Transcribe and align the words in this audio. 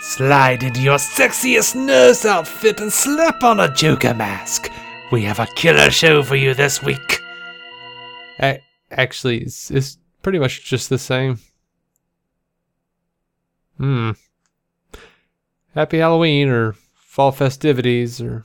Slide 0.00 0.62
into 0.62 0.80
your 0.80 0.98
sexiest 0.98 1.74
nurse 1.74 2.24
outfit 2.24 2.80
and 2.80 2.92
slap 2.92 3.42
on 3.42 3.58
a 3.58 3.72
Joker 3.74 4.14
mask. 4.14 4.70
We 5.10 5.24
have 5.24 5.40
a 5.40 5.46
killer 5.56 5.90
show 5.90 6.22
for 6.22 6.36
you 6.36 6.54
this 6.54 6.80
week. 6.82 7.20
A- 8.40 8.62
actually, 8.92 9.38
it's, 9.38 9.72
it's 9.72 9.98
pretty 10.22 10.38
much 10.38 10.64
just 10.64 10.88
the 10.88 10.98
same. 10.98 11.40
Hmm. 13.76 14.12
Happy 15.74 15.98
Halloween 15.98 16.48
or 16.48 16.76
fall 16.94 17.32
festivities 17.32 18.20
or 18.20 18.44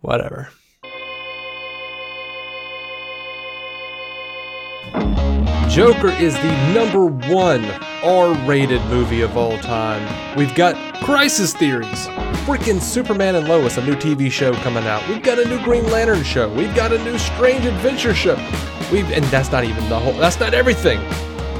whatever. 0.00 0.50
Joker 5.70 6.08
is 6.08 6.34
the 6.34 6.72
number 6.74 7.06
one 7.06 7.64
R 8.02 8.32
rated 8.46 8.84
movie 8.86 9.22
of 9.22 9.36
all 9.36 9.58
time. 9.58 10.36
We've 10.36 10.54
got 10.54 10.76
Crisis 11.02 11.52
Theories, 11.52 12.06
freaking 12.46 12.80
Superman 12.80 13.34
and 13.34 13.48
Lois, 13.48 13.76
a 13.76 13.84
new 13.84 13.94
TV 13.94 14.30
show 14.30 14.52
coming 14.54 14.84
out. 14.84 15.06
We've 15.08 15.22
got 15.22 15.38
a 15.38 15.44
new 15.48 15.62
Green 15.64 15.84
Lantern 15.90 16.22
show. 16.22 16.48
We've 16.54 16.74
got 16.74 16.92
a 16.92 17.02
new 17.04 17.18
Strange 17.18 17.64
Adventure 17.64 18.14
show. 18.14 18.36
We've, 18.92 19.10
and 19.10 19.24
that's 19.26 19.50
not 19.50 19.64
even 19.64 19.88
the 19.88 19.98
whole, 19.98 20.12
that's 20.14 20.38
not 20.38 20.54
everything. 20.54 20.98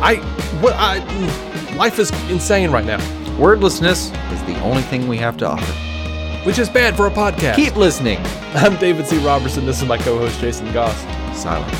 I, 0.00 0.16
what, 0.60 0.74
I, 0.76 1.00
mm, 1.00 1.76
life 1.76 1.98
is 1.98 2.10
insane 2.30 2.70
right 2.70 2.84
now, 2.84 2.98
Wordlessness 3.38 4.12
is 4.32 4.42
the 4.44 4.58
only 4.62 4.82
thing 4.82 5.08
we 5.08 5.16
have 5.18 5.36
to 5.38 5.46
offer. 5.46 5.72
which 6.44 6.58
is 6.58 6.68
bad 6.68 6.96
for 6.96 7.06
a 7.06 7.10
podcast. 7.10 7.56
Keep 7.56 7.76
listening. 7.76 8.18
I'm 8.54 8.76
David 8.76 9.06
C. 9.06 9.18
Robertson. 9.18 9.66
This 9.66 9.82
is 9.82 9.88
my 9.88 9.98
co 9.98 10.18
host, 10.18 10.40
Jason 10.40 10.72
Goss. 10.72 10.96
Silence. 11.36 11.72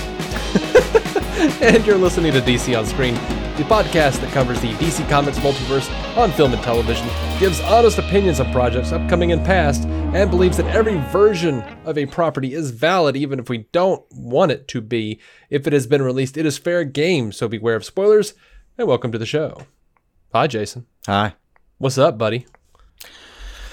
and 1.62 1.86
you're 1.86 1.96
listening 1.96 2.32
to 2.32 2.40
DC 2.40 2.76
on 2.78 2.84
Screen, 2.86 3.14
the 3.58 3.64
podcast 3.64 4.20
that 4.20 4.32
covers 4.32 4.60
the 4.60 4.72
DC 4.74 5.06
Comics 5.08 5.40
multiverse 5.40 5.90
on 6.16 6.30
film 6.30 6.52
and 6.52 6.62
television, 6.62 7.08
gives 7.40 7.58
honest 7.62 7.98
opinions 7.98 8.38
on 8.38 8.52
projects 8.52 8.92
upcoming 8.92 9.32
and 9.32 9.44
past, 9.44 9.82
and 9.82 10.30
believes 10.30 10.56
that 10.58 10.66
every 10.66 10.96
version 11.10 11.60
of 11.84 11.98
a 11.98 12.06
property 12.06 12.54
is 12.54 12.70
valid 12.70 13.16
even 13.16 13.40
if 13.40 13.50
we 13.50 13.66
don't 13.72 14.04
want 14.12 14.52
it 14.52 14.68
to 14.68 14.80
be. 14.80 15.18
If 15.50 15.66
it 15.66 15.72
has 15.72 15.88
been 15.88 16.02
released, 16.02 16.36
it 16.36 16.46
is 16.46 16.56
fair 16.56 16.84
game, 16.84 17.32
so 17.32 17.48
beware 17.48 17.74
of 17.74 17.84
spoilers, 17.84 18.34
and 18.78 18.86
welcome 18.86 19.10
to 19.10 19.18
the 19.18 19.26
show. 19.26 19.62
Hi, 20.32 20.46
Jason. 20.46 20.86
Hi. 21.06 21.34
What's 21.78 21.98
up, 21.98 22.16
buddy? 22.16 22.46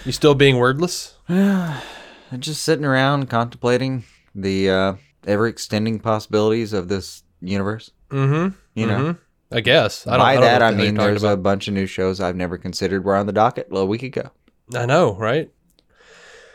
You 0.03 0.11
still 0.11 0.33
being 0.33 0.57
wordless? 0.57 1.13
I'm 1.29 2.39
just 2.39 2.63
sitting 2.63 2.85
around 2.85 3.29
contemplating 3.29 4.03
the 4.33 4.67
uh, 4.67 4.93
ever 5.27 5.45
extending 5.45 5.99
possibilities 5.99 6.73
of 6.73 6.87
this 6.87 7.21
universe. 7.39 7.91
Mm-hmm. 8.09 8.57
You 8.73 8.87
know, 8.87 9.17
I 9.51 9.61
guess. 9.61 10.07
I 10.07 10.11
don't, 10.11 10.19
by 10.19 10.33
I 10.33 10.41
that 10.41 10.61
I 10.61 10.71
hell 10.71 10.75
mean 10.75 10.95
there's 10.95 11.23
a 11.23 11.37
bunch 11.37 11.67
of 11.67 11.73
new 11.73 11.85
shows 11.85 12.19
I've 12.19 12.35
never 12.35 12.57
considered 12.57 13.03
were 13.03 13.15
on 13.15 13.25
the 13.25 13.33
docket 13.33 13.67
a 13.71 13.85
week 13.85 14.03
ago. 14.03 14.31
about. 14.69 14.81
I 14.81 14.85
know, 14.85 15.15
right? 15.15 15.51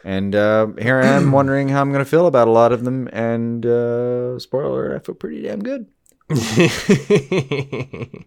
And 0.05 0.35
uh, 0.35 0.69
here 0.79 1.01
I 1.01 1.07
am 1.07 1.33
wondering 1.33 1.69
how 1.69 1.81
I'm 1.81 1.93
going 1.93 2.05
to 2.05 2.11
feel 2.11 2.27
about 2.27 2.49
a 2.49 2.53
lot 2.53 2.73
of 2.73 2.85
them. 2.85 3.09
And 3.13 3.65
uh, 3.65 4.39
spoiler, 4.39 4.97
I 4.97 4.99
feel 4.99 5.15
pretty 5.15 5.43
damn 5.43 5.61
good. 5.61 5.87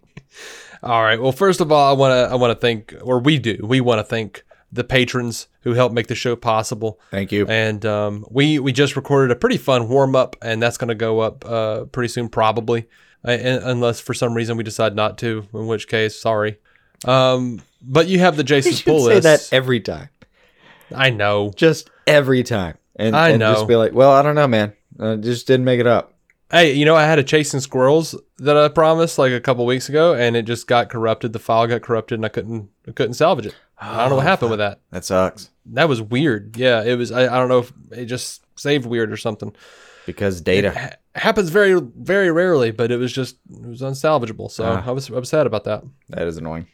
all 0.82 1.02
right. 1.02 1.20
Well, 1.20 1.32
first 1.32 1.60
of 1.60 1.72
all, 1.72 1.90
I 1.90 1.96
want 1.96 2.12
to 2.12 2.32
I 2.32 2.36
want 2.36 2.50
to 2.50 2.60
thank, 2.60 2.94
or 3.02 3.18
we 3.18 3.38
do, 3.38 3.58
we 3.62 3.80
want 3.80 3.98
to 3.98 4.04
thank 4.04 4.44
the 4.70 4.84
patrons 4.84 5.46
who 5.62 5.72
helped 5.72 5.94
make 5.94 6.08
the 6.08 6.14
show 6.14 6.36
possible. 6.36 7.00
Thank 7.10 7.32
you. 7.32 7.46
And 7.46 7.86
um, 7.86 8.26
we 8.28 8.58
we 8.58 8.72
just 8.72 8.96
recorded 8.96 9.30
a 9.30 9.36
pretty 9.36 9.56
fun 9.56 9.88
warm 9.88 10.14
up, 10.14 10.36
and 10.42 10.62
that's 10.62 10.76
going 10.76 10.88
to 10.88 10.94
go 10.94 11.20
up 11.20 11.44
uh, 11.46 11.84
pretty 11.86 12.08
soon, 12.08 12.28
probably, 12.28 12.86
uh, 13.24 13.30
un- 13.30 13.62
unless 13.64 14.00
for 14.00 14.14
some 14.14 14.34
reason 14.34 14.56
we 14.56 14.64
decide 14.64 14.94
not 14.94 15.18
to, 15.18 15.46
in 15.52 15.66
which 15.66 15.88
case, 15.88 16.20
sorry. 16.20 16.58
Um, 17.04 17.62
but 17.82 18.06
you 18.06 18.18
have 18.18 18.36
the 18.36 18.44
Jason's 18.44 18.78
should 18.78 18.86
pull 18.86 19.06
say 19.06 19.20
that 19.20 19.48
every 19.52 19.80
time. 19.80 20.08
I 20.94 21.10
know. 21.10 21.52
Just 21.54 21.90
every 22.06 22.42
time. 22.42 22.78
And, 22.96 23.16
I 23.16 23.30
and 23.30 23.40
know. 23.40 23.54
just 23.54 23.66
be 23.68 23.76
like, 23.76 23.92
well, 23.92 24.12
I 24.12 24.22
don't 24.22 24.34
know, 24.34 24.46
man. 24.46 24.72
I 25.00 25.16
just 25.16 25.46
didn't 25.46 25.64
make 25.64 25.80
it 25.80 25.86
up. 25.86 26.14
Hey, 26.50 26.74
you 26.74 26.84
know, 26.84 26.94
I 26.94 27.02
had 27.02 27.18
a 27.18 27.24
chasing 27.24 27.60
squirrels 27.60 28.14
that 28.38 28.56
I 28.56 28.68
promised 28.68 29.18
like 29.18 29.32
a 29.32 29.40
couple 29.40 29.66
weeks 29.66 29.88
ago, 29.88 30.14
and 30.14 30.36
it 30.36 30.42
just 30.42 30.66
got 30.66 30.88
corrupted. 30.88 31.32
The 31.32 31.38
file 31.38 31.66
got 31.66 31.82
corrupted, 31.82 32.18
and 32.18 32.24
I 32.24 32.28
couldn't 32.28 32.70
I 32.86 32.92
couldn't 32.92 33.14
salvage 33.14 33.46
it. 33.46 33.56
I 33.78 34.02
don't 34.02 34.10
know 34.10 34.16
what 34.16 34.26
happened 34.26 34.50
with 34.50 34.60
that. 34.60 34.80
That 34.90 35.04
sucks. 35.04 35.50
That 35.66 35.88
was 35.88 36.00
weird. 36.00 36.56
Yeah, 36.56 36.84
it 36.84 36.96
was. 36.96 37.10
I, 37.10 37.22
I 37.22 37.38
don't 37.38 37.48
know 37.48 37.60
if 37.60 37.72
it 37.90 38.04
just 38.04 38.44
saved 38.56 38.86
weird 38.86 39.10
or 39.10 39.16
something. 39.16 39.54
Because 40.06 40.40
data. 40.40 40.70
Ha- 40.72 40.90
happens 41.20 41.48
very 41.50 41.80
very 41.80 42.30
rarely, 42.30 42.70
but 42.72 42.90
it 42.90 42.96
was 42.96 43.12
just 43.12 43.36
it 43.50 43.66
was 43.66 43.80
unsalvageable. 43.82 44.50
So 44.50 44.64
Ah. 44.64 44.84
I 44.86 44.90
was 44.90 45.10
I 45.10 45.14
was 45.14 45.28
sad 45.28 45.46
about 45.46 45.64
that. 45.64 45.82
that 46.10 46.26
is 46.26 46.36
annoying. 46.36 46.66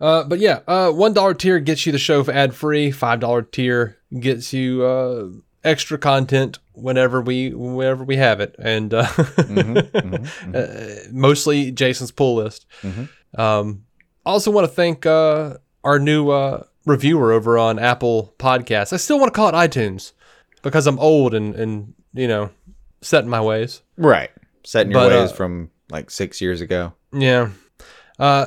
Uh, 0.00 0.22
but 0.24 0.38
yeah, 0.38 0.60
uh, 0.68 0.90
one 0.92 1.12
dollar 1.12 1.34
tier 1.34 1.58
gets 1.60 1.84
you 1.86 1.92
the 1.92 1.98
show 1.98 2.24
ad 2.30 2.54
free. 2.54 2.90
Five 2.90 3.20
dollar 3.20 3.42
tier 3.42 3.96
gets 4.20 4.52
you 4.52 4.84
uh, 4.84 5.28
extra 5.64 5.98
content 5.98 6.58
whenever 6.72 7.20
we 7.20 7.50
whenever 7.54 8.04
we 8.04 8.16
have 8.16 8.40
it, 8.40 8.54
and 8.58 8.94
uh, 8.94 9.06
Mm-hmm, 9.06 10.54
uh, 10.54 11.10
mostly 11.12 11.70
Jason's 11.72 12.10
pull 12.12 12.36
list. 12.36 12.66
Mhm. 12.82 13.08
Um, 13.36 13.84
also 14.24 14.50
want 14.50 14.66
to 14.68 14.72
thank 14.72 15.04
uh, 15.06 15.56
our 15.84 15.98
new 15.98 16.30
uh, 16.30 16.64
reviewer 16.86 17.32
over 17.32 17.58
on 17.58 17.78
Apple 17.78 18.34
Podcasts. 18.38 18.92
I 18.92 18.96
still 18.98 19.18
want 19.18 19.32
to 19.32 19.36
call 19.36 19.48
it 19.48 19.52
iTunes 19.54 20.12
because 20.62 20.86
I'm 20.86 20.98
old 20.98 21.34
and 21.34 21.54
and 21.54 21.94
you 22.14 22.28
know 22.28 22.50
set 23.00 23.24
in 23.24 23.30
my 23.30 23.40
ways. 23.40 23.82
Right. 23.96 24.30
Setting 24.64 24.92
your 24.92 25.00
But, 25.02 25.12
ways 25.12 25.30
uh, 25.32 25.34
from 25.34 25.70
like 25.90 26.10
six 26.10 26.40
years 26.40 26.60
ago. 26.60 26.92
Yeah. 27.12 27.50
Uh, 28.18 28.46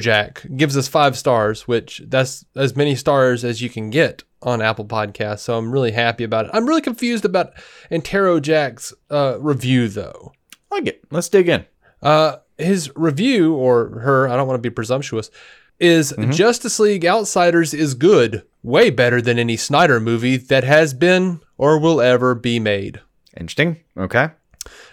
Jack 0.00 0.44
gives 0.56 0.76
us 0.76 0.88
five 0.88 1.16
stars, 1.16 1.68
which 1.68 2.02
that's 2.06 2.44
as 2.56 2.74
many 2.74 2.96
stars 2.96 3.44
as 3.44 3.62
you 3.62 3.70
can 3.70 3.90
get 3.90 4.24
on 4.42 4.60
Apple 4.60 4.84
Podcasts. 4.84 5.40
So 5.40 5.56
I'm 5.56 5.70
really 5.70 5.92
happy 5.92 6.24
about 6.24 6.46
it. 6.46 6.50
I'm 6.52 6.66
really 6.66 6.80
confused 6.80 7.24
about 7.24 7.52
Entero 7.90 8.40
Jack's 8.42 8.92
uh, 9.10 9.38
review 9.40 9.88
though. 9.88 10.32
like 10.70 10.86
it. 10.86 11.04
Let's 11.10 11.28
dig 11.28 11.48
in. 11.48 11.64
Uh, 12.02 12.36
his 12.58 12.90
review 12.96 13.54
or 13.54 14.00
her, 14.00 14.28
I 14.28 14.36
don't 14.36 14.46
want 14.48 14.58
to 14.58 14.68
be 14.68 14.74
presumptuous, 14.74 15.30
is 15.78 16.14
Justice 16.30 16.78
League 16.78 17.04
Outsiders 17.04 17.74
is 17.74 17.94
good, 17.94 18.44
way 18.62 18.90
better 18.90 19.20
than 19.20 19.38
any 19.38 19.56
Snyder 19.56 20.00
movie 20.00 20.36
that 20.36 20.64
has 20.64 20.94
been 20.94 21.40
or 21.58 21.78
will 21.78 22.00
ever 22.00 22.34
be 22.34 22.58
made. 22.58 23.00
Interesting. 23.38 23.78
Okay. 23.96 24.28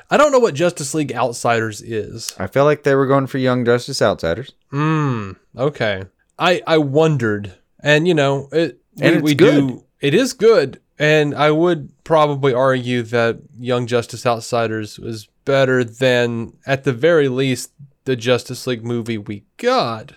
I 0.09 0.17
don't 0.17 0.31
know 0.31 0.39
what 0.39 0.53
Justice 0.53 0.93
League 0.93 1.13
Outsiders 1.13 1.81
is. 1.81 2.33
I 2.37 2.47
feel 2.47 2.65
like 2.65 2.83
they 2.83 2.95
were 2.95 3.07
going 3.07 3.27
for 3.27 3.37
Young 3.39 3.65
Justice 3.65 4.01
Outsiders. 4.01 4.51
Hmm. 4.69 5.31
Okay. 5.57 6.03
I 6.37 6.61
I 6.67 6.77
wondered, 6.77 7.53
and 7.79 8.07
you 8.07 8.13
know, 8.13 8.49
it 8.51 8.79
And 8.99 9.17
we, 9.17 9.31
we 9.31 9.35
do. 9.35 9.85
It 10.01 10.13
is 10.13 10.33
good, 10.33 10.81
and 10.99 11.33
I 11.33 11.51
would 11.51 11.91
probably 12.03 12.53
argue 12.53 13.03
that 13.03 13.39
Young 13.57 13.87
Justice 13.87 14.25
Outsiders 14.25 14.99
was 14.99 15.27
better 15.45 15.83
than, 15.83 16.53
at 16.65 16.83
the 16.83 16.93
very 16.93 17.29
least, 17.29 17.71
the 18.05 18.15
Justice 18.15 18.67
League 18.67 18.83
movie 18.83 19.17
we 19.17 19.45
got. 19.57 20.13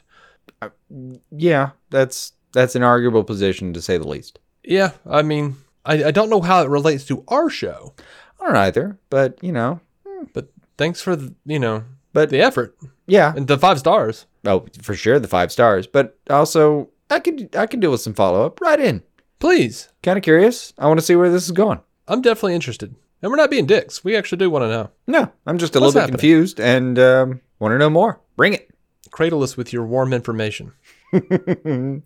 Yeah, 1.30 1.70
that's 1.90 2.32
that's 2.52 2.74
an 2.74 2.82
arguable 2.82 3.24
position 3.24 3.72
to 3.74 3.82
say 3.82 3.98
the 3.98 4.08
least. 4.08 4.38
Yeah, 4.64 4.92
I 5.08 5.22
mean, 5.22 5.56
I, 5.86 6.04
I 6.08 6.10
don't 6.10 6.28
know 6.30 6.40
how 6.42 6.62
it 6.62 6.68
relates 6.68 7.04
to 7.06 7.24
our 7.28 7.48
show, 7.48 7.94
I 8.40 8.46
don't 8.46 8.56
either, 8.56 8.98
but 9.10 9.42
you 9.42 9.52
know, 9.52 9.80
but 10.32 10.48
thanks 10.76 11.00
for 11.00 11.16
the, 11.16 11.34
you 11.44 11.58
know 11.58 11.84
but 12.12 12.30
the 12.30 12.40
effort 12.40 12.76
yeah, 13.06 13.32
and 13.36 13.46
the 13.46 13.58
five 13.58 13.78
stars. 13.78 14.26
oh 14.46 14.66
for 14.82 14.94
sure 14.94 15.18
the 15.18 15.28
five 15.28 15.52
stars. 15.52 15.86
But 15.86 16.18
also, 16.28 16.88
I 17.10 17.20
could 17.20 17.54
I 17.54 17.66
could 17.66 17.80
deal 17.80 17.90
with 17.92 18.00
some 18.00 18.14
follow 18.14 18.44
up. 18.46 18.60
Right 18.60 18.80
in. 18.80 19.02
Please, 19.38 19.90
Kind 20.02 20.16
of 20.16 20.22
curious. 20.24 20.72
I 20.78 20.86
want 20.86 20.98
to 20.98 21.04
see 21.04 21.14
where 21.14 21.30
this 21.30 21.44
is 21.44 21.52
going. 21.52 21.80
I'm 22.08 22.22
definitely 22.22 22.54
interested, 22.54 22.94
and 23.22 23.30
we're 23.30 23.36
not 23.36 23.50
being 23.50 23.66
dicks. 23.66 24.02
We 24.02 24.16
actually 24.16 24.38
do 24.38 24.48
want 24.50 24.62
to 24.64 24.68
know. 24.68 24.90
No, 25.06 25.30
I'm 25.46 25.58
just 25.58 25.76
a 25.76 25.80
What's 25.80 25.94
little 25.94 26.08
bit 26.08 26.12
happening? 26.12 26.18
confused 26.18 26.58
and 26.60 26.98
um, 26.98 27.40
want 27.58 27.72
to 27.72 27.78
know 27.78 27.90
more. 27.90 28.18
Bring 28.36 28.54
it. 28.54 28.70
Cradle 29.10 29.42
us 29.42 29.56
with 29.56 29.72
your 29.72 29.84
warm 29.86 30.12
information. 30.12 30.72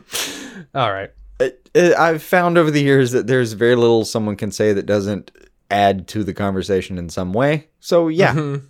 All 0.74 0.92
right. 0.92 1.10
Uh, 1.40 1.48
uh, 1.74 1.92
I've 1.98 2.22
found 2.22 2.58
over 2.58 2.70
the 2.70 2.82
years 2.82 3.12
that 3.12 3.26
there's 3.26 3.52
very 3.54 3.76
little 3.76 4.04
someone 4.04 4.36
can 4.36 4.50
say 4.52 4.72
that 4.72 4.86
doesn't 4.86 5.30
add 5.70 6.06
to 6.08 6.22
the 6.24 6.34
conversation 6.34 6.98
in 6.98 7.08
some 7.08 7.32
way. 7.32 7.68
So 7.80 8.08
yeah, 8.08 8.34
Mhm. 8.34 8.62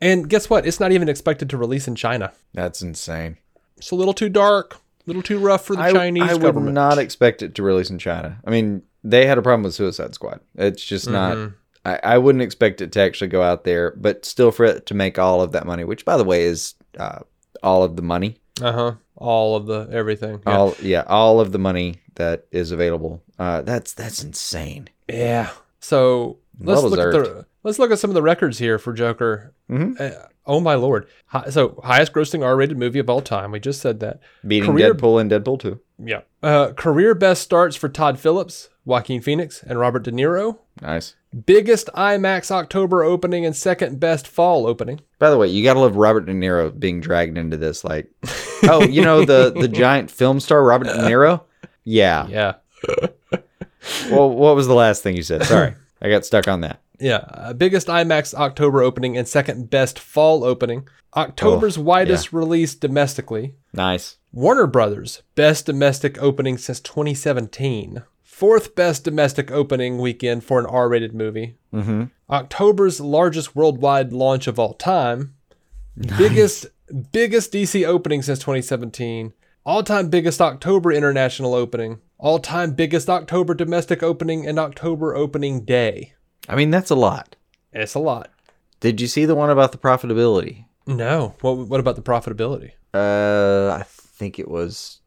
And 0.01 0.29
guess 0.29 0.51
what? 0.51 0.67
It's 0.67 0.81
not 0.81 0.93
even 0.93 1.09
expected 1.09 1.49
to 1.51 1.57
release 1.57 1.87
in 1.89 1.95
China. 1.95 2.33
that's 2.55 2.83
insane. 2.83 3.39
It's 3.77 3.91
a 3.93 3.95
little 3.95 4.15
too 4.15 4.29
dark, 4.29 4.75
a 4.75 4.79
little 5.07 5.23
too 5.23 5.39
rough 5.39 5.65
for 5.65 5.77
the 5.77 5.83
I, 5.83 5.93
Chinese 5.93 6.23
I 6.25 6.33
would 6.35 6.43
government. 6.43 6.75
not 6.75 6.99
expect 6.99 7.43
it 7.43 7.55
to 7.55 7.63
release 7.63 7.91
in 7.91 7.99
China. 7.99 8.39
I 8.45 8.51
mean, 8.51 8.83
they 9.05 9.27
had 9.27 9.39
a 9.39 9.43
problem 9.43 9.63
with 9.63 9.75
Suicide 9.75 10.15
Squad. 10.15 10.41
It's 10.57 10.85
just 10.85 11.09
not. 11.09 11.37
Mhm. 11.37 11.55
I, 11.85 12.01
I 12.03 12.19
wouldn't 12.19 12.43
expect 12.43 12.81
it 12.81 12.91
to 12.93 13.01
actually 13.01 13.29
go 13.29 13.43
out 13.43 13.63
there, 13.65 13.93
but 13.97 14.25
still 14.25 14.51
for 14.51 14.65
it 14.65 14.87
to 14.87 14.95
make 14.95 15.17
all 15.19 15.41
of 15.41 15.53
that 15.53 15.65
money, 15.67 15.85
which 15.85 16.05
by 16.05 16.17
the 16.17 16.25
way 16.25 16.43
is 16.43 16.75
uh, 16.99 17.21
all 17.63 17.83
of 17.83 17.97
the 17.97 18.03
money, 18.03 18.39
Uh 18.61 18.73
huh. 18.73 18.93
All 19.17 19.57
of 19.57 19.67
the 19.67 19.89
everything. 19.93 20.41
Yeah. 20.47 20.57
all 20.57 20.75
yeah, 20.81 21.05
all 21.07 21.41
of 21.41 21.53
the 21.53 21.59
money 21.59 21.97
that 22.15 22.47
is 22.53 22.71
available. 22.73 23.23
Uh, 23.39 23.63
that's 23.63 23.93
that's 23.95 24.23
insane. 24.23 24.89
Yeah. 25.09 25.51
So 25.81 26.39
let's 26.61 26.83
Well 26.83 26.91
look 26.91 27.01
at 27.01 27.13
the 27.13 27.47
let's 27.63 27.79
look 27.79 27.91
at 27.91 27.99
some 27.99 28.11
of 28.11 28.15
the 28.15 28.23
records 28.23 28.59
here 28.59 28.79
for 28.79 28.93
Joker. 28.93 29.53
Mhm. 29.71 30.01
Uh, 30.01 30.27
oh 30.47 30.61
my 30.61 30.75
lord! 30.75 31.07
Hi, 31.27 31.51
so 31.51 31.81
highest 31.85 32.13
grossing 32.13 32.45
R-rated 32.45 32.79
movie 32.79 32.99
of 33.01 33.11
all 33.11 33.21
time. 33.21 33.51
We 33.53 33.61
just 33.61 33.81
said 33.81 34.01
that. 34.01 34.21
Beating 34.47 34.71
Career- 34.73 34.95
Deadpool 34.95 35.21
and 35.21 35.31
Deadpool 35.31 35.61
two. 35.61 35.81
Yeah. 35.99 36.21
Uh, 36.43 36.73
career 36.73 37.15
best 37.15 37.43
starts 37.43 37.75
for 37.77 37.89
Todd 37.89 38.19
Phillips, 38.21 38.69
Joaquin 38.85 39.21
Phoenix, 39.21 39.63
and 39.65 39.79
Robert 39.81 40.05
De 40.05 40.13
Niro. 40.13 40.59
Nice. 40.81 41.15
Biggest 41.47 41.89
IMAX 41.95 42.51
October 42.51 43.03
opening 43.05 43.45
and 43.45 43.55
second 43.55 44.01
best 44.01 44.27
fall 44.27 44.67
opening. 44.67 45.01
By 45.19 45.31
the 45.31 45.37
way, 45.37 45.49
you 45.49 45.63
gotta 45.63 45.81
love 45.81 45.97
Robert 45.97 46.27
De 46.27 46.33
Niro 46.33 46.77
being 46.79 47.01
dragged 47.01 47.37
into 47.37 47.57
this. 47.57 47.85
Like, 47.85 48.11
oh, 48.65 48.83
you 48.89 49.03
know 49.03 49.25
the 49.25 49.53
the 49.55 49.69
giant 49.85 50.11
film 50.11 50.41
star 50.41 50.65
Robert 50.65 50.87
De 50.87 50.95
Niro. 50.95 51.43
Yeah. 51.85 52.27
Yeah. 52.29 52.55
Well, 54.11 54.31
what 54.31 54.57
was 54.57 54.67
the 54.67 54.75
last 54.75 55.03
thing 55.03 55.17
you 55.17 55.23
said? 55.23 55.45
Sorry, 55.45 55.75
I 56.03 56.11
got 56.11 56.25
stuck 56.25 56.49
on 56.49 56.61
that. 56.63 56.81
Yeah, 57.01 57.25
uh, 57.33 57.53
biggest 57.53 57.87
IMAX 57.87 58.35
October 58.35 58.83
opening 58.83 59.17
and 59.17 59.27
second 59.27 59.71
best 59.71 59.99
fall 59.99 60.45
opening. 60.45 60.89
October's 61.15 61.79
widest 61.79 62.33
release 62.33 62.75
domestically. 62.75 63.55
Nice. 63.73 64.17
Warner 64.33 64.67
Brothers, 64.67 65.23
best 65.35 65.67
domestic 65.67 66.21
opening 66.21 66.59
since 66.59 66.81
2017. 66.81 68.03
Fourth 68.39 68.77
best 68.77 69.03
domestic 69.03 69.51
opening 69.51 69.99
weekend 69.99 70.45
for 70.45 70.61
an 70.61 70.67
R 70.67 70.89
rated 70.89 71.13
movie. 71.13 71.57
Mm-hmm. 71.75 72.05
October's 72.31 73.01
largest 73.01 73.57
worldwide 73.57 74.13
launch 74.13 74.47
of 74.47 74.61
all 74.61 74.75
time. 74.75 75.35
Biggest 76.17 76.67
biggest 77.11 77.53
DC 77.53 77.85
opening 77.85 78.23
since 78.23 78.39
2017. 78.39 79.33
All 79.67 79.83
time 79.83 80.09
biggest 80.09 80.41
October 80.41 80.93
international 80.93 81.53
opening. 81.53 82.01
All 82.17 82.39
time 82.39 82.75
biggest 82.75 83.11
October 83.11 83.55
domestic 83.55 84.05
opening 84.05 84.47
and 84.47 84.57
October 84.57 85.17
opening 85.17 85.65
day. 85.65 86.13
I 86.49 86.55
mean, 86.55 86.71
that's 86.71 86.91
a 86.91 86.95
lot. 86.95 87.35
It's 87.73 87.95
a 87.95 87.99
lot. 87.99 88.31
Did 88.79 89.01
you 89.01 89.09
see 89.09 89.25
the 89.25 89.35
one 89.35 89.51
about 89.51 89.73
the 89.73 89.79
profitability? 89.79 90.67
No. 90.87 91.35
What 91.41 91.67
what 91.67 91.81
about 91.81 91.97
the 91.97 92.03
profitability? 92.03 92.71
Uh, 92.95 93.75
I 93.75 93.83
think 93.83 94.39
it 94.39 94.47
was. 94.47 95.01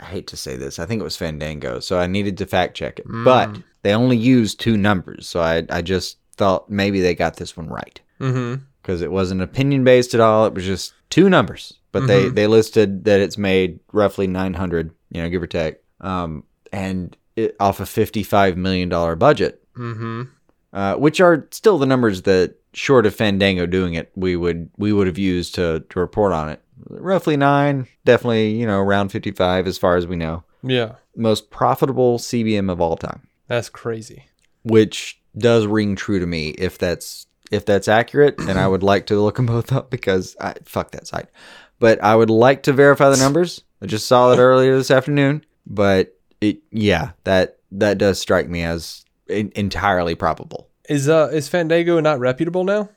I 0.00 0.04
hate 0.04 0.26
to 0.28 0.36
say 0.36 0.56
this. 0.56 0.78
I 0.78 0.86
think 0.86 1.00
it 1.00 1.04
was 1.04 1.16
Fandango. 1.16 1.80
So 1.80 1.98
I 1.98 2.06
needed 2.06 2.38
to 2.38 2.46
fact 2.46 2.76
check 2.76 2.98
it, 2.98 3.06
but 3.08 3.56
they 3.82 3.94
only 3.94 4.16
used 4.16 4.60
two 4.60 4.76
numbers. 4.76 5.26
So 5.28 5.40
I 5.40 5.64
I 5.70 5.82
just 5.82 6.18
thought 6.36 6.68
maybe 6.70 7.00
they 7.00 7.14
got 7.14 7.36
this 7.36 7.56
one 7.56 7.68
right 7.68 8.00
Mm-hmm. 8.20 8.62
because 8.80 9.02
it 9.02 9.10
wasn't 9.12 9.42
opinion 9.42 9.84
based 9.84 10.14
at 10.14 10.20
all. 10.20 10.46
It 10.46 10.54
was 10.54 10.64
just 10.64 10.94
two 11.10 11.28
numbers, 11.28 11.74
but 11.92 12.06
they 12.06 12.28
they 12.28 12.46
listed 12.46 13.04
that 13.04 13.20
it's 13.20 13.36
made 13.38 13.80
roughly 13.92 14.26
nine 14.26 14.54
hundred, 14.54 14.92
you 15.10 15.20
know, 15.22 15.28
give 15.28 15.42
or 15.42 15.46
take, 15.48 15.76
um, 16.00 16.44
and 16.72 17.16
it, 17.36 17.56
off 17.60 17.80
a 17.80 17.86
fifty 17.86 18.22
five 18.22 18.56
million 18.56 18.88
dollar 18.88 19.16
budget. 19.16 19.60
Mm-hmm. 19.76 20.22
uh, 20.72 20.94
which 20.94 21.20
are 21.20 21.48
still 21.50 21.78
the 21.78 21.86
numbers 21.86 22.22
that, 22.22 22.54
short 22.72 23.06
of 23.06 23.14
Fandango 23.14 23.66
doing 23.66 23.94
it, 23.94 24.10
we 24.16 24.34
would 24.36 24.70
we 24.76 24.92
would 24.92 25.06
have 25.08 25.18
used 25.18 25.54
to 25.56 25.84
to 25.90 25.98
report 26.00 26.32
on 26.32 26.48
it. 26.48 26.60
Roughly 26.88 27.36
nine, 27.36 27.86
definitely 28.04 28.50
you 28.52 28.66
know 28.66 28.78
around 28.80 29.10
fifty 29.10 29.30
five 29.30 29.66
as 29.66 29.78
far 29.78 29.96
as 29.96 30.06
we 30.06 30.16
know. 30.16 30.44
Yeah. 30.62 30.94
Most 31.16 31.50
profitable 31.50 32.18
CBM 32.18 32.70
of 32.70 32.80
all 32.80 32.96
time, 32.96 33.28
That's 33.48 33.68
crazy. 33.68 34.24
which 34.64 35.20
does 35.36 35.66
ring 35.66 35.94
true 35.96 36.18
to 36.18 36.26
me 36.26 36.50
if 36.50 36.78
that's 36.78 37.26
if 37.52 37.64
that's 37.66 37.86
accurate, 37.88 38.34
and 38.40 38.58
I 38.58 38.66
would 38.66 38.82
like 38.82 39.06
to 39.06 39.20
look 39.20 39.36
them 39.36 39.46
both 39.46 39.72
up 39.72 39.90
because 39.90 40.34
I 40.40 40.54
fuck 40.64 40.90
that 40.92 41.06
site. 41.06 41.28
But 41.78 42.02
I 42.02 42.16
would 42.16 42.30
like 42.30 42.62
to 42.64 42.72
verify 42.72 43.10
the 43.10 43.16
numbers. 43.16 43.62
I 43.82 43.86
just 43.86 44.06
saw 44.06 44.32
it 44.32 44.38
earlier 44.38 44.76
this 44.76 44.90
afternoon, 44.90 45.44
but 45.66 46.18
it 46.40 46.58
yeah 46.72 47.10
that 47.24 47.58
that 47.72 47.98
does 47.98 48.18
strike 48.20 48.48
me 48.48 48.62
as 48.64 49.04
en- 49.28 49.52
entirely 49.54 50.14
probable. 50.14 50.68
Is 50.88 51.08
uh 51.08 51.30
is 51.32 51.48
Fandango 51.48 52.00
not 52.00 52.18
reputable 52.18 52.64
now? 52.64 52.88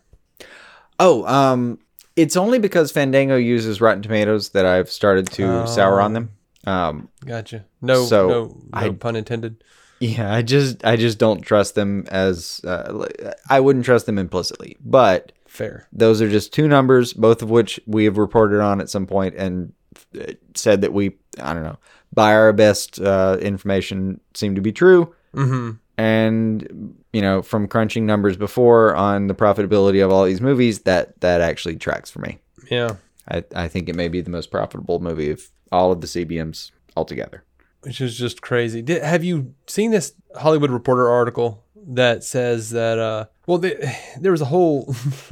Oh, 1.00 1.26
um, 1.28 1.78
it's 2.18 2.36
only 2.36 2.60
because 2.60 2.92
Fandango 2.92 3.38
uses 3.38 3.80
Rotten 3.80 4.02
Tomatoes 4.02 4.50
that 4.50 4.66
I've 4.66 4.90
started 4.90 5.28
to 5.34 5.66
sour 5.68 6.02
on 6.02 6.12
them. 6.14 6.32
Um, 6.66 7.08
Gotcha. 7.26 7.64
No, 7.82 8.04
So, 8.06 8.28
no, 8.28 8.46
no 8.46 8.58
I- 8.74 8.90
pun 8.90 9.16
intended. 9.16 9.64
yeah, 10.02 10.34
I 10.34 10.42
just 10.42 10.84
I 10.84 10.98
just 10.98 11.18
don't 11.18 11.42
trust 11.42 11.76
them 11.76 12.06
as 12.12 12.60
uh, 12.66 13.08
I 13.50 13.60
wouldn't 13.62 13.86
trust 13.86 14.06
them 14.06 14.18
implicitly. 14.18 14.76
But 14.84 15.32
Fair. 15.48 15.88
those 15.94 16.22
are 16.22 16.30
just 16.30 16.52
two 16.52 16.68
numbers, 16.68 17.14
both 17.14 17.42
of 17.42 17.50
which 17.50 17.80
we 17.88 18.04
have 18.06 18.18
reported 18.18 18.60
on 18.62 18.82
at 18.82 18.90
some 18.90 19.08
point 19.08 19.36
and 19.36 19.72
uh, 20.20 20.34
said 20.56 20.82
that 20.82 20.92
we 20.92 21.16
I 21.42 21.54
don't 21.54 21.64
know 21.64 21.78
by 22.14 22.34
our 22.34 22.52
best 22.52 23.00
uh, 23.00 23.38
information 23.42 24.20
seem 24.34 24.56
to 24.56 24.62
be 24.62 24.72
true. 24.74 25.14
Mm-hmm. 25.34 25.72
And 26.00 26.96
you 27.18 27.24
know, 27.24 27.42
from 27.42 27.68
crunching 27.68 28.06
numbers 28.06 28.38
before 28.38 28.96
on 28.96 29.26
the 29.26 29.34
profitability 29.34 30.06
of 30.06 30.12
all 30.12 30.24
these 30.24 30.40
movies, 30.40 30.82
that 30.82 31.20
that 31.22 31.42
actually 31.42 31.76
tracks 31.76 32.12
for 32.12 32.20
me. 32.20 32.38
Yeah. 32.70 32.98
I, 33.28 33.44
I 33.56 33.68
think 33.68 33.90
it 33.90 33.96
may 33.96 34.08
be 34.08 34.22
the 34.22 34.30
most 34.30 34.52
profitable 34.52 35.00
movie 35.00 35.32
of 35.32 35.50
all 35.72 35.92
of 35.92 36.02
the 36.02 36.06
CBMs 36.06 36.70
altogether. 36.96 37.44
Which 37.82 38.00
is 38.00 38.16
just 38.16 38.44
crazy. 38.44 38.84
Did, 38.84 39.02
have 39.02 39.24
you 39.24 39.56
seen 39.66 39.90
this 39.90 40.14
Hollywood 40.36 40.70
Reporter 40.70 41.10
article 41.10 41.64
that 41.88 42.24
says 42.24 42.70
that? 42.70 43.00
uh 43.00 43.26
Well, 43.48 43.58
the, 43.58 43.96
there 44.22 44.32
was 44.32 44.42
a 44.42 44.46
whole. 44.46 44.86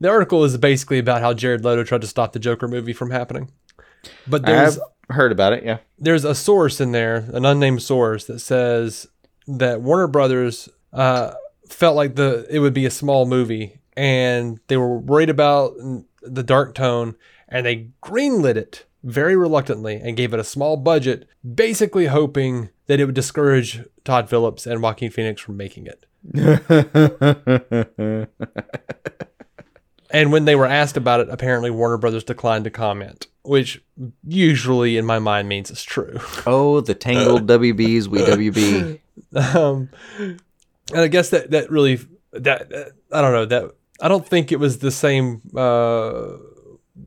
the 0.00 0.08
article 0.08 0.42
is 0.42 0.56
basically 0.56 0.98
about 0.98 1.20
how 1.20 1.34
Jared 1.34 1.64
Leto 1.64 1.84
tried 1.84 2.00
to 2.00 2.08
stop 2.08 2.32
the 2.32 2.40
Joker 2.40 2.66
movie 2.66 2.92
from 2.92 3.12
happening. 3.12 3.52
But 4.26 4.44
there's 4.44 4.80
I've 5.08 5.14
heard 5.14 5.30
about 5.30 5.52
it, 5.52 5.62
yeah. 5.62 5.78
there's 6.00 6.24
a 6.24 6.34
source 6.34 6.80
in 6.80 6.90
there, 6.90 7.28
an 7.32 7.44
unnamed 7.44 7.82
source 7.82 8.24
that 8.24 8.40
says 8.40 9.06
that 9.46 9.80
Warner 9.80 10.08
Brothers 10.08 10.68
uh, 10.92 11.34
felt 11.68 11.96
like 11.96 12.14
the 12.16 12.46
it 12.50 12.58
would 12.58 12.74
be 12.74 12.86
a 12.86 12.90
small 12.90 13.26
movie, 13.26 13.78
and 13.96 14.60
they 14.68 14.76
were 14.76 14.98
worried 14.98 15.30
about 15.30 15.74
the 16.22 16.42
dark 16.42 16.74
tone, 16.74 17.16
and 17.48 17.66
they 17.66 17.88
greenlit 18.02 18.56
it 18.56 18.84
very 19.04 19.36
reluctantly 19.36 19.96
and 19.96 20.16
gave 20.16 20.34
it 20.34 20.40
a 20.40 20.44
small 20.44 20.76
budget, 20.76 21.28
basically 21.54 22.06
hoping 22.06 22.70
that 22.86 22.98
it 22.98 23.04
would 23.06 23.14
discourage 23.14 23.80
Todd 24.04 24.28
Phillips 24.28 24.66
and 24.66 24.82
Joaquin 24.82 25.10
Phoenix 25.10 25.40
from 25.40 25.56
making 25.56 25.86
it. 25.86 26.06
And 30.10 30.32
when 30.32 30.44
they 30.44 30.54
were 30.54 30.66
asked 30.66 30.96
about 30.96 31.20
it, 31.20 31.28
apparently 31.30 31.70
Warner 31.70 31.98
Brothers 31.98 32.24
declined 32.24 32.64
to 32.64 32.70
comment, 32.70 33.26
which 33.42 33.82
usually 34.26 34.96
in 34.96 35.04
my 35.04 35.18
mind 35.18 35.48
means 35.48 35.70
it's 35.70 35.82
true. 35.82 36.18
oh, 36.46 36.80
the 36.80 36.94
tangled 36.94 37.46
WBs, 37.48 38.06
we 38.06 38.20
WB. 38.20 39.00
um, 39.54 39.90
and 40.92 41.00
I 41.00 41.08
guess 41.08 41.30
that 41.30 41.50
that 41.50 41.70
really 41.70 41.96
that, 42.32 42.68
that- 42.70 42.92
I 43.12 43.20
don't 43.20 43.32
know 43.32 43.44
that 43.46 43.70
I 44.00 44.08
don't 44.08 44.26
think 44.26 44.52
it 44.52 44.60
was 44.60 44.78
the 44.78 44.90
same 44.90 45.40
uh, 45.56 46.36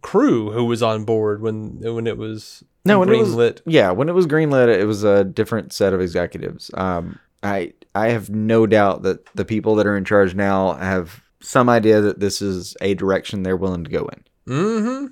crew 0.02 0.52
who 0.52 0.66
was 0.66 0.82
on 0.84 1.04
board 1.06 1.42
when 1.42 1.80
when 1.82 2.08
it 2.08 2.18
was 2.18 2.64
No, 2.86 3.00
when 3.00 3.10
it 3.10 3.18
was 3.18 3.30
greenlit. 3.36 3.62
yeah, 3.66 3.92
when 3.92 4.10
it 4.10 4.14
was 4.16 4.28
greenlit, 4.28 4.68
it 4.70 4.86
was 4.86 5.04
a 5.04 5.24
different 5.24 5.74
set 5.74 5.94
of 5.94 6.02
executives. 6.02 6.72
Um, 6.74 7.20
I 7.44 7.74
I 7.96 8.10
have 8.10 8.30
no 8.30 8.66
doubt 8.68 9.04
that 9.04 9.26
the 9.36 9.46
people 9.46 9.76
that 9.76 9.88
are 9.88 9.98
in 9.98 10.06
charge 10.06 10.36
now 10.36 10.74
have 10.74 11.22
some 11.42 11.70
idea 11.70 12.02
that 12.02 12.20
this 12.20 12.42
is 12.42 12.76
a 12.82 12.94
direction 12.96 13.44
they're 13.44 13.56
willing 13.58 13.84
to 13.84 13.90
go 13.92 14.08
in. 14.08 14.24
Mm-hmm. 14.54 15.06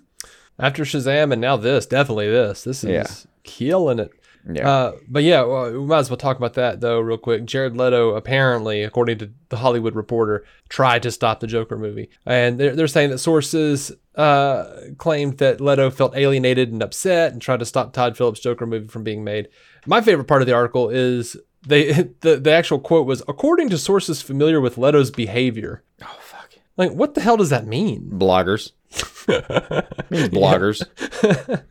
After 0.60 0.84
Shazam 0.84 1.32
and 1.32 1.40
now 1.42 1.56
this, 1.58 1.86
definitely 1.86 2.30
this. 2.30 2.64
This 2.64 2.84
is 2.84 2.90
Yeah. 2.90 3.06
killing 3.44 4.00
it. 4.00 4.12
Yeah. 4.50 4.70
Uh, 4.70 4.92
but 5.08 5.24
yeah, 5.24 5.44
well, 5.44 5.72
we 5.72 5.80
might 5.80 6.00
as 6.00 6.10
well 6.10 6.18
talk 6.18 6.38
about 6.38 6.54
that 6.54 6.80
though, 6.80 7.00
real 7.00 7.18
quick. 7.18 7.46
Jared 7.46 7.75
Leto 7.75 8.16
apparently, 8.16 8.84
according 8.84 9.18
to 9.20 9.32
the 9.50 9.58
Hollywood 9.58 9.96
Reporter, 9.96 10.46
tried 10.70 11.04
to 11.04 11.12
stop 11.12 11.39
the 11.39 11.48
Joker 11.48 11.77
movie, 11.77 12.10
and 12.25 12.60
they're 12.60 12.75
they're 12.75 12.88
saying 12.88 13.10
that 13.10 13.18
sources 13.18 13.92
uh, 14.16 14.66
claimed 14.98 15.38
that 15.39 15.60
Leto 15.62 15.89
felt 15.89 16.16
alienated 16.16 16.72
and 16.72 16.82
upset 16.82 17.34
and 17.34 17.42
tried 17.42 17.60
to 17.60 17.66
stop 17.66 17.94
Todd 17.94 18.16
Phillips' 18.16 18.39
Joker 18.39 18.66
movie 18.66 18.88
from 18.88 19.04
being 19.04 19.24
made. 19.24 19.50
My 19.86 20.01
favorite 20.01 20.25
part 20.27 20.42
of 20.42 20.48
the 20.48 20.54
article 20.54 20.89
is 20.89 21.36
they 21.66 21.92
the 22.22 22.38
the 22.38 22.51
actual 22.51 22.80
quote 22.80 23.06
was 23.06 23.22
according 23.27 23.70
to 23.70 23.77
sources 23.77 24.22
familiar 24.22 24.62
with 24.62 24.77
Leto's 24.77 25.12
behavior. 25.12 25.84
oh 26.01 26.18
fuck. 26.22 26.38
Like, 26.77 26.92
what 26.92 27.16
the 27.16 27.22
hell 27.22 27.38
does 27.38 27.50
that 27.50 27.66
mean? 27.66 28.10
Bloggers. 28.13 28.72
means 29.27 30.29
bloggers. 30.29 30.86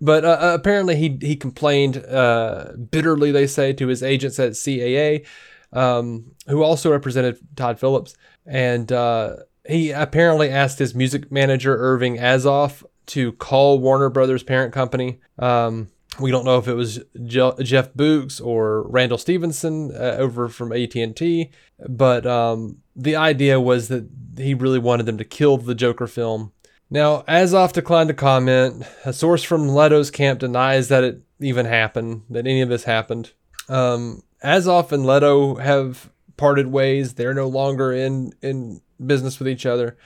but 0.00 0.24
uh, 0.24 0.38
uh, 0.40 0.54
apparently 0.54 0.96
he 0.96 1.18
he 1.20 1.36
complained 1.36 1.98
uh, 2.04 2.72
bitterly, 2.90 3.32
they 3.32 3.46
say, 3.46 3.72
to 3.72 3.88
his 3.88 4.02
agents 4.02 4.38
at 4.38 4.52
CAA, 4.52 5.26
um, 5.72 6.32
who 6.46 6.62
also 6.62 6.90
represented 6.90 7.38
Todd 7.56 7.78
Phillips, 7.78 8.14
and 8.46 8.90
uh, 8.92 9.36
he 9.68 9.90
apparently 9.90 10.48
asked 10.48 10.78
his 10.78 10.94
music 10.94 11.30
manager 11.30 11.76
Irving 11.76 12.16
Azoff 12.16 12.84
to 13.06 13.32
call 13.32 13.78
Warner 13.78 14.10
Brothers 14.10 14.42
parent 14.42 14.72
company. 14.72 15.20
Um, 15.38 15.88
we 16.20 16.30
don't 16.30 16.44
know 16.44 16.58
if 16.58 16.68
it 16.68 16.74
was 16.74 17.00
Je- 17.24 17.62
Jeff 17.62 17.92
Bewkes 17.94 18.44
or 18.44 18.82
Randall 18.88 19.18
Stephenson 19.18 19.92
uh, 19.94 20.16
over 20.18 20.48
from 20.48 20.72
AT&T, 20.72 21.50
but 21.88 22.26
um, 22.26 22.78
the 22.94 23.16
idea 23.16 23.60
was 23.60 23.88
that 23.88 24.08
he 24.36 24.54
really 24.54 24.78
wanted 24.78 25.06
them 25.06 25.18
to 25.18 25.24
kill 25.24 25.56
the 25.56 25.74
Joker 25.74 26.06
film. 26.06 26.52
Now, 26.90 27.22
Azoff 27.22 27.72
declined 27.72 28.08
to 28.08 28.14
comment. 28.14 28.84
A 29.04 29.12
source 29.12 29.42
from 29.42 29.68
Leto's 29.68 30.10
camp 30.10 30.40
denies 30.40 30.88
that 30.88 31.04
it 31.04 31.22
even 31.40 31.64
happened, 31.64 32.22
that 32.28 32.46
any 32.46 32.60
of 32.60 32.68
this 32.68 32.84
happened. 32.84 33.32
Um, 33.68 34.22
Azoff 34.44 34.92
and 34.92 35.06
Leto 35.06 35.54
have 35.54 36.10
parted 36.36 36.66
ways. 36.66 37.14
They're 37.14 37.34
no 37.34 37.48
longer 37.48 37.92
in 37.92 38.32
in 38.42 38.82
business 39.04 39.38
with 39.38 39.48
each 39.48 39.64
other. 39.64 39.96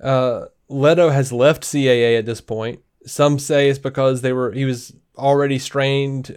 Uh, 0.00 0.46
Leto 0.68 1.08
has 1.10 1.32
left 1.32 1.62
CAA 1.64 2.18
at 2.18 2.26
this 2.26 2.40
point. 2.40 2.80
Some 3.04 3.38
say 3.38 3.68
it's 3.68 3.78
because 3.78 4.20
they 4.20 4.32
were 4.32 4.52
he 4.52 4.64
was 4.64 4.94
already 5.18 5.58
strained. 5.58 6.28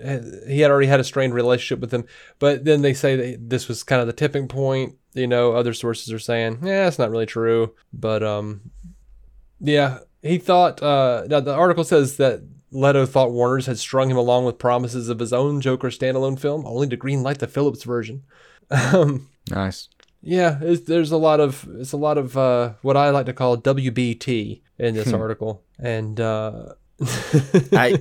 He 0.48 0.60
had 0.62 0.72
already 0.72 0.88
had 0.88 1.00
a 1.00 1.04
strained 1.04 1.34
relationship 1.34 1.80
with 1.80 1.92
them. 1.92 2.06
But 2.40 2.66
then 2.66 2.82
they 2.82 2.94
say 2.94 3.16
that 3.16 3.50
this 3.50 3.68
was 3.68 3.84
kind 3.84 4.02
of 4.02 4.08
the 4.08 4.14
tipping 4.14 4.48
point. 4.48 4.96
You 5.14 5.28
know, 5.28 5.54
other 5.54 5.74
sources 5.74 6.12
are 6.12 6.20
saying, 6.20 6.60
yeah, 6.64 6.88
it's 6.88 7.00
not 7.00 7.12
really 7.12 7.26
true. 7.26 7.74
But 7.94 8.24
um, 8.24 8.72
yeah, 9.60 10.00
he 10.22 10.38
thought. 10.38 10.82
Uh, 10.82 11.26
now 11.28 11.40
the 11.40 11.54
article 11.54 11.84
says 11.84 12.18
that 12.18 12.42
Leto 12.72 13.06
thought 13.06 13.32
Warner's 13.32 13.66
had 13.66 13.78
strung 13.78 14.10
him 14.10 14.18
along 14.18 14.46
with 14.46 14.58
promises 14.58 15.10
of 15.10 15.20
his 15.20 15.34
own 15.34 15.60
Joker 15.62 15.90
standalone 15.90 16.40
film, 16.40 16.66
only 16.66 16.88
to 16.88 16.98
greenlight 16.98 17.38
the 17.40 17.48
Phillips 17.48 17.84
version. 17.84 18.24
Um, 18.72 19.28
Nice. 19.50 19.90
yeah, 20.22 20.58
it's, 20.62 20.84
there's 20.86 21.12
a 21.12 21.18
lot 21.18 21.42
of 21.42 21.68
it's 21.80 21.92
a 21.92 21.98
lot 21.98 22.18
of 22.18 22.38
uh, 22.38 22.76
what 22.84 22.96
I 22.96 23.10
like 23.10 23.26
to 23.26 23.34
call 23.34 23.58
WBT 23.58 24.62
in 24.78 24.96
this 24.96 25.12
article, 25.12 25.62
and 25.78 26.18
uh, 26.22 26.76
I 27.74 27.98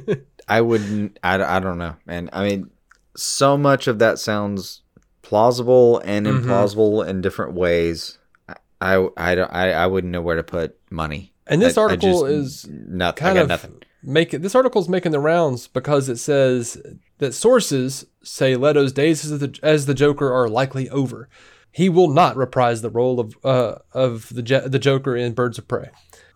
I 0.50 0.60
wouldn't. 0.60 1.18
I, 1.24 1.42
I 1.56 1.60
don't 1.60 1.78
know, 1.78 1.96
man. 2.06 2.28
I 2.32 2.46
mean, 2.46 2.70
so 3.16 3.56
much 3.56 3.86
of 3.86 3.98
that 4.00 4.18
sounds 4.18 4.82
plausible 5.22 5.98
and 6.04 6.26
Mhm. 6.26 6.42
implausible 6.44 7.06
in 7.06 7.20
different 7.20 7.54
ways. 7.54 8.18
I 8.48 8.56
I 8.80 9.08
I, 9.16 9.34
don't- 9.34 9.52
I, 9.52 9.72
I 9.72 9.86
wouldn't 9.86 10.12
know 10.12 10.22
where 10.22 10.36
to 10.36 10.42
put 10.42 10.76
money. 10.90 11.32
and 11.46 11.60
this 11.62 11.76
I- 11.78 11.80
I 11.82 11.84
article 11.84 12.22
just- 12.26 12.64
is 12.66 12.68
nothing. 12.70 13.18
kind 13.24 13.30
I 13.30 13.34
got 13.34 13.42
of 13.42 13.48
nothing. 13.48 13.82
make. 14.02 14.30
This 14.30 14.54
article's 14.54 14.88
making 14.88 15.12
the 15.12 15.20
rounds 15.20 15.66
because 15.68 16.08
it 16.08 16.16
says 16.18 16.80
that 17.18 17.32
sources 17.34 18.06
say 18.22 18.56
Leto's 18.56 18.92
days 18.92 19.24
as 19.30 19.38
the, 19.40 19.58
as 19.62 19.86
the 19.86 19.94
Joker 19.94 20.32
are 20.32 20.48
likely 20.48 20.88
over. 20.90 21.28
He 21.72 21.88
will 21.88 22.08
not 22.08 22.36
reprise 22.36 22.82
the 22.82 22.90
role 22.90 23.20
of 23.20 23.34
uh, 23.44 23.76
of 23.92 24.28
the 24.34 24.42
the 24.66 24.78
Joker 24.80 25.14
in 25.16 25.34
Birds 25.34 25.58
of 25.58 25.68
Prey. 25.68 25.90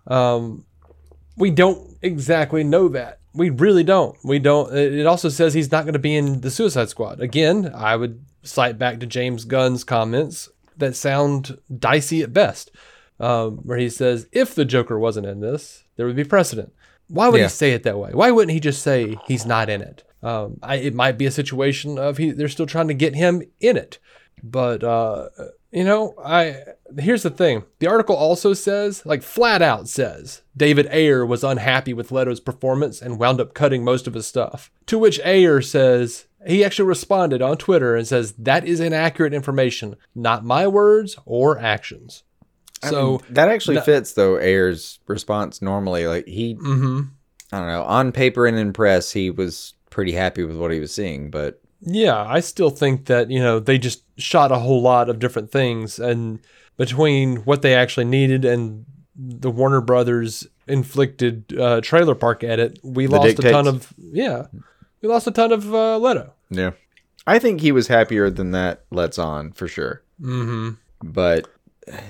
Um, 0.06 0.66
we 1.36 1.50
don't 1.50 1.96
exactly 2.02 2.64
know 2.64 2.88
that. 2.88 3.20
We 3.32 3.50
really 3.50 3.82
don't. 3.84 4.16
We 4.24 4.38
don't. 4.38 4.72
It 4.76 5.06
also 5.06 5.28
says 5.28 5.54
he's 5.54 5.72
not 5.72 5.84
going 5.84 5.94
to 5.94 5.98
be 5.98 6.14
in 6.16 6.40
the 6.40 6.50
Suicide 6.50 6.88
Squad 6.88 7.20
again. 7.20 7.72
I 7.74 7.96
would 7.96 8.24
cite 8.42 8.78
back 8.78 9.00
to 9.00 9.06
James 9.06 9.44
Gunn's 9.44 9.82
comments 9.84 10.48
that 10.76 10.94
sound 10.94 11.58
dicey 11.76 12.22
at 12.22 12.32
best, 12.32 12.70
um, 13.18 13.58
where 13.58 13.78
he 13.78 13.88
says 13.88 14.28
if 14.32 14.54
the 14.54 14.64
Joker 14.64 14.98
wasn't 14.98 15.26
in 15.26 15.40
this, 15.40 15.84
there 15.96 16.06
would 16.06 16.16
be 16.16 16.24
precedent. 16.24 16.72
Why 17.08 17.28
would 17.28 17.38
Yeah. 17.38 17.46
he 17.46 17.50
say 17.50 17.72
it 17.72 17.82
that 17.82 17.98
way? 17.98 18.10
Why 18.12 18.30
wouldn't 18.30 18.52
he 18.52 18.60
just 18.60 18.82
say 18.82 19.16
he's 19.26 19.44
not 19.46 19.68
in 19.68 19.82
it? 19.82 20.04
Um, 20.22 20.58
I, 20.62 20.76
it 20.76 20.94
might 20.94 21.18
be 21.18 21.26
a 21.26 21.30
situation 21.30 21.98
of 21.98 22.16
he 22.16 22.30
they're 22.30 22.48
still 22.48 22.66
trying 22.66 22.88
to 22.88 22.94
get 22.94 23.14
him 23.14 23.42
in 23.60 23.76
it, 23.76 23.98
but 24.42 24.82
uh, 24.82 25.28
you 25.74 25.84
know, 25.84 26.14
I 26.24 26.56
here's 26.98 27.24
the 27.24 27.30
thing. 27.30 27.64
The 27.80 27.88
article 27.88 28.14
also 28.16 28.54
says, 28.54 29.04
like 29.04 29.22
flat 29.22 29.60
out 29.60 29.88
says, 29.88 30.42
David 30.56 30.86
Ayer 30.92 31.26
was 31.26 31.42
unhappy 31.42 31.92
with 31.92 32.12
Leto's 32.12 32.40
performance 32.40 33.02
and 33.02 33.18
wound 33.18 33.40
up 33.40 33.52
cutting 33.54 33.82
most 33.84 34.06
of 34.06 34.14
his 34.14 34.26
stuff. 34.26 34.70
To 34.86 34.98
which 34.98 35.20
Ayer 35.24 35.60
says 35.60 36.26
he 36.46 36.64
actually 36.64 36.88
responded 36.88 37.42
on 37.42 37.56
Twitter 37.56 37.96
and 37.96 38.06
says 38.06 38.32
that 38.38 38.64
is 38.66 38.78
inaccurate 38.78 39.34
information, 39.34 39.96
not 40.14 40.44
my 40.44 40.66
words 40.68 41.16
or 41.26 41.58
actions. 41.58 42.22
I 42.82 42.90
So, 42.90 43.10
mean, 43.12 43.20
that 43.30 43.48
actually 43.48 43.76
no- 43.76 43.82
fits 43.82 44.12
though 44.12 44.38
Ayer's 44.38 45.00
response 45.08 45.60
normally. 45.60 46.06
Like 46.06 46.26
he, 46.28 46.54
mhm. 46.54 47.08
I 47.50 47.58
don't 47.58 47.68
know, 47.68 47.82
on 47.84 48.12
paper 48.12 48.46
and 48.46 48.56
in 48.58 48.72
press, 48.72 49.10
he 49.10 49.30
was 49.30 49.74
pretty 49.90 50.12
happy 50.12 50.44
with 50.44 50.56
what 50.56 50.70
he 50.70 50.80
was 50.80 50.92
seeing. 50.94 51.30
But 51.30 51.60
Yeah, 51.84 52.24
I 52.26 52.40
still 52.40 52.70
think 52.70 53.06
that, 53.06 53.30
you 53.30 53.40
know, 53.40 53.60
they 53.60 53.78
just 53.78 54.02
shot 54.18 54.50
a 54.52 54.58
whole 54.58 54.80
lot 54.82 55.08
of 55.08 55.18
different 55.18 55.50
things 55.52 55.98
and 55.98 56.40
between 56.76 57.36
what 57.44 57.62
they 57.62 57.74
actually 57.74 58.06
needed 58.06 58.44
and 58.44 58.84
the 59.16 59.50
Warner 59.50 59.80
Brothers 59.80 60.46
inflicted 60.66 61.56
uh, 61.58 61.80
trailer 61.82 62.14
park 62.14 62.42
edit, 62.42 62.78
we 62.82 63.06
The 63.06 63.16
lost 63.16 63.38
a 63.38 63.42
ton 63.50 63.66
of 63.68 63.92
yeah. 63.98 64.46
We 65.02 65.08
lost 65.08 65.26
a 65.26 65.30
ton 65.30 65.52
of 65.52 65.72
uh, 65.74 65.98
Leto. 65.98 66.32
yeah, 66.50 66.70
I 67.26 67.38
think 67.38 67.60
he 67.60 67.70
was 67.70 67.86
happier 67.88 68.30
than 68.30 68.50
that 68.52 68.84
lets 68.90 69.18
on 69.18 69.52
for 69.52 69.68
sure. 69.68 70.02
Mhm. 70.20 70.76
but 71.02 71.48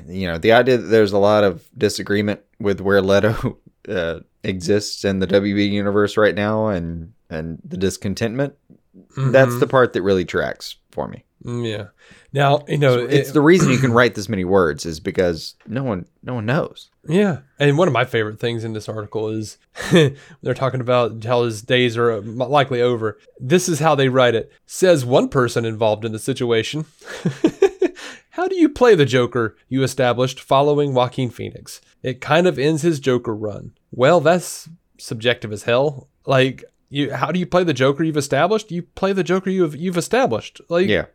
you 0.08 0.26
know 0.28 0.38
the 0.38 0.52
idea 0.52 0.76
that 0.78 0.86
there's 0.86 1.12
a 1.12 1.18
lot 1.18 1.42
of 1.42 1.66
disagreement 1.76 2.40
with 2.60 2.80
where 2.80 3.02
Leto 3.02 3.58
uh, 3.88 4.20
exists 4.44 5.04
in 5.04 5.18
the 5.18 5.26
WB 5.26 5.68
universe 5.70 6.16
right 6.16 6.34
now 6.34 6.68
and 6.68 7.12
and 7.28 7.58
the 7.64 7.76
discontentment 7.76 8.54
that's 9.16 9.58
the 9.60 9.66
part 9.66 9.92
that 9.92 10.02
really 10.02 10.24
tracks 10.24 10.76
for 10.90 11.08
me 11.08 11.24
Mm, 11.44 11.70
yeah. 11.70 11.88
Now, 12.32 12.64
you 12.68 12.78
know, 12.78 12.94
it's 13.04 13.28
it- 13.28 13.32
the 13.34 13.42
reason 13.42 13.70
you 13.70 13.76
can 13.76 13.92
write 13.92 14.14
this 14.14 14.30
many 14.30 14.44
words 14.46 14.86
is 14.86 14.98
because 14.98 15.56
no 15.66 15.82
one 15.84 16.06
no 16.22 16.32
one 16.32 16.46
knows 16.46 16.88
Yeah, 17.06 17.40
and 17.58 17.76
one 17.76 17.86
of 17.86 17.92
my 17.92 18.06
favorite 18.06 18.40
things 18.40 18.64
in 18.64 18.72
this 18.72 18.88
article 18.88 19.28
is 19.28 19.58
they're 19.92 20.54
talking 20.54 20.80
about 20.80 21.22
how 21.22 21.42
his 21.42 21.60
days 21.60 21.98
are 21.98 22.22
likely 22.22 22.80
over. 22.80 23.18
This 23.38 23.68
is 23.68 23.78
how 23.80 23.94
they 23.94 24.08
write 24.08 24.34
it. 24.34 24.50
Says 24.64 25.04
one 25.04 25.28
person 25.28 25.66
involved 25.66 26.06
in 26.06 26.12
the 26.12 26.18
situation. 26.18 26.86
how 28.30 28.48
do 28.48 28.56
you 28.56 28.68
play 28.70 28.94
the 28.94 29.04
Joker 29.04 29.56
you 29.68 29.82
established 29.82 30.40
following 30.40 30.94
Joaquin 30.94 31.28
Phoenix? 31.30 31.80
It 32.02 32.22
kind 32.22 32.46
of 32.46 32.58
ends 32.58 32.80
his 32.80 33.00
Joker 33.00 33.34
run. 33.34 33.72
Well, 33.92 34.20
that's 34.20 34.68
subjective 34.98 35.52
as 35.52 35.64
hell. 35.64 36.08
Like, 36.26 36.64
you, 36.94 37.12
how 37.12 37.32
do 37.32 37.38
you 37.38 37.46
play 37.46 37.64
the 37.64 37.74
Joker 37.74 38.04
you've 38.04 38.16
established? 38.16 38.70
You 38.70 38.82
play 38.82 39.12
the 39.12 39.24
Joker 39.24 39.50
you've 39.50 39.76
you've 39.76 39.96
established. 39.96 40.60
Like, 40.68 40.88
yeah 40.88 41.06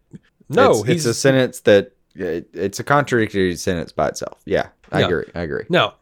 no, 0.49 0.71
it's, 0.81 0.89
it's 0.89 1.05
a 1.05 1.13
sentence 1.13 1.59
that 1.61 1.93
it, 2.15 2.49
it's 2.53 2.79
a 2.79 2.83
contradictory 2.83 3.55
sentence 3.55 3.91
by 3.91 4.07
itself 4.07 4.41
yeah 4.45 4.69
i 4.91 5.01
agree 5.01 5.25
i 5.35 5.41
agree 5.41 5.65
No, 5.69 5.93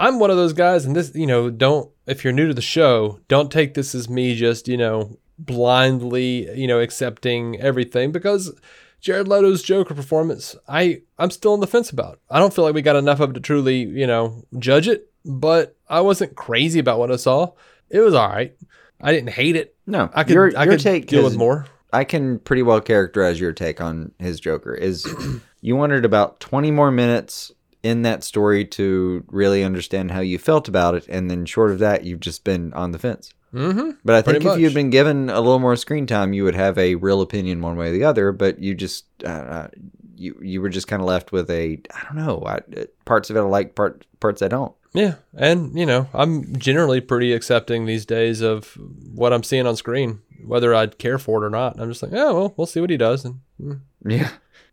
I'm 0.00 0.20
one 0.20 0.30
of 0.30 0.36
those 0.36 0.52
guys, 0.52 0.84
and 0.84 0.94
this, 0.94 1.12
you 1.14 1.26
know, 1.26 1.50
don't, 1.50 1.90
if 2.06 2.22
you're 2.22 2.32
new 2.32 2.46
to 2.46 2.54
the 2.54 2.62
show, 2.62 3.18
don't 3.26 3.50
take 3.50 3.74
this 3.74 3.96
as 3.96 4.08
me 4.08 4.36
just, 4.36 4.68
you 4.68 4.76
know, 4.76 5.18
blindly, 5.38 6.48
you 6.56 6.68
know, 6.68 6.78
accepting 6.78 7.60
everything 7.60 8.12
because 8.12 8.52
Jared 9.00 9.26
Leto's 9.26 9.62
Joker 9.62 9.94
performance, 9.94 10.54
I, 10.68 11.02
I'm 11.18 11.32
still 11.32 11.52
on 11.52 11.60
the 11.60 11.66
fence 11.66 11.90
about. 11.90 12.20
I 12.30 12.38
don't 12.38 12.54
feel 12.54 12.64
like 12.64 12.74
we 12.74 12.82
got 12.82 12.94
enough 12.94 13.18
of 13.18 13.30
it 13.30 13.32
to 13.34 13.40
truly, 13.40 13.78
you 13.78 14.06
know, 14.06 14.44
judge 14.58 14.86
it, 14.86 15.10
but 15.24 15.76
I 15.88 16.00
wasn't 16.00 16.36
crazy 16.36 16.78
about 16.78 17.00
what 17.00 17.10
I 17.10 17.16
saw. 17.16 17.52
It 17.90 17.98
was 17.98 18.14
all 18.14 18.28
right. 18.28 18.54
I 19.00 19.12
didn't 19.12 19.30
hate 19.30 19.56
it. 19.56 19.76
no 19.86 20.10
I 20.12 20.24
could, 20.24 20.34
your, 20.34 20.58
I 20.58 20.64
your 20.64 20.74
could 20.74 20.80
take 20.80 21.06
deal 21.06 21.24
with 21.24 21.36
more. 21.36 21.66
I 21.92 22.04
can 22.04 22.38
pretty 22.38 22.62
well 22.62 22.80
characterize 22.80 23.40
your 23.40 23.52
take 23.52 23.80
on 23.80 24.12
his 24.18 24.40
Joker 24.40 24.74
is 24.74 25.06
you 25.60 25.76
wanted 25.76 26.04
about 26.04 26.40
20 26.40 26.70
more 26.70 26.90
minutes 26.90 27.52
in 27.82 28.02
that 28.02 28.24
story 28.24 28.64
to 28.64 29.24
really 29.28 29.62
understand 29.64 30.10
how 30.10 30.20
you 30.20 30.38
felt 30.38 30.68
about 30.68 30.94
it 30.94 31.06
and 31.08 31.30
then 31.30 31.46
short 31.46 31.70
of 31.70 31.78
that 31.78 32.04
you've 32.04 32.20
just 32.20 32.44
been 32.44 32.72
on 32.74 32.92
the 32.92 32.98
fence. 32.98 33.32
Mm-hmm. 33.54 33.92
But 34.04 34.16
I 34.16 34.22
think 34.22 34.44
if 34.44 34.58
you 34.58 34.64
had 34.64 34.74
been 34.74 34.90
given 34.90 35.30
a 35.30 35.40
little 35.40 35.58
more 35.58 35.76
screen 35.76 36.06
time 36.06 36.32
you 36.32 36.44
would 36.44 36.54
have 36.54 36.76
a 36.76 36.96
real 36.96 37.22
opinion 37.22 37.62
one 37.62 37.76
way 37.76 37.88
or 37.88 37.92
the 37.92 38.04
other, 38.04 38.32
but 38.32 38.58
you 38.58 38.74
just 38.74 39.06
uh, 39.24 39.28
uh, 39.28 39.68
you 40.16 40.38
you 40.42 40.60
were 40.60 40.68
just 40.68 40.86
kind 40.88 41.00
of 41.00 41.08
left 41.08 41.32
with 41.32 41.48
a 41.50 41.80
I 41.94 42.04
don't 42.04 42.16
know, 42.16 42.42
I, 42.44 42.56
uh, 42.56 42.84
parts 43.06 43.30
of 43.30 43.36
it 43.36 43.40
I 43.40 43.42
like 43.44 43.74
part 43.74 44.04
parts 44.20 44.42
I 44.42 44.48
don't. 44.48 44.74
Yeah, 44.98 45.14
and 45.36 45.78
you 45.78 45.86
know, 45.86 46.08
I'm 46.12 46.56
generally 46.56 47.00
pretty 47.00 47.32
accepting 47.32 47.86
these 47.86 48.04
days 48.04 48.40
of 48.40 48.76
what 49.14 49.32
I'm 49.32 49.44
seeing 49.44 49.64
on 49.64 49.76
screen, 49.76 50.22
whether 50.44 50.74
I'd 50.74 50.98
care 50.98 51.18
for 51.20 51.40
it 51.40 51.46
or 51.46 51.50
not. 51.50 51.78
I'm 51.78 51.88
just 51.88 52.02
like, 52.02 52.10
oh 52.12 52.34
well, 52.34 52.54
we'll 52.56 52.66
see 52.66 52.80
what 52.80 52.90
he 52.90 52.96
does. 52.96 53.24
And 53.24 53.40
mm. 53.62 53.80
Yeah. 54.04 54.30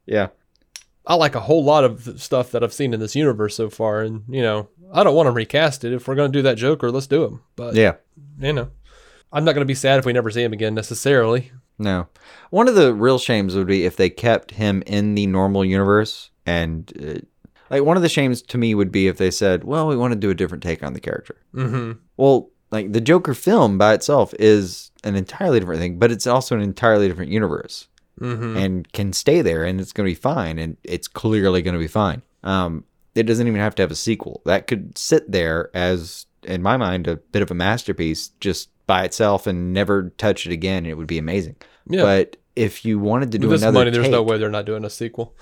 Yeah. 0.08 0.28
I 1.06 1.14
like 1.14 1.36
a 1.36 1.42
whole 1.42 1.64
lot 1.64 1.84
of 1.84 2.20
stuff 2.20 2.50
that 2.52 2.64
I've 2.64 2.74
seen 2.74 2.92
in 2.92 3.00
this 3.00 3.16
universe 3.16 3.56
so 3.56 3.70
far, 3.70 4.02
and 4.02 4.24
you 4.28 4.42
know, 4.42 4.68
I 4.92 5.04
don't 5.04 5.16
want 5.16 5.28
to 5.28 5.32
recast 5.32 5.84
it. 5.84 5.94
If 5.94 6.08
we're 6.08 6.16
gonna 6.16 6.30
do 6.30 6.42
that 6.42 6.58
Joker, 6.58 6.90
let's 6.90 7.06
do 7.06 7.24
him. 7.24 7.42
But 7.56 7.76
Yeah. 7.76 7.94
you 8.40 8.54
know, 8.54 8.72
I'm 9.32 9.46
not 9.46 9.54
gonna 9.54 9.66
be 9.66 9.76
sad 9.76 10.00
if 10.00 10.06
we 10.08 10.14
never 10.14 10.32
see 10.32 10.42
him 10.42 10.54
again 10.54 10.74
necessarily. 10.74 11.52
No. 11.78 12.08
One 12.50 12.68
of 12.68 12.74
the 12.74 12.96
real 12.96 13.20
shames 13.20 13.56
would 13.56 13.68
be 13.68 13.86
if 13.86 13.96
they 13.96 14.10
kept 14.10 14.52
him 14.52 14.82
in 14.88 15.14
the 15.14 15.28
normal 15.28 15.64
universe 15.64 16.32
and 16.48 16.92
uh, 17.00 17.20
like 17.70 17.84
one 17.84 17.98
of 17.98 18.04
the 18.04 18.10
shames 18.10 18.42
to 18.44 18.58
me 18.58 18.76
would 18.76 18.92
be 18.92 19.08
if 19.08 19.18
they 19.18 19.32
said, 19.32 19.64
"Well, 19.64 19.88
we 19.88 19.96
want 19.98 20.14
to 20.14 20.20
do 20.20 20.30
a 20.30 20.36
different 20.36 20.64
take 20.64 20.84
on 20.84 20.94
the 20.94 21.00
character." 21.00 21.36
Mm-hmm. 21.54 22.00
Well, 22.18 22.50
like 22.72 22.94
the 22.94 23.02
Joker 23.02 23.34
film 23.34 23.78
by 23.78 23.94
itself 23.94 24.34
is 24.40 24.92
an 25.04 25.16
entirely 25.16 25.60
different 25.60 25.82
thing, 25.82 26.00
but 26.00 26.12
it's 26.12 26.28
also 26.28 26.56
an 26.56 26.62
entirely 26.62 27.08
different 27.08 27.32
universe 27.32 27.88
Mm-hmm. 28.22 28.56
and 28.56 28.94
can 28.94 29.12
stay 29.12 29.42
there 29.42 29.66
and 29.66 29.82
it's 29.82 29.92
going 29.92 30.08
to 30.08 30.12
be 30.12 30.16
fine 30.16 30.58
and 30.58 30.78
it's 30.86 31.06
clearly 31.06 31.62
going 31.62 31.74
to 31.74 31.80
be 31.80 31.88
fine. 31.88 32.22
Um 32.46 32.86
it 33.14 33.24
doesn't 33.24 33.46
even 33.46 33.60
have 33.60 33.76
to 33.76 33.84
have 33.84 33.92
a 33.92 33.96
sequel. 33.96 34.42
That 34.46 34.68
could 34.68 34.98
sit 34.98 35.30
there 35.30 35.70
as 35.74 36.26
in 36.44 36.62
my 36.62 36.78
mind, 36.78 37.08
a 37.08 37.18
bit 37.18 37.42
of 37.42 37.52
a 37.52 37.54
masterpiece 37.54 38.30
just 38.40 38.70
by 38.88 39.04
itself 39.04 39.48
and 39.48 39.74
never 39.74 40.12
touch 40.18 40.46
it 40.46 40.54
again. 40.54 40.80
And 40.80 40.88
it 40.88 40.94
would 40.94 41.08
be 41.08 41.18
amazing. 41.18 41.58
Yeah. 41.90 42.04
But 42.04 42.38
if 42.56 42.86
you 42.86 43.00
wanted 43.00 43.34
to 43.34 43.38
do 43.38 43.48
With 43.48 43.56
this 43.56 43.64
another 43.64 43.80
money, 43.80 43.92
there's 43.92 44.08
no 44.08 44.24
way 44.24 44.38
they're 44.38 44.50
not 44.50 44.66
doing 44.66 44.86
a 44.86 44.90
sequel. 44.90 45.36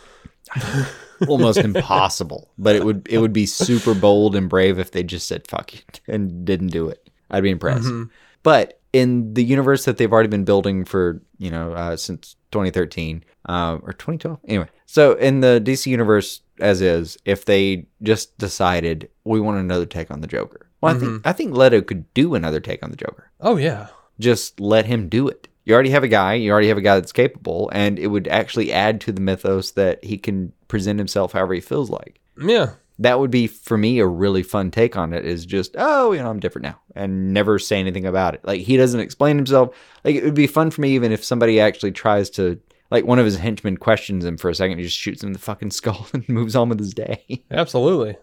almost 1.28 1.60
impossible. 1.60 2.52
But 2.58 2.76
it 2.76 2.86
would 2.86 3.08
it 3.10 3.20
would 3.20 3.34
be 3.34 3.46
super 3.46 3.94
bold 3.94 4.36
and 4.36 4.50
brave 4.50 4.80
if 4.80 4.92
they 4.92 5.04
just 5.04 5.28
said 5.28 5.48
fuck 5.48 5.74
it 5.74 6.02
and 6.08 6.46
didn't 6.46 6.68
do 6.68 6.90
it. 6.90 7.10
I'd 7.30 7.44
be 7.44 7.52
impressed. 7.52 7.86
Mm-hmm. 7.86 8.12
But 8.44 8.80
in 8.92 9.34
the 9.34 9.44
universe 9.44 9.86
that 9.86 9.98
they've 9.98 10.12
already 10.12 10.30
been 10.30 10.44
building 10.44 10.86
for 10.86 11.22
you 11.38 11.50
know 11.50 11.74
uh, 11.74 11.98
since 11.98 12.36
2013 12.52 13.24
uh, 13.50 13.80
or 13.82 13.94
2012, 13.94 14.40
anyway. 14.48 14.68
So 14.86 15.14
in 15.14 15.40
the 15.40 15.62
DC 15.64 15.88
universe 15.88 16.42
as 16.60 16.82
is, 16.82 17.18
if 17.26 17.46
they 17.46 17.88
just 18.04 18.38
decided 18.38 19.10
we 19.24 19.40
want 19.40 19.58
another 19.58 19.88
take 19.88 20.12
on 20.12 20.22
the 20.22 20.28
Joker, 20.28 20.70
well, 20.82 20.96
I 20.96 21.00
think 21.00 21.28
I 21.28 21.34
think 21.34 21.56
Leto 21.56 21.82
could 21.82 22.14
do 22.14 22.36
another 22.36 22.60
take 22.60 22.84
on 22.84 22.92
the 22.92 22.98
Joker. 22.98 23.32
Oh 23.42 23.58
yeah, 23.58 23.88
Just 24.20 24.60
let 24.60 24.86
him 24.86 25.10
do 25.10 25.28
it. 25.28 25.48
You 25.66 25.74
already 25.74 25.92
have 25.92 26.04
a 26.04 26.10
guy. 26.10 26.34
You 26.34 26.52
already 26.52 26.68
have 26.68 26.78
a 26.78 26.82
guy 26.82 26.96
that's 26.96 27.12
capable, 27.14 27.70
and 27.74 27.98
it 27.98 28.08
would 28.08 28.28
actually 28.28 28.72
add 28.74 29.00
to 29.02 29.12
the 29.12 29.22
mythos 29.22 29.72
that 29.72 30.04
he 30.04 30.18
can 30.18 30.52
present 30.68 31.00
himself 31.00 31.32
however 31.34 31.54
he 31.54 31.62
feels 31.62 31.90
like. 31.90 32.20
Yeah. 32.42 32.72
that 33.00 33.20
would 33.20 33.32
be 33.32 33.48
for 33.48 33.78
me 33.78 34.00
a 34.00 34.08
really 34.08 34.44
fun 34.44 34.72
take 34.72 34.98
on 34.98 35.14
it 35.14 35.24
is 35.26 35.46
just 35.46 35.76
oh 35.78 36.12
you 36.14 36.20
know 36.22 36.30
i'm 36.32 36.40
different 36.40 36.64
now 36.64 36.80
and 36.96 37.32
never 37.34 37.60
say 37.60 37.80
anything 37.80 38.06
about 38.06 38.34
it. 38.34 38.42
Like 38.44 38.62
he 38.62 38.76
doesn't 38.78 39.00
explain 39.00 39.36
himself. 39.36 39.76
Like 40.04 40.16
it 40.16 40.24
would 40.24 40.34
be 40.34 40.48
fun 40.48 40.72
for 40.72 40.82
me 40.82 40.94
even 40.96 41.12
if 41.12 41.24
somebody 41.24 41.60
actually 41.60 41.92
tries 41.92 42.30
to 42.32 42.60
like 42.92 43.06
one 43.06 43.20
of 43.20 43.26
his 43.26 43.38
henchmen 43.38 43.78
questions 43.78 44.26
him 44.26 44.38
for 44.38 44.50
a 44.50 44.56
second 44.56 44.78
he 44.80 44.84
just 44.84 44.98
shoots 44.98 45.22
him 45.24 45.28
in 45.28 45.34
the 45.34 45.40
fucking 45.40 45.72
skull 45.80 46.08
and 46.14 46.28
moves 46.28 46.56
on 46.56 46.70
with 46.70 46.80
his 46.80 46.94
day. 46.94 47.44
Absolutely. 47.52 48.16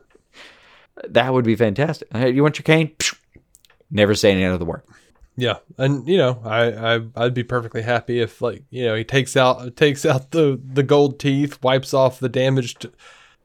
that 1.08 1.32
would 1.32 1.44
be 1.44 1.56
fantastic. 1.56 2.08
Hey, 2.12 2.30
you 2.30 2.42
want 2.42 2.58
your 2.58 2.64
cane? 2.64 2.94
Never 3.90 4.14
say 4.14 4.32
any 4.32 4.44
other 4.44 4.64
word 4.64 4.82
Yeah, 5.40 5.58
and 5.78 6.06
you 6.06 6.18
know, 6.18 6.40
I, 6.44 6.96
I 6.96 7.00
I'd 7.16 7.34
be 7.34 7.42
perfectly 7.44 7.82
happy 7.82 8.20
if 8.20 8.42
like 8.42 8.62
you 8.70 8.84
know 8.84 8.94
he 8.94 9.04
takes 9.04 9.36
out 9.36 9.74
takes 9.76 10.04
out 10.04 10.30
the 10.32 10.60
the 10.62 10.82
gold 10.82 11.18
teeth, 11.18 11.62
wipes 11.62 11.94
off 11.94 12.20
the 12.20 12.28
damaged, 12.28 12.86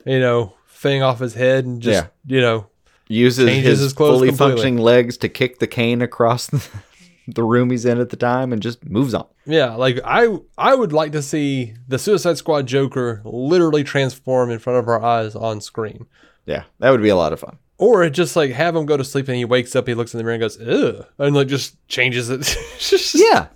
you 0.06 0.20
know, 0.20 0.54
thing 0.68 1.02
off 1.04 1.20
his 1.20 1.36
head, 1.36 1.66
and 1.66 1.82
just 1.82 2.04
Yeah. 2.04 2.36
you 2.36 2.42
know, 2.42 2.68
uses 3.08 3.48
his, 3.50 3.80
his 3.80 3.94
fully 3.94 4.28
completely. 4.28 4.36
functioning 4.38 4.78
legs 4.78 5.18
to 5.20 5.30
kick 5.30 5.60
the 5.60 5.68
cane 5.68 6.02
across 6.02 6.48
the, 6.48 6.68
the 7.28 7.44
room 7.44 7.70
he's 7.72 7.86
in 7.86 8.00
at 8.00 8.10
the 8.10 8.18
time 8.18 8.52
and 8.52 8.62
just 8.62 8.84
moves 8.86 9.14
on 9.14 9.26
yeah, 9.48 9.74
like 9.76 10.00
I 10.04 10.38
I 10.58 10.76
would 10.76 10.92
like 10.92 11.12
to 11.14 11.22
see 11.22 11.76
the 11.88 12.00
Suicide 12.00 12.38
Squad 12.38 12.66
Joker 12.68 13.22
literally 13.24 13.84
transform 13.84 14.50
in 14.52 14.58
front 14.60 14.80
of 14.80 14.88
our 14.88 15.02
eyes 15.02 15.36
on 15.36 15.62
screen. 15.62 16.08
yeah 16.46 16.64
that 16.80 16.90
would 16.90 17.02
be 17.02 17.10
a 17.10 17.16
lot 17.16 17.32
of 17.34 17.40
fun 17.40 17.58
Or 17.78 18.10
just 18.10 18.36
like 18.36 18.52
have 18.52 18.76
him 18.76 18.86
go 18.86 18.96
to 18.98 19.04
sleep 19.04 19.28
and 19.28 19.38
he 19.38 19.46
wakes 19.46 19.76
up, 19.76 19.88
he 19.88 19.94
looks 19.94 20.14
in 20.14 20.18
the 20.18 20.24
mirror 20.24 20.36
and 20.36 20.42
goes, 20.42 20.62
ugh, 20.62 21.06
and 21.18 21.36
like 21.36 21.48
just 21.48 21.76
changes 21.88 22.30
it. 22.30 22.56
yeah. 23.16 23.48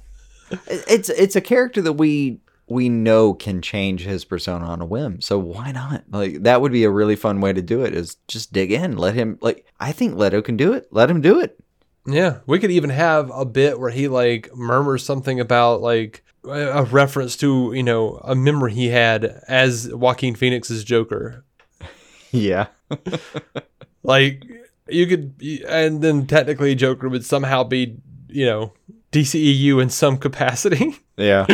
It's 0.68 1.10
it's 1.10 1.36
a 1.36 1.42
character 1.42 1.82
that 1.82 1.94
we 1.94 2.42
we 2.68 2.90
know 2.90 3.34
can 3.34 3.62
change 3.62 4.02
his 4.02 4.26
persona 4.26 4.66
on 4.66 4.82
a 4.82 4.86
whim 4.86 5.22
so 5.22 5.40
why 5.40 5.72
not? 5.72 6.04
Like 6.10 6.44
that 6.44 6.62
would 6.62 6.72
be 6.72 6.84
a 6.84 6.90
really 6.90 7.16
fun 7.16 7.40
way 7.40 7.54
to 7.54 7.62
do 7.62 7.84
it 7.84 7.94
is 7.94 8.18
just 8.28 8.52
dig 8.54 8.72
in 8.72 8.98
let 8.98 9.16
him 9.16 9.38
like 9.42 9.66
i 9.80 9.92
think 9.92 10.16
leto 10.16 10.42
can 10.42 10.58
do 10.58 10.74
it. 10.74 10.88
Let 10.92 11.10
him 11.10 11.22
do 11.22 11.40
it. 11.40 11.60
Yeah, 12.06 12.40
we 12.46 12.60
could 12.60 12.72
even 12.72 12.90
have 12.90 13.32
a 13.34 13.46
bit 13.46 13.80
where 13.80 13.92
he 13.92 14.08
like 14.08 14.56
murmurs 14.56 15.04
something 15.04 15.40
about 15.40 15.82
like 15.82 16.24
a 16.44 16.50
a 16.50 16.84
reference 16.84 17.38
to 17.38 17.72
you 17.74 17.84
know 17.84 18.20
a 18.24 18.36
memory 18.36 18.74
he 18.74 18.90
had 18.90 19.26
as 19.48 19.94
Joaquin 19.94 20.36
Phoenix's 20.36 20.84
Joker. 20.84 21.46
yeah 22.32 22.68
Like 24.04 24.44
you 24.88 25.08
could, 25.08 25.42
and 25.68 26.02
then 26.02 26.26
technically 26.28 26.76
Joker 26.76 27.10
would 27.10 27.26
somehow 27.26 27.64
be 27.64 27.98
you 28.28 28.46
know 28.46 28.74
DCEU 29.12 29.82
in 29.82 29.90
some 29.90 30.18
capacity. 30.18 30.98
yeah. 31.18 31.46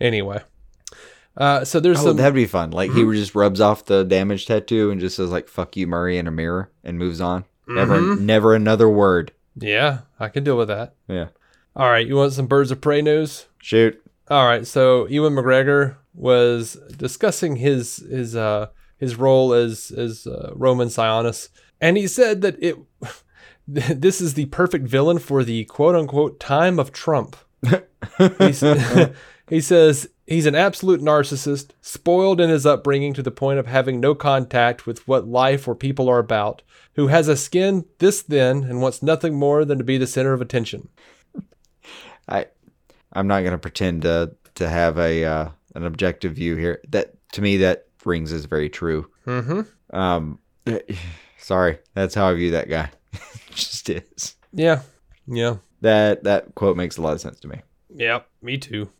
Anyway, 0.00 0.42
uh, 1.36 1.64
so 1.64 1.80
there's 1.80 1.98
oh 2.00 2.04
some 2.04 2.16
that'd 2.18 2.34
be 2.34 2.46
fun. 2.46 2.70
Like 2.70 2.92
he 2.92 3.02
just 3.12 3.34
rubs 3.34 3.60
off 3.60 3.86
the 3.86 4.04
damage 4.04 4.46
tattoo 4.46 4.90
and 4.90 5.00
just 5.00 5.16
says 5.16 5.30
like 5.30 5.48
fuck 5.48 5.76
you 5.76 5.86
murray 5.86 6.18
in 6.18 6.26
a 6.26 6.30
mirror 6.30 6.70
and 6.84 6.98
moves 6.98 7.20
on. 7.20 7.44
Never 7.66 8.16
never 8.16 8.54
another 8.54 8.88
word. 8.88 9.32
Yeah, 9.58 10.00
I 10.20 10.28
can 10.28 10.44
deal 10.44 10.56
with 10.56 10.68
that. 10.68 10.94
yeah. 11.08 11.28
All 11.74 11.90
right, 11.90 12.06
you 12.06 12.16
want 12.16 12.32
some 12.32 12.46
Birds 12.46 12.70
of 12.70 12.80
Prey 12.80 13.02
news? 13.02 13.46
shoot. 13.58 14.00
All 14.28 14.46
right, 14.46 14.66
so 14.66 15.06
Ewan 15.08 15.34
McGregor 15.34 15.96
was 16.14 16.74
discussing 16.96 17.56
his 17.56 17.96
his 17.96 18.36
uh 18.36 18.68
his 18.98 19.16
role 19.16 19.52
as 19.52 19.90
as 19.96 20.26
uh, 20.26 20.52
Roman 20.54 20.88
Sionis, 20.88 21.48
and 21.80 21.96
he 21.96 22.06
said 22.06 22.42
that 22.42 22.62
it 22.62 22.76
this 23.68 24.20
is 24.20 24.34
the 24.34 24.46
perfect 24.46 24.86
villain 24.86 25.18
for 25.18 25.44
the 25.44 25.64
quote 25.64 25.94
unquote 25.94 26.38
time 26.40 26.78
of 26.78 26.92
Trump. 26.92 27.36
he, 28.38 29.60
says 29.60 30.08
he's 30.26 30.46
an 30.46 30.54
absolute 30.54 31.00
narcissist, 31.00 31.70
spoiled 31.80 32.40
in 32.40 32.48
his 32.48 32.64
upbringing 32.64 33.12
to 33.14 33.22
the 33.22 33.30
point 33.30 33.58
of 33.58 33.66
having 33.66 33.98
no 33.98 34.14
contact 34.14 34.86
with 34.86 35.06
what 35.08 35.26
life 35.26 35.66
or 35.66 35.74
people 35.74 36.08
are 36.08 36.18
about, 36.18 36.62
who 36.94 37.08
has 37.08 37.26
a 37.26 37.36
skin 37.36 37.84
this 37.98 38.22
thin 38.22 38.64
and 38.64 38.80
wants 38.80 39.02
nothing 39.02 39.34
more 39.34 39.64
than 39.64 39.78
to 39.78 39.84
be 39.84 39.98
the 39.98 40.06
center 40.06 40.32
of 40.32 40.40
attention. 40.40 40.88
I 42.28 42.46
I'm 43.12 43.26
not 43.26 43.42
gonna 43.42 43.58
pretend 43.58 44.02
to 44.02 44.32
to 44.56 44.68
have 44.68 44.98
a 44.98 45.24
uh, 45.24 45.48
an 45.74 45.84
objective 45.84 46.34
view 46.34 46.56
here. 46.56 46.80
That 46.88 47.14
to 47.32 47.42
me 47.42 47.56
that 47.58 47.86
rings 48.06 48.32
is 48.32 48.44
very 48.46 48.68
true. 48.70 49.10
Mm-hmm. 49.26 49.96
Um, 49.96 50.38
sorry, 51.38 51.78
that's 51.94 52.14
how 52.14 52.28
I 52.28 52.34
view 52.34 52.50
that 52.52 52.68
guy. 52.68 52.90
Just 53.50 53.88
is. 53.90 54.36
Yeah, 54.52 54.82
yeah. 55.26 55.56
That 55.80 56.24
that 56.24 56.54
quote 56.54 56.76
makes 56.76 56.96
a 56.96 57.02
lot 57.02 57.12
of 57.14 57.20
sense 57.20 57.40
to 57.40 57.48
me. 57.48 57.62
Yeah, 57.94 58.20
me 58.42 58.58
too. 58.58 58.90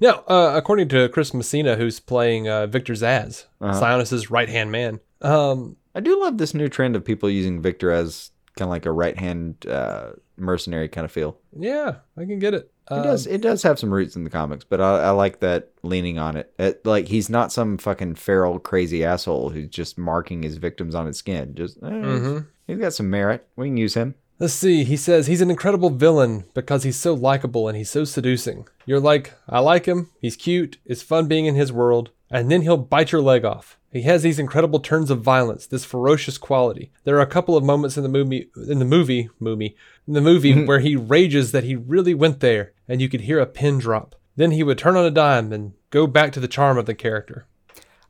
Now, 0.00 0.24
uh, 0.26 0.52
according 0.54 0.88
to 0.88 1.08
Chris 1.10 1.34
Messina, 1.34 1.76
who's 1.76 2.00
playing 2.00 2.48
uh, 2.48 2.66
Victor 2.66 2.94
Zsasz, 2.94 3.44
Uh-huh. 3.60 3.78
Sionis's 3.78 4.30
right 4.30 4.48
hand 4.48 4.72
man, 4.72 5.00
um, 5.20 5.76
I 5.94 6.00
do 6.00 6.18
love 6.20 6.38
this 6.38 6.54
new 6.54 6.68
trend 6.68 6.96
of 6.96 7.04
people 7.04 7.28
using 7.28 7.60
Victor 7.60 7.90
as 7.92 8.30
kind 8.56 8.68
of 8.68 8.70
like 8.70 8.86
a 8.86 8.92
right 8.92 9.18
hand 9.18 9.66
uh, 9.66 10.12
mercenary 10.38 10.88
kind 10.88 11.04
of 11.04 11.12
feel. 11.12 11.38
yeah, 11.58 11.96
I 12.16 12.24
can 12.24 12.38
get 12.38 12.54
it. 12.54 12.70
It 12.90 12.94
Uh, 12.94 13.02
does 13.02 13.26
it 13.26 13.40
does 13.40 13.62
have 13.64 13.78
some 13.78 13.92
roots 13.92 14.14
in 14.16 14.24
the 14.24 14.30
comics, 14.30 14.64
but 14.64 14.80
I, 14.80 15.04
I 15.06 15.10
like 15.10 15.40
that 15.40 15.70
leaning 15.82 16.18
on 16.18 16.36
it. 16.36 16.52
it. 16.58 16.84
Like 16.86 17.08
he's 17.08 17.28
not 17.28 17.50
some 17.52 17.78
fucking 17.78 18.14
feral 18.14 18.58
crazy 18.60 19.04
asshole 19.04 19.50
who's 19.50 19.68
just 19.68 19.98
marking 19.98 20.42
his 20.42 20.56
victims 20.58 20.94
on 20.94 21.06
his 21.06 21.16
skin. 21.18 21.54
Just 21.54 21.78
eh, 21.82 21.86
Mhm. 21.88 22.46
he's 22.66 22.78
got 22.78 22.92
some 22.92 23.10
merit. 23.10 23.46
We 23.56 23.66
can 23.68 23.76
use 23.76 23.94
him. 23.94 24.14
Let's 24.38 24.52
see. 24.54 24.84
He 24.84 24.96
says 24.98 25.26
he's 25.26 25.40
an 25.40 25.50
incredible 25.50 25.90
villain 25.90 26.44
because 26.54 26.82
he's 26.82 26.96
so 26.98 27.14
likable 27.14 27.68
and 27.68 27.76
he's 27.76 27.90
so 27.90 28.04
seducing. 28.04 28.68
You're 28.84 29.00
like, 29.00 29.32
I 29.48 29.60
like 29.60 29.86
him. 29.86 30.10
He's 30.20 30.36
cute. 30.36 30.76
It's 30.84 31.02
fun 31.02 31.26
being 31.26 31.46
in 31.46 31.54
his 31.54 31.72
world. 31.72 32.10
And 32.30 32.50
then 32.50 32.62
he'll 32.62 32.76
bite 32.76 33.12
your 33.12 33.22
leg 33.22 33.44
off. 33.44 33.78
He 33.92 34.02
has 34.02 34.22
these 34.22 34.38
incredible 34.38 34.80
turns 34.80 35.10
of 35.10 35.22
violence, 35.22 35.66
this 35.66 35.86
ferocious 35.86 36.36
quality. 36.36 36.90
There 37.04 37.16
are 37.16 37.20
a 37.22 37.26
couple 37.26 37.56
of 37.56 37.64
moments 37.64 37.96
in 37.96 38.02
the 38.02 38.10
movie, 38.10 38.50
in 38.68 38.78
the 38.78 38.84
movie, 38.84 39.30
movie, 39.40 39.74
in 40.06 40.12
the 40.12 40.20
movie 40.20 40.66
where 40.66 40.80
he 40.80 40.96
rages 40.96 41.52
that 41.52 41.64
he 41.64 41.74
really 41.76 42.12
went 42.12 42.40
there, 42.40 42.72
and 42.88 43.00
you 43.00 43.08
could 43.08 43.22
hear 43.22 43.38
a 43.40 43.46
pin 43.46 43.78
drop. 43.78 44.14
Then 44.36 44.50
he 44.50 44.62
would 44.62 44.78
turn 44.78 44.96
on 44.96 45.04
a 45.04 45.10
dime 45.10 45.52
and 45.52 45.72
go 45.90 46.06
back 46.06 46.32
to 46.32 46.40
the 46.40 46.48
charm 46.48 46.76
of 46.78 46.86
the 46.86 46.94
character. 46.94 47.46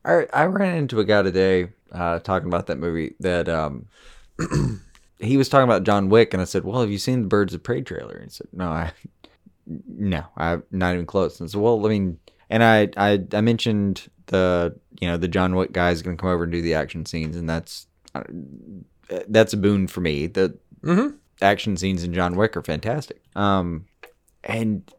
I 0.05 0.27
I 0.33 0.45
ran 0.47 0.77
into 0.77 1.01
a 1.01 1.05
guy 1.05 1.23
today 1.23 1.69
uh, 1.93 2.19
talking 2.21 2.49
about 2.49 2.67
that 2.67 2.79
movie 2.79 3.15
that 3.21 3.49
um 3.49 3.87
he 5.19 5.37
was 5.37 5.49
talking 5.49 5.65
about 5.65 5.85
John 5.85 6.09
Wick 6.09 6.33
and 6.35 6.41
I 6.41 6.45
said, 6.45 6.65
"Well, 6.65 6.81
have 6.81 6.91
you 6.91 6.99
seen 6.99 7.23
the 7.23 7.29
Birds 7.29 7.55
of 7.55 7.62
Prey 7.62 7.81
trailer?" 7.83 8.15
And 8.17 8.25
he 8.25 8.31
said, 8.31 8.49
"No, 8.53 8.69
I 8.69 8.93
no, 9.67 10.25
I'm 10.37 10.62
not 10.71 10.95
even 10.95 11.07
close." 11.07 11.41
And 11.41 11.49
I 11.49 11.51
said, 11.51 11.61
"Well, 11.61 11.85
I 11.85 11.89
mean," 11.89 12.19
and 12.51 12.62
I 12.62 12.89
I 12.97 13.25
I 13.33 13.41
mentioned 13.41 14.09
the 14.27 14.77
you 15.01 15.09
know 15.09 15.17
the 15.17 15.29
John 15.29 15.55
Wick 15.55 15.73
guy 15.73 15.91
is 15.91 16.03
going 16.03 16.17
to 16.17 16.21
come 16.21 16.31
over 16.31 16.45
and 16.45 16.53
do 16.53 16.62
the 16.62 16.75
action 16.75 17.07
scenes, 17.07 17.37
and 17.37 17.49
that's 17.49 17.87
uh, 18.15 18.23
that's 19.29 19.53
a 19.53 19.57
boon 19.57 19.87
for 19.87 20.01
me. 20.01 20.27
The 20.27 20.57
Mm-hmm. 20.83 21.17
action 21.43 21.77
scenes 21.77 22.05
in 22.05 22.15
John 22.15 22.37
Wick 22.37 22.57
are 22.57 22.62
fantastic. 22.62 23.21
Um, 23.35 23.87
and 24.44 24.90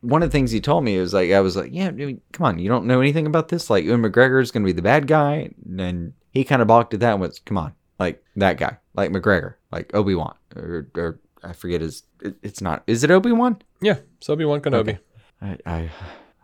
one 0.00 0.22
of 0.22 0.30
the 0.30 0.32
things 0.32 0.50
he 0.50 0.60
told 0.60 0.84
me 0.84 0.98
was 0.98 1.12
like, 1.12 1.30
I 1.30 1.40
was 1.40 1.56
like, 1.56 1.70
yeah, 1.72 1.88
I 1.88 1.90
mean, 1.90 2.20
come 2.32 2.46
on, 2.46 2.58
you 2.58 2.68
don't 2.68 2.86
know 2.86 3.00
anything 3.00 3.26
about 3.26 3.48
this. 3.48 3.68
Like, 3.68 3.84
Ewan 3.84 4.02
McGregor 4.02 4.42
is 4.42 4.50
going 4.50 4.62
to 4.62 4.66
be 4.66 4.72
the 4.72 4.82
bad 4.82 5.06
guy, 5.06 5.50
and 5.78 6.14
he 6.30 6.44
kind 6.44 6.62
of 6.62 6.68
balked 6.68 6.94
at 6.94 7.00
that 7.00 7.12
and 7.12 7.20
was, 7.20 7.38
come 7.40 7.58
on, 7.58 7.74
like 7.98 8.22
that 8.36 8.56
guy, 8.56 8.78
like 8.94 9.10
McGregor, 9.10 9.54
like 9.70 9.94
Obi 9.94 10.14
Wan, 10.14 10.34
or, 10.56 10.88
or 10.96 11.20
I 11.42 11.52
forget 11.52 11.80
his. 11.80 12.02
It, 12.22 12.36
it's 12.42 12.60
not. 12.60 12.82
Is 12.86 13.04
it 13.04 13.10
Obi 13.10 13.32
Wan? 13.32 13.60
Yeah, 13.80 13.98
so 14.20 14.32
Obi 14.32 14.44
Wan 14.44 14.60
Kenobi. 14.60 14.98
I, 15.42 15.58
I, 15.66 15.90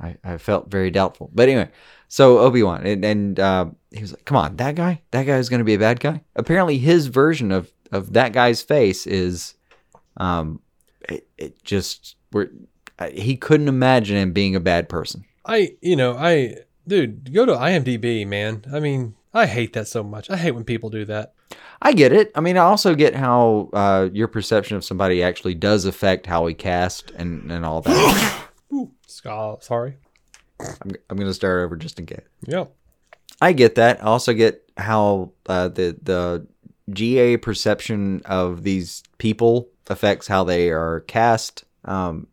I, 0.01 0.17
I 0.25 0.39
felt 0.39 0.71
very 0.71 0.91
doubtful. 0.91 1.31
But 1.35 1.49
anyway, 1.49 1.71
so 2.09 2.39
Obi 2.39 2.63
Wan, 2.63 2.87
and, 2.87 3.05
and 3.05 3.41
uh, 3.41 3.67
he 3.91 4.03
was 4.03 4.13
like, 4.13 4.25
"Come 4.25 4.37
on, 4.37 4.57
that 4.57 4.75
guy, 4.75 5.03
that 5.11 5.25
guy 5.25 5.37
is 5.37 5.49
going 5.49 5.61
to 5.61 5.65
be 5.65 5.75
a 5.75 5.79
bad 5.79 6.01
guy." 6.01 6.23
Apparently, 6.35 6.79
his 6.79 7.07
version 7.07 7.53
of 7.53 7.73
of 7.93 8.13
that 8.15 8.33
guy's 8.33 8.63
face 8.63 9.07
is, 9.07 9.55
um, 10.17 10.61
it, 11.09 11.27
it 11.39 11.63
just 11.63 12.16
where 12.31 12.51
he 13.13 13.37
couldn't 13.37 13.69
imagine 13.69 14.17
him 14.17 14.33
being 14.33 14.57
a 14.57 14.61
bad 14.61 14.89
person. 14.89 15.25
I, 15.45 15.77
you 15.81 15.97
know, 15.97 16.17
I, 16.17 16.57
dude, 16.87 17.33
go 17.33 17.47
to 17.47 17.53
IMDb, 17.53 18.27
man. 18.27 18.65
I 18.73 18.81
mean, 18.81 19.15
I 19.33 19.47
hate 19.47 19.75
that 19.75 19.89
so 19.89 20.03
much. 20.03 20.31
I 20.31 20.37
hate 20.37 20.53
when 20.53 20.65
people 20.65 20.91
do 20.91 21.05
that. 21.05 21.35
I 21.81 21.93
get 21.93 22.13
it. 22.13 22.33
I 22.35 22.41
mean, 22.41 22.57
I 22.57 22.61
also 22.61 22.95
get 22.95 23.15
how 23.15 23.69
uh, 23.73 24.09
your 24.13 24.29
perception 24.29 24.77
of 24.77 24.85
somebody 24.85 25.23
actually 25.23 25.55
does 25.55 25.85
affect 25.85 26.27
how 26.27 26.45
we 26.45 26.55
cast 26.55 27.11
and, 27.13 27.51
and 27.53 27.65
all 27.65 27.83
that. 27.83 28.49
Ooh, 28.73 28.93
sorry. 29.61 29.99
I'm, 30.59 30.93
I'm 31.11 31.17
going 31.17 31.29
to 31.29 31.35
start 31.35 31.65
over 31.65 31.77
just 31.77 31.99
in 31.99 32.07
case. 32.07 32.25
Yeah. 32.47 32.65
I 33.41 33.53
get 33.53 33.75
that. 33.75 34.01
I 34.01 34.07
also 34.07 34.33
get 34.33 34.63
how 34.77 35.33
uh, 35.47 35.69
the 35.69 35.97
the 36.03 36.47
GA 36.91 37.37
perception 37.37 38.23
of 38.25 38.63
these 38.63 39.03
people 39.19 39.69
affects 39.89 40.27
how 40.27 40.45
they 40.45 40.71
are 40.71 41.01
cast. 41.01 41.65
Um, 41.87 42.27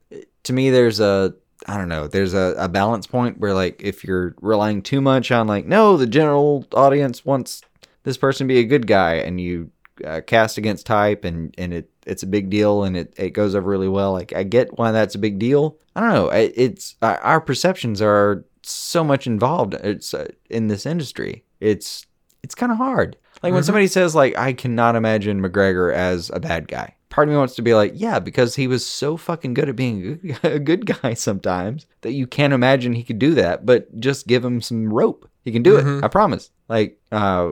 to 0.43 0.53
me, 0.53 0.69
there's 0.69 0.99
a 0.99 1.33
I 1.67 1.77
don't 1.77 1.87
know. 1.87 2.07
There's 2.07 2.33
a, 2.33 2.55
a 2.57 2.67
balance 2.67 3.07
point 3.07 3.37
where 3.37 3.53
like 3.53 3.81
if 3.81 4.03
you're 4.03 4.35
relying 4.41 4.81
too 4.81 5.01
much 5.01 5.31
on 5.31 5.47
like 5.47 5.65
no, 5.65 5.97
the 5.97 6.07
general 6.07 6.65
audience 6.73 7.23
wants 7.23 7.61
this 8.03 8.17
person 8.17 8.47
to 8.47 8.53
be 8.53 8.59
a 8.59 8.65
good 8.65 8.87
guy, 8.87 9.15
and 9.15 9.39
you 9.39 9.71
uh, 10.05 10.21
cast 10.25 10.57
against 10.57 10.85
type, 10.85 11.23
and 11.23 11.53
and 11.57 11.73
it 11.73 11.89
it's 12.05 12.23
a 12.23 12.27
big 12.27 12.49
deal, 12.49 12.83
and 12.83 12.97
it 12.97 13.13
it 13.17 13.29
goes 13.29 13.55
over 13.55 13.69
really 13.69 13.87
well. 13.87 14.11
Like 14.11 14.33
I 14.33 14.43
get 14.43 14.77
why 14.77 14.91
that's 14.91 15.15
a 15.15 15.19
big 15.19 15.39
deal. 15.39 15.77
I 15.95 16.01
don't 16.01 16.13
know. 16.13 16.29
It, 16.29 16.53
it's 16.55 16.95
uh, 17.01 17.17
our 17.21 17.39
perceptions 17.39 18.01
are 18.01 18.43
so 18.63 19.03
much 19.03 19.27
involved. 19.27 19.73
It's 19.75 20.13
uh, 20.13 20.27
in 20.49 20.67
this 20.67 20.85
industry. 20.85 21.43
It's 21.59 22.05
it's 22.43 22.55
kind 22.55 22.71
of 22.71 22.77
hard. 22.77 23.17
Like 23.43 23.53
when 23.53 23.63
somebody 23.63 23.87
says 23.87 24.15
like 24.15 24.37
I 24.37 24.53
cannot 24.53 24.95
imagine 24.95 25.41
McGregor 25.41 25.93
as 25.93 26.31
a 26.33 26.39
bad 26.39 26.67
guy. 26.67 26.95
Part 27.09 27.27
of 27.27 27.31
me 27.33 27.37
wants 27.37 27.53
to 27.55 27.61
be 27.61 27.75
like, 27.75 27.91
yeah, 27.93 28.17
because 28.17 28.55
he 28.55 28.65
was 28.67 28.83
so 28.83 29.17
fucking 29.17 29.53
good 29.53 29.69
at 29.69 29.75
being 29.75 30.35
a 30.41 30.57
good- 30.57 30.85
guy 30.87 31.13
sometimes 31.27 31.85
that 32.01 32.13
you 32.13 32.25
can't 32.25 32.53
imagine 32.53 32.93
he 32.93 33.03
could 33.03 33.19
do 33.19 33.35
that. 33.35 33.65
But 33.67 33.99
just 33.99 34.25
give 34.25 34.43
him 34.43 34.61
some 34.61 34.91
rope, 34.91 35.29
he 35.43 35.51
can 35.51 35.61
do 35.61 35.77
it. 35.77 36.03
I 36.03 36.07
promise. 36.07 36.49
Like, 36.69 36.99
uh, 37.11 37.49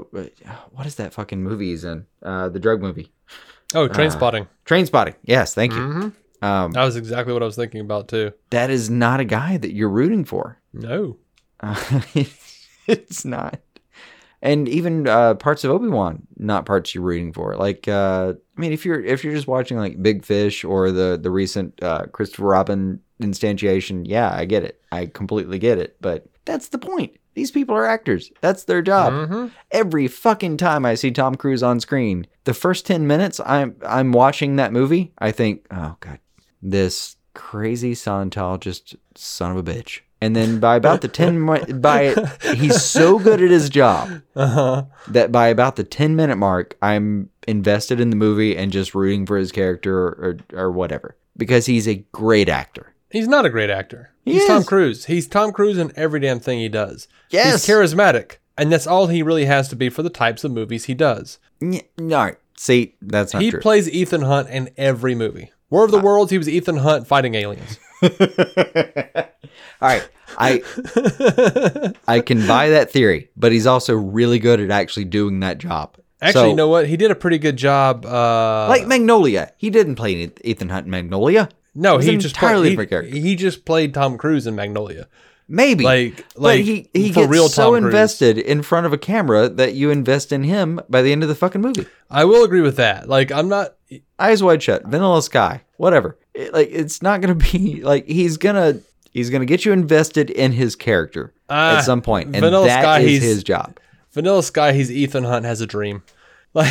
what 0.72 0.88
is 0.88 0.96
that 0.96 1.14
fucking 1.14 1.44
movie 1.44 1.70
he's 1.70 1.84
in? 1.84 2.08
Uh, 2.24 2.50
the 2.50 2.60
drug 2.60 2.82
movie, 2.82 3.12
Oh, 3.76 3.88
Trainspotting. 3.88 4.48
Train 4.66 4.86
Spotting. 4.88 5.14
Yes, 5.24 5.54
thank 5.54 5.74
you. 5.74 5.80
Mhm. 5.80 6.14
Um, 6.42 6.72
That 6.72 6.84
was 6.86 6.96
exactly 6.96 7.32
what 7.34 7.44
I 7.44 7.46
was 7.46 7.56
thinking 7.56 7.82
about 7.82 8.08
too. 8.08 8.32
that 8.50 8.72
is 8.72 8.90
not 8.90 9.20
a 9.20 9.26
guy 9.26 9.58
that 9.58 9.74
you're 9.74 9.90
rooting 9.90 10.26
for. 10.26 10.58
No. 10.74 11.18
Uh, 11.60 12.02
it's 12.88 13.24
not. 13.26 13.60
And 14.44 14.68
even 14.68 15.08
uh, 15.08 15.36
parts 15.36 15.64
of 15.64 15.72
Obi 15.72 15.88
Wan, 15.88 16.26
not 16.38 16.66
parts 16.66 16.96
you're 16.96 17.04
rooting 17.04 17.32
for. 17.32 17.56
Like, 17.56 17.88
uh, 17.88 18.34
I 18.58 18.60
mean, 18.60 18.72
if 18.72 18.86
you're 18.86 19.00
if 19.04 19.24
you're 19.24 19.36
just 19.36 19.48
watching 19.48 19.78
like 19.78 20.02
Big 20.02 20.26
Fish 20.26 20.64
or 20.64 20.92
the 20.92 21.20
the 21.22 21.30
recent 21.30 21.82
uh, 21.84 22.06
Christopher 22.12 22.46
Robin 22.46 23.00
instantiation, 23.22 24.04
yeah, 24.06 24.32
I 24.34 24.46
get 24.46 24.64
it. 24.64 24.82
I 24.92 25.06
completely 25.06 25.60
get 25.60 25.78
it. 25.78 25.96
But 26.02 26.26
that's 26.46 26.70
the 26.70 26.80
point. 26.80 27.16
These 27.34 27.52
people 27.52 27.76
are 27.76 27.86
actors. 27.86 28.32
That's 28.42 28.64
their 28.66 28.82
job. 28.82 29.30
hmm 29.30 29.48
Every 29.72 30.08
fucking 30.08 30.58
time 30.58 30.86
I 30.86 30.96
see 30.96 31.12
Tom 31.12 31.36
Cruise 31.36 31.64
on 31.64 31.80
screen, 31.80 32.26
the 32.44 32.54
first 32.54 32.86
ten 32.86 33.06
minutes 33.08 33.40
I'm 33.46 33.76
I'm 33.86 34.12
watching 34.12 34.56
that 34.56 34.74
movie, 34.74 35.14
I 35.20 35.32
think, 35.32 35.66
oh 35.72 35.98
god, 36.00 36.20
this 36.62 37.16
crazy 37.34 37.94
Scientologist 37.94 38.96
son 39.16 39.52
of 39.52 39.58
a 39.58 39.64
bitch. 39.64 40.02
And 40.22 40.36
then 40.36 40.60
by 40.60 40.76
about 40.76 41.02
the 41.02 41.08
ten 41.08 41.44
mi- 41.44 41.74
by 41.74 42.14
he's 42.54 42.82
so 42.84 43.18
good 43.18 43.42
at 43.42 43.50
his 43.50 43.70
job 43.70 44.22
Uh-huh. 44.36 44.86
that 45.08 45.32
by 45.32 45.48
about 45.48 45.76
the 45.78 45.84
ten 45.84 46.16
minute 46.16 46.36
mark, 46.38 46.78
I'm 46.82 47.30
invested 47.48 48.00
in 48.00 48.12
the 48.12 48.16
movie 48.16 48.56
and 48.56 48.72
just 48.72 48.94
rooting 48.94 49.26
for 49.26 49.38
his 49.38 49.52
character 49.52 49.98
or 49.98 50.38
or 50.54 50.72
whatever 50.72 51.16
because 51.36 51.66
he's 51.66 51.88
a 51.88 52.06
great 52.12 52.50
actor. 52.50 52.94
He's 53.10 53.28
not 53.28 53.46
a 53.46 53.50
great 53.50 53.70
actor. 53.72 54.12
He 54.24 54.34
He's 54.34 54.46
Tom. 54.48 54.64
Cruise. 54.64 55.06
He's 55.06 55.28
Tom 55.28 55.52
Cruise 55.52 55.78
in 55.80 55.92
every 55.96 56.20
damn 56.20 56.40
thing 56.40 56.60
he 56.60 56.70
does. 56.70 57.08
Yes. 57.32 57.66
He's 57.66 57.76
charismatic. 57.76 58.38
And 58.58 58.72
that's 58.72 58.86
all 58.88 59.08
he 59.08 59.24
really 59.24 59.46
has 59.46 59.68
to 59.70 59.76
be 59.76 59.90
for 59.90 60.04
the 60.04 60.10
types 60.12 60.44
of 60.44 60.52
movies 60.52 60.86
he 60.86 60.94
does. 60.94 61.40
N- 61.62 61.82
No, 61.98 62.36
see, 62.56 62.96
that's 63.02 63.34
not 63.34 63.42
he 63.42 63.50
true. 63.50 63.60
plays 63.60 63.90
Ethan 63.90 64.22
Hunt 64.22 64.50
in 64.50 64.70
every 64.78 65.16
movie. 65.16 65.52
War 65.72 65.84
of 65.86 65.92
the 65.92 66.00
Worlds, 66.00 66.32
he 66.32 66.38
was 66.38 66.48
Ethan 66.48 66.78
Hunt 66.78 67.08
fighting 67.08 67.34
aliens. 67.34 67.80
All 68.02 69.88
right, 69.90 70.08
I 70.38 70.62
I 72.08 72.20
can 72.22 72.46
buy 72.48 72.70
that 72.70 72.92
theory, 72.92 73.30
but 73.36 73.52
he's 73.52 73.66
also 73.68 73.96
really 73.96 74.40
good 74.40 74.60
at 74.60 74.70
actually 74.72 75.06
doing 75.06 75.40
that 75.42 75.58
job. 75.58 75.98
Actually, 76.22 76.34
So, 76.34 76.50
you 76.50 76.56
know 76.56 76.68
what? 76.68 76.88
He 76.88 76.98
did 76.98 77.10
a 77.10 77.16
pretty 77.16 77.40
good 77.40 77.58
job. 77.58 78.06
Uh, 78.06 78.68
like 78.70 78.86
Magnolia, 78.86 79.54
he 79.58 79.70
didn't 79.72 79.96
play 79.96 80.32
Ethan 80.44 80.70
Hunt 80.70 80.86
in 80.86 80.92
Magnolia. 80.92 81.50
no, 81.74 81.98
he 81.98 82.16
just 82.18 82.36
entirely 82.36 82.62
played, 82.62 82.70
different 82.72 82.90
character. 82.92 83.16
he, 83.16 83.22
he 83.22 83.36
just 83.36 83.66
played 83.66 83.94
Tom 83.94 84.18
Cruise 84.18 84.46
in 84.46 84.56
Magnolia. 84.56 85.08
Maybe, 85.48 85.84
Like, 85.84 86.18
but 86.36 86.42
like 86.42 86.62
he 86.62 86.90
he 86.94 87.12
for 87.12 87.22
gets 87.22 87.32
real 87.32 87.50
so 87.50 87.64
Tom 87.64 87.74
Cruise. 87.82 87.86
invested 87.86 88.38
in 88.38 88.62
front 88.62 88.86
of 88.86 88.94
a 88.94 88.98
camera 88.98 89.50
that 89.50 89.74
you 89.74 89.90
invest 89.90 90.32
in 90.32 90.44
him 90.44 90.80
by 90.90 91.02
the 91.02 91.12
end 91.12 91.24
of 91.24 91.30
the 91.30 91.36
fucking 91.36 91.60
movie. 91.60 91.88
I 92.10 92.24
will 92.26 92.44
agree 92.44 92.62
with 92.62 92.78
that. 92.78 93.10
Like, 93.10 93.32
I'm 93.32 93.50
not. 93.50 93.74
Eyes 94.20 94.42
wide 94.44 94.62
shut, 94.64 94.86
Vanilla 94.86 95.22
Sky, 95.24 95.64
whatever. 95.76 96.18
It- 96.34 96.54
like 96.54 96.70
it's 96.72 97.02
not 97.02 97.22
gonna 97.22 97.36
be 97.36 97.82
like 97.84 98.06
he's 98.08 98.38
gonna 98.38 98.80
he's 99.12 99.30
gonna 99.30 99.46
get 99.46 99.66
you 99.66 99.72
invested 99.74 100.30
in 100.30 100.52
his 100.54 100.76
character 100.76 101.34
Ah, 101.50 101.78
at 101.78 101.82
some 101.84 102.02
point, 102.02 102.28
and 102.28 102.38
Vanilla 102.44 102.68
that 102.68 102.82
Sky, 102.82 103.00
is 103.02 103.22
his 103.22 103.44
job. 103.44 103.78
Vanilla 104.14 104.42
Sky, 104.44 104.74
he's 104.74 104.92
Ethan 104.92 105.24
Hunt 105.26 105.46
has 105.46 105.62
a 105.62 105.68
dream. 105.68 106.04
Like, 106.54 106.70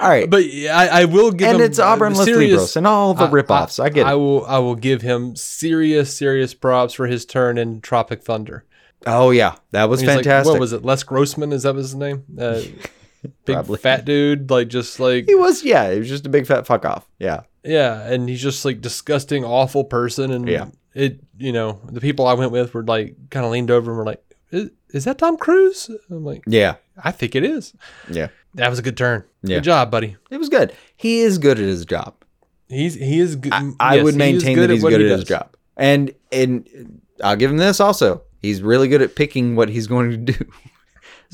All 0.00 0.08
right, 0.10 0.28
but 0.28 0.42
I, 0.42 0.88
I 0.88 1.04
will 1.06 1.30
give 1.30 1.48
and 1.48 1.58
him 1.60 1.64
it's 1.64 1.78
Auburn 1.78 2.12
uh, 2.14 2.16
Leslie 2.16 2.32
serious- 2.32 2.76
and 2.76 2.86
all 2.86 3.14
the 3.14 3.24
I- 3.24 3.30
ripoffs. 3.30 3.78
I, 3.82 3.88
get 3.88 4.00
it. 4.00 4.06
I 4.06 4.14
will. 4.16 4.44
I 4.44 4.58
will 4.58 4.74
give 4.74 5.02
him 5.02 5.36
serious, 5.36 6.14
serious 6.16 6.52
props 6.52 6.92
for 6.94 7.06
his 7.06 7.24
turn 7.24 7.56
in 7.58 7.80
Tropic 7.80 8.22
Thunder. 8.22 8.64
oh 9.06 9.30
yeah, 9.30 9.54
that 9.70 9.88
was 9.88 10.00
He's 10.00 10.08
like- 10.08 10.16
fantastic. 10.18 10.50
what 10.52 10.60
was 10.60 10.72
it? 10.72 10.84
Les 10.84 11.02
Grossman? 11.04 11.52
Is 11.52 11.62
that 11.62 11.76
his 11.76 11.94
name? 11.94 12.24
Uh, 12.38 12.60
big 13.28 13.54
Probably. 13.54 13.78
fat 13.78 14.04
dude, 14.04 14.50
like 14.50 14.68
just 14.68 14.98
like 15.00 15.26
He 15.26 15.34
was, 15.34 15.62
yeah, 15.64 15.92
he 15.92 15.98
was 15.98 16.08
just 16.08 16.26
a 16.26 16.28
big 16.28 16.46
fat 16.46 16.66
fuck 16.66 16.84
off. 16.84 17.06
Yeah. 17.18 17.42
yeah, 17.64 18.08
and 18.10 18.28
he's 18.28 18.42
just 18.42 18.64
like 18.64 18.80
disgusting, 18.80 19.44
awful 19.44 19.84
person. 19.84 20.30
And 20.30 20.48
Yeah. 20.48 20.66
it, 20.94 21.20
you 21.38 21.52
know, 21.52 21.80
the 21.90 22.00
people 22.00 22.26
I 22.26 22.34
went 22.34 22.52
with 22.52 22.74
were 22.74 22.84
like 22.84 23.16
kind 23.30 23.44
of 23.46 23.52
leaned 23.52 23.70
over 23.70 23.90
and 23.90 23.98
were 23.98 24.04
like, 24.04 24.22
"Is, 24.50 24.70
is 24.90 25.04
that 25.04 25.18
Tom 25.18 25.36
Cruise?" 25.36 25.90
I'm 26.10 26.24
like, 26.24 26.42
Yeah. 26.46 26.76
I 27.02 27.10
think 27.10 27.34
it 27.34 27.44
is. 27.44 27.74
Yeah. 28.10 28.28
That 28.54 28.70
was 28.70 28.78
a 28.78 28.82
good 28.82 28.96
turn. 28.96 29.24
Yeah. 29.42 29.56
Good 29.56 29.64
job, 29.64 29.90
buddy. 29.90 30.16
It 30.30 30.36
was 30.38 30.48
good. 30.48 30.72
He 30.96 31.20
is 31.20 31.38
good 31.38 31.58
at 31.58 31.64
his 31.64 31.84
job. 31.84 32.14
He's 32.68 32.94
he 32.94 33.18
is 33.18 33.34
good. 33.36 33.52
I, 33.52 33.60
mm, 33.62 33.76
I 33.80 34.02
would 34.02 34.14
maintain 34.16 34.58
that 34.58 34.70
he's 34.70 34.82
good 34.82 35.00
he 35.00 35.06
at 35.10 35.18
his 35.18 35.24
job. 35.24 35.56
And 35.76 36.12
and 36.30 37.00
I'll 37.22 37.36
give 37.36 37.50
him 37.50 37.56
this 37.56 37.80
also. 37.80 38.22
He's 38.40 38.62
really 38.62 38.88
good 38.88 39.02
at 39.02 39.16
picking 39.16 39.56
what 39.56 39.68
he's 39.70 39.86
going 39.86 40.10
to 40.10 40.16
do. 40.32 40.34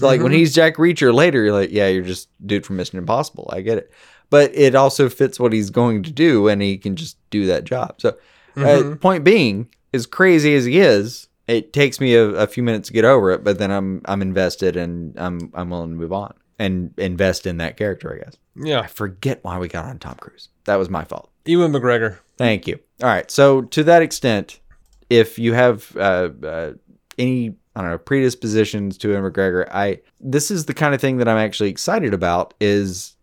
It's 0.01 0.05
like 0.07 0.17
Mm-hmm. 0.17 0.23
when 0.25 0.33
he's 0.33 0.55
Jack 0.55 0.77
Reacher 0.77 1.13
later, 1.13 1.43
you're 1.45 1.53
like, 1.53 1.71
yeah, 1.71 1.89
you're 1.89 2.03
just 2.03 2.29
dude 2.47 2.65
from 2.65 2.77
Mission 2.77 2.99
Impossible. 2.99 3.51
I 3.53 3.61
get 3.61 3.77
it. 3.79 3.93
But 4.31 4.55
it 4.55 4.75
also 4.75 5.09
fits 5.09 5.39
what 5.39 5.53
he's 5.53 5.71
going 5.71 6.03
to 6.05 6.11
do 6.11 6.49
and 6.49 6.63
he 6.63 6.79
can 6.79 6.97
just 6.97 7.19
do 7.31 7.47
that 7.47 7.65
job. 7.65 7.97
So 8.01 8.09
uh, 8.11 8.13
Mm-hmm. 8.57 8.95
point 8.95 9.25
being, 9.25 9.69
as 9.93 10.07
crazy 10.07 10.55
as 10.55 10.65
he 10.65 10.79
is, 10.79 11.29
it 11.47 11.73
takes 11.73 12.01
me 12.01 12.15
a, 12.15 12.25
a 12.31 12.47
few 12.47 12.63
minutes 12.63 12.89
to 12.89 12.95
get 12.95 13.05
over 13.05 13.31
it, 13.33 13.45
but 13.45 13.59
then 13.59 13.71
I'm 13.71 14.01
I'm 14.07 14.23
invested 14.23 14.77
and 14.77 15.19
I'm 15.19 15.51
I'm 15.55 15.69
willing 15.71 15.91
to 15.91 15.97
move 15.97 16.13
on 16.13 16.33
and 16.59 16.95
invest 16.97 17.47
in 17.47 17.57
that 17.59 17.77
character, 17.77 18.13
I 18.15 18.25
guess. 18.25 18.37
Yeah, 18.57 18.81
I 18.81 18.87
forget 18.87 19.41
why 19.43 19.59
we 19.59 19.69
got 19.69 19.85
on 19.85 19.99
Tom 19.99 20.15
Cruise. 20.21 20.49
That 20.65 20.77
was 20.77 20.89
my 20.89 21.05
fault. 21.05 21.31
Ewan 21.45 21.73
McGregor. 21.73 22.19
Thank 22.39 22.67
you. 22.67 22.79
All 23.03 23.09
right. 23.09 23.29
So 23.31 23.63
to 23.63 23.83
that 23.85 24.03
extent, 24.03 24.61
if 25.09 25.39
you 25.39 25.53
have 25.55 25.97
uh, 25.97 26.29
uh, 26.45 26.73
any 27.19 27.57
I 27.77 27.83
don't 27.83 27.91
know 27.91 27.99
predispositions 27.99 28.99
to 28.99 29.11
Ewan 29.11 29.31
McGregor, 29.31 29.69
I 29.71 30.01
this 30.21 30.51
is 30.51 30.67
the 30.67 30.75
kind 30.75 30.95
of 30.95 31.01
thing 31.01 31.19
that 31.19 31.29
I'm 31.29 31.39
actually 31.39 31.71
excited 31.71 32.13
about. 32.15 32.55
Is 32.61 33.17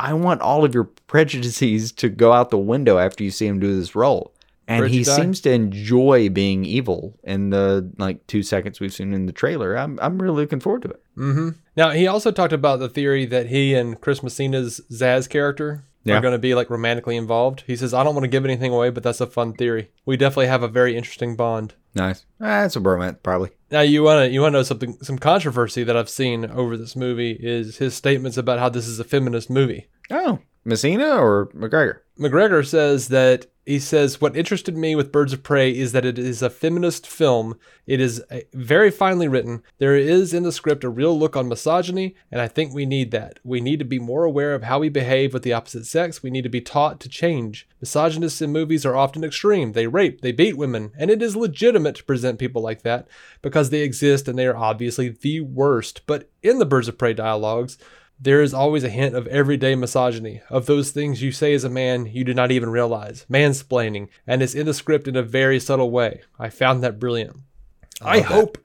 I 0.00 0.14
want 0.14 0.40
all 0.40 0.64
of 0.64 0.74
your 0.74 0.84
prejudices 1.06 1.92
to 1.92 2.08
go 2.08 2.32
out 2.32 2.50
the 2.50 2.58
window 2.58 2.98
after 2.98 3.22
you 3.22 3.30
see 3.30 3.46
him 3.46 3.60
do 3.60 3.76
this 3.76 3.94
role. 3.94 4.34
And 4.68 4.86
he 4.86 5.04
seems 5.04 5.40
to 5.42 5.50
enjoy 5.50 6.30
being 6.30 6.64
evil 6.64 7.18
in 7.24 7.50
the 7.50 7.90
like 7.98 8.26
two 8.26 8.42
seconds 8.42 8.80
we've 8.80 8.92
seen 8.92 9.12
in 9.12 9.26
the 9.26 9.32
trailer. 9.32 9.76
I'm 9.76 9.98
I'm 10.00 10.20
really 10.20 10.42
looking 10.42 10.60
forward 10.60 10.82
to 10.82 10.88
it. 10.88 11.02
Mm-hmm. 11.16 11.48
Now 11.76 11.90
he 11.90 12.06
also 12.06 12.30
talked 12.30 12.52
about 12.52 12.78
the 12.78 12.88
theory 12.88 13.26
that 13.26 13.46
he 13.46 13.74
and 13.74 14.00
Chris 14.00 14.22
Messina's 14.22 14.80
Zsasz 14.90 15.28
character 15.28 15.84
Yeah. 16.04 16.18
are 16.18 16.20
going 16.20 16.32
to 16.32 16.38
be 16.38 16.54
like 16.54 16.70
romantically 16.70 17.16
involved. 17.16 17.64
He 17.66 17.76
says, 17.76 17.94
"I 17.94 18.02
don't 18.04 18.14
want 18.14 18.24
to 18.24 18.28
give 18.28 18.44
anything 18.44 18.72
away, 18.72 18.90
but 18.90 19.02
that's 19.02 19.20
a 19.20 19.26
fun 19.26 19.52
theory. 19.52 19.90
We 20.04 20.16
definitely 20.16 20.46
have 20.48 20.62
a 20.62 20.68
very 20.68 20.96
interesting 20.96 21.36
bond." 21.36 21.74
Nice. 21.94 22.24
Ah, 22.40 22.62
That's 22.62 22.74
a 22.76 22.80
bromance, 22.80 23.22
probably. 23.22 23.50
Now 23.70 23.82
you 23.82 24.02
want 24.02 24.26
to 24.26 24.32
you 24.32 24.40
want 24.40 24.52
to 24.52 24.58
know 24.58 24.62
something 24.62 24.96
some 25.02 25.18
controversy 25.18 25.84
that 25.84 25.96
I've 25.96 26.08
seen 26.08 26.46
over 26.46 26.76
this 26.76 26.96
movie 26.96 27.32
is 27.40 27.76
his 27.76 27.94
statements 27.94 28.36
about 28.36 28.58
how 28.58 28.68
this 28.68 28.86
is 28.86 28.98
a 28.98 29.04
feminist 29.04 29.50
movie. 29.50 29.88
Oh, 30.10 30.38
Messina 30.64 31.16
or 31.16 31.46
McGregor? 31.54 31.98
McGregor 32.18 32.66
says 32.66 33.08
that 33.08 33.46
he 33.64 33.78
says, 33.78 34.20
What 34.20 34.36
interested 34.36 34.76
me 34.76 34.96
with 34.96 35.12
Birds 35.12 35.32
of 35.32 35.42
Prey 35.42 35.70
is 35.70 35.92
that 35.92 36.04
it 36.04 36.18
is 36.18 36.42
a 36.42 36.50
feminist 36.50 37.06
film. 37.06 37.58
It 37.86 38.00
is 38.00 38.22
uh, 38.30 38.40
very 38.52 38.90
finely 38.90 39.28
written. 39.28 39.62
There 39.78 39.96
is 39.96 40.34
in 40.34 40.42
the 40.42 40.50
script 40.50 40.82
a 40.82 40.88
real 40.88 41.16
look 41.16 41.36
on 41.36 41.48
misogyny, 41.48 42.16
and 42.30 42.40
I 42.40 42.48
think 42.48 42.74
we 42.74 42.86
need 42.86 43.12
that. 43.12 43.38
We 43.44 43.60
need 43.60 43.78
to 43.78 43.84
be 43.84 44.00
more 44.00 44.24
aware 44.24 44.54
of 44.54 44.64
how 44.64 44.80
we 44.80 44.88
behave 44.88 45.32
with 45.32 45.44
the 45.44 45.52
opposite 45.52 45.86
sex. 45.86 46.22
We 46.22 46.30
need 46.30 46.42
to 46.42 46.48
be 46.48 46.60
taught 46.60 46.98
to 47.00 47.08
change. 47.08 47.68
Misogynists 47.80 48.42
in 48.42 48.50
movies 48.50 48.84
are 48.84 48.96
often 48.96 49.22
extreme. 49.22 49.72
They 49.72 49.86
rape, 49.86 50.22
they 50.22 50.32
beat 50.32 50.56
women, 50.56 50.90
and 50.98 51.10
it 51.10 51.22
is 51.22 51.36
legitimate 51.36 51.96
to 51.96 52.04
present 52.04 52.40
people 52.40 52.62
like 52.62 52.82
that 52.82 53.06
because 53.42 53.70
they 53.70 53.82
exist 53.82 54.26
and 54.26 54.36
they 54.38 54.46
are 54.46 54.56
obviously 54.56 55.08
the 55.08 55.40
worst. 55.40 56.02
But 56.06 56.28
in 56.42 56.58
the 56.58 56.66
Birds 56.66 56.88
of 56.88 56.98
Prey 56.98 57.14
dialogues, 57.14 57.78
there 58.22 58.40
is 58.40 58.54
always 58.54 58.84
a 58.84 58.88
hint 58.88 59.16
of 59.16 59.26
everyday 59.26 59.74
misogyny, 59.74 60.40
of 60.48 60.66
those 60.66 60.92
things 60.92 61.22
you 61.22 61.32
say 61.32 61.52
as 61.54 61.64
a 61.64 61.68
man 61.70 62.06
you 62.06 62.22
do 62.22 62.32
not 62.32 62.52
even 62.52 62.70
realize, 62.70 63.26
mansplaining, 63.28 64.08
and 64.26 64.42
it's 64.42 64.54
in 64.54 64.66
the 64.66 64.74
script 64.74 65.08
in 65.08 65.16
a 65.16 65.22
very 65.22 65.58
subtle 65.58 65.90
way. 65.90 66.22
I 66.38 66.48
found 66.48 66.82
that 66.82 67.00
brilliant. 67.00 67.38
I, 68.00 68.20
that. 68.20 68.26
hope, 68.26 68.58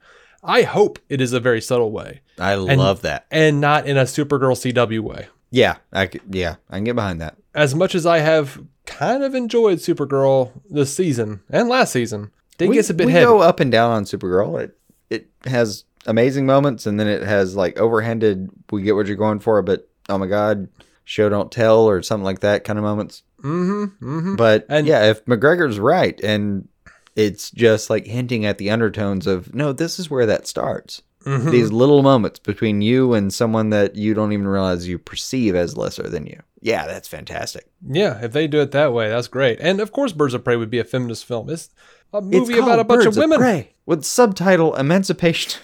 I 0.44 0.62
hope 0.62 1.00
it 1.08 1.20
is 1.20 1.32
a 1.32 1.40
very 1.40 1.60
subtle 1.60 1.90
way, 1.90 2.20
I 2.38 2.54
love 2.54 3.02
that. 3.02 3.26
and 3.32 3.60
not 3.60 3.86
in 3.86 3.96
a 3.96 4.04
Supergirl 4.04 4.54
CW 4.54 5.00
way. 5.00 5.26
Yeah, 5.50 5.78
I 5.92 6.08
yeah, 6.30 6.56
I 6.70 6.76
can 6.76 6.84
get 6.84 6.94
behind 6.94 7.20
that. 7.20 7.36
As 7.54 7.74
much 7.74 7.94
as 7.94 8.06
I 8.06 8.18
have 8.18 8.62
kind 8.86 9.24
of 9.24 9.34
enjoyed 9.34 9.78
Supergirl 9.78 10.52
this 10.70 10.94
season 10.94 11.40
and 11.50 11.68
last 11.68 11.92
season, 11.92 12.30
it 12.58 12.68
we, 12.68 12.76
gets 12.76 12.90
a 12.90 12.94
bit 12.94 13.06
we 13.06 13.12
heavy. 13.12 13.24
go 13.24 13.40
up 13.40 13.58
and 13.58 13.72
down 13.72 13.90
on 13.90 14.04
Supergirl. 14.04 14.60
It 14.60 14.78
it 15.10 15.28
has 15.46 15.84
amazing 16.06 16.46
moments, 16.46 16.86
and 16.86 16.98
then 16.98 17.06
it 17.08 17.22
has 17.22 17.56
like 17.56 17.76
overhanded. 17.76 18.48
We 18.70 18.82
get 18.82 18.94
what 18.94 19.06
you're 19.06 19.16
going 19.16 19.40
for, 19.40 19.60
but 19.62 19.88
oh 20.08 20.18
my 20.18 20.26
god, 20.26 20.68
show 21.04 21.28
don't 21.28 21.52
tell 21.52 21.80
or 21.88 22.02
something 22.02 22.24
like 22.24 22.40
that 22.40 22.64
kind 22.64 22.78
of 22.78 22.84
moments. 22.84 23.22
mm-hmm, 23.42 23.84
mm-hmm. 24.04 24.36
But 24.36 24.66
And- 24.68 24.86
yeah, 24.86 25.10
if 25.10 25.24
McGregor's 25.26 25.78
right, 25.78 26.18
and 26.22 26.68
it's 27.16 27.50
just 27.50 27.90
like 27.90 28.06
hinting 28.06 28.44
at 28.46 28.58
the 28.58 28.70
undertones 28.70 29.26
of 29.26 29.54
no, 29.54 29.72
this 29.72 29.98
is 29.98 30.10
where 30.10 30.26
that 30.26 30.46
starts. 30.46 31.02
Mhm. 31.24 31.50
These 31.50 31.72
little 31.72 32.02
moments 32.02 32.38
between 32.38 32.80
you 32.80 33.12
and 33.12 33.32
someone 33.34 33.70
that 33.70 33.96
you 33.96 34.14
don't 34.14 34.32
even 34.32 34.46
realize 34.46 34.86
you 34.88 34.98
perceive 34.98 35.54
as 35.56 35.76
lesser 35.76 36.04
than 36.08 36.26
you. 36.26 36.40
Yeah, 36.60 36.86
that's 36.86 37.08
fantastic. 37.08 37.66
Yeah, 37.86 38.20
if 38.24 38.32
they 38.32 38.46
do 38.46 38.60
it 38.60 38.70
that 38.70 38.92
way, 38.92 39.08
that's 39.08 39.28
great. 39.28 39.58
And 39.60 39.80
of 39.80 39.92
course, 39.92 40.12
Birds 40.12 40.32
of 40.34 40.44
Prey 40.44 40.56
would 40.56 40.70
be 40.70 40.78
a 40.78 40.84
feminist 40.84 41.24
film. 41.24 41.50
It's 41.50 41.70
a 42.12 42.22
movie 42.22 42.54
It's 42.54 42.62
about 42.62 42.78
a 42.78 42.84
bunch 42.84 43.04
Birds 43.04 43.16
of 43.16 43.20
women. 43.20 43.38
Prey 43.38 43.72
with 43.84 44.04
subtitle 44.04 44.74
Emancipation 44.76 45.60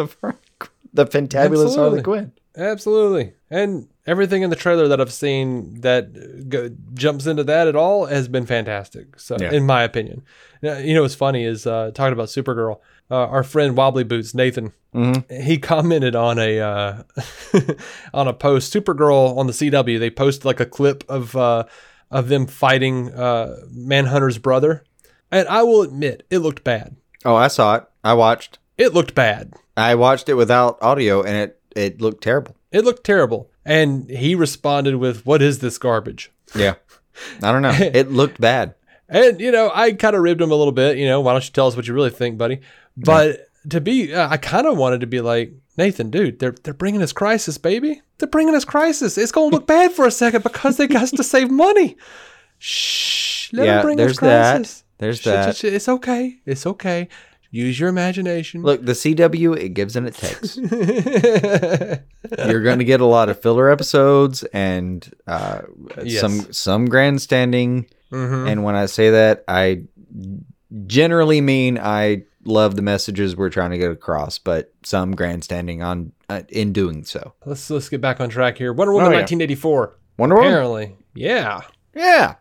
of 0.00 0.16
Harley 0.20 0.36
Quinn- 0.58 0.70
the 0.92 1.06
Fantabulous 1.06 1.76
Harley 1.76 1.98
Absolutely. 1.98 2.02
Quinn. 2.02 2.32
Absolutely. 2.56 3.32
And 3.48 3.88
everything 4.08 4.42
in 4.42 4.50
the 4.50 4.56
trailer 4.56 4.88
that 4.88 5.00
I've 5.00 5.12
seen 5.12 5.80
that 5.82 6.48
go, 6.48 6.68
jumps 6.94 7.26
into 7.26 7.44
that 7.44 7.68
at 7.68 7.76
all 7.76 8.06
has 8.06 8.26
been 8.26 8.44
fantastic. 8.46 9.20
So, 9.20 9.36
Yeah. 9.40 9.52
in 9.52 9.64
my 9.66 9.82
opinion, 9.84 10.22
Now, 10.62 10.76
you 10.78 10.92
know 10.94 11.02
what's 11.02 11.14
funny 11.14 11.44
is 11.44 11.66
uh, 11.66 11.90
talking 11.94 12.12
about 12.12 12.26
Supergirl. 12.28 12.80
Uh, 13.10 13.14
our 13.26 13.42
friend 13.42 13.76
Wobbly 13.76 14.04
Boots 14.04 14.34
Nathan, 14.34 14.72
Mhm. 14.94 15.42
he 15.42 15.56
commented 15.58 16.14
on 16.16 16.38
a 16.38 16.60
uh, 16.60 17.02
on 18.14 18.28
a 18.28 18.32
post. 18.34 18.72
Supergirl 18.74 19.36
on 19.38 19.46
the 19.46 19.52
CW, 19.52 19.98
they 19.98 20.10
posted 20.10 20.44
like 20.44 20.60
a 20.60 20.66
clip 20.66 21.02
of 21.08 21.34
uh, 21.36 21.64
of 22.10 22.28
them 22.28 22.46
fighting 22.46 23.10
uh, 23.14 23.56
Manhunter's 23.70 24.38
brother, 24.38 24.84
and 25.30 25.48
I 25.48 25.62
will 25.62 25.82
admit 25.82 26.24
it 26.30 26.38
looked 26.38 26.62
bad. 26.64 26.96
Oh, 27.24 27.34
I 27.36 27.48
saw 27.48 27.76
it. 27.76 27.84
I 28.04 28.14
watched. 28.14 28.58
It 28.76 28.92
looked 28.94 29.14
bad. 29.14 29.54
I 29.80 29.94
watched 29.94 30.28
it 30.28 30.34
without 30.34 30.78
audio, 30.82 31.22
and 31.22 31.36
it 31.36 31.60
it 31.76 32.00
looked 32.00 32.22
terrible. 32.22 32.56
It 32.72 32.84
looked 32.84 33.04
terrible. 33.04 33.50
And 33.64 34.08
he 34.10 34.34
responded 34.34 34.96
with, 34.96 35.24
"What 35.26 35.42
is 35.42 35.58
this 35.60 35.78
garbage?" 35.78 36.30
Yeah, 36.54 36.74
I 37.42 37.52
don't 37.52 37.62
know. 37.62 37.70
It 37.78 38.10
looked 38.10 38.40
bad. 38.40 38.74
And 39.08 39.40
you 39.40 39.50
know, 39.50 39.70
I 39.74 39.92
kind 39.92 40.14
of 40.16 40.22
ribbed 40.22 40.40
him 40.40 40.50
a 40.50 40.54
little 40.54 40.72
bit. 40.72 40.96
You 40.98 41.06
know, 41.06 41.20
why 41.20 41.32
don't 41.32 41.44
you 41.44 41.50
tell 41.52 41.66
us 41.66 41.76
what 41.76 41.86
you 41.86 41.94
really 41.94 42.10
think, 42.10 42.38
buddy? 42.38 42.60
But 42.96 43.48
to 43.68 43.80
be, 43.80 44.14
uh, 44.14 44.28
I 44.28 44.36
kind 44.36 44.66
of 44.66 44.76
wanted 44.78 45.00
to 45.02 45.06
be 45.06 45.20
like 45.20 45.52
Nathan, 45.76 46.10
dude. 46.10 46.38
They're 46.38 46.54
they're 46.62 46.74
bringing 46.74 47.02
us 47.02 47.12
crisis, 47.12 47.58
baby. 47.58 48.02
They're 48.18 48.28
bringing 48.28 48.54
us 48.54 48.64
crisis. 48.64 49.16
It's 49.18 49.32
gonna 49.32 49.50
look 49.54 49.66
bad 49.66 49.92
for 49.92 50.06
a 50.06 50.10
second 50.10 50.42
because 50.42 50.76
they 50.76 50.86
got 50.86 51.08
to 51.08 51.24
save 51.24 51.50
money. 51.50 51.96
Shh. 52.58 53.52
Let 53.52 53.66
Yeah, 53.66 53.72
them 53.76 53.82
bring 53.84 53.96
there's 53.96 54.12
us 54.12 54.18
crisis. 54.18 54.78
that. 54.80 54.84
There's 54.98 55.22
that. 55.24 55.64
It's 55.64 55.88
okay. 55.88 56.38
It's 56.46 56.66
okay. 56.66 57.08
Use 57.52 57.80
your 57.80 57.88
imagination. 57.88 58.62
Look, 58.62 58.84
the 58.84 58.92
CW 58.92 59.56
it 59.58 59.70
gives 59.70 59.96
and 59.96 60.06
it 60.06 60.14
takes. 60.14 60.56
You're 62.46 62.62
going 62.62 62.78
to 62.78 62.84
get 62.84 63.00
a 63.00 63.06
lot 63.06 63.28
of 63.28 63.40
filler 63.40 63.68
episodes 63.70 64.44
and 64.52 65.08
uh, 65.26 65.62
Yes. 66.04 66.20
some 66.20 66.52
some 66.52 66.86
grandstanding. 66.86 67.86
Mhm. 68.12 68.48
And 68.50 68.64
when 68.64 68.74
I 68.76 68.86
say 68.86 69.10
that, 69.10 69.44
I 69.48 69.82
generally 70.86 71.40
mean 71.40 71.78
I 71.78 72.22
love 72.44 72.76
the 72.76 72.82
messages 72.82 73.36
we're 73.36 73.50
trying 73.50 73.70
to 73.72 73.78
get 73.78 73.90
across, 73.90 74.38
but 74.38 74.72
some 74.84 75.14
grandstanding 75.16 75.82
on 75.82 76.12
uh, 76.28 76.42
in 76.50 76.72
doing 76.72 77.04
so. 77.04 77.34
Let's 77.44 77.68
let's 77.70 77.88
get 77.88 78.00
back 78.00 78.20
on 78.20 78.28
track 78.28 78.58
here. 78.58 78.72
Wonder 78.72 78.92
Woman, 78.92 79.08
Oh, 79.08 79.10
yeah. 79.10 79.18
1984. 79.22 79.96
Wonder 80.18 80.36
Woman. 80.36 80.50
Apparently, 80.52 80.96
yeah. 81.14 81.62
Yeah. 81.94 82.34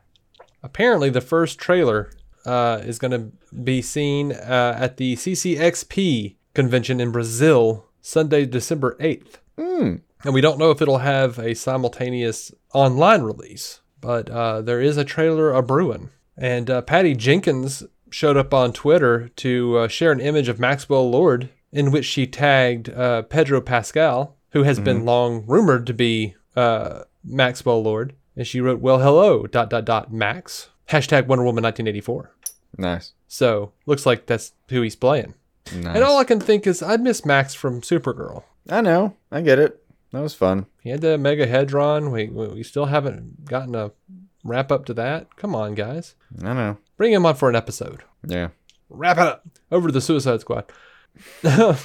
apparently 0.62 1.10
the 1.10 1.22
first 1.22 1.58
trailer 1.58 2.12
uh, 2.49 2.81
is 2.83 2.97
going 2.97 3.12
to 3.12 3.31
be 3.55 3.81
seen 3.81 4.31
uh, 4.31 4.75
at 4.77 4.97
the 4.97 5.15
CCXP 5.15 6.35
convention 6.55 6.99
in 6.99 7.12
Brazil 7.12 7.85
Sunday, 8.01 8.45
December 8.47 8.97
8th. 8.99 9.35
Hmm. 9.57 9.95
And 10.23 10.33
we 10.33 10.41
don't 10.41 10.57
know 10.57 10.71
if 10.71 10.81
it'll 10.81 10.97
have 10.97 11.38
a 11.38 11.53
simultaneous 11.53 12.51
online 12.73 13.21
release, 13.21 13.81
but 14.01 14.29
uh, 14.29 14.62
there 14.62 14.81
is 14.81 14.97
a 14.97 15.05
trailer 15.05 15.53
a 15.53 15.62
brewing. 15.62 16.09
And 16.35 16.69
uh, 16.69 16.81
Patty 16.81 17.15
Jenkins 17.15 17.83
showed 18.09 18.35
up 18.35 18.53
on 18.53 18.73
Twitter 18.73 19.29
to 19.38 19.77
uh, 19.77 19.88
share 19.88 20.12
an 20.12 20.19
image 20.19 20.49
of 20.49 20.59
Maxwell 20.59 21.09
Lord 21.09 21.49
in 21.71 21.91
which 21.91 22.05
she 22.05 22.25
tagged 22.25 22.89
uh, 22.89 23.21
Pedro 23.23 23.62
Pascal, 23.62 24.35
who 24.51 24.63
has 24.63 24.79
been 24.79 25.05
long 25.05 25.45
rumored 25.45 25.85
to 25.85 25.93
be 25.93 26.35
uh, 26.55 27.03
Maxwell 27.23 27.83
Lord. 27.83 28.15
And 28.35 28.47
she 28.47 28.59
wrote, 28.62 28.79
"Well, 28.79 28.99
hello, 28.99 29.45
dot 29.45 29.69
dot 29.69 29.85
dot 29.85 30.12
Max 30.12 30.69
hashtag 30.89 31.27
Wonder 31.27 31.45
Woman 31.45 31.63
1984." 31.63 32.31
Nice. 32.77 33.13
So 33.27 33.73
looks 33.86 34.05
like 34.05 34.25
that's 34.25 34.53
who 34.69 34.82
he's 34.82 34.95
playing. 34.95 35.34
Nice. 35.73 35.95
And 35.95 36.03
all 36.03 36.17
I 36.17 36.23
can 36.23 36.39
think 36.39 36.65
is, 36.65 36.82
I 36.82 36.97
miss 36.97 37.25
Max 37.25 37.53
from 37.53 37.82
Supergirl. 37.82 38.43
I 38.69 38.82
know. 38.82 39.15
I 39.32 39.41
get 39.41 39.60
it. 39.60 39.84
That 40.12 40.21
was 40.21 40.34
fun. 40.34 40.65
He 40.82 40.89
had 40.89 41.01
the 41.01 41.17
Mega 41.17 41.45
Hedron. 41.45 42.12
We, 42.12 42.27
we 42.29 42.47
we 42.47 42.63
still 42.63 42.86
haven't 42.86 43.45
gotten 43.45 43.75
a 43.75 43.91
wrap 44.43 44.71
up 44.71 44.86
to 44.86 44.93
that. 44.95 45.36
Come 45.36 45.53
on, 45.55 45.75
guys. 45.75 46.15
I 46.43 46.53
know. 46.53 46.77
Bring 46.97 47.13
him 47.13 47.25
on 47.25 47.36
for 47.36 47.49
an 47.49 47.55
episode. 47.55 48.03
Yeah. 48.25 48.49
Wrap 48.89 49.17
it 49.17 49.23
up. 49.23 49.47
Over 49.71 49.89
to 49.89 49.91
the 49.91 50.01
Suicide 50.01 50.41
Squad. 50.41 50.71
much. 51.43 51.77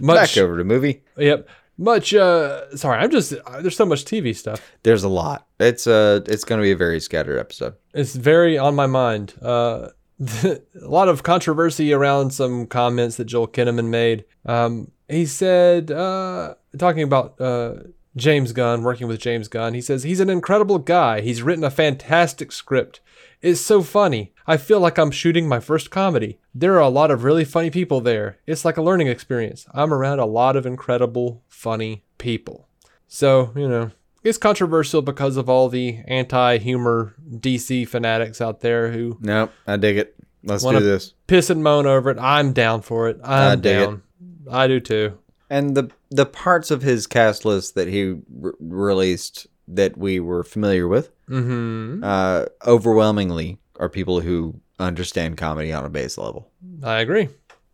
Back 0.00 0.36
over 0.38 0.56
to 0.56 0.64
movie. 0.64 1.02
Yep. 1.16 1.48
Much. 1.78 2.12
Uh, 2.12 2.76
sorry, 2.76 2.98
I'm 2.98 3.10
just. 3.10 3.32
Uh, 3.32 3.62
there's 3.62 3.76
so 3.76 3.86
much 3.86 4.04
TV 4.04 4.34
stuff. 4.36 4.60
There's 4.82 5.04
a 5.04 5.08
lot. 5.08 5.46
It's 5.60 5.86
uh 5.86 6.20
it's 6.26 6.44
going 6.44 6.60
to 6.60 6.62
be 6.62 6.72
a 6.72 6.76
very 6.76 7.00
scattered 7.00 7.38
episode. 7.38 7.74
It's 7.94 8.16
very 8.16 8.58
on 8.58 8.74
my 8.74 8.86
mind. 8.86 9.34
Uh, 9.40 9.90
a 10.44 10.60
lot 10.82 11.08
of 11.08 11.22
controversy 11.22 11.92
around 11.92 12.32
some 12.32 12.66
comments 12.66 13.16
that 13.16 13.26
Joel 13.26 13.48
Kinnaman 13.48 13.88
made. 13.88 14.24
Um, 14.44 14.90
he 15.08 15.26
said, 15.26 15.90
uh, 15.90 16.54
talking 16.76 17.02
about 17.02 17.40
uh, 17.40 17.74
James 18.16 18.52
Gunn, 18.52 18.82
working 18.82 19.06
with 19.06 19.20
James 19.20 19.46
Gunn, 19.48 19.74
he 19.74 19.80
says, 19.80 20.02
he's 20.02 20.20
an 20.20 20.28
incredible 20.28 20.78
guy. 20.78 21.20
He's 21.20 21.42
written 21.42 21.64
a 21.64 21.70
fantastic 21.70 22.50
script. 22.50 23.00
It's 23.42 23.60
so 23.60 23.82
funny. 23.82 24.32
I 24.46 24.56
feel 24.56 24.80
like 24.80 24.98
I'm 24.98 25.10
shooting 25.10 25.46
my 25.48 25.60
first 25.60 25.90
comedy. 25.90 26.38
There 26.54 26.74
are 26.74 26.80
a 26.80 26.88
lot 26.88 27.10
of 27.10 27.22
really 27.24 27.44
funny 27.44 27.70
people 27.70 28.00
there. 28.00 28.38
It's 28.46 28.64
like 28.64 28.76
a 28.76 28.82
learning 28.82 29.06
experience. 29.08 29.66
I'm 29.72 29.92
around 29.92 30.18
a 30.18 30.26
lot 30.26 30.56
of 30.56 30.66
incredible, 30.66 31.42
funny 31.48 32.04
people. 32.18 32.66
So, 33.06 33.52
you 33.54 33.68
know, 33.68 33.90
it's 34.24 34.38
controversial 34.38 35.02
because 35.02 35.36
of 35.36 35.48
all 35.48 35.68
the 35.68 36.00
anti 36.06 36.58
humor 36.58 37.14
DC 37.30 37.86
fanatics 37.88 38.40
out 38.40 38.60
there 38.60 38.90
who 38.90 39.16
Nope. 39.20 39.52
I 39.66 39.76
dig 39.76 39.98
it. 39.98 40.14
Let's 40.42 40.64
do 40.64 40.80
this. 40.80 41.14
piss 41.26 41.50
and 41.50 41.62
moan 41.62 41.86
over 41.86 42.10
it. 42.10 42.18
I'm 42.18 42.52
down 42.52 42.82
for 42.82 43.08
it. 43.08 43.20
I 43.22 43.52
I'm 43.52 43.60
dig 43.60 43.76
it. 43.76 43.84
down. 43.86 44.02
I 44.50 44.66
do 44.66 44.80
too. 44.80 45.18
And 45.50 45.74
the 45.76 45.90
the 46.10 46.26
parts 46.26 46.70
of 46.70 46.82
his 46.82 47.06
cast 47.06 47.44
list 47.44 47.74
that 47.74 47.88
he 47.88 48.16
re- 48.30 48.52
released 48.60 49.46
that 49.68 49.96
we 49.98 50.18
were 50.20 50.42
familiar 50.42 50.88
with, 50.88 51.10
hmm 51.28 52.02
uh, 52.02 52.46
overwhelmingly 52.66 53.58
are 53.78 53.88
people 53.88 54.20
who 54.20 54.58
understand 54.78 55.36
comedy 55.36 55.72
on 55.72 55.84
a 55.84 55.88
base 55.90 56.16
level. 56.18 56.50
I 56.82 57.00
agree. 57.00 57.28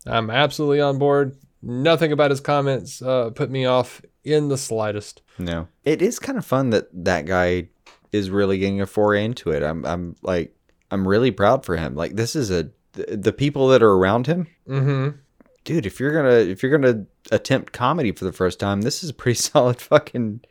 I'm 0.06 0.30
absolutely 0.30 0.80
on 0.80 0.98
board. 0.98 1.36
Nothing 1.62 2.12
about 2.12 2.30
his 2.30 2.40
comments 2.40 3.00
uh, 3.00 3.30
put 3.30 3.50
me 3.50 3.64
off 3.64 4.02
in 4.24 4.48
the 4.48 4.58
slightest. 4.58 5.22
No, 5.38 5.68
it 5.84 6.02
is 6.02 6.18
kind 6.18 6.36
of 6.36 6.44
fun 6.44 6.70
that 6.70 6.88
that 7.04 7.26
guy 7.26 7.68
is 8.12 8.30
really 8.30 8.58
getting 8.58 8.80
a 8.80 8.86
foray 8.86 9.24
into 9.24 9.50
it. 9.50 9.62
I'm 9.62 9.84
I'm 9.86 10.16
like 10.22 10.54
I'm 10.90 11.08
really 11.08 11.30
proud 11.30 11.64
for 11.64 11.76
him. 11.76 11.94
Like 11.94 12.16
this 12.16 12.36
is 12.36 12.50
a 12.50 12.70
the, 12.92 13.16
the 13.16 13.32
people 13.32 13.68
that 13.68 13.82
are 13.82 13.92
around 13.92 14.26
him, 14.26 14.46
Mm-hmm. 14.68 15.16
dude. 15.64 15.86
If 15.86 15.98
you're 16.00 16.12
gonna 16.12 16.36
if 16.50 16.62
you're 16.62 16.76
gonna 16.76 17.06
attempt 17.32 17.72
comedy 17.72 18.12
for 18.12 18.24
the 18.26 18.32
first 18.32 18.60
time, 18.60 18.82
this 18.82 19.02
is 19.02 19.10
a 19.10 19.14
pretty 19.14 19.36
solid 19.40 19.80
fucking 19.80 20.42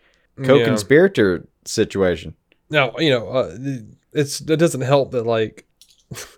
co-conspirator 0.41 1.47
situation. 1.65 2.35
Now, 2.69 2.93
you 2.97 3.09
know, 3.09 3.27
uh, 3.29 3.57
it's 4.13 4.41
it 4.41 4.57
doesn't 4.57 4.81
help 4.81 5.11
that 5.11 5.25
like 5.25 5.65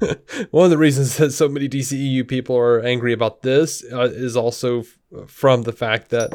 one 0.52 0.66
of 0.66 0.72
the 0.72 0.78
reasons 0.78 1.18
that 1.18 1.32
so 1.32 1.48
many 1.50 1.68
DCEU 1.70 2.28
people 2.28 2.58
are 2.58 2.82
angry 2.82 3.14
about 3.14 3.42
this 3.42 3.84
uh, 3.92 4.02
is 4.12 4.36
also 4.38 4.82
f- 4.82 4.98
from 5.28 5.64
the 5.64 5.72
fact 5.74 6.10
that 6.10 6.34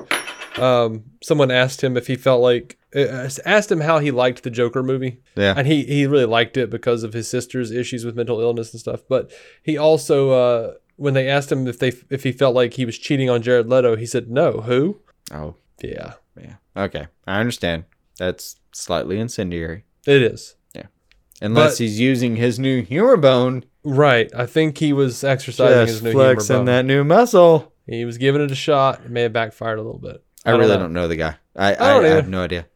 um, 0.59 1.05
someone 1.23 1.51
asked 1.51 1.83
him 1.83 1.96
if 1.96 2.07
he 2.07 2.16
felt 2.16 2.42
like 2.42 2.79
uh, 2.94 3.29
asked 3.46 3.70
him 3.70 3.81
how 3.81 3.99
he 3.99 4.11
liked 4.11 4.42
the 4.42 4.51
Joker 4.51 4.83
movie. 4.83 5.20
Yeah. 5.37 5.55
and 5.57 5.66
he 5.66 5.85
he 5.85 6.07
really 6.07 6.25
liked 6.27 6.57
it 6.57 6.70
because 6.70 7.03
of 7.03 7.12
his 7.12 7.29
sister's 7.29 7.70
issues 7.70 8.05
with 8.05 8.16
mental 8.16 8.40
illness 8.40 8.73
and 8.73 8.81
stuff. 8.81 9.03
But 9.09 9.31
he 9.62 9.79
also 9.79 10.31
uh, 10.31 10.75
when 10.96 11.14
they 11.14 11.29
asked 11.29 11.51
him 11.53 11.66
if 11.66 11.79
they 11.79 11.92
if 12.11 12.23
he 12.25 12.33
felt 12.33 12.55
like 12.55 12.75
he 12.75 12.85
was 12.85 12.99
cheating 12.99 13.31
on 13.31 13.42
Jared 13.42 13.68
Leto, 13.68 13.96
he 13.96 14.07
said 14.07 14.31
no. 14.31 14.61
Who? 14.62 15.01
Oh, 15.33 15.55
Yeah, 15.83 16.14
yeah. 16.42 16.83
Okay. 16.85 17.07
I 17.26 17.40
understand. 17.40 17.85
That's 18.18 18.57
slightly 18.72 19.18
incendiary. 19.18 19.85
it 20.07 20.22
is. 20.22 20.57
Yeah. 20.74 20.87
Unless 21.40 21.72
But- 21.72 21.79
he's 21.79 22.00
using 22.00 22.37
his 22.37 22.59
new 22.59 22.83
humor 22.83 23.16
bone. 23.16 23.64
Right. 23.83 24.31
I 24.37 24.46
think 24.46 24.79
he 24.79 24.92
was 24.92 25.24
exercising 25.24 25.81
his 25.81 25.90
Just 25.90 26.03
new 26.05 26.11
humor 26.11 26.35
flexing 26.35 26.57
bone. 26.57 26.64
that 26.66 26.85
new 26.85 27.03
muscle. 27.05 27.72
He 27.87 28.05
was 28.05 28.18
giving 28.18 28.42
it 28.42 28.50
a 28.50 28.55
shot. 28.55 29.00
It 29.05 29.11
may 29.11 29.22
have 29.22 29.33
backfired 29.33 29.79
a 29.79 29.83
little 29.83 29.98
bit. 30.00 30.22
I, 30.44 30.50
really 30.53 30.68
know. 30.68 30.79
don't 30.79 30.92
know 30.92 31.09
the 31.09 31.16
guy. 31.16 31.37
I, 31.57 31.72
I, 31.72 31.74
don't 31.74 32.05
I, 32.05 32.07
either. 32.07 32.16
have 32.16 32.29
no 32.29 32.42
idea. 32.44 32.66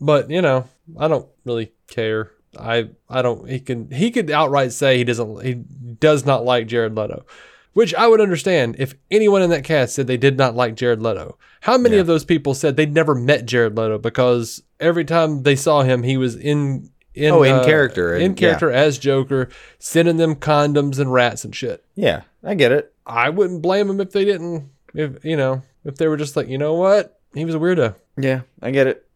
But 0.00 0.30
you 0.30 0.40
know, 0.42 0.68
I 0.98 1.08
don't 1.08 1.28
really 1.44 1.72
care. 1.88 2.30
I 2.58 2.90
I 3.08 3.22
don't. 3.22 3.48
He 3.48 3.60
can 3.60 3.90
he 3.90 4.10
could 4.10 4.30
outright 4.30 4.72
say 4.72 4.98
he 4.98 5.04
doesn't. 5.04 5.44
He 5.44 5.54
does 5.54 6.24
not 6.26 6.44
like 6.44 6.66
Jared 6.66 6.96
Leto, 6.96 7.24
which 7.72 7.94
I 7.94 8.06
would 8.06 8.20
understand 8.20 8.76
if 8.78 8.94
anyone 9.10 9.42
in 9.42 9.50
that 9.50 9.64
cast 9.64 9.94
said 9.94 10.06
they 10.06 10.16
did 10.16 10.36
not 10.36 10.54
like 10.54 10.74
Jared 10.76 11.02
Leto. 11.02 11.38
How 11.62 11.78
many 11.78 11.94
Yeah. 11.96 12.00
of 12.02 12.06
those 12.06 12.24
people 12.24 12.54
said 12.54 12.76
they'd 12.76 12.92
never 12.92 13.14
met 13.14 13.46
Jared 13.46 13.76
Leto 13.76 13.98
because 13.98 14.62
every 14.80 15.04
time 15.04 15.42
they 15.44 15.56
saw 15.56 15.82
him, 15.82 16.02
he 16.02 16.16
was 16.16 16.36
in. 16.36 16.90
In, 17.14 17.30
Oh, 17.30 17.42
in 17.42 17.52
uh, 17.56 17.64
character, 17.64 18.14
and- 18.14 18.22
in 18.22 18.34
character 18.34 18.70
as 18.70 18.96
Joker, 18.98 19.50
sending 19.78 20.16
them 20.16 20.34
condoms 20.34 20.98
and 20.98 21.12
rats 21.12 21.44
and 21.44 21.54
shit. 21.54 21.84
Yeah, 21.94 22.22
I 22.42 22.54
get 22.54 22.72
it. 22.72 22.90
I 23.06 23.28
wouldn't 23.28 23.60
blame 23.60 23.88
them 23.88 24.00
if 24.00 24.12
they 24.12 24.24
didn't. 24.24 24.70
If 24.94 25.22
you 25.22 25.36
know, 25.36 25.60
if 25.84 25.96
they 25.96 26.08
were 26.08 26.16
just 26.16 26.36
like, 26.36 26.48
you 26.48 26.56
know 26.56 26.72
what, 26.72 27.20
he 27.34 27.44
was 27.44 27.54
a 27.54 27.58
weirdo. 27.58 27.96
Yeah, 28.16 28.40
I 28.62 28.70
get 28.70 28.86
it. 28.86 29.06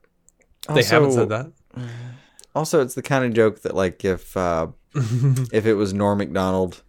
They 0.74 0.82
haven't 0.82 1.12
said 1.12 1.30
that. 1.30 1.50
Also, 2.54 2.80
it's 2.80 2.94
the 2.94 3.02
kind 3.02 3.24
of 3.24 3.34
joke 3.34 3.60
that, 3.62 3.74
like, 3.74 4.02
if 4.04 4.34
uh, 4.36 4.68
if 4.94 5.66
it 5.66 5.74
was 5.74 5.92
Norm 5.92 6.18
Macdonald 6.18 6.82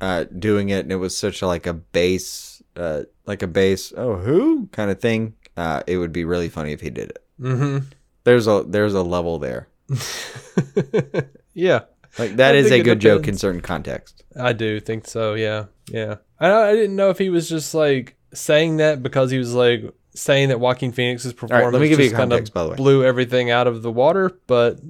uh, 0.00 0.24
doing 0.24 0.68
it, 0.70 0.80
and 0.80 0.92
it 0.92 0.96
was 0.96 1.16
such 1.16 1.42
a 1.42 1.46
like 1.46 1.66
a 1.66 1.74
base, 1.74 2.62
uh, 2.76 3.02
like 3.26 3.42
a 3.42 3.46
base, 3.46 3.92
oh 3.96 4.16
who 4.16 4.66
kind 4.72 4.90
of 4.90 5.00
thing, 5.00 5.34
uh, 5.56 5.82
it 5.86 5.98
would 5.98 6.12
be 6.12 6.24
really 6.24 6.48
funny 6.48 6.72
if 6.72 6.80
he 6.80 6.90
did 6.90 7.10
it. 7.10 7.24
Mm-hmm. 7.40 7.86
There's 8.24 8.46
a 8.46 8.64
there's 8.66 8.94
a 8.94 9.02
level 9.02 9.38
there. 9.38 9.68
yeah, 11.54 11.80
Like 12.18 12.36
that 12.36 12.54
I 12.54 12.58
is 12.58 12.70
a 12.70 12.82
good 12.82 13.00
joke 13.00 13.26
in 13.28 13.36
certain 13.36 13.60
context. 13.60 14.22
I 14.38 14.52
do 14.52 14.80
think 14.80 15.06
so. 15.06 15.34
Yeah, 15.34 15.66
yeah. 15.90 16.16
I, 16.38 16.52
I 16.52 16.72
didn't 16.74 16.96
know 16.96 17.10
if 17.10 17.18
he 17.18 17.30
was 17.30 17.48
just 17.48 17.74
like 17.74 18.16
saying 18.34 18.76
that 18.78 19.02
because 19.02 19.30
he 19.30 19.38
was 19.38 19.54
like 19.54 19.92
saying 20.14 20.48
that 20.48 20.60
Joaquin 20.60 20.92
Phoenix's 20.92 21.32
performance 21.32 21.72
let 21.72 21.80
me 21.80 21.88
give 21.88 21.98
you 21.98 22.06
just 22.06 22.16
kind 22.16 22.30
context, 22.30 22.50
of 22.50 22.54
by 22.54 22.62
the 22.64 22.70
way. 22.70 22.76
blew 22.76 23.04
everything 23.04 23.50
out 23.50 23.66
of 23.66 23.82
the 23.82 23.90
water. 23.92 24.30
But 24.46 24.80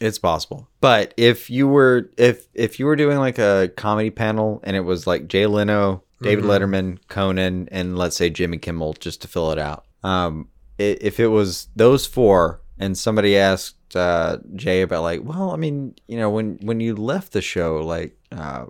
It's 0.00 0.18
possible. 0.18 0.66
But 0.80 1.12
if 1.16 1.50
you 1.50 1.68
were 1.68 2.10
if 2.16 2.46
if 2.54 2.78
you 2.80 2.86
were 2.86 2.96
doing 2.96 3.18
like 3.18 3.38
a 3.38 3.70
comedy 3.76 4.10
panel 4.10 4.60
and 4.64 4.74
it 4.76 4.80
was 4.80 5.06
like 5.06 5.28
Jay 5.28 5.46
Leno, 5.46 6.02
David 6.22 6.44
Mhm. 6.44 6.48
Letterman, 6.48 6.98
Conan, 7.08 7.68
and 7.70 7.98
let's 7.98 8.16
say 8.16 8.30
Jimmy 8.30 8.58
Kimmel 8.58 8.94
just 8.94 9.20
to 9.22 9.28
fill 9.28 9.52
it 9.52 9.58
out. 9.58 9.84
Um 10.02 10.48
if 10.78 11.20
it 11.20 11.26
was 11.28 11.68
those 11.76 12.06
four 12.06 12.62
and 12.78 12.96
somebody 12.96 13.36
asked 13.36 13.94
uh 13.94 14.38
Jay 14.54 14.80
about 14.82 15.02
like, 15.02 15.20
well, 15.22 15.50
I 15.50 15.56
mean, 15.56 15.94
you 16.08 16.16
know, 16.16 16.30
when 16.30 16.58
when 16.62 16.80
you 16.80 16.96
left 16.96 17.32
the 17.32 17.42
show, 17.42 17.76
like 17.84 18.16
uh 18.32 18.66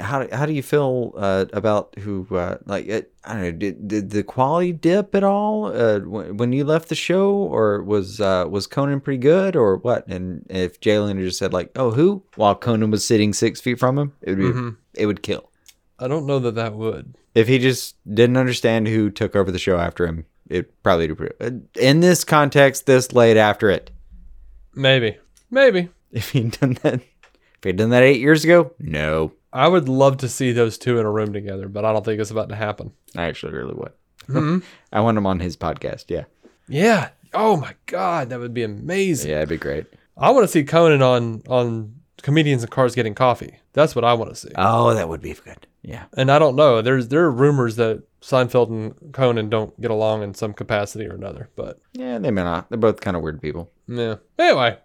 how 0.00 0.28
how 0.32 0.46
do 0.46 0.52
you 0.52 0.62
feel 0.62 1.12
uh, 1.16 1.46
about 1.52 1.94
who 1.98 2.26
uh, 2.30 2.58
like 2.66 2.86
it, 2.86 3.12
I 3.24 3.32
don't 3.34 3.42
know 3.42 3.52
did, 3.52 3.88
did 3.88 4.10
the 4.10 4.22
quality 4.22 4.72
dip 4.72 5.14
at 5.14 5.24
all 5.24 5.66
uh, 5.66 5.98
when, 6.00 6.36
when 6.36 6.52
you 6.52 6.64
left 6.64 6.88
the 6.88 6.94
show 6.94 7.32
or 7.32 7.82
was 7.82 8.20
uh, 8.20 8.46
was 8.48 8.66
Conan 8.66 9.00
pretty 9.00 9.18
good 9.18 9.56
or 9.56 9.76
what 9.78 10.06
and 10.06 10.46
if 10.48 10.80
Jay 10.80 10.98
Leno 10.98 11.20
just 11.22 11.38
said 11.38 11.52
like 11.52 11.70
oh 11.76 11.90
who 11.90 12.22
while 12.36 12.54
Conan 12.54 12.90
was 12.90 13.04
sitting 13.04 13.32
six 13.32 13.60
feet 13.60 13.78
from 13.80 13.98
him 13.98 14.12
it 14.22 14.30
would 14.30 14.38
be, 14.38 14.44
Mhm. 14.44 14.76
it 14.94 15.06
would 15.06 15.22
kill 15.22 15.50
I 15.98 16.06
don't 16.08 16.26
know 16.26 16.38
that 16.40 16.54
that 16.54 16.74
would. 16.74 17.16
if 17.34 17.48
he 17.48 17.58
just 17.58 17.96
didn't 18.12 18.36
understand 18.36 18.86
who 18.88 19.10
took 19.10 19.34
over 19.34 19.50
the 19.50 19.58
show 19.58 19.78
after 19.78 20.06
him 20.06 20.26
it 20.48 20.82
probably 20.82 21.08
do 21.08 21.14
pretty- 21.16 21.60
in 21.80 22.00
this 22.00 22.22
context 22.24 22.86
this 22.86 23.12
late 23.12 23.36
after 23.36 23.68
it 23.70 23.90
Maybe, 24.74 25.18
maybe. 25.50 25.88
if 26.12 26.30
he'd 26.30 26.52
done 26.60 26.78
that 26.82 26.94
if 26.94 27.64
he'd 27.64 27.76
done 27.76 27.90
that 27.90 28.02
eight 28.04 28.20
years 28.20 28.44
ago 28.44 28.72
no 28.78 29.32
I 29.52 29.68
would 29.68 29.88
love 29.88 30.16
to 30.18 30.28
see 30.28 30.52
those 30.52 30.78
two 30.78 30.98
in 30.98 31.06
a 31.06 31.10
room 31.10 31.32
together, 31.32 31.68
but 31.68 31.84
I 31.84 31.92
don't 31.92 32.04
think 32.04 32.20
it's 32.20 32.30
about 32.30 32.48
to 32.50 32.56
happen. 32.56 32.92
I 33.16 33.24
actually 33.24 33.52
really 33.54 33.74
would 33.74 33.92
Mhm. 34.28 34.62
I 34.92 35.00
want 35.00 35.18
him 35.18 35.26
on 35.26 35.40
his 35.40 35.56
podcast 35.56 36.04
yeah 36.08 36.24
Yeah. 36.68 37.10
Oh 37.34 37.56
my 37.56 37.74
God, 37.86 38.28
that 38.30 38.40
would 38.40 38.54
be 38.54 38.62
amazing. 38.62 39.30
yeah 39.30 39.38
it'd 39.38 39.48
be 39.48 39.56
great. 39.56 39.86
I 40.16 40.30
want 40.30 40.44
to 40.44 40.48
see 40.48 40.64
Conan 40.64 41.02
on 41.02 41.42
on 41.48 41.94
comedians 42.22 42.62
and 42.62 42.70
cars 42.70 42.94
getting 42.94 43.14
coffee. 43.14 43.58
That's 43.72 43.94
what 43.96 44.04
I 44.04 44.14
want 44.14 44.30
to 44.30 44.36
see. 44.36 44.50
Oh, 44.56 44.94
that 44.94 45.08
would 45.08 45.22
be 45.22 45.32
good. 45.34 45.66
Yeah. 45.82 46.04
And 46.16 46.30
I 46.30 46.38
don't 46.38 46.54
know. 46.56 46.80
There's 46.82 47.08
there 47.08 47.22
are 47.24 47.30
rumors 47.30 47.76
that 47.76 48.02
Seinfeld 48.20 48.68
and 48.70 49.12
Conan 49.12 49.48
don't 49.50 49.78
get 49.80 49.90
along 49.90 50.22
in 50.22 50.32
some 50.34 50.52
capacity 50.52 51.06
or 51.06 51.14
another. 51.14 51.48
But 51.56 51.80
Yeah, 51.94 52.18
they 52.18 52.30
may 52.30 52.44
not. 52.44 52.68
They're 52.68 52.78
both 52.78 53.00
kind 53.00 53.16
of 53.16 53.22
weird 53.22 53.40
people. 53.42 53.70
yeah. 53.88 54.16
Anyway, 54.38 54.78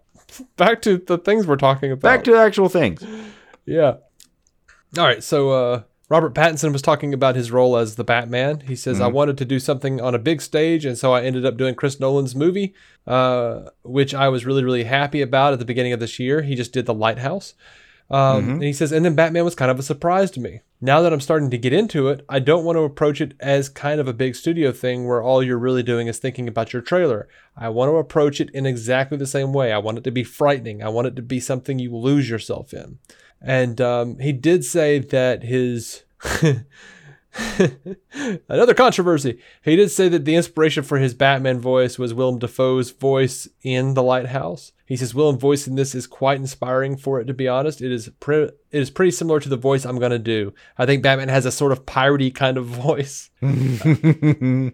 back 0.56 0.82
to 0.84 0.98
the 0.98 1.18
things 1.20 1.46
we're 1.46 1.58
talking 1.58 1.92
about. 1.92 2.02
Back 2.02 2.24
to 2.24 2.32
the 2.32 2.40
actual 2.40 2.70
things. 2.70 3.04
yeah. 3.66 3.98
All 4.98 5.04
right. 5.04 5.24
So 5.24 5.52
uh, 5.52 5.82
Robert 6.10 6.34
Pattinson 6.34 6.72
was 6.72 6.82
talking 6.82 7.14
about 7.14 7.36
his 7.36 7.52
role 7.52 7.76
as 7.76 7.96
the 7.96 8.04
Batman. 8.04 8.62
He 8.62 8.76
says, 8.76 9.02
"I 9.02 9.08
wanted 9.08 9.38
to 9.40 9.46
do 9.46 9.60
something 9.60 10.00
on 10.00 10.16
a 10.16 10.20
big 10.20 10.42
stage, 10.42 10.86
and 10.86 10.98
so 10.98 11.14
I 11.14 11.24
ended 11.24 11.46
up 11.46 11.58
doing 11.58 11.76
Chris 11.76 12.00
Nolan's 12.00 12.36
movie, 12.36 12.74
uh, 13.06 13.70
which 13.84 14.14
I 14.14 14.30
was 14.30 14.46
really 14.46 14.64
really 14.64 14.86
happy 14.86 15.22
about 15.22 15.54
at 15.54 15.60
the 15.60 15.66
beginning 15.66 15.94
of 15.94 16.00
this 16.00 16.20
year. 16.20 16.42
He 16.44 16.56
just 16.56 16.74
did 16.74 16.86
The 16.86 16.94
Lighthouse." 16.94 17.54
Um, 18.10 18.50
And 18.52 18.64
he 18.64 18.72
says, 18.72 18.94
and 18.94 19.04
then 19.04 19.16
Batman 19.16 19.44
was 19.44 19.54
kind 19.54 19.70
of 19.70 19.80
a 19.80 19.84
surprise 19.84 20.32
to 20.32 20.40
me. 20.40 20.62
Now 20.80 21.02
that 21.02 21.12
I'm 21.12 21.20
starting 21.20 21.50
to 21.50 21.58
get 21.58 21.74
into 21.74 22.08
it, 22.08 22.24
I 22.30 22.40
don't 22.40 22.64
want 22.64 22.78
to 22.78 22.84
approach 22.84 23.20
it 23.20 23.34
as 23.42 23.68
kind 23.68 24.00
of 24.00 24.08
a 24.08 24.14
big 24.14 24.34
studio 24.36 24.72
thing 24.72 25.06
where 25.06 25.22
all 25.22 25.44
you're 25.44 25.58
really 25.58 25.84
doing 25.84 26.08
is 26.08 26.18
thinking 26.18 26.48
about 26.48 26.72
your 26.72 26.82
trailer. 26.82 27.28
I 27.58 27.68
want 27.68 27.90
to 27.90 27.98
approach 27.98 28.40
it 28.40 28.50
in 28.52 28.66
exactly 28.66 29.18
the 29.18 29.28
same 29.28 29.52
way. 29.52 29.74
I 29.74 29.80
want 29.80 29.98
it 29.98 30.06
to 30.06 30.12
be 30.12 30.24
frightening. 30.24 30.82
I 30.82 30.88
want 30.88 31.08
it 31.08 31.18
to 31.18 31.22
be 31.22 31.42
something 31.42 31.80
you 31.80 31.94
lose 31.94 32.30
yourself 32.30 32.74
in. 32.74 33.00
And 33.42 33.80
um, 33.82 34.20
he 34.20 34.32
did 34.34 34.66
say 34.66 35.00
that 35.00 35.44
his. 35.44 36.04
Another 38.50 38.74
controversy. 38.74 39.40
He 39.64 39.76
did 39.76 39.92
say 39.92 40.10
that 40.10 40.26
the 40.26 40.36
inspiration 40.36 40.84
for 40.84 40.98
his 40.98 41.14
Batman 41.14 41.60
voice 41.60 42.00
was 42.00 42.14
Willem 42.14 42.40
Dafoe's 42.40 42.90
voice 42.90 43.48
in 43.62 43.94
The 43.94 44.02
Lighthouse. 44.02 44.72
He 44.88 44.96
says 44.96 45.14
Willem's 45.14 45.42
voice 45.42 45.68
in 45.68 45.76
this 45.76 45.94
is 45.94 46.08
quite 46.08 46.40
inspiring 46.40 46.98
for 46.98 47.20
it 47.20 47.26
to 47.26 47.36
be 47.36 47.48
honest. 47.48 47.82
It 47.82 47.92
is 47.92 48.10
pre- 48.20 48.46
it 48.46 48.56
is 48.72 48.90
pretty 48.90 49.12
similar 49.12 49.40
to 49.40 49.50
the 49.50 49.56
voice 49.58 49.86
I'm 49.86 50.00
going 50.00 50.12
to 50.12 50.20
do. 50.20 50.54
I 50.80 50.88
think 50.88 51.04
Batman 51.04 51.30
has 51.30 51.46
a 51.46 51.52
sort 51.52 51.74
of 51.74 51.86
piratey 51.86 52.34
kind 52.34 52.58
of 52.58 52.66
voice. 52.66 53.30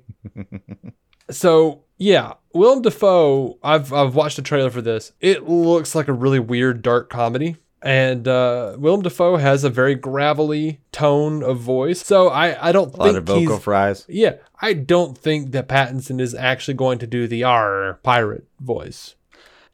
So, 1.30 1.86
yeah, 1.98 2.34
Willem 2.54 2.82
Dafoe, 2.82 3.58
I've 3.64 3.94
I've 3.94 4.16
watched 4.16 4.36
the 4.36 4.42
trailer 4.42 4.70
for 4.70 4.82
this. 4.82 5.14
It 5.22 5.48
looks 5.48 5.96
like 5.96 6.08
a 6.08 6.14
really 6.14 6.40
weird 6.40 6.82
dark 6.82 7.10
comedy. 7.10 7.58
And 7.84 8.28
uh, 8.30 8.76
Willem 8.80 9.02
Dafoe 9.02 9.36
has 9.36 9.66
a 9.66 9.70
very 9.70 9.94
gravelly 9.96 10.80
tone 10.94 11.44
of 11.44 11.60
voice. 11.60 12.04
So 12.06 12.30
I, 12.30 12.70
I 12.70 12.72
don't 12.72 12.92
think 12.92 13.00
A 13.02 13.06
lot 13.08 13.16
of 13.16 13.26
vocal 13.26 13.56
he's, 13.56 13.64
fries. 13.64 14.06
yeah, 14.08 14.36
I 14.62 14.72
don't 14.72 15.18
think 15.18 15.52
that 15.52 15.68
Pattinson 15.68 16.22
is 16.22 16.34
actually 16.34 16.76
going 16.76 16.98
to 17.00 17.08
do 17.08 17.28
the 17.28 17.44
R 17.44 18.00
pirate 18.02 18.48
voice. 18.62 19.16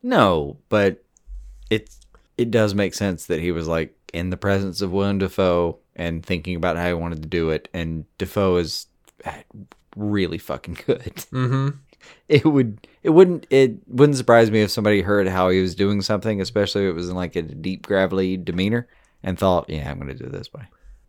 No, 0.01 0.57
but 0.69 1.03
it 1.69 1.91
it 2.37 2.49
does 2.49 2.73
make 2.73 2.95
sense 2.95 3.27
that 3.27 3.41
he 3.41 3.51
was 3.51 3.67
like 3.67 3.95
in 4.11 4.31
the 4.31 4.37
presence 4.37 4.81
of 4.81 4.91
Willem 4.91 5.19
Dafoe 5.19 5.77
and 5.95 6.25
thinking 6.25 6.55
about 6.55 6.77
how 6.77 6.87
he 6.87 6.93
wanted 6.93 7.21
to 7.21 7.29
do 7.29 7.51
it. 7.51 7.69
And 7.73 8.05
Dafoe 8.17 8.57
is 8.57 8.87
really 9.95 10.37
fucking 10.39 10.79
good. 10.85 11.15
Mm-hmm. 11.31 11.69
It 12.27 12.45
would 12.45 12.87
it 13.03 13.09
wouldn't 13.09 13.47
it 13.49 13.77
wouldn't 13.87 14.17
surprise 14.17 14.51
me 14.51 14.61
if 14.61 14.69
somebody 14.71 15.01
heard 15.01 15.27
how 15.27 15.49
he 15.49 15.61
was 15.61 15.73
doing 15.75 16.01
something, 16.01 16.39
especially 16.41 16.83
if 16.85 16.89
it 16.89 16.93
was 16.93 17.09
in 17.09 17.15
like 17.15 17.35
a 17.35 17.41
deep 17.41 17.85
gravelly 17.87 18.37
demeanor, 18.37 18.87
and 19.23 19.37
thought, 19.37 19.69
yeah, 19.69 19.89
I'm 19.89 19.97
gonna 19.99 20.13
do 20.13 20.25
it 20.25 20.31
this 20.31 20.53
way. 20.53 20.63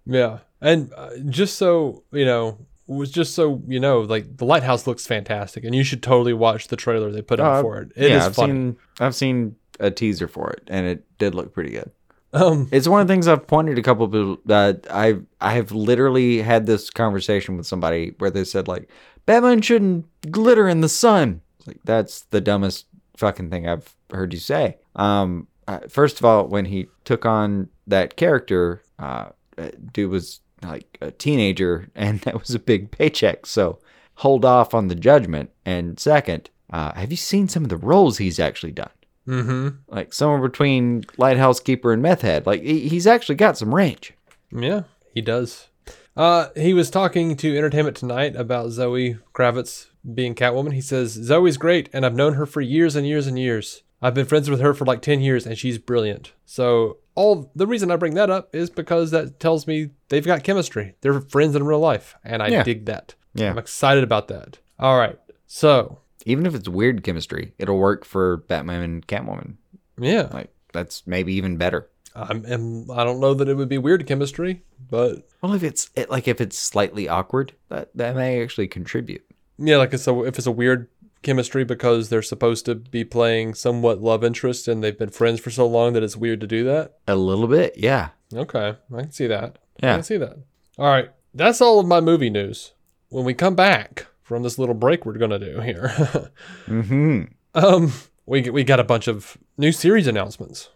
Yeah, 0.06 0.38
and 0.60 0.92
uh, 0.96 1.10
just 1.28 1.56
so 1.58 2.04
you 2.12 2.24
know, 2.24 2.58
was 2.86 3.10
just 3.10 3.34
so 3.34 3.62
you 3.68 3.78
know, 3.80 4.00
like 4.00 4.36
the 4.38 4.44
lighthouse 4.46 4.86
looks 4.86 5.06
fantastic, 5.06 5.62
and 5.64 5.74
you 5.74 5.84
should 5.84 6.02
totally 6.02 6.32
watch 6.32 6.68
the 6.68 6.76
trailer 6.76 7.10
they 7.12 7.22
put 7.22 7.38
out 7.40 7.56
Uh, 7.58 7.62
for 7.62 7.80
it. 7.82 7.92
It 7.96 8.10
yeah, 8.10 8.26
I've 8.26 8.34
funny. 8.34 8.52
seen 8.52 8.76
I've 8.98 9.14
seen 9.14 9.56
a 9.78 9.90
teaser 9.90 10.26
for 10.28 10.50
it, 10.50 10.62
and 10.68 10.86
it 10.86 11.04
did 11.18 11.34
look 11.34 11.52
pretty 11.52 11.70
good. 11.72 11.90
um, 12.32 12.68
It's 12.72 12.88
one 12.88 13.00
of 13.02 13.08
the 13.08 13.12
things 13.12 13.28
I've 13.28 13.46
pointed 13.46 13.78
a 13.78 13.82
couple 13.82 14.06
of 14.06 14.12
people 14.12 14.38
that 14.46 14.86
I 14.90 15.16
I 15.40 15.52
have 15.54 15.70
literally 15.72 16.40
had 16.40 16.64
this 16.66 16.88
conversation 16.88 17.56
with 17.58 17.66
somebody 17.66 18.14
where 18.18 18.30
they 18.30 18.44
said 18.44 18.68
like 18.68 18.88
Batman 19.30 19.62
shouldn't 19.62 20.06
glitter 20.32 20.68
in 20.68 20.80
the 20.80 20.88
sun. 20.88 21.40
It's 21.60 21.68
like 21.68 21.78
that's 21.84 22.22
the 22.22 22.40
dumbest 22.40 22.86
fucking 23.16 23.48
thing 23.48 23.68
I've 23.68 23.94
heard 24.10 24.32
you 24.32 24.40
say. 24.40 24.78
Um, 24.96 25.46
uh, 25.68 25.78
first 25.88 26.18
of 26.18 26.24
all, 26.24 26.48
when 26.48 26.64
he 26.64 26.88
took 27.04 27.24
on 27.24 27.68
that 27.86 28.16
character, 28.16 28.82
uh, 28.98 29.28
uh, 29.56 29.68
dude 29.92 30.10
was 30.10 30.40
like 30.64 30.98
a 31.00 31.12
teenager, 31.12 31.88
and 31.94 32.18
that 32.22 32.40
was 32.40 32.56
a 32.56 32.58
big 32.58 32.90
paycheck. 32.90 33.46
So 33.46 33.78
hold 34.16 34.44
off 34.44 34.74
on 34.74 34.88
the 34.88 34.96
judgment. 34.96 35.50
And 35.64 36.00
second, 36.00 36.50
uh, 36.72 36.94
have 36.94 37.12
you 37.12 37.16
seen 37.16 37.46
some 37.46 37.62
of 37.62 37.68
the 37.68 37.76
roles 37.76 38.18
he's 38.18 38.40
actually 38.40 38.72
done? 38.72 38.90
Mm-hmm. 39.28 39.68
Like 39.86 40.12
somewhere 40.12 40.40
between 40.40 41.04
lighthouse 41.18 41.60
keeper 41.60 41.92
and 41.92 42.02
meth 42.02 42.22
head. 42.22 42.46
Like 42.46 42.62
he, 42.62 42.88
he's 42.88 43.06
actually 43.06 43.36
got 43.36 43.56
some 43.56 43.72
range. 43.72 44.12
Yeah, 44.50 44.82
he 45.14 45.20
does. 45.20 45.68
Uh, 46.16 46.48
he 46.56 46.74
was 46.74 46.90
talking 46.90 47.36
to 47.36 47.56
Entertainment 47.56 47.96
Tonight 47.96 48.34
about 48.36 48.70
Zoe 48.70 49.18
Kravitz 49.34 49.86
being 50.14 50.34
Catwoman. 50.34 50.72
He 50.72 50.80
says, 50.80 51.12
Zoe's 51.12 51.56
great, 51.56 51.88
and 51.92 52.04
I've 52.04 52.14
known 52.14 52.34
her 52.34 52.46
for 52.46 52.60
years 52.60 52.96
and 52.96 53.06
years 53.06 53.26
and 53.26 53.38
years. 53.38 53.82
I've 54.02 54.14
been 54.14 54.26
friends 54.26 54.48
with 54.50 54.60
her 54.60 54.72
for 54.74 54.84
like 54.84 55.02
10 55.02 55.20
years, 55.20 55.46
and 55.46 55.56
she's 55.58 55.78
brilliant. 55.78 56.32
So, 56.46 56.98
all 57.14 57.50
the 57.54 57.66
reason 57.66 57.90
I 57.90 57.96
bring 57.96 58.14
that 58.14 58.30
up 58.30 58.54
is 58.54 58.70
because 58.70 59.10
that 59.10 59.38
tells 59.38 59.66
me 59.66 59.90
they've 60.08 60.24
got 60.24 60.42
chemistry. 60.42 60.94
They're 61.02 61.20
friends 61.20 61.54
in 61.54 61.64
real 61.64 61.80
life, 61.80 62.16
and 62.24 62.42
I 62.42 62.48
Yeah. 62.48 62.62
dig 62.62 62.86
that. 62.86 63.14
Yeah. 63.34 63.50
I'm 63.50 63.58
excited 63.58 64.02
about 64.02 64.28
that. 64.28 64.58
All 64.78 64.98
right. 64.98 65.18
So, 65.46 65.98
Even 66.26 66.46
if 66.46 66.54
it's 66.54 66.68
weird 66.68 67.02
chemistry, 67.04 67.54
it'll 67.58 67.78
work 67.78 68.04
for 68.04 68.38
Batman 68.48 68.82
and 68.82 69.06
Catwoman. 69.06 69.54
yeah. 69.98 70.28
Like 70.32 70.50
that's 70.72 71.06
maybe 71.06 71.34
even 71.34 71.56
better. 71.56 71.88
I'm, 72.28 72.44
I'm, 72.46 72.90
I 72.90 73.04
don't 73.04 73.20
know 73.20 73.34
that 73.34 73.48
it 73.48 73.54
would 73.54 73.68
be 73.68 73.78
weird 73.78 74.06
chemistry, 74.06 74.62
but 74.90 75.26
Well, 75.42 75.54
if 75.54 75.62
it's 75.62 75.90
it, 75.94 76.10
like 76.10 76.26
if 76.28 76.40
it's 76.40 76.58
slightly 76.58 77.08
awkward, 77.08 77.52
that 77.68 77.90
that 77.94 78.16
may 78.16 78.42
actually 78.42 78.68
contribute. 78.68 79.24
Yeah, 79.58 79.76
like 79.78 79.92
it's 79.92 80.06
a, 80.06 80.22
if 80.24 80.38
it's 80.38 80.46
a 80.46 80.50
weird 80.52 80.88
chemistry 81.22 81.64
because 81.64 82.08
they're 82.08 82.22
supposed 82.22 82.64
to 82.64 82.74
be 82.74 83.04
playing 83.04 83.52
somewhat 83.54 84.00
love 84.00 84.24
interest 84.24 84.66
and 84.68 84.82
they've 84.82 84.98
been 84.98 85.10
friends 85.10 85.38
for 85.40 85.50
so 85.50 85.66
long 85.66 85.92
that 85.92 86.02
it's 86.02 86.16
weird 86.16 86.40
to 86.40 86.46
do 86.46 86.64
that. 86.64 86.96
A 87.06 87.14
little 87.16 87.46
bit, 87.46 87.74
yeah. 87.76 88.08
Okay, 88.34 88.76
I 88.94 89.00
can 89.02 89.12
see 89.12 89.26
that. 89.26 89.58
I 89.82 89.86
Yeah. 89.86 89.94
can 89.96 90.02
see 90.02 90.16
that. 90.16 90.38
All 90.78 90.86
right, 90.86 91.10
that's 91.34 91.60
all 91.60 91.78
of 91.78 91.86
my 91.86 92.00
movie 92.00 92.30
news. 92.30 92.72
When 93.10 93.24
we 93.24 93.34
come 93.34 93.54
back 93.54 94.06
from 94.22 94.42
this 94.44 94.58
little 94.58 94.74
break 94.74 95.04
we're 95.04 95.12
gonna 95.18 95.38
do 95.38 95.60
here, 95.60 95.88
Mm-hmm. 96.68 97.22
um, 97.54 97.92
we 98.26 98.48
we 98.50 98.64
got 98.64 98.80
a 98.80 98.84
bunch 98.84 99.08
of 99.08 99.36
new 99.58 99.72
series 99.72 100.06
announcements. 100.06 100.70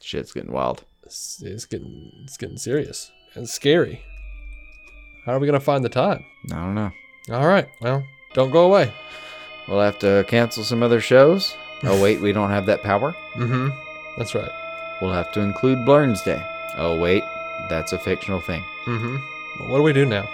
Shit's 0.00 0.32
getting 0.32 0.52
wild. 0.52 0.84
It's, 1.10 1.42
it's 1.42 1.66
getting 1.66 2.12
it's 2.22 2.36
getting 2.36 2.56
serious 2.56 3.10
and 3.34 3.48
scary. 3.48 4.00
How 5.26 5.32
are 5.32 5.40
we 5.40 5.46
gonna 5.48 5.58
find 5.58 5.84
the 5.84 5.88
time? 5.88 6.24
I 6.52 6.54
don't 6.54 6.76
know. 6.76 6.92
All 7.32 7.48
right, 7.48 7.68
well, 7.80 8.04
don't 8.32 8.52
go 8.52 8.64
away. 8.66 8.92
We'll 9.66 9.80
have 9.80 9.98
to 10.00 10.24
cancel 10.28 10.62
some 10.62 10.84
other 10.84 11.00
shows. 11.00 11.56
Oh 11.82 12.00
wait, 12.00 12.20
we 12.20 12.32
don't 12.32 12.50
have 12.50 12.66
that 12.66 12.82
power. 12.84 13.14
Mm-hmm. 13.34 13.70
That's 14.18 14.34
right. 14.36 14.50
We'll 15.02 15.12
have 15.12 15.32
to 15.32 15.40
include 15.40 15.78
Blurns 15.78 16.22
Day. 16.24 16.40
Oh 16.76 17.00
wait, 17.00 17.24
that's 17.68 17.92
a 17.92 17.98
fictional 17.98 18.40
thing. 18.40 18.62
Mm-hmm. 18.86 19.16
Well, 19.60 19.70
what 19.70 19.78
do 19.78 19.82
we 19.82 19.92
do 19.92 20.06
now? 20.06 20.28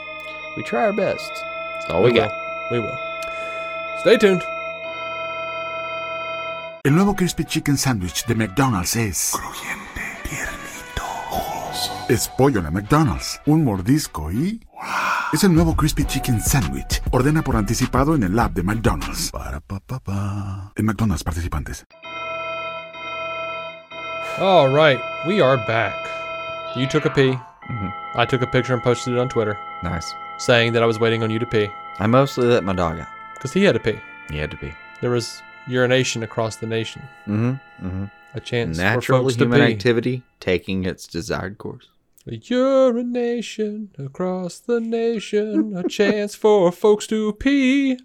We 0.59 0.63
try 0.63 0.83
our 0.83 0.93
best. 0.93 1.31
That's 1.73 1.91
all 1.91 2.03
we, 2.03 2.13
got. 2.13 2.31
will. 2.71 2.81
We 2.81 2.87
will. 2.87 2.99
Stay 4.01 4.17
tuned. 4.19 4.43
El 6.85 6.93
nuevo 6.93 7.15
Crispy 7.15 7.45
Chicken 7.45 7.77
Sandwich 7.79 8.25
de 8.27 8.35
McDonald's 8.35 8.95
es 8.97 9.33
crujiente, 9.33 9.77
tiernito, 9.77 9.85
jugoso. 9.85 9.86
Es 12.09 12.29
pollo 12.29 12.61
en 12.65 12.73
McDonald's, 12.73 13.41
un 13.47 13.65
mordisco 13.65 14.31
y 14.31 14.61
es 15.33 15.43
el 15.43 15.53
nuevo 15.53 15.75
Crispy 15.75 16.05
Chicken 16.05 16.41
Sandwich. 16.41 17.03
Ordena 17.11 17.43
por 17.43 17.57
anticipado 17.57 18.15
en 18.15 18.23
el 18.23 18.39
app 18.39 18.53
de 18.55 18.63
McDonald's. 18.63 19.31
Para 19.33 19.61
pa 19.61 19.81
pa 19.81 19.99
pa. 19.99 20.73
En 20.77 20.85
McDonald's 20.85 21.25
participantes. 21.25 21.85
All 24.39 24.69
right, 24.73 25.01
we 25.27 25.43
are 25.43 25.57
back. 25.67 25.95
You 26.77 26.87
took 26.87 27.07
a 27.07 27.13
pee. 27.13 27.33
Mhm. 27.69 27.93
I 28.15 28.27
took 28.27 28.43
a 28.43 28.47
picture 28.51 28.73
and 28.75 28.83
posted 28.83 29.15
it 29.15 29.19
on 29.19 29.29
Twitter 29.29 29.57
Nice. 29.83 30.07
saying 30.39 30.73
that 30.75 30.83
I 30.83 30.87
was 30.87 31.01
waiting 31.01 31.23
on 31.25 31.31
you 31.31 31.39
to 31.41 31.47
pee 31.47 31.69
I 31.99 32.07
mostly 32.07 32.47
let 32.47 32.63
my 32.63 32.73
dog 32.75 33.01
out. 33.01 33.09
because 33.35 33.53
he 33.53 33.65
had 33.65 33.73
to 33.75 33.81
pee. 33.81 33.99
He 34.31 34.39
had 34.39 34.51
to 34.53 34.57
pee. 34.57 34.73
There 35.01 35.11
was 35.11 35.43
urination 35.67 36.23
across 36.23 36.57
the 36.57 36.67
nation. 36.67 37.03
Mm-hmm. 37.27 37.85
Mm-hmm. 37.87 38.05
A 38.35 38.41
chance 38.41 38.79
Natural 38.79 39.19
for 39.19 39.25
folks 39.25 39.37
human 39.37 39.59
to 39.59 39.67
pee. 39.67 39.73
activity 39.73 40.23
taking 40.39 40.85
its 40.85 41.09
desired 41.09 41.59
course. 41.59 41.89
A 42.29 42.37
urination 42.37 43.91
across 43.99 44.59
the 44.59 44.81
nation. 44.81 45.77
A 45.77 45.89
chance 45.89 46.35
for 46.35 46.73
folks 46.73 47.07
to 47.09 47.33
pee. 47.35 47.99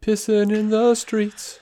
Pissing 0.00 0.54
in 0.54 0.70
the 0.70 0.94
streets. 0.94 1.58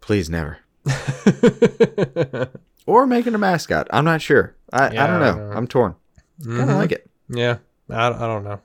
Please 0.00 0.30
never. 0.30 0.58
Or 2.88 3.04
making 3.04 3.34
a 3.34 3.38
mascot. 3.38 3.88
I'm 3.90 4.04
not 4.04 4.22
sure. 4.22 4.54
I, 4.72 4.92
Yeah, 4.92 5.02
I 5.02 5.06
don't 5.08 5.18
know. 5.20 5.34
don't. 5.48 5.56
I'm 5.56 5.66
torn. 5.66 5.96
Kind 6.44 6.70
of 6.70 6.76
like 6.76 6.92
it. 6.92 7.10
Yeah, 7.28 7.58
I, 7.90 8.06
I 8.10 8.18
don't 8.28 8.44
know. 8.44 8.60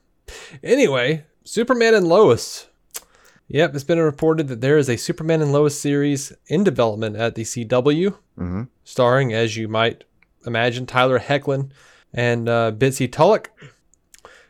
Anyway, 0.62 1.26
Superman 1.43 1.95
and 1.95 2.07
Lois. 2.07 2.68
Yep, 3.47 3.74
it's 3.74 3.84
been 3.84 3.97
reported 3.97 4.47
that 4.49 4.62
there 4.62 4.78
is 4.78 4.89
a 4.89 4.95
Superman 4.95 5.41
and 5.41 5.51
Lois 5.51 5.80
series 5.82 6.32
in 6.45 6.64
development 6.64 7.16
at 7.16 7.34
the 7.34 7.41
CW, 7.43 8.12
Mm-hmm. 8.38 8.64
starring, 8.84 9.34
as 9.34 9.57
you 9.57 9.68
might 9.68 10.03
imagine, 10.45 10.86
Tyler 10.86 11.18
Hoechlin 11.20 11.72
and 12.14 12.47
uh, 12.47 12.72
Bitsy 12.72 13.12
Tulloch. 13.12 13.49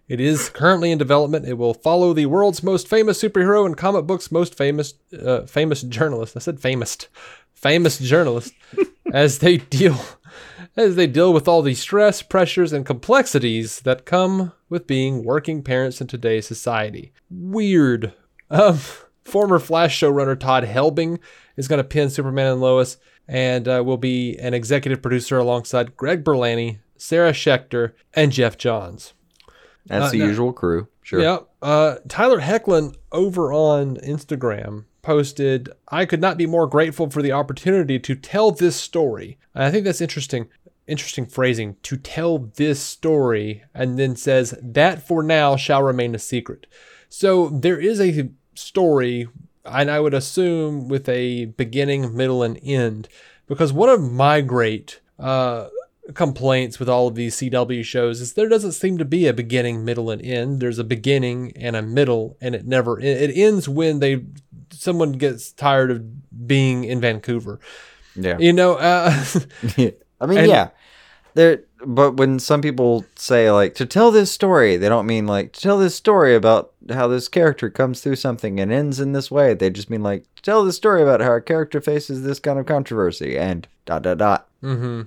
It 0.07 0.19
is 0.19 0.49
currently 0.49 0.91
in 0.91 0.97
development. 0.97 1.47
It 1.47 1.57
will 1.57 1.73
follow 1.73 2.13
the 2.13 2.25
world's 2.25 2.63
most 2.63 2.87
famous 2.87 3.21
superhero 3.21 3.65
and 3.65 3.77
comic 3.77 4.05
books 4.05 4.31
most 4.31 4.55
famous 4.55 4.93
uh, 5.17 5.45
famous 5.45 5.83
journalist. 5.83 6.35
I 6.35 6.39
said 6.39 6.59
famous, 6.59 6.97
famous 7.53 7.97
journalist 7.97 8.53
as 9.13 9.39
they 9.39 9.57
deal 9.57 9.97
as 10.75 10.95
they 10.95 11.07
deal 11.07 11.33
with 11.33 11.47
all 11.47 11.61
the 11.61 11.73
stress, 11.73 12.21
pressures, 12.21 12.73
and 12.73 12.85
complexities 12.85 13.81
that 13.81 14.05
come 14.05 14.53
with 14.69 14.87
being 14.87 15.23
working 15.23 15.61
parents 15.61 16.01
in 16.01 16.07
today's 16.07 16.47
society. 16.47 17.13
Weird. 17.29 18.13
Um, 18.49 18.79
former 19.23 19.59
Flash 19.59 19.99
showrunner 19.99 20.39
Todd 20.39 20.63
Helbing 20.63 21.19
is 21.55 21.67
going 21.67 21.77
to 21.77 21.83
pen 21.83 22.09
Superman 22.09 22.53
and 22.53 22.61
Lois 22.61 22.97
and 23.27 23.67
uh, 23.67 23.81
will 23.85 23.97
be 23.97 24.37
an 24.39 24.53
executive 24.53 25.01
producer 25.01 25.37
alongside 25.37 25.95
Greg 25.95 26.23
Berlanti, 26.23 26.79
Sarah 27.01 27.31
Schechter, 27.33 27.93
and 28.13 28.31
Geoff 28.31 28.59
Johns. 28.59 29.13
That's 29.87 30.05
Uh, 30.05 30.11
the 30.11 30.19
no. 30.19 30.25
usual 30.25 30.53
crew. 30.53 30.87
Sure. 31.01 31.19
Yeah. 31.19 31.39
Uh, 31.63 31.95
Tyler 32.07 32.41
Hoechlin 32.41 32.93
over 33.11 33.51
on 33.51 33.97
Instagram 33.97 34.85
posted, 35.01 35.69
I 35.87 36.05
could 36.05 36.21
not 36.21 36.37
be 36.37 36.45
more 36.45 36.67
grateful 36.67 37.09
for 37.09 37.23
the 37.23 37.31
opportunity 37.31 37.97
to 37.97 38.13
tell 38.13 38.51
this 38.51 38.75
story. 38.75 39.39
And 39.55 39.63
I 39.63 39.71
think 39.71 39.83
that's 39.85 39.99
interesting. 39.99 40.47
Interesting 40.85 41.25
phrasing 41.25 41.77
to 41.81 41.97
tell 41.97 42.51
this 42.55 42.79
story, 42.79 43.63
and 43.73 43.97
then 43.97 44.15
says, 44.15 44.53
that 44.61 45.07
for 45.07 45.23
now 45.23 45.55
shall 45.55 45.81
remain 45.81 46.13
a 46.13 46.19
secret. 46.19 46.67
So 47.09 47.49
there 47.49 47.79
is 47.79 47.99
a 47.99 48.29
story, 48.53 49.27
and 49.65 49.89
I 49.89 49.99
would 49.99 50.13
assume 50.13 50.87
with 50.87 51.09
a 51.09 51.45
beginning, 51.45 52.15
middle, 52.15 52.43
and 52.43 52.59
end. 52.61 53.09
Because 53.47 53.73
one 53.73 53.89
of 53.89 54.01
my 54.01 54.41
great 54.41 55.01
uh, 55.17 55.67
complaints 56.13 56.79
with 56.79 56.89
all 56.89 57.07
of 57.07 57.15
these 57.15 57.35
CW 57.37 57.83
shows 57.85 58.21
is 58.21 58.33
there 58.33 58.49
doesn't 58.49 58.71
seem 58.73 58.97
to 58.97 59.05
be 59.05 59.27
a 59.27 59.33
beginning, 59.33 59.85
middle, 59.85 60.09
and 60.09 60.21
end. 60.21 60.59
There's 60.59 60.79
a 60.79 60.83
beginning 60.83 61.53
and 61.55 61.75
a 61.75 61.81
middle, 61.81 62.37
and 62.41 62.55
it 62.55 62.65
never 62.65 62.99
it 62.99 63.31
ends 63.35 63.69
when 63.69 63.99
they 63.99 64.23
someone 64.71 65.13
gets 65.13 65.51
tired 65.51 65.91
of 65.91 66.47
being 66.47 66.83
in 66.83 66.99
Vancouver. 67.01 67.59
Yeah. 68.15 68.37
You 68.39 68.51
know, 68.53 68.75
uh, 68.75 69.23
I 69.77 70.25
mean, 70.25 70.37
And- 70.39 70.47
yeah. 70.47 70.69
There, 71.33 71.61
but 71.85 72.17
when 72.17 72.39
some 72.39 72.61
people 72.61 73.05
say 73.15 73.49
like 73.51 73.73
to 73.75 73.85
tell 73.85 74.11
this 74.11 74.29
story, 74.29 74.75
they 74.75 74.89
don't 74.89 75.05
mean 75.07 75.27
like 75.27 75.53
to 75.53 75.61
tell 75.61 75.77
this 75.77 75.95
story 75.95 76.35
about 76.35 76.73
how 76.91 77.07
this 77.07 77.29
character 77.29 77.69
comes 77.69 78.01
through 78.01 78.17
something 78.17 78.59
and 78.59 78.69
ends 78.69 78.99
in 78.99 79.13
this 79.13 79.31
way. 79.31 79.53
They 79.53 79.69
just 79.69 79.89
mean 79.89 80.03
like 80.03 80.25
tell 80.41 80.65
the 80.65 80.73
story 80.73 81.01
about 81.01 81.21
how 81.21 81.31
a 81.35 81.39
character 81.41 81.79
faces 81.79 82.23
this 82.23 82.41
kind 82.41 82.59
of 82.59 82.65
controversy 82.65 83.37
and 83.37 83.65
dot 83.85 84.01
dot 84.01 84.17
dot. 84.17 84.47
hmm 84.59 85.03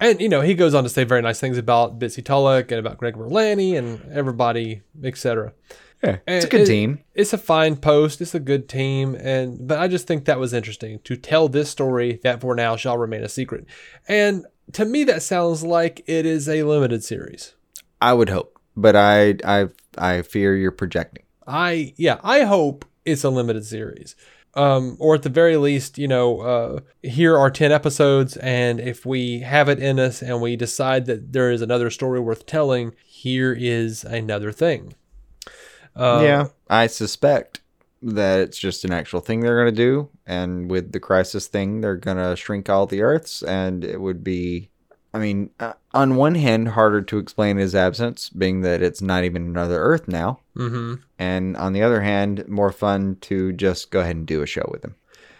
And 0.00 0.20
you 0.20 0.28
know, 0.28 0.40
he 0.40 0.54
goes 0.54 0.74
on 0.74 0.82
to 0.84 0.88
say 0.88 1.04
very 1.04 1.22
nice 1.22 1.38
things 1.40 1.58
about 1.58 1.98
Bitsy 1.98 2.24
Tulloch 2.24 2.70
and 2.72 2.78
about 2.78 2.98
Greg 2.98 3.14
Berlanti 3.14 3.76
and 3.76 4.10
everybody, 4.12 4.80
etc. 5.04 5.52
Yeah, 6.02 6.16
it's 6.26 6.46
a 6.46 6.48
good 6.48 6.62
it- 6.62 6.66
team. 6.66 7.00
It's 7.14 7.34
a 7.34 7.38
fine 7.38 7.76
post. 7.76 8.20
It's 8.22 8.34
a 8.34 8.40
good 8.40 8.68
team, 8.68 9.14
and 9.14 9.68
but 9.68 9.78
I 9.78 9.86
just 9.88 10.06
think 10.06 10.24
that 10.24 10.40
was 10.40 10.54
interesting 10.54 11.00
to 11.04 11.16
tell 11.16 11.48
this 11.48 11.70
story 11.70 12.20
that 12.22 12.40
for 12.40 12.54
now 12.54 12.76
shall 12.76 12.96
remain 12.96 13.22
a 13.22 13.28
secret. 13.28 13.66
And 14.08 14.46
to 14.72 14.86
me, 14.86 15.04
that 15.04 15.22
sounds 15.22 15.62
like 15.62 16.02
it 16.06 16.24
is 16.24 16.48
a 16.48 16.62
limited 16.62 17.04
series. 17.04 17.54
I 18.00 18.14
would 18.14 18.30
hope, 18.30 18.58
but 18.74 18.96
I 18.96 19.34
I 19.44 19.68
I 19.98 20.22
fear 20.22 20.56
you're 20.56 20.70
projecting. 20.72 21.24
I 21.46 21.92
yeah, 21.98 22.18
I 22.24 22.44
hope 22.44 22.86
it's 23.04 23.24
a 23.24 23.28
limited 23.30 23.66
series. 23.66 24.16
Um, 24.54 24.96
or 24.98 25.14
at 25.14 25.22
the 25.22 25.28
very 25.28 25.56
least, 25.56 25.96
you 25.96 26.08
know, 26.08 26.40
uh, 26.40 26.80
here 27.02 27.38
are 27.38 27.52
10 27.52 27.70
episodes, 27.70 28.36
and 28.38 28.80
if 28.80 29.06
we 29.06 29.40
have 29.40 29.68
it 29.68 29.78
in 29.78 30.00
us 30.00 30.22
and 30.22 30.42
we 30.42 30.56
decide 30.56 31.06
that 31.06 31.32
there 31.32 31.52
is 31.52 31.62
another 31.62 31.88
story 31.88 32.18
worth 32.18 32.46
telling, 32.46 32.94
here 33.06 33.52
is 33.56 34.02
another 34.02 34.50
thing. 34.50 34.94
Uh, 35.94 36.20
yeah, 36.24 36.46
I 36.68 36.88
suspect 36.88 37.60
that 38.02 38.40
it's 38.40 38.58
just 38.58 38.84
an 38.84 38.92
actual 38.92 39.20
thing 39.20 39.40
they're 39.40 39.62
going 39.62 39.74
to 39.74 39.82
do. 39.82 40.08
And 40.26 40.70
with 40.70 40.92
the 40.92 41.00
crisis 41.00 41.46
thing, 41.46 41.80
they're 41.80 41.96
going 41.96 42.16
to 42.16 42.36
shrink 42.36 42.68
all 42.68 42.86
the 42.86 43.02
Earths. 43.02 43.42
And 43.42 43.84
it 43.84 44.00
would 44.00 44.24
be, 44.24 44.70
I 45.12 45.18
mean, 45.18 45.50
uh, 45.58 45.72
on 45.92 46.16
one 46.16 46.36
hand, 46.36 46.68
harder 46.68 47.02
to 47.02 47.18
explain 47.18 47.56
his 47.56 47.74
absence, 47.74 48.28
being 48.28 48.60
that 48.60 48.80
it's 48.82 49.02
not 49.02 49.24
even 49.24 49.42
another 49.42 49.80
Earth 49.80 50.06
now. 50.06 50.40
Mm-hmm. 50.56 50.94
And 51.18 51.56
on 51.56 51.72
the 51.72 51.82
other 51.82 52.00
hand, 52.00 52.46
more 52.48 52.70
fun 52.70 53.16
to 53.22 53.52
just 53.52 53.90
go 53.90 54.00
ahead 54.00 54.16
and 54.16 54.26
do 54.26 54.42
a 54.42 54.46
show 54.46 54.68
with 54.70 54.84
him. 54.84 54.94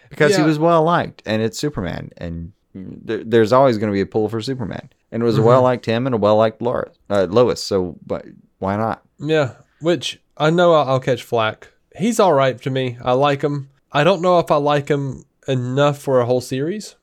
Because 0.09 0.35
he 0.35 0.43
was 0.43 0.59
well 0.59 0.83
liked 0.83 1.23
and 1.25 1.41
it's 1.41 1.57
Superman. 1.57 2.11
And 2.17 2.51
there, 2.73 3.23
there's 3.23 3.53
always 3.53 3.77
going 3.77 3.89
to 3.89 3.95
be 3.95 4.01
a 4.01 4.05
pull 4.05 4.27
for 4.27 4.41
Superman. 4.41 4.89
And 5.09 5.23
it 5.23 5.25
was 5.25 5.37
a 5.37 5.41
well 5.41 5.61
liked 5.61 5.85
him 5.85 6.05
and 6.05 6.13
a 6.13 6.17
well 6.17 6.35
liked 6.35 6.61
Laura, 6.61 6.91
uh, 7.09 7.27
Lois. 7.29 7.63
So 7.63 7.97
but 8.05 8.25
why 8.59 8.75
not? 8.75 9.03
Yeah, 9.19 9.53
which 9.79 10.21
I 10.37 10.49
know 10.49 10.73
I'll, 10.73 10.89
I'll 10.89 10.99
catch 10.99 11.23
flack. 11.23 11.69
He's 11.97 12.19
all 12.19 12.33
right 12.33 12.61
to 12.61 12.69
me. 12.69 12.97
I 13.01 13.13
like 13.13 13.41
him. 13.41 13.69
I 13.91 14.03
don't 14.03 14.21
know 14.21 14.39
if 14.39 14.51
I 14.51 14.57
like 14.57 14.89
him 14.89 15.23
enough 15.47 15.97
for 15.97 16.19
a 16.19 16.25
whole 16.25 16.41
series. 16.41 16.95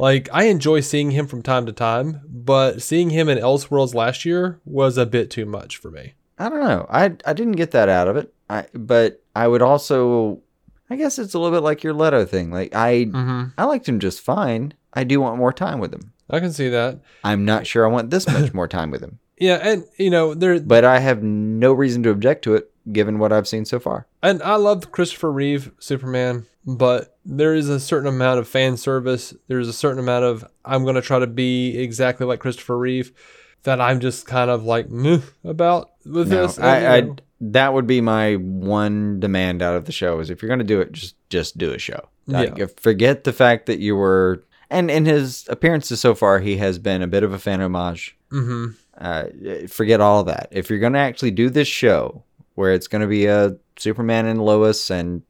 Like 0.00 0.28
I 0.32 0.44
enjoy 0.44 0.80
seeing 0.80 1.10
him 1.10 1.26
from 1.26 1.42
time 1.42 1.66
to 1.66 1.72
time, 1.72 2.22
but 2.26 2.80
seeing 2.82 3.10
him 3.10 3.28
in 3.28 3.38
Elseworlds 3.38 3.94
last 3.94 4.24
year 4.24 4.58
was 4.64 4.96
a 4.96 5.04
bit 5.06 5.30
too 5.30 5.44
much 5.44 5.76
for 5.76 5.90
me. 5.90 6.14
I 6.38 6.48
don't 6.48 6.60
know. 6.60 6.86
I 6.88 7.04
I 7.26 7.32
didn't 7.34 7.52
get 7.60 7.72
that 7.72 7.88
out 7.90 8.08
of 8.08 8.16
it. 8.16 8.32
I 8.48 8.66
but 8.72 9.22
I 9.36 9.46
would 9.46 9.62
also 9.62 10.40
I 10.88 10.96
guess 10.96 11.18
it's 11.18 11.34
a 11.34 11.38
little 11.38 11.56
bit 11.56 11.62
like 11.62 11.82
your 11.84 11.92
Leto 11.92 12.24
thing. 12.24 12.50
Like 12.50 12.74
I 12.74 13.04
Mm-hmm. 13.04 13.44
I 13.58 13.64
liked 13.64 13.88
him 13.88 14.00
just 14.00 14.20
fine. 14.22 14.72
I 14.94 15.04
do 15.04 15.20
want 15.20 15.36
more 15.38 15.52
time 15.52 15.80
with 15.80 15.92
him. 15.92 16.12
I 16.30 16.40
can 16.40 16.52
see 16.52 16.68
that. 16.70 17.00
I'm 17.22 17.44
not 17.44 17.66
sure 17.66 17.84
I 17.84 17.90
want 17.90 18.10
this 18.10 18.26
much 18.26 18.54
more 18.60 18.68
time 18.68 18.90
with 18.90 19.02
him. 19.02 19.18
Yeah, 19.36 19.56
and 19.62 19.84
you 19.98 20.10
know 20.10 20.34
there, 20.34 20.60
But 20.60 20.84
I 20.84 20.98
have 21.00 21.22
no 21.22 21.72
reason 21.72 22.02
to 22.04 22.10
object 22.10 22.42
to 22.44 22.54
it 22.54 22.70
given 22.90 23.18
what 23.18 23.32
I've 23.32 23.48
seen 23.48 23.64
so 23.66 23.78
far. 23.78 24.06
and 24.22 24.42
I 24.42 24.54
love 24.56 24.90
Christopher 24.92 25.30
Reeve 25.30 25.72
Superman, 25.78 26.46
but 26.66 27.18
there 27.36 27.54
is 27.54 27.68
a 27.68 27.78
certain 27.80 28.08
amount 28.08 28.40
of 28.40 28.48
fan 28.48 28.76
service. 28.76 29.34
There's 29.48 29.68
a 29.68 29.72
certain 29.72 29.98
amount 30.00 30.24
of 30.24 30.44
I'm 30.64 30.84
gonna 30.84 31.00
try 31.02 31.18
to 31.18 31.26
be 31.26 31.78
exactly 31.78 32.26
like 32.26 32.40
Christopher 32.40 32.76
Reeve 32.78 33.12
that 33.62 33.80
I'm 33.80 34.00
just 34.00 34.26
kind 34.26 34.50
of 34.50 34.64
like 34.64 34.90
meh 34.90 35.20
about 35.44 35.90
with 36.04 36.30
No, 36.30 36.46
this. 36.46 36.58
I, 36.58 36.96
I 36.98 37.10
that 37.42 37.72
would 37.72 37.86
be 37.86 38.00
my 38.00 38.34
one 38.34 39.20
demand 39.20 39.62
out 39.62 39.76
of 39.76 39.84
the 39.86 39.92
show 39.92 40.18
is 40.20 40.28
if 40.30 40.42
you're 40.42 40.48
going 40.48 40.58
to 40.58 40.64
do 40.64 40.80
it, 40.80 40.92
just 40.92 41.14
just 41.30 41.56
do 41.58 41.72
a 41.72 41.78
show. 41.78 42.08
Like, 42.26 42.56
Yeah. 42.58 42.66
forget 42.76 43.24
the 43.24 43.32
fact 43.32 43.66
that 43.66 43.78
you 43.80 43.96
were 43.96 44.42
and 44.70 44.90
in 44.90 45.04
his 45.04 45.46
appearances 45.48 46.00
so 46.00 46.14
far, 46.14 46.38
he 46.40 46.56
has 46.58 46.78
been 46.78 47.02
a 47.02 47.06
bit 47.06 47.22
of 47.22 47.32
a 47.32 47.38
fan 47.38 47.60
homage. 47.60 48.16
Mm-hmm. 48.30 48.66
Uh, 48.98 49.24
forget 49.68 50.00
all 50.00 50.24
that. 50.24 50.48
If 50.50 50.68
you're 50.70 50.78
going 50.78 50.92
to 50.92 50.98
actually 50.98 51.30
do 51.32 51.48
this 51.50 51.66
show 51.68 52.22
where 52.54 52.72
it's 52.72 52.86
going 52.86 53.00
to 53.02 53.08
be 53.08 53.26
a 53.26 53.56
Superman 53.78 54.26
and 54.26 54.40
Lois 54.44 54.90
and 54.90 55.22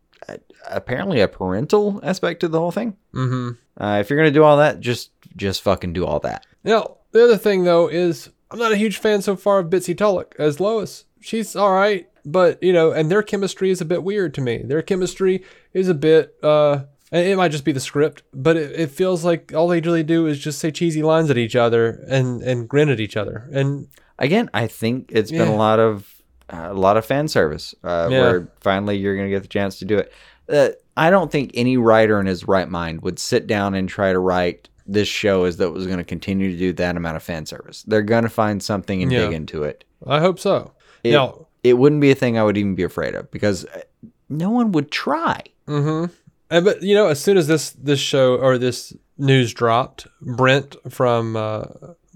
apparently 0.69 1.21
a 1.21 1.29
parental 1.29 2.01
aspect 2.03 2.41
to 2.41 2.49
the 2.49 2.59
whole 2.59 2.71
thing, 2.73 2.97
Mm-hmm. 3.15 3.83
uh, 3.83 3.99
if 4.01 4.09
you're 4.11 4.19
going 4.19 4.33
to 4.33 4.39
do 4.39 4.45
all 4.45 4.57
that, 4.59 4.81
just 4.81 5.11
just 5.37 5.63
fucking 5.63 5.93
do 5.93 6.05
all 6.07 6.21
that. 6.21 6.47
Now, 6.65 6.97
the 7.13 7.25
other 7.25 7.37
thing 7.37 7.65
though 7.65 7.89
is 7.89 8.31
I'm 8.51 8.59
not 8.59 8.73
a 8.73 8.77
huge 8.77 8.99
fan 8.99 9.23
so 9.23 9.37
far 9.37 9.61
of 9.61 9.67
Bitsy 9.71 9.97
Tulloch 9.97 10.35
as 10.39 10.61
Lois. 10.61 11.05
She's 11.21 11.55
all 11.57 11.73
right, 11.73 12.09
but 12.25 12.63
you 12.63 12.73
know, 12.73 12.91
and 12.93 13.11
their 13.11 13.23
chemistry 13.23 13.71
is 13.71 13.81
a 13.81 13.85
bit 13.85 14.03
weird 14.03 14.35
to 14.35 14.41
me. 14.41 14.59
Their 14.65 14.83
chemistry 14.83 15.45
is 15.73 15.89
a 15.89 15.95
bit, 15.95 16.35
uh, 16.43 16.85
and 17.13 17.27
it 17.27 17.37
might 17.37 17.51
just 17.53 17.65
be 17.65 17.73
the 17.73 17.81
script, 17.81 18.23
but 18.33 18.57
it, 18.57 18.73
it 18.79 18.91
feels 18.91 19.25
like 19.25 19.53
all 19.55 19.69
they 19.69 19.81
really 19.81 20.03
do 20.03 20.27
is 20.27 20.39
just 20.39 20.59
say 20.59 20.71
cheesy 20.71 21.03
lines 21.03 21.31
at 21.31 21.39
each 21.39 21.57
other 21.57 22.05
and 22.09 22.43
and 22.43 22.69
grin 22.69 22.89
at 22.89 23.01
each 23.01 23.17
other. 23.17 23.49
And 23.53 23.89
again, 24.19 24.49
I 24.55 24.67
think 24.67 25.11
it's 25.13 25.31
been 25.31 25.49
a 25.49 25.57
lot 25.57 25.79
of 25.79 26.15
uh, 26.53 26.69
a 26.71 26.75
lot 26.75 26.97
of 26.97 27.05
fan 27.07 27.29
service 27.29 27.75
uh, 27.85 28.09
Yeah. 28.11 28.21
where 28.21 28.49
finally 28.61 28.97
you're 28.97 29.15
going 29.17 29.29
to 29.29 29.35
get 29.35 29.43
the 29.43 29.49
chance 29.49 29.79
to 29.81 29.85
do 29.85 29.97
it. 29.99 30.13
Uh, 30.51 30.71
I 30.97 31.11
don't 31.11 31.31
think 31.31 31.53
any 31.55 31.77
writer 31.77 32.21
in 32.21 32.27
his 32.27 32.47
right 32.47 32.69
mind 32.69 33.03
would 33.03 33.19
sit 33.19 33.47
down 33.47 33.75
and 33.75 33.89
try 33.89 34.13
to 34.13 34.19
write 34.19 34.69
this 34.87 35.09
show 35.09 35.45
as 35.45 35.57
though 35.57 35.69
it 35.69 35.73
was 35.73 35.87
going 35.87 35.99
to 35.99 36.05
continue 36.05 36.51
to 36.51 36.59
do 36.59 36.73
that 36.75 36.97
amount 36.97 37.17
of 37.17 37.23
fan 37.23 37.47
service. 37.47 37.85
They're 37.85 38.03
going 38.03 38.25
to 38.25 38.29
find 38.29 38.63
something 38.63 39.03
and 39.03 39.11
Yeah. 39.13 39.21
dig 39.27 39.33
into 39.33 39.63
it. 39.63 39.85
I 40.07 40.19
hope 40.21 40.39
so. 40.41 40.73
It, 41.05 41.13
now, 41.13 41.47
it 41.63 41.75
wouldn't 41.79 42.01
be 42.01 42.11
a 42.11 42.15
thing 42.15 42.37
I 42.39 42.43
would 42.43 42.57
even 42.57 42.75
be 42.75 42.83
afraid 42.83 43.15
of 43.15 43.31
because 43.31 43.65
uh, 43.67 43.83
no 44.29 44.51
one 44.51 44.73
would 44.73 44.91
try. 44.91 45.43
Mm-hmm. 45.69 46.13
And 46.51 46.65
but 46.65 46.83
you 46.83 46.95
know, 46.95 47.07
as 47.07 47.21
soon 47.23 47.37
as 47.37 47.47
this 47.47 47.71
this 47.71 48.01
show 48.01 48.35
or 48.37 48.59
this 48.59 48.93
news 49.17 49.55
dropped, 49.55 50.09
Brent 50.21 50.75
from 50.91 51.37
uh, 51.37 51.65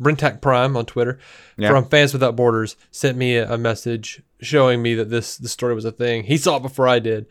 Brentac 0.01 0.41
Prime 0.41 0.76
on 0.76 0.87
Twitter 0.87 1.20
Yeah. 1.57 1.68
from 1.70 1.85
Fans 1.89 2.12
Without 2.12 2.35
Borders 2.35 2.74
sent 2.91 3.16
me 3.16 3.37
a, 3.37 3.53
a 3.53 3.57
message 3.59 4.22
showing 4.41 4.82
me 4.82 4.95
that 4.97 5.09
this 5.11 5.37
the 5.37 5.49
story 5.49 5.74
was 5.74 5.85
a 5.85 5.93
thing. 5.93 6.24
He 6.24 6.37
saw 6.37 6.57
it 6.57 6.62
before 6.62 6.89
I 6.89 6.99
did, 6.99 7.26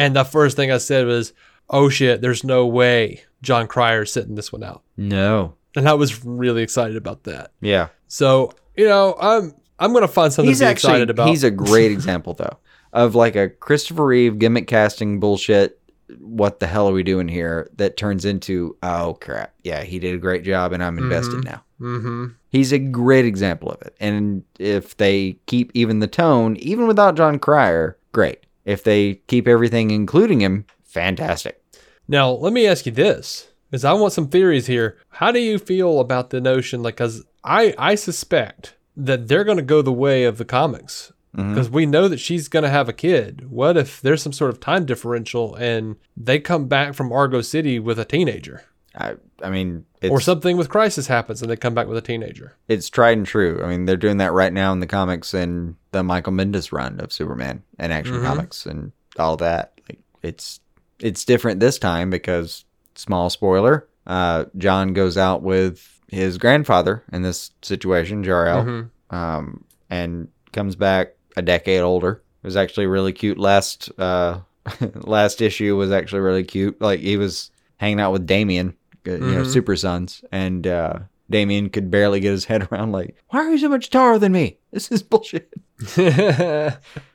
and 0.00 0.16
the 0.16 0.24
first 0.24 0.56
thing 0.56 0.70
I 0.72 0.78
said 0.78 1.06
was, 1.06 1.32
"Oh 1.68 1.88
shit, 1.88 2.20
there's 2.20 2.42
no 2.44 2.66
way 2.66 3.22
Jon 3.42 3.66
Cryer's 3.66 4.12
sitting 4.12 4.34
this 4.34 4.52
one 4.52 4.62
out," 4.64 4.82
No. 4.96 5.54
and 5.76 5.88
I 5.88 5.94
was 5.94 6.24
really 6.24 6.62
excited 6.62 6.96
about 6.96 7.24
that. 7.24 7.52
Yeah. 7.60 7.88
So 8.08 8.52
you 8.76 8.86
know, 8.86 9.16
I'm 9.20 9.54
I'm 9.78 9.92
gonna 9.92 10.08
find 10.08 10.32
something 10.32 10.48
He's 10.50 10.58
to 10.60 10.64
be 10.64 10.68
actually 10.70 10.90
excited 10.92 11.10
about. 11.10 11.28
he's 11.28 11.44
a 11.44 11.50
great 11.50 11.90
example 11.92 12.34
though 12.34 12.56
of 12.92 13.14
like 13.14 13.36
a 13.36 13.48
Christopher 13.48 14.06
Reeve 14.06 14.38
gimmick 14.38 14.66
casting 14.66 15.20
bullshit. 15.20 15.76
What 16.18 16.58
the 16.58 16.66
hell 16.66 16.88
are 16.88 16.92
we 16.92 17.04
doing 17.04 17.28
here? 17.28 17.70
That 17.76 17.96
turns 17.96 18.24
into 18.24 18.76
oh 18.82 19.16
crap, 19.20 19.54
yeah, 19.62 19.84
he 19.84 19.98
did 20.00 20.14
a 20.14 20.18
great 20.18 20.42
job, 20.44 20.72
and 20.72 20.82
I'm 20.82 20.98
invested 20.98 21.44
now. 21.44 21.62
mm-hmm. 21.80 22.26
He's 22.48 22.72
a 22.72 22.80
great 22.80 23.26
example 23.26 23.70
of 23.70 23.80
it. 23.82 23.94
And 24.00 24.42
if 24.58 24.96
they 24.96 25.38
keep 25.46 25.70
even 25.72 26.00
the 26.00 26.08
tone, 26.08 26.56
even 26.56 26.88
without 26.88 27.14
John 27.16 27.38
Cryer, 27.38 27.96
great. 28.10 28.40
If 28.70 28.84
they 28.84 29.16
keep 29.26 29.48
everything, 29.48 29.90
including 29.90 30.40
him, 30.40 30.64
fantastic. 30.84 31.60
Now, 32.06 32.30
let 32.30 32.52
me 32.52 32.68
ask 32.68 32.86
you 32.86 32.92
this, 32.92 33.50
because 33.68 33.84
I 33.84 33.92
want 33.94 34.12
some 34.12 34.28
theories 34.28 34.66
here. 34.66 34.96
How 35.08 35.32
do 35.32 35.40
you 35.40 35.58
feel 35.58 35.98
about 35.98 36.30
the 36.30 36.40
notion, 36.40 36.82
like, 36.82 36.94
because 36.94 37.24
I, 37.42 37.74
I 37.76 37.96
suspect 37.96 38.76
that 38.96 39.28
they're 39.28 39.44
going 39.44 39.56
to 39.56 39.62
go 39.62 39.82
the 39.82 39.92
way 39.92 40.24
of 40.24 40.38
the 40.38 40.44
comics, 40.44 41.12
mm-hmm. 41.36 41.52
because 41.52 41.68
we 41.68 41.84
know 41.84 42.06
that 42.06 42.20
she's 42.20 42.48
going 42.48 42.62
to 42.62 42.70
have 42.70 42.88
a 42.88 42.92
kid. 42.92 43.50
What 43.50 43.76
if 43.76 44.00
there's 44.00 44.22
some 44.22 44.32
sort 44.32 44.50
of 44.50 44.60
time 44.60 44.86
differential 44.86 45.54
and 45.56 45.96
they 46.16 46.38
come 46.38 46.68
back 46.68 46.94
from 46.94 47.12
Argo 47.12 47.40
City 47.40 47.78
with 47.78 47.98
a 47.98 48.04
teenager? 48.04 48.62
I, 48.96 49.14
I 49.42 49.50
mean, 49.50 49.84
it's, 50.02 50.10
or 50.10 50.20
something 50.20 50.56
with 50.56 50.68
Crisis 50.68 51.06
happens 51.06 51.42
and 51.42 51.50
they 51.50 51.56
come 51.56 51.74
back 51.74 51.86
with 51.86 51.96
a 51.96 52.00
teenager. 52.02 52.56
it's 52.68 52.88
tried 52.90 53.16
and 53.18 53.26
true. 53.26 53.60
I 53.62 53.68
mean, 53.68 53.84
they're 53.86 53.96
doing 53.96 54.16
that 54.18 54.32
right 54.32 54.52
now 54.52 54.72
in 54.72 54.80
the 54.80 54.86
comics 54.86 55.32
and 55.34 55.76
the 55.92 56.02
Michael 56.02 56.32
Bendis 56.32 56.72
run 56.72 56.98
of 57.00 57.12
Superman 57.12 57.62
and 57.78 57.92
Action 57.92 58.16
Mhm. 58.16 58.24
Comics 58.24 58.66
and 58.66 58.90
all 59.18 59.36
that. 59.36 59.72
Like 59.88 60.00
it's 60.22 60.60
it's 60.98 61.24
different 61.24 61.60
this 61.60 61.78
time 61.78 62.10
because 62.10 62.64
small 62.96 63.30
spoiler, 63.30 63.86
uh, 64.06 64.46
John 64.58 64.92
goes 64.92 65.16
out 65.16 65.42
with 65.42 66.00
his 66.08 66.36
grandfather 66.38 67.04
in 67.12 67.22
this 67.22 67.52
situation, 67.62 68.24
Jor-El, 68.24 68.64
Mhm. 68.64 68.90
um, 69.14 69.64
and 69.88 70.28
comes 70.52 70.74
back 70.74 71.14
a 71.36 71.42
decade 71.42 71.80
older. 71.80 72.22
It 72.42 72.46
was 72.46 72.56
actually 72.56 72.86
really 72.86 73.12
cute. 73.12 73.38
Last 73.38 73.90
uh, 73.98 74.40
last 74.94 75.40
issue 75.40 75.76
was 75.76 75.92
actually 75.92 76.20
really 76.22 76.44
cute. 76.44 76.80
Like 76.80 77.00
he 77.00 77.16
was 77.16 77.50
hanging 77.76 78.00
out 78.00 78.12
with 78.12 78.26
Damian, 78.26 78.74
uh, 79.06 79.12
you 79.12 79.18
know, 79.18 79.42
Mhm. 79.42 79.46
Super 79.52 79.76
Sons, 79.76 80.24
and 80.32 80.66
uh, 80.66 80.98
Damian 81.30 81.70
could 81.70 81.90
barely 81.90 82.20
get 82.20 82.30
his 82.32 82.44
head 82.50 82.68
around. 82.70 82.92
Like, 82.92 83.16
why 83.30 83.40
are 83.40 83.50
you 83.50 83.58
so 83.58 83.68
much 83.68 83.90
taller 83.90 84.18
than 84.18 84.32
me? 84.32 84.58
This 84.72 84.90
is 84.92 85.02
bullshit. 85.02 85.52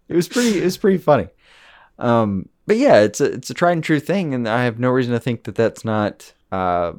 It 0.07 0.15
was 0.15 0.27
pretty. 0.27 0.59
It 0.59 0.63
was 0.63 0.77
pretty 0.77 0.99
funny. 0.99 1.27
Um, 1.97 2.47
but 2.67 2.77
yeah, 2.77 2.99
it's 3.01 3.19
a 3.21 3.25
it's 3.25 3.49
a 3.49 3.53
tried 3.55 3.71
and 3.73 3.83
true 3.83 3.99
thing, 3.99 4.33
and 4.35 4.47
I 4.47 4.63
have 4.65 4.77
no 4.79 4.89
reason 4.91 5.13
to 5.13 5.19
think 5.19 5.45
that 5.45 5.55
that's 5.55 5.83
not. 5.83 6.31
Uh, 6.51 6.93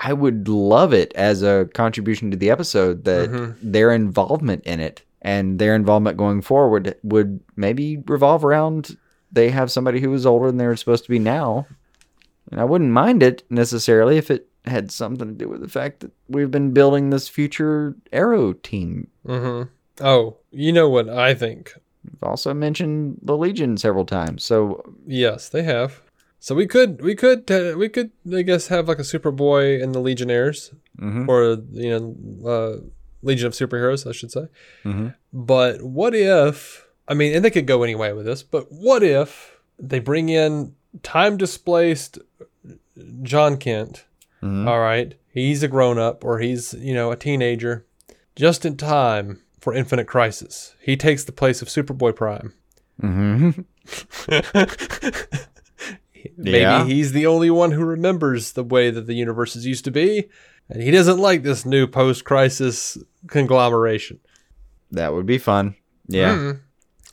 I 0.00 0.12
would 0.12 0.46
love 0.46 0.92
it 0.92 1.12
as 1.14 1.42
a 1.42 1.68
contribution 1.74 2.30
to 2.30 2.36
the 2.36 2.50
episode 2.50 3.04
that 3.04 3.30
Mhm. 3.30 3.56
their 3.62 3.90
involvement 3.92 4.62
in 4.64 4.78
it 4.78 5.02
and 5.22 5.58
their 5.58 5.74
involvement 5.74 6.16
going 6.16 6.42
forward 6.42 6.94
would 7.02 7.40
maybe 7.56 7.96
revolve 8.06 8.44
around 8.44 8.96
they 9.32 9.50
have 9.50 9.72
somebody 9.72 10.00
who 10.00 10.12
is 10.14 10.24
older 10.26 10.46
than 10.46 10.58
they're 10.58 10.76
supposed 10.76 11.02
to 11.04 11.10
be 11.10 11.18
now, 11.18 11.66
and 12.50 12.60
I 12.60 12.64
wouldn't 12.64 12.90
mind 12.90 13.22
it 13.22 13.42
necessarily 13.50 14.16
if 14.18 14.30
it 14.30 14.48
had 14.64 14.90
something 14.90 15.28
to 15.28 15.34
do 15.34 15.48
with 15.48 15.60
the 15.60 15.68
fact 15.68 16.00
that 16.00 16.10
we've 16.28 16.50
been 16.50 16.72
building 16.72 17.10
this 17.10 17.28
future 17.28 17.94
Arrow 18.12 18.52
team. 18.52 19.08
hmm 19.24 19.62
Oh, 20.00 20.36
you 20.50 20.72
know 20.72 20.88
what 20.90 21.08
I 21.08 21.34
think? 21.34 21.72
We've 22.04 22.22
also 22.22 22.52
mentioned 22.52 23.18
the 23.22 23.36
Legion 23.36 23.76
several 23.78 24.04
times, 24.04 24.44
so 24.44 24.82
Yes, 25.06 25.48
they 25.48 25.62
have. 25.62 26.02
So 26.38 26.54
we 26.54 26.66
could, 26.66 27.00
we 27.02 27.14
could, 27.14 27.50
uh, 27.50 27.74
we 27.78 27.88
could, 27.88 28.10
I 28.32 28.42
guess, 28.42 28.68
have 28.68 28.88
like 28.88 28.98
a 28.98 29.02
Superboy 29.02 29.82
and 29.82 29.94
the 29.94 30.00
Legionnaires, 30.00 30.72
Mhm. 31.00 31.26
or 31.28 31.58
you 31.72 31.98
know, 31.98 32.48
uh, 32.48 32.76
Legion 33.22 33.46
of 33.48 33.54
Superheroes, 33.54 34.06
I 34.06 34.12
should 34.12 34.30
say. 34.30 34.46
Mhm. 34.84 35.14
But 35.32 35.82
what 35.82 36.14
if? 36.14 36.86
I 37.08 37.14
mean, 37.14 37.34
and 37.34 37.44
they 37.44 37.50
could 37.50 37.66
go 37.66 37.82
anyway 37.82 38.12
with 38.12 38.26
this. 38.26 38.42
But 38.42 38.70
what 38.70 39.02
if 39.02 39.58
they 39.78 39.98
bring 39.98 40.28
in 40.28 40.74
time 41.02 41.36
displaced 41.36 42.18
John 43.22 43.56
Kent? 43.56 44.04
Mhm. 44.42 44.66
All 44.68 44.80
right, 44.80 45.14
he's 45.32 45.62
a 45.62 45.68
grown 45.68 45.98
up, 45.98 46.24
or 46.24 46.38
he's 46.40 46.74
you 46.74 46.94
know 46.94 47.10
a 47.12 47.16
teenager, 47.16 47.86
just 48.34 48.64
in 48.64 48.76
time 48.76 49.40
for 49.60 49.74
Infinite 49.74 50.06
Crisis. 50.06 50.74
He 50.80 50.96
takes 50.96 51.24
the 51.24 51.32
place 51.32 51.62
of 51.62 51.68
Superboy 51.68 52.14
Prime. 52.14 52.52
Mm-hmm. 53.02 53.62
Maybe 56.36 56.58
Yeah. 56.58 56.84
he's 56.84 57.12
the 57.12 57.26
only 57.26 57.50
one 57.50 57.70
who 57.72 57.84
remembers 57.84 58.52
the 58.52 58.64
way 58.64 58.90
that 58.90 59.06
the 59.06 59.14
universes 59.14 59.64
used 59.66 59.84
to 59.84 59.90
be, 59.90 60.28
and 60.68 60.82
he 60.82 60.90
doesn't 60.90 61.18
like 61.18 61.42
this 61.42 61.64
new 61.64 61.86
post-crisis 61.86 62.98
conglomeration. 63.28 64.18
That 64.90 65.12
would 65.14 65.26
be 65.26 65.38
fun. 65.38 65.76
Yeah. 66.08 66.34
Mm. 66.34 66.60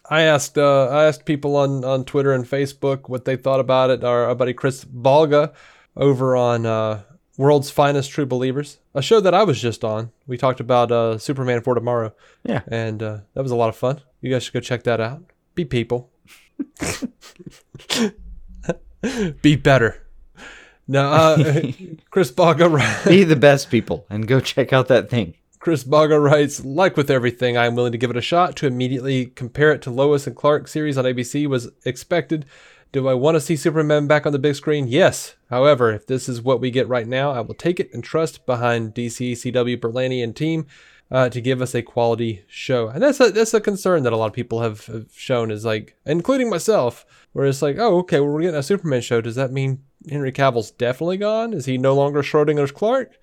I 0.09 0.21
asked 0.23 0.57
uh, 0.57 0.87
I 0.87 1.05
asked 1.05 1.25
people 1.25 1.55
on, 1.55 1.83
on 1.85 2.03
Twitter 2.05 2.33
and 2.33 2.43
Facebook 2.45 3.07
what 3.09 3.23
they 3.25 3.35
thought 3.37 3.59
about 3.61 3.89
it. 3.89 4.03
Our, 4.03 4.25
our 4.25 4.35
buddy 4.35 4.53
Chris 4.53 4.83
Balga 4.83 5.53
over 5.95 6.35
on 6.35 6.65
uh, 6.65 7.03
World's 7.37 7.69
Finest 7.71 8.11
True 8.11 8.25
Believers, 8.25 8.79
a 8.93 9.01
show 9.01 9.19
that 9.19 9.33
I 9.33 9.43
was 9.43 9.61
just 9.61 9.83
on. 9.83 10.11
We 10.27 10.37
talked 10.37 10.59
about 10.59 10.91
uh, 10.91 11.17
Superman 11.17 11.61
for 11.61 11.75
Tomorrow. 11.75 12.13
Yeah. 12.43 12.61
and 12.67 13.01
uh, 13.03 13.17
that 13.33 13.41
was 13.43 13.51
a 13.51 13.55
lot 13.55 13.69
of 13.69 13.75
fun. 13.75 14.01
You 14.21 14.31
guys 14.31 14.43
should 14.43 14.53
go 14.53 14.59
check 14.59 14.83
that 14.83 15.01
out. 15.01 15.23
Be 15.55 15.65
people. 15.65 16.09
Be 19.41 19.55
better. 19.57 20.07
Now, 20.87 21.11
uh, 21.11 21.37
Chris 22.09 22.31
Balga. 22.31 22.69
wri- 22.69 23.07
Be 23.09 23.23
the 23.23 23.35
best 23.35 23.69
people 23.69 24.05
and 24.09 24.27
go 24.27 24.39
check 24.39 24.71
out 24.73 24.87
that 24.87 25.09
thing. 25.09 25.35
Chris 25.59 25.83
Baga 25.85 26.19
writes, 26.19 26.65
like 26.65 26.97
with 26.97 27.09
everything, 27.09 27.55
I 27.55 27.65
am 27.67 27.75
willing 27.75 27.93
to 27.93 27.97
give 27.97 28.09
it 28.09 28.17
a 28.17 28.21
shot. 28.21 28.57
To 28.57 28.67
immediately 28.67 29.27
compare 29.27 29.71
it 29.71 29.81
to 29.83 29.91
Lois 29.91 30.27
and 30.27 30.35
Clark 30.35 30.67
series 30.67 30.97
on 30.97 31.05
ABC 31.05 31.47
was 31.47 31.69
expected. 31.85 32.45
Do 32.93 33.07
I 33.07 33.15
want 33.15 33.33
to 33.35 33.41
see 33.41 33.55
Superman 33.55 34.05
back 34.05 34.27
on 34.27 34.33
the 34.33 34.39
big 34.39 34.53
screen? 34.53 34.87
Yes. 34.87 35.35
However, 35.49 35.91
if 35.91 36.05
this 36.05 36.29
is 36.29 36.43
what 36.43 36.61
we 36.61 36.69
get 36.69 36.87
right 36.87 37.07
now, 37.07 37.31
I 37.31 37.41
will 37.41 37.55
take 37.55 37.79
it 37.79 37.91
and 37.91 38.03
trust 38.03 38.45
behind 38.45 38.93
DC, 38.93 39.31
CW, 39.31 39.77
Berlanti, 39.77 40.23
and 40.23 40.35
team 40.35 40.67
uh, 41.09 41.27
to 41.29 41.41
give 41.41 41.59
us 41.59 41.73
a 41.73 41.81
quality 41.81 42.45
show. 42.47 42.89
And 42.89 43.01
that's 43.01 43.19
a 43.19 43.31
that's 43.31 43.55
a 43.55 43.59
concern 43.59 44.03
that 44.03 44.13
a 44.13 44.15
lot 44.15 44.27
of 44.27 44.33
people 44.33 44.61
have, 44.61 44.85
have 44.85 45.07
shown 45.11 45.49
is 45.49 45.65
like, 45.65 45.95
including 46.05 46.51
myself, 46.51 47.03
where 47.31 47.47
it's 47.47 47.63
like, 47.63 47.77
oh, 47.79 47.97
okay, 48.01 48.19
well, 48.19 48.29
we're 48.29 48.41
getting 48.41 48.59
a 48.59 48.61
Superman 48.61 49.01
show. 49.01 49.21
Does 49.21 49.35
that 49.35 49.51
mean 49.51 49.83
Henry 50.07 50.31
Cavill's 50.31 50.69
definitely 50.69 51.17
gone? 51.17 51.51
Is 51.51 51.65
he 51.65 51.79
no 51.79 51.95
longer 51.95 52.21
Schrodinger's 52.21 52.71
Clark? 52.71 53.17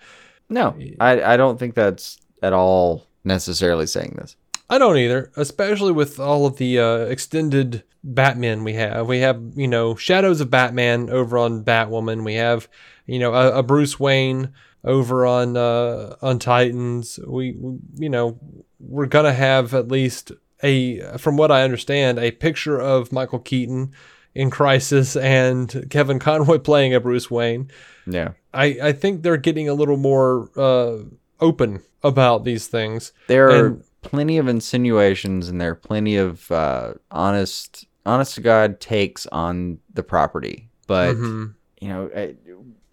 No, 0.49 0.77
I, 0.99 1.23
I 1.23 1.37
don't 1.37 1.61
think 1.61 1.77
that's 1.77 2.18
at 2.43 2.53
all 2.53 3.07
necessarily 3.23 3.87
saying 3.87 4.16
this. 4.18 4.35
I 4.71 4.79
don't 4.79 4.97
either, 4.97 5.33
especially 5.37 5.93
with 5.93 6.21
all 6.21 6.47
of 6.47 6.57
the 6.57 6.79
uh, 6.79 6.97
extended 7.01 7.83
Batman 8.05 8.62
we 8.64 8.75
have. 8.75 9.09
We 9.09 9.18
have, 9.18 9.43
you 9.57 9.68
know, 9.68 9.97
Shadows 9.97 10.41
of 10.41 10.49
Batman 10.49 11.11
over 11.11 11.37
on 11.37 11.64
Batwoman. 11.64 12.25
We 12.25 12.35
have, 12.35 12.68
you 13.05 13.18
know, 13.18 13.35
a, 13.35 13.59
a 13.59 13.62
Bruce 13.64 13.99
Wayne 13.99 14.53
over 14.85 15.27
on 15.27 15.57
uh, 15.57 16.14
on 16.23 16.39
Titans. 16.39 17.18
We, 17.27 17.57
we, 17.59 17.79
you 17.97 18.09
know, 18.09 18.39
we're 18.79 19.07
gonna 19.07 19.33
have 19.35 19.75
at 19.75 19.89
least 19.89 20.33
a, 20.62 21.18
from 21.18 21.37
what 21.37 21.51
I 21.51 21.62
understand, 21.62 22.18
a 22.18 22.31
picture 22.31 22.81
of 22.81 23.12
Michael 23.12 23.41
Keaton 23.41 23.93
in 24.35 24.51
Crisis 24.51 25.16
and 25.16 25.87
Kevin 25.91 26.18
Conroy 26.18 26.59
playing 26.71 26.95
a 26.95 27.01
Bruce 27.01 27.31
Wayne. 27.31 27.71
Yeah. 28.07 28.33
I, 28.55 28.79
I 28.83 28.93
think 28.93 29.23
they're 29.23 29.37
getting 29.37 29.68
a 29.68 29.75
little 29.75 29.97
more 29.97 30.51
uh, 30.57 30.99
open 31.41 31.83
about 32.03 32.45
these 32.45 32.68
things. 32.68 33.12
They're. 33.27 33.66
And- 33.66 33.85
plenty 34.03 34.38
of 34.38 34.48
insinuations 34.48 35.48
and 35.48 35.61
there 35.61 35.72
are 35.72 35.74
plenty 35.76 36.16
of 36.16 36.51
uh, 36.51 36.94
honest, 37.11 37.86
honest 38.07 38.34
to 38.36 38.40
God 38.40 38.80
takes 38.80 39.26
on 39.28 39.78
the 39.92 40.03
property. 40.03 40.68
But, 40.86 41.16
Mhm. 41.16 41.55
you 41.80 41.88
know, 41.88 42.34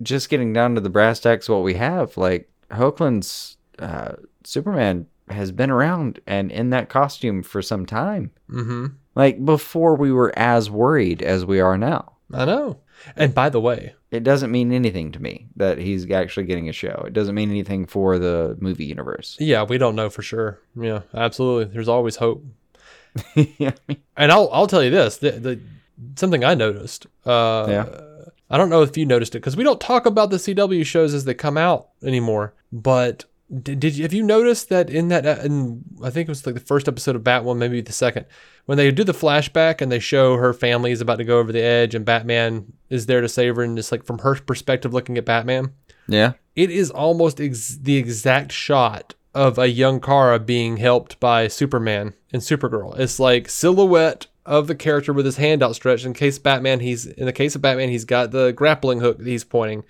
just 0.01 0.29
getting 0.29 0.53
down 0.53 0.75
to 0.75 0.81
the 0.81 0.89
brass 0.89 1.19
tacks 1.19 1.49
what 1.49 1.63
we 1.63 1.73
have, 1.75 2.17
like 2.17 2.49
Hoechlin's 2.71 3.57
uh, 3.79 4.13
Superman 4.43 5.07
has 5.29 5.51
been 5.51 5.69
around 5.69 6.19
and 6.27 6.51
in 6.51 6.69
that 6.69 6.89
costume 6.89 7.43
for 7.43 7.61
some 7.61 7.85
time. 7.85 8.31
Mm-hmm. 8.51 8.87
Like 9.15 9.43
before 9.43 9.95
we 9.95 10.11
were 10.11 10.31
as 10.37 10.69
worried 10.69 11.21
as 11.21 11.45
we 11.45 11.59
are 11.59 11.77
now. 11.77 12.13
I 12.33 12.45
know. 12.45 12.79
And 13.15 13.33
by 13.33 13.49
the 13.49 13.59
way, 13.61 13.93
It 14.11 14.23
doesn't 14.23 14.51
mean 14.51 14.71
anything 14.71 15.11
to 15.13 15.21
me 15.21 15.47
that 15.55 15.77
he's 15.77 16.09
actually 16.09 16.45
getting 16.45 16.67
a 16.69 16.73
show. 16.73 17.03
It 17.07 17.13
doesn't 17.13 17.35
mean 17.35 17.49
anything 17.49 17.85
for 17.85 18.17
the 18.19 18.57
movie 18.59 18.85
universe. 18.85 19.37
yeah, 19.39 19.63
we 19.63 19.77
don't 19.77 19.95
know 19.95 20.09
for 20.09 20.21
sure. 20.21 20.59
Yeah, 20.79 21.01
absolutely. 21.13 21.73
There's 21.73 21.87
always 21.89 22.15
hope. 22.17 22.43
yeah. 23.35 23.71
And 24.15 24.31
I'll 24.31 24.49
I'll 24.51 24.67
tell 24.67 24.83
you 24.83 24.89
this: 24.91 25.17
the, 25.17 25.31
the 25.31 25.59
something 26.15 26.43
I 26.43 26.53
noticed. 26.55 27.07
Uh, 27.25 27.65
Yeah. 27.69 28.01
I 28.49 28.55
don't 28.55 28.69
know 28.69 28.81
if 28.81 28.95
you 28.95 29.05
noticed 29.05 29.35
it 29.35 29.39
because 29.39 29.57
we 29.57 29.63
don't 29.65 29.81
talk 29.81 30.05
about 30.05 30.29
the 30.29 30.37
CW 30.37 30.85
shows 30.85 31.13
as 31.13 31.25
they 31.25 31.33
come 31.33 31.57
out 31.57 31.89
anymore. 32.01 32.53
But 32.71 33.25
did, 33.49 33.79
did 33.79 33.95
you, 33.95 34.03
have 34.03 34.13
you 34.13 34.23
noticed 34.23 34.69
that 34.69 34.89
in 34.89 35.07
that 35.07 35.25
uh, 35.25 35.41
in 35.43 35.83
I 36.03 36.09
think 36.09 36.27
it 36.27 36.31
was 36.31 36.45
like 36.45 36.55
the 36.55 36.61
first 36.61 36.87
episode 36.87 37.15
of 37.15 37.23
Batwoman, 37.23 37.57
maybe 37.57 37.81
the 37.81 37.93
second, 37.93 38.25
when 38.65 38.77
they 38.77 38.91
do 38.91 39.03
the 39.03 39.13
flashback 39.13 39.81
and 39.81 39.91
they 39.91 39.99
show 39.99 40.35
her 40.35 40.53
family 40.53 40.91
is 40.91 41.01
about 41.01 41.17
to 41.17 41.23
go 41.23 41.39
over 41.39 41.51
the 41.51 41.61
edge 41.61 41.95
and 41.95 42.03
Batman 42.05 42.73
is 42.89 43.05
there 43.05 43.21
to 43.21 43.29
save 43.29 43.55
her 43.55 43.63
and 43.63 43.79
it's 43.79 43.91
like 43.91 44.03
from 44.03 44.19
her 44.19 44.35
perspective 44.35 44.93
looking 44.93 45.17
at 45.17 45.25
Batman. 45.25 45.73
Yeah. 46.09 46.33
it 46.55 46.71
is 46.71 46.89
almost 46.89 47.41
ex- 47.41 47.77
the 47.81 47.97
exact 47.97 48.53
shot 48.53 49.15
of 49.35 49.57
a 49.57 49.67
young 49.69 49.99
Kara 49.99 50.39
being 50.39 50.77
helped 50.77 51.19
by 51.19 51.47
Superman 51.49 52.13
and 52.31 52.41
Supergirl. 52.41 52.97
It's 52.97 53.19
like 53.19 53.49
silhouette 53.49 54.27
of 54.45 54.67
the 54.67 54.75
character 54.75 55.11
with 55.11 55.25
his 55.25 55.35
hand 55.35 55.61
outstretched. 55.61 56.05
In 56.05 56.13
case 56.13 56.39
Batman, 56.39 56.79
he's 56.79 57.05
in 57.05 57.25
the 57.25 57.33
case 57.33 57.55
of 57.55 57.61
Batman, 57.61 57.89
he's 57.89 58.05
got 58.05 58.31
the 58.31 58.51
grappling 58.53 59.01
hook 59.01 59.17
that 59.17 59.27
he's 59.27 59.43
pointing, 59.43 59.83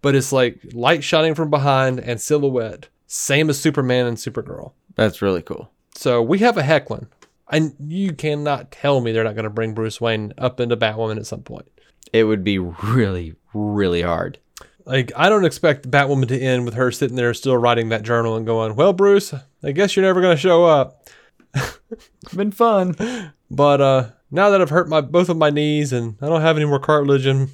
but 0.00 0.14
it's 0.14 0.32
like 0.32 0.58
light 0.72 1.04
shining 1.04 1.34
from 1.34 1.50
behind 1.50 2.00
and 2.00 2.18
silhouette, 2.20 2.88
same 3.08 3.50
as 3.50 3.58
Superman 3.58 4.06
and 4.06 4.16
Supergirl. 4.16 4.72
That's 4.94 5.20
really 5.20 5.42
cool. 5.42 5.70
So 5.96 6.22
we 6.22 6.38
have 6.38 6.56
a 6.56 6.62
Hoechlin. 6.62 7.08
And 7.50 7.74
you 7.80 8.12
cannot 8.12 8.70
tell 8.70 9.00
me 9.00 9.10
they're 9.10 9.24
not 9.24 9.34
going 9.34 9.44
to 9.44 9.50
bring 9.50 9.72
Bruce 9.72 10.00
Wayne 10.00 10.34
up 10.36 10.60
into 10.60 10.76
Batwoman 10.76 11.16
at 11.16 11.26
some 11.26 11.42
point. 11.42 11.66
It 12.12 12.24
would 12.24 12.44
be 12.44 12.58
really, 12.58 13.34
really 13.54 14.02
hard. 14.02 14.38
Like, 14.84 15.12
I 15.16 15.28
don't 15.28 15.46
expect 15.46 15.90
Batwoman 15.90 16.28
to 16.28 16.38
end 16.38 16.66
with 16.66 16.74
her 16.74 16.90
sitting 16.90 17.16
there 17.16 17.32
still 17.34 17.56
writing 17.56 17.88
that 17.88 18.02
journal 18.02 18.36
and 18.36 18.46
going, 18.46 18.74
Well, 18.74 18.92
Bruce, 18.92 19.34
I 19.62 19.72
guess 19.72 19.96
you're 19.96 20.04
never 20.04 20.20
going 20.20 20.36
to 20.36 20.40
show 20.40 20.64
up. 20.64 21.08
It's 21.54 22.34
been 22.36 22.52
fun. 22.52 23.32
But 23.50 23.80
uh, 23.80 24.10
now 24.30 24.50
that 24.50 24.60
I've 24.60 24.70
hurt 24.70 24.88
my 24.88 25.00
both 25.00 25.30
of 25.30 25.38
my 25.38 25.50
knees 25.50 25.92
and 25.92 26.16
I 26.20 26.26
don't 26.26 26.42
have 26.42 26.56
any 26.56 26.66
more 26.66 26.78
cartilage 26.78 27.26
in, 27.26 27.48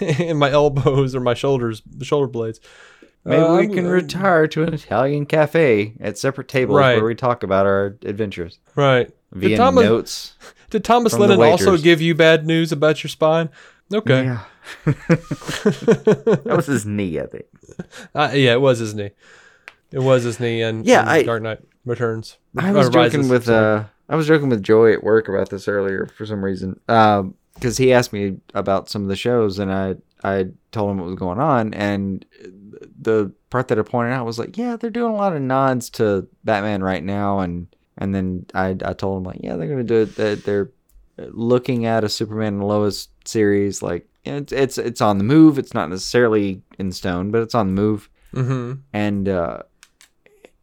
in 0.00 0.36
my 0.36 0.50
elbows 0.50 1.14
or 1.14 1.20
my 1.20 1.34
shoulders, 1.34 1.82
the 1.86 2.04
shoulder 2.04 2.28
blades. 2.28 2.60
Maybe 3.24 3.42
uh, 3.42 3.56
we 3.56 3.68
can 3.68 3.86
uh, 3.86 3.90
retire 3.90 4.46
to 4.48 4.62
an 4.62 4.72
Italian 4.74 5.26
cafe 5.26 5.94
at 6.00 6.16
separate 6.16 6.48
tables 6.48 6.78
Right. 6.78 6.96
where 6.96 7.04
we 7.04 7.14
talk 7.14 7.42
about 7.42 7.66
our 7.66 7.96
adventures. 8.04 8.58
Right. 8.74 9.10
via 9.32 9.50
Did 9.50 9.56
Thomas, 9.58 9.84
notes. 9.84 10.34
did 10.70 10.84
Thomas 10.84 11.12
from 11.12 11.22
the 11.22 11.28
Lennon 11.36 11.50
also 11.52 11.76
give 11.76 12.00
you 12.00 12.14
bad 12.14 12.46
news 12.46 12.72
about 12.72 13.02
your 13.02 13.08
spine? 13.08 13.50
Okay. 13.92 14.24
Yeah. 14.24 14.40
that 14.84 16.52
was 16.56 16.66
his 16.66 16.86
knee, 16.86 17.18
I 17.20 17.26
think. 17.26 17.44
Uh, 18.14 18.30
yeah, 18.34 18.52
it 18.52 18.60
was 18.60 18.78
his 18.78 18.94
knee. 18.94 19.10
It 19.92 19.98
was 19.98 20.22
his 20.22 20.38
knee, 20.40 20.62
and 20.62 20.86
Yeah, 20.86 21.00
and 21.00 21.10
I- 21.10 21.22
Dark 21.24 21.42
Knight 21.42 21.58
Returns. 21.84 22.38
I 22.56 22.72
was 22.72 22.88
Or 22.88 22.90
joking 22.90 23.20
Rises, 23.20 23.30
with 23.30 23.44
sorry. 23.46 23.80
uh, 23.80 23.84
I 24.08 24.16
was 24.16 24.26
joking 24.26 24.48
with 24.48 24.62
Joy 24.62 24.92
at 24.92 25.02
work 25.04 25.28
about 25.28 25.50
this 25.50 25.68
earlier 25.68 26.08
for 26.16 26.24
some 26.26 26.44
reason. 26.44 26.78
Um, 26.88 27.34
because 27.54 27.76
he 27.76 27.92
asked 27.92 28.12
me 28.12 28.38
about 28.54 28.88
some 28.88 29.02
of 29.02 29.08
the 29.08 29.16
shows, 29.16 29.58
and 29.58 29.72
I 29.72 29.96
I 30.22 30.46
told 30.72 30.90
him 30.92 30.98
what 30.98 31.06
was 31.06 31.16
going 31.16 31.38
on, 31.40 31.74
and 31.74 32.24
the 33.00 33.32
part 33.50 33.68
that 33.68 33.78
I 33.78 33.82
pointed 33.82 34.12
out 34.12 34.26
was 34.26 34.38
like, 34.38 34.56
yeah, 34.56 34.76
they're 34.76 34.90
doing 34.90 35.12
a 35.12 35.16
lot 35.16 35.34
of 35.34 35.42
nods 35.42 35.90
to 35.90 36.26
Batman 36.44 36.82
right 36.82 37.02
now, 37.04 37.40
and 37.40 37.66
and 37.98 38.14
then 38.14 38.46
I 38.54 38.76
I 38.84 38.92
told 38.94 39.18
him 39.18 39.24
like, 39.24 39.40
yeah, 39.42 39.56
they're 39.56 39.68
gonna 39.68 39.84
do 39.84 40.02
it. 40.02 40.16
They're, 40.16 40.36
they're 40.36 40.70
looking 41.18 41.84
at 41.86 42.04
a 42.04 42.08
Superman 42.08 42.54
and 42.54 42.64
Lois 42.68 43.08
series, 43.24 43.82
like 43.82 44.06
it's 44.24 44.52
it's 44.52 44.78
it's 44.78 45.00
on 45.00 45.18
the 45.18 45.24
move. 45.24 45.58
It's 45.58 45.74
not 45.74 45.88
necessarily 45.90 46.62
in 46.78 46.92
stone, 46.92 47.30
but 47.30 47.42
it's 47.42 47.54
on 47.54 47.66
the 47.74 47.80
move 47.80 48.08
Mhm. 48.34 48.80
and 48.92 49.28
uh 49.28 49.62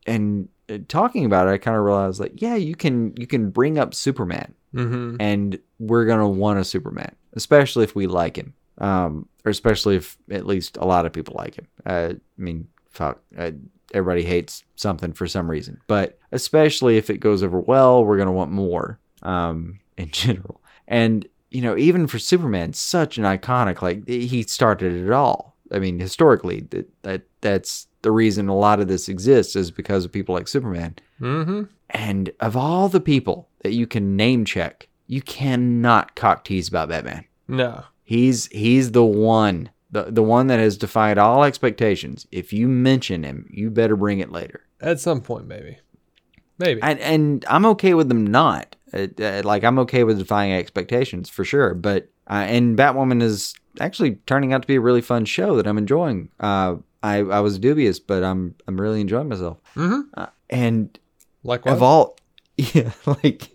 and 0.06 0.48
talking 0.88 1.26
about 1.26 1.48
it 1.48 1.52
i 1.52 1.58
kind 1.58 1.78
of 1.78 1.84
realized 1.84 2.20
like 2.20 2.42
yeah 2.42 2.56
you 2.56 2.76
can 2.76 3.14
you 3.18 3.28
can 3.28 3.50
bring 3.50 3.78
up 3.78 3.94
superman 3.94 4.54
Mhm. 4.74 5.18
and 5.20 5.60
we're 5.80 6.06
gonna 6.06 6.30
want 6.30 6.60
a 6.60 6.64
superman 6.64 7.14
especially 7.34 7.84
if 7.84 7.96
we 7.96 8.08
like 8.08 8.36
him 8.38 8.54
um 8.80 9.28
or 9.48 9.50
especially 9.50 9.96
if 9.96 10.18
at 10.30 10.46
least 10.46 10.76
a 10.78 10.86
lot 10.86 11.06
of 11.06 11.14
people 11.14 11.36
like 11.38 11.56
him. 11.56 11.68
Uh, 11.86 12.14
i 12.14 12.42
mean 12.42 12.68
fuck 12.90 13.22
uh, 13.38 13.52
everybody 13.94 14.24
hates 14.24 14.64
something 14.76 15.14
for 15.14 15.28
some 15.28 15.50
reason. 15.50 15.80
But 15.88 16.20
especially 16.34 16.98
if 16.98 17.10
it 17.10 17.20
goes 17.20 17.42
over 17.44 17.60
well 17.60 18.04
we're 18.04 18.18
gonna 18.18 18.32
want 18.34 18.52
more 18.52 19.00
um 19.24 19.80
in 19.98 20.10
general. 20.12 20.62
And 20.88 21.26
you 21.52 21.62
know 21.62 21.78
even 21.78 22.08
for 22.08 22.20
superman 22.20 22.74
such 22.74 23.18
an 23.18 23.24
iconic 23.24 23.82
like 23.82 24.08
he 24.08 24.44
started 24.44 24.94
it 24.94 25.12
all. 25.12 25.56
I 25.72 25.80
mean 25.80 26.00
historically 26.00 26.62
that, 26.72 26.90
that 27.04 27.22
that's 27.42 27.88
the 28.02 28.12
reason 28.12 28.48
a 28.50 28.56
lot 28.58 28.80
of 28.80 28.88
this 28.90 29.08
exists 29.10 29.56
is 29.56 29.72
because 29.72 30.04
of 30.06 30.12
people 30.12 30.36
like 30.36 30.48
superman. 30.48 30.96
Mhm. 31.22 31.70
and 31.90 32.32
of 32.42 32.56
all 32.58 32.90
the 32.90 33.00
people 33.00 33.48
that 33.64 33.74
you 33.74 33.88
can 33.88 34.16
name 34.16 34.44
check 34.46 34.88
you 35.08 35.22
cannot 35.22 36.16
cock 36.16 36.44
tease 36.44 36.68
about 36.68 36.90
batman. 36.90 37.24
No. 37.48 37.84
He's 38.08 38.46
he's 38.54 38.94
the 38.94 39.04
one, 39.04 39.70
the 39.92 40.04
the 40.04 40.24
one 40.24 40.48
that 40.48 40.60
has 40.60 40.78
defied 40.78 41.18
all 41.18 41.44
expectations. 41.44 42.26
If 42.32 42.54
you 42.54 42.70
mention 42.70 43.24
him, 43.24 43.50
you 43.52 43.70
better 43.70 43.98
bring 43.98 44.20
it 44.20 44.32
later. 44.32 44.62
At 44.80 45.02
some 45.02 45.20
point, 45.20 45.46
maybe. 45.46 45.80
maybe. 46.58 46.82
and 46.82 47.02
and 47.02 47.44
I'm 47.50 47.66
okay 47.66 47.94
with 47.96 48.08
them 48.08 48.26
not. 48.26 48.78
Uh, 48.94 49.08
uh, 49.20 49.42
like 49.44 49.66
I'm 49.66 49.78
okay 49.80 50.06
with 50.06 50.20
defying 50.20 50.54
expectations 50.54 51.30
for 51.30 51.44
sure. 51.44 51.74
But 51.74 52.08
uh, 52.30 52.46
and 52.48 52.78
Batwoman 52.78 53.22
is 53.22 53.54
actually 53.82 54.16
turning 54.26 54.54
out 54.54 54.62
to 54.62 54.68
be 54.70 54.76
a 54.76 54.82
really 54.82 55.02
fun 55.02 55.26
show 55.26 55.58
that 55.58 55.68
I'm 55.68 55.78
enjoying. 55.78 56.30
Uh, 56.40 56.78
I 57.04 57.18
I 57.18 57.42
was 57.42 57.60
dubious, 57.60 58.00
but 58.00 58.24
I'm 58.24 58.56
I'm 58.70 58.80
really 58.80 59.02
enjoying 59.02 59.28
myself. 59.28 59.58
mm-hmm. 59.76 60.00
Uh, 60.14 60.28
and 60.50 60.98
Likewise. 61.44 61.76
of 61.76 61.84
all, 61.84 62.18
yeah, 62.56 62.94
like 63.06 63.50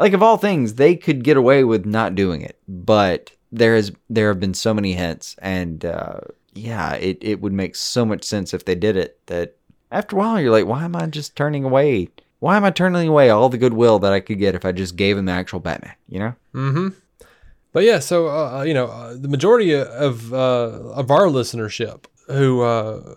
like 0.00 0.14
of 0.14 0.22
all 0.24 0.36
things, 0.36 0.74
they 0.74 0.96
could 0.96 1.22
get 1.22 1.36
away 1.36 1.62
with 1.62 1.86
not 1.86 2.16
doing 2.16 2.42
it, 2.42 2.58
but 2.66 3.30
there 3.54 3.76
is 3.76 3.92
there 4.10 4.28
have 4.28 4.40
been 4.40 4.54
so 4.54 4.74
many 4.74 4.94
hints, 4.94 5.36
and 5.40 5.84
uh, 5.84 6.20
yeah, 6.54 6.94
it 6.94 7.18
it 7.20 7.40
would 7.40 7.52
make 7.52 7.76
so 7.76 8.04
much 8.04 8.24
sense 8.24 8.52
if 8.52 8.64
they 8.64 8.74
did 8.74 8.96
it. 8.96 9.18
That 9.26 9.56
after 9.90 10.16
a 10.16 10.18
while, 10.18 10.40
you're 10.40 10.50
like, 10.50 10.66
why 10.66 10.84
am 10.84 10.96
I 10.96 11.06
just 11.06 11.36
turning 11.36 11.64
away? 11.64 12.08
Why 12.40 12.56
am 12.56 12.64
I 12.64 12.70
turning 12.70 13.08
away 13.08 13.30
all 13.30 13.48
the 13.48 13.58
goodwill 13.58 13.98
that 14.00 14.12
I 14.12 14.20
could 14.20 14.38
get 14.38 14.54
if 14.54 14.64
I 14.64 14.72
just 14.72 14.96
gave 14.96 15.16
him 15.16 15.26
the 15.26 15.32
actual 15.32 15.60
Batman? 15.60 15.94
You 16.08 16.18
know? 16.18 16.34
Mm-hmm. 16.54 16.88
But 17.72 17.84
yeah, 17.84 18.00
so 18.00 18.28
uh, 18.28 18.62
you 18.62 18.74
know, 18.74 18.86
uh, 18.86 19.14
the 19.14 19.28
majority 19.28 19.74
of 19.74 20.32
uh, 20.32 20.36
of 20.36 21.10
our 21.10 21.26
listenership 21.26 22.04
who 22.26 22.62
uh, 22.62 23.14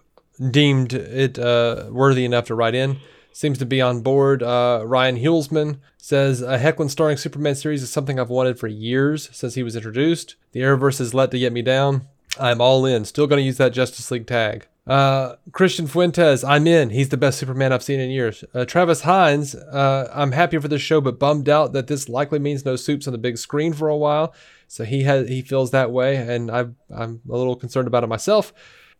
deemed 0.52 0.94
it 0.94 1.40
uh, 1.40 1.86
worthy 1.90 2.26
enough 2.26 2.46
to 2.46 2.56
write 2.56 2.76
in 2.76 2.98
seems 3.38 3.60
to 3.60 3.66
be 3.66 3.80
on 3.80 4.02
board. 4.02 4.42
Uh, 4.42 4.82
Ryan 4.84 5.18
Hulsman 5.18 5.78
says 5.98 6.42
a 6.42 6.58
Hoechlin 6.58 6.90
starring 6.90 7.18
Superman 7.18 7.54
series 7.54 7.84
is 7.84 7.92
something 7.92 8.20
I've 8.20 8.32
wanted 8.32 8.58
for 8.58 8.68
years 8.68 9.30
since 9.32 9.54
he 9.54 9.62
was 9.62 9.76
introduced. 9.76 10.36
The 10.54 10.62
Arrowverse 10.62 10.98
has 10.98 11.14
let 11.14 11.30
to 11.32 11.40
get 11.40 11.54
me 11.54 11.62
down. 11.62 12.08
I'm 12.40 12.62
all 12.62 12.86
in. 12.86 13.06
Still 13.06 13.28
going 13.28 13.40
to 13.40 13.46
use 13.46 13.58
that 13.58 13.74
Justice 13.74 14.10
League 14.10 14.26
tag. 14.26 14.68
Uh, 14.88 15.36
Christian 15.52 15.86
Fuentes, 15.86 16.44
I'm 16.44 16.66
in. 16.66 16.90
He's 16.90 17.10
the 17.10 17.18
best 17.18 17.38
Superman 17.38 17.74
I've 17.74 17.84
seen 17.84 18.00
in 18.00 18.10
years. 18.10 18.44
Uh, 18.56 18.66
Travis 18.66 19.02
Hines, 19.02 19.54
uh, 19.54 20.10
I'm 20.16 20.32
happy 20.32 20.58
for 20.60 20.68
this 20.68 20.82
show, 20.82 21.00
but 21.02 21.20
bummed 21.20 21.50
out 21.50 21.74
that 21.74 21.88
this 21.88 22.08
likely 22.10 22.40
means 22.40 22.66
no 22.66 22.76
soups 22.76 23.06
on 23.08 23.12
the 23.12 23.18
big 23.18 23.38
screen 23.38 23.74
for 23.74 23.88
a 23.90 23.98
while. 23.98 24.34
So 24.68 24.84
he 24.84 25.04
has 25.04 25.28
he 25.30 25.42
feels 25.42 25.72
that 25.72 25.92
way, 25.92 26.16
and 26.16 26.50
I 26.50 26.66
I'm 26.90 27.22
a 27.30 27.38
little 27.38 27.56
concerned 27.56 27.88
about 27.88 28.04
it 28.04 28.08
myself. 28.08 28.54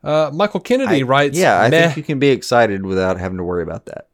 Uh, 0.04 0.30
Michael 0.34 0.60
Kennedy 0.60 1.00
I- 1.02 1.06
writes, 1.06 1.38
yeah, 1.38 1.60
I 1.60 1.70
Meh. 1.70 1.86
think 1.86 1.98
you 1.98 2.04
can 2.04 2.20
be 2.20 2.30
excited 2.30 2.86
without 2.86 3.18
having 3.20 3.38
to 3.38 3.44
worry 3.44 3.64
about 3.64 3.86
that. 3.88 4.07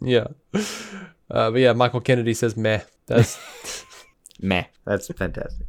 Yeah, 0.00 0.28
uh, 0.54 1.50
but 1.50 1.56
yeah, 1.56 1.72
Michael 1.72 2.00
Kennedy 2.00 2.34
says 2.34 2.56
meh. 2.56 2.80
That's 3.06 3.84
Meh, 4.42 4.64
that's 4.84 5.08
fantastic. 5.08 5.66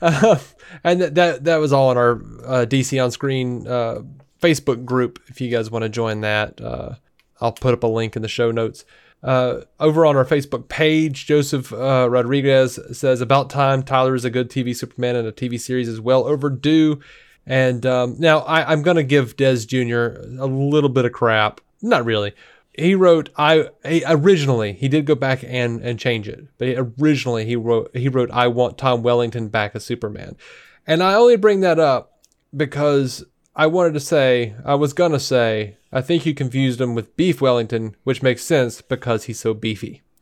Uh, 0.00 0.38
and 0.82 1.00
that, 1.00 1.14
that 1.14 1.44
that 1.44 1.56
was 1.56 1.72
all 1.72 1.90
in 1.92 1.96
our 1.96 2.12
uh, 2.44 2.66
DC 2.66 3.02
on 3.02 3.10
Screen 3.10 3.66
uh, 3.66 4.00
Facebook 4.40 4.84
group. 4.84 5.20
If 5.28 5.40
you 5.40 5.50
guys 5.50 5.70
want 5.70 5.82
to 5.84 5.88
join 5.88 6.22
that, 6.22 6.60
uh, 6.60 6.94
I'll 7.40 7.52
put 7.52 7.74
up 7.74 7.82
a 7.82 7.86
link 7.86 8.16
in 8.16 8.22
the 8.22 8.28
show 8.28 8.50
notes. 8.50 8.84
Uh, 9.22 9.62
over 9.80 10.06
on 10.06 10.16
our 10.16 10.24
Facebook 10.24 10.68
page, 10.68 11.26
Joseph 11.26 11.72
uh, 11.72 12.08
Rodriguez 12.10 12.78
says, 12.92 13.20
"About 13.20 13.50
time 13.50 13.82
Tyler 13.82 14.14
is 14.14 14.24
a 14.24 14.30
good 14.30 14.50
TV 14.50 14.74
Superman, 14.74 15.16
and 15.16 15.28
a 15.28 15.32
TV 15.32 15.60
series 15.60 15.88
is 15.88 16.00
well 16.00 16.24
overdue." 16.24 17.00
And 17.46 17.86
um, 17.86 18.16
now 18.18 18.40
I, 18.40 18.72
I'm 18.72 18.82
going 18.82 18.96
to 18.96 19.04
give 19.04 19.36
Des 19.36 19.58
Jr. 19.66 20.20
a 20.40 20.46
little 20.46 20.90
bit 20.90 21.04
of 21.04 21.12
crap. 21.12 21.60
Not 21.80 22.04
really. 22.04 22.32
He 22.76 22.94
wrote 22.94 23.30
I 23.36 23.70
he, 23.84 24.02
originally 24.06 24.72
he 24.72 24.88
did 24.88 25.06
go 25.06 25.14
back 25.14 25.42
and 25.46 25.80
and 25.80 25.98
change 25.98 26.28
it, 26.28 26.46
but 26.58 26.68
originally 27.00 27.44
he 27.46 27.56
wrote 27.56 27.90
he 27.96 28.08
wrote 28.08 28.30
I 28.30 28.48
want 28.48 28.78
Tom 28.78 29.02
Wellington 29.02 29.48
back 29.48 29.74
as 29.74 29.84
Superman, 29.84 30.36
and 30.86 31.02
I 31.02 31.14
only 31.14 31.36
bring 31.36 31.60
that 31.60 31.78
up 31.78 32.20
because 32.54 33.24
I 33.54 33.66
wanted 33.66 33.94
to 33.94 34.00
say 34.00 34.54
I 34.64 34.74
was 34.74 34.92
gonna 34.92 35.20
say 35.20 35.76
I 35.92 36.02
think 36.02 36.26
you 36.26 36.34
confused 36.34 36.80
him 36.80 36.94
with 36.94 37.16
Beef 37.16 37.40
Wellington, 37.40 37.96
which 38.04 38.22
makes 38.22 38.44
sense 38.44 38.82
because 38.82 39.24
he's 39.24 39.40
so 39.40 39.54
beefy. 39.54 40.02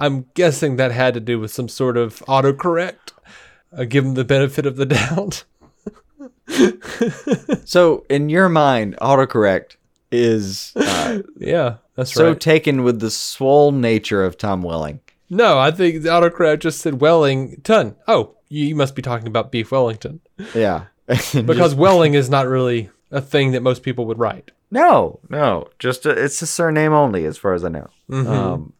I'm 0.00 0.26
guessing 0.34 0.76
that 0.76 0.90
had 0.90 1.14
to 1.14 1.20
do 1.20 1.38
with 1.38 1.52
some 1.52 1.68
sort 1.68 1.96
of 1.96 2.24
autocorrect. 2.26 3.12
Uh, 3.72 3.84
give 3.84 4.04
him 4.04 4.14
the 4.14 4.24
benefit 4.24 4.66
of 4.66 4.74
the 4.74 4.86
doubt. 4.86 5.44
So, 7.64 8.04
in 8.08 8.28
your 8.28 8.48
mind, 8.48 8.96
autocorrect 9.00 9.76
is 10.10 10.72
uh, 10.76 11.20
yeah, 11.38 11.76
that's 11.96 12.12
so 12.12 12.28
right. 12.28 12.40
taken 12.40 12.82
with 12.82 13.00
the 13.00 13.10
swole 13.10 13.72
nature 13.72 14.24
of 14.24 14.36
Tom 14.36 14.62
Welling. 14.62 15.00
no, 15.30 15.58
I 15.58 15.70
think 15.70 16.02
the 16.02 16.08
autocorrect 16.10 16.60
just 16.60 16.80
said 16.80 17.00
Wellington. 17.00 17.96
Oh, 18.06 18.34
you, 18.48 18.74
must 18.74 18.94
be 18.94 19.02
talking 19.02 19.26
about 19.26 19.50
Beef 19.50 19.70
Wellington 19.72 20.20
Yeah. 20.54 20.84
because 21.32 21.74
Welling 21.74 22.14
is 22.14 22.28
not 22.28 22.46
really 22.46 22.90
a 23.10 23.20
thing 23.20 23.52
that 23.52 23.62
most 23.62 23.82
people 23.82 24.04
would 24.06 24.18
write. 24.18 24.50
no, 24.70 25.20
no, 25.28 25.68
just 25.78 26.04
a, 26.06 26.10
it's 26.10 26.40
a 26.42 26.46
surname 26.46 26.92
only, 26.92 27.24
as 27.24 27.38
far 27.38 27.54
as 27.54 27.64
I 27.64 27.68
know. 27.68 27.88
Um, 28.10 28.72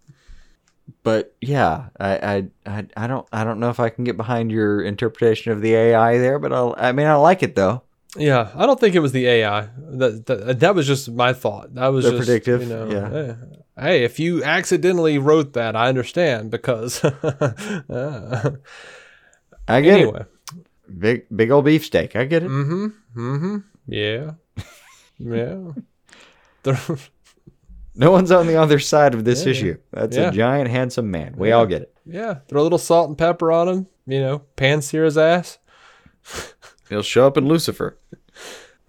but 1.03 1.35
yeah, 1.41 1.89
I, 1.99 2.11
I, 2.17 2.45
I, 2.79 2.87
I 2.97 3.07
don't, 3.07 3.27
I 3.33 3.45
don't 3.45 3.61
know 3.61 3.71
if 3.71 3.81
I 3.81 3.89
can 3.89 4.05
get 4.05 4.17
behind 4.17 4.51
your 4.51 4.83
interpretation 4.83 5.53
of 5.53 5.61
the 5.61 5.75
AI 5.75 6.19
there, 6.19 6.39
but 6.39 6.53
I'll, 6.53 6.75
I 6.77 6.93
mean, 6.93 7.07
I 7.07 7.15
like 7.15 7.43
it 7.43 7.55
though. 7.55 7.83
Yeah, 8.17 8.51
I 8.55 8.67
don't 8.67 8.79
think 8.79 8.95
it 8.95 9.01
was 9.01 9.13
the 9.13 9.27
AI. 9.27 9.69
That 9.79 10.27
that, 10.27 10.61
that 10.61 10.75
was 10.75 10.87
just 10.87 11.11
my 11.11 11.33
thought. 11.33 11.75
That 11.75 11.89
was 11.89 12.05
They're 12.05 12.13
just 12.13 12.27
predictive, 12.27 12.63
You 12.63 12.69
know, 12.69 12.91
yeah. 12.91 13.35
Hey, 13.83 14.05
if 14.05 14.21
you 14.21 14.45
accidentally 14.45 15.17
wrote 15.17 15.55
that, 15.55 15.75
I 15.75 15.89
understand 15.89 16.51
because. 16.51 17.03
uh, 17.03 18.51
I 19.69 19.81
get 19.81 20.01
anyway. 20.01 20.21
it. 20.21 20.99
Big, 20.99 21.27
big 21.35 21.51
old 21.51 21.65
beefsteak. 21.65 22.15
I 22.15 22.25
get 22.25 22.43
it. 22.43 22.51
Mm-hmm. 22.51 22.87
Mm-hmm. 23.17 23.57
Yeah. 23.87 24.33
Yeah. 25.19 25.73
The- 26.65 26.99
No 27.95 28.11
one's 28.11 28.31
on 28.33 28.47
the 28.47 28.57
other 28.57 28.79
side 28.79 29.13
of 29.15 29.25
this 29.25 29.45
Yeah, 29.45 29.51
issue. 29.51 29.77
That's 29.93 30.17
Yeah. 30.17 30.29
a 30.29 30.33
giant, 30.33 30.71
handsome 30.71 31.11
man. 31.11 31.35
We 31.37 31.53
all 31.53 31.67
get 31.67 31.83
it. 31.83 31.95
yeah. 32.07 32.37
Throw 32.49 32.63
a 32.63 32.65
little 32.65 32.79
salt 32.79 33.09
and 33.09 33.19
pepper 33.19 33.53
on 33.53 33.69
him. 33.69 33.87
You 34.07 34.21
know, 34.21 34.39
pan 34.57 34.81
sear 34.83 35.05
his 35.05 35.19
ass. 35.19 35.59
He'll 36.89 37.03
show 37.03 37.27
up 37.27 37.37
in 37.37 37.47
Lucifer. 37.47 37.99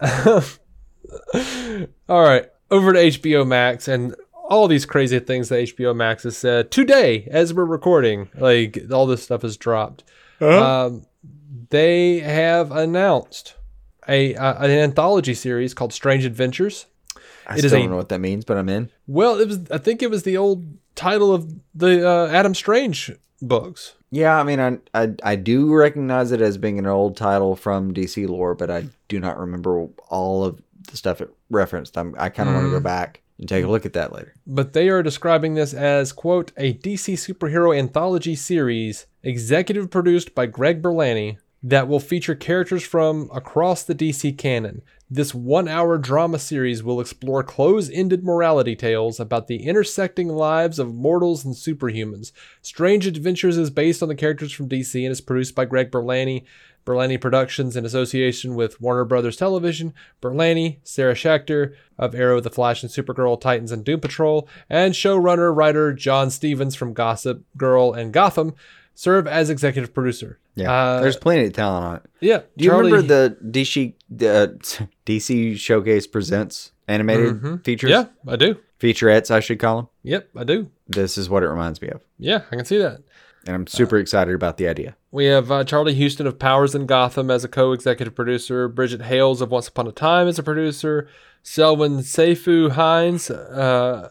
All 2.08 2.22
right, 2.22 2.46
over 2.70 2.92
to 2.92 2.98
HBO 2.98 3.46
Max 3.46 3.88
and 3.88 4.14
all 4.48 4.68
these 4.68 4.84
crazy 4.86 5.18
things 5.20 5.48
that 5.48 5.56
HBO 5.68 5.94
Max 5.94 6.24
has 6.24 6.36
said 6.36 6.70
today 6.70 7.26
as 7.30 7.54
we're 7.54 7.64
recording. 7.64 8.28
Like 8.36 8.78
all 8.92 9.06
this 9.06 9.22
stuff 9.22 9.42
has 9.42 9.56
dropped. 9.56 10.04
Um, 10.40 11.06
they 11.70 12.20
have 12.20 12.70
announced 12.72 13.54
a 14.08 14.34
uh, 14.34 14.62
an 14.64 14.70
anthology 14.70 15.34
series 15.34 15.72
called 15.74 15.92
Strange 15.92 16.24
Adventures. 16.24 16.86
I 17.46 17.54
It 17.54 17.58
still 17.58 17.66
is 17.66 17.72
a- 17.72 17.78
don't 17.78 17.90
know 17.90 17.96
what 17.96 18.08
that 18.10 18.20
means, 18.20 18.44
but 18.44 18.56
I'm 18.56 18.68
in. 18.68 18.90
Well, 19.06 19.38
it 19.40 19.48
was 19.48 19.70
I 19.70 19.78
think 19.78 20.02
it 20.02 20.10
was 20.10 20.22
the 20.22 20.36
old 20.36 20.64
title 20.94 21.32
of 21.34 21.52
the 21.74 22.08
uh, 22.08 22.28
Adam 22.28 22.54
Strange 22.54 23.12
books. 23.42 23.94
Yeah, 24.10 24.38
I 24.38 24.42
mean, 24.44 24.60
I, 24.60 24.78
I 24.94 25.14
I 25.22 25.36
do 25.36 25.74
recognize 25.74 26.30
it 26.32 26.40
as 26.40 26.56
being 26.56 26.78
an 26.78 26.86
old 26.86 27.16
title 27.16 27.56
from 27.56 27.92
DC 27.92 28.28
lore, 28.28 28.54
but 28.54 28.70
I 28.70 28.86
do 29.08 29.18
not 29.20 29.38
remember 29.38 29.86
all 30.08 30.44
of 30.44 30.60
the 30.90 30.96
stuff 30.96 31.20
it 31.20 31.30
referenced. 31.50 31.96
I'm, 31.98 32.14
I 32.18 32.28
kind 32.28 32.48
of 32.48 32.54
want 32.54 32.66
to 32.66 32.70
go 32.70 32.80
back 32.80 33.22
and 33.38 33.48
take 33.48 33.64
a 33.64 33.68
look 33.68 33.84
at 33.84 33.94
that 33.94 34.12
later. 34.12 34.34
but 34.46 34.72
they 34.74 34.88
are 34.88 35.02
describing 35.02 35.54
this 35.54 35.74
as 35.74 36.12
quote 36.12 36.52
a 36.56 36.74
DC 36.74 37.14
superhero 37.14 37.76
anthology 37.76 38.36
series 38.36 39.06
executive 39.24 39.90
produced 39.90 40.34
by 40.34 40.46
Greg 40.46 40.80
Berlanti 40.80 41.38
that 41.62 41.88
will 41.88 41.98
feature 41.98 42.34
characters 42.36 42.84
from 42.84 43.28
across 43.34 43.82
the 43.82 43.94
DC 43.94 44.36
canon. 44.38 44.82
This 45.10 45.32
1-hour 45.32 45.98
drama 45.98 46.38
series 46.38 46.82
will 46.82 46.98
explore 46.98 47.42
close-ended 47.42 48.24
morality 48.24 48.74
tales 48.74 49.20
about 49.20 49.48
the 49.48 49.64
intersecting 49.64 50.28
lives 50.28 50.78
of 50.78 50.94
mortals 50.94 51.44
and 51.44 51.54
superhumans. 51.54 52.32
Strange 52.62 53.06
Adventures 53.06 53.58
is 53.58 53.68
based 53.68 54.02
on 54.02 54.08
the 54.08 54.14
characters 54.14 54.50
from 54.50 54.66
DC 54.66 55.02
and 55.02 55.12
is 55.12 55.20
produced 55.20 55.54
by 55.54 55.66
Greg 55.66 55.90
Berlanti. 55.90 56.44
Berlanti 56.86 57.20
Productions 57.20 57.76
in 57.76 57.84
association 57.84 58.54
with 58.54 58.80
Warner 58.80 59.04
Brothers 59.04 59.36
Television, 59.36 59.92
Berlanti, 60.22 60.78
Sarah 60.84 61.14
Schechter 61.14 61.74
of 61.98 62.14
Arrow, 62.14 62.40
The 62.40 62.50
Flash, 62.50 62.82
and 62.82 62.90
Supergirl, 62.90 63.38
Titans, 63.38 63.72
and 63.72 63.84
Doom 63.84 64.00
Patrol, 64.00 64.48
and 64.70 64.94
showrunner 64.94 65.54
writer 65.54 65.92
John 65.92 66.30
Stephens 66.30 66.74
from 66.74 66.94
Gossip 66.94 67.42
Girl 67.58 67.92
and 67.92 68.12
Gotham 68.12 68.54
serve 68.94 69.26
as 69.26 69.50
executive 69.50 69.92
producer. 69.92 70.38
Yeah, 70.56 70.72
Uh, 70.72 71.00
there's 71.00 71.16
plenty 71.16 71.46
of 71.46 71.52
talent 71.52 71.84
on 71.84 71.96
it. 71.96 72.02
Yeah. 72.20 72.38
Do 72.56 72.64
you 72.64 72.70
Charlie- 72.70 72.92
remember 72.92 73.06
the 73.08 73.36
DC 73.50 73.94
the 74.08 74.88
DC 75.06 75.58
Showcase 75.58 76.06
presents 76.06 76.72
animated 76.86 77.64
features? 77.64 77.90
Yeah, 77.90 78.06
I 78.28 78.36
do. 78.36 78.56
featurettes, 78.80 79.30
I 79.30 79.40
should 79.40 79.58
call 79.58 79.76
them. 79.76 79.88
Yep, 80.02 80.28
I 80.36 80.44
do. 80.44 80.70
This 80.86 81.16
is 81.18 81.28
what 81.28 81.42
it 81.42 81.48
reminds 81.48 81.80
me 81.82 81.88
of, 81.88 82.02
Yeah, 82.18 82.42
I 82.52 82.56
can 82.56 82.64
see 82.64 82.78
that. 82.78 83.00
and 83.46 83.54
I'm 83.56 83.66
super 83.66 83.96
excited 83.98 84.34
about 84.34 84.56
the 84.58 84.68
idea. 84.68 84.96
We 85.10 85.24
have 85.26 85.50
uh, 85.50 85.64
Charlie 85.64 85.98
Huston 86.00 86.26
of 86.26 86.38
Powers 86.38 86.74
and 86.74 86.86
Gotham 86.86 87.30
as 87.30 87.42
a 87.44 87.48
co-executive 87.48 88.14
producer. 88.14 88.68
Brigitte 88.68 89.02
Hales 89.02 89.40
of 89.40 89.50
Once 89.50 89.68
Upon 89.68 89.86
a 89.86 89.92
Time 89.92 90.28
as 90.28 90.38
a 90.38 90.42
producer. 90.42 91.08
Selwyn 91.42 91.98
Seyfu 91.98 92.70
Hinds 92.72 93.30
uh, 93.30 94.10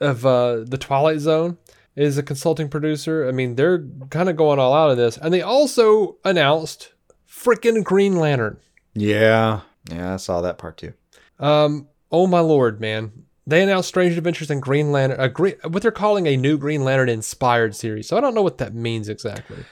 of 0.00 0.24
uh, 0.26 0.60
The 0.66 0.78
Twilight 0.78 1.18
Zone 1.20 1.58
is 2.00 2.16
a 2.16 2.22
consulting 2.22 2.68
producer. 2.70 3.28
I 3.28 3.32
mean, 3.32 3.56
they're 3.56 3.84
kind 4.08 4.30
of 4.30 4.36
going 4.36 4.58
all 4.58 4.72
out 4.72 4.90
of 4.90 4.96
this. 4.96 5.18
And 5.18 5.34
they 5.34 5.42
also 5.42 6.16
announced 6.24 6.94
freaking 7.28 7.84
Green 7.84 8.16
Lantern. 8.16 8.56
Yeah, 8.94 9.60
yeah, 9.90 10.14
I 10.14 10.16
saw 10.16 10.40
that 10.40 10.56
part 10.56 10.78
too. 10.78 10.94
Um, 11.38 11.88
oh 12.10 12.26
my 12.26 12.40
lord, 12.40 12.80
man. 12.80 13.26
They 13.46 13.62
announced 13.62 13.88
Strange 13.88 14.16
Adventures 14.16 14.50
in 14.50 14.60
Green 14.60 14.92
Lantern, 14.92 15.20
a 15.20 15.28
green, 15.28 15.56
what 15.68 15.82
they're 15.82 15.90
calling 15.90 16.26
a 16.26 16.36
new 16.36 16.56
Green 16.56 16.84
Lantern 16.84 17.08
inspired 17.08 17.74
series. 17.74 18.08
So 18.08 18.16
I 18.16 18.20
don't 18.20 18.34
know 18.34 18.42
what 18.42 18.58
that 18.58 18.74
means 18.74 19.08
exactly. 19.08 19.64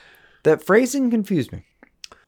That 0.43 0.63
phrasing 0.63 1.09
confused 1.09 1.51
me. 1.51 1.63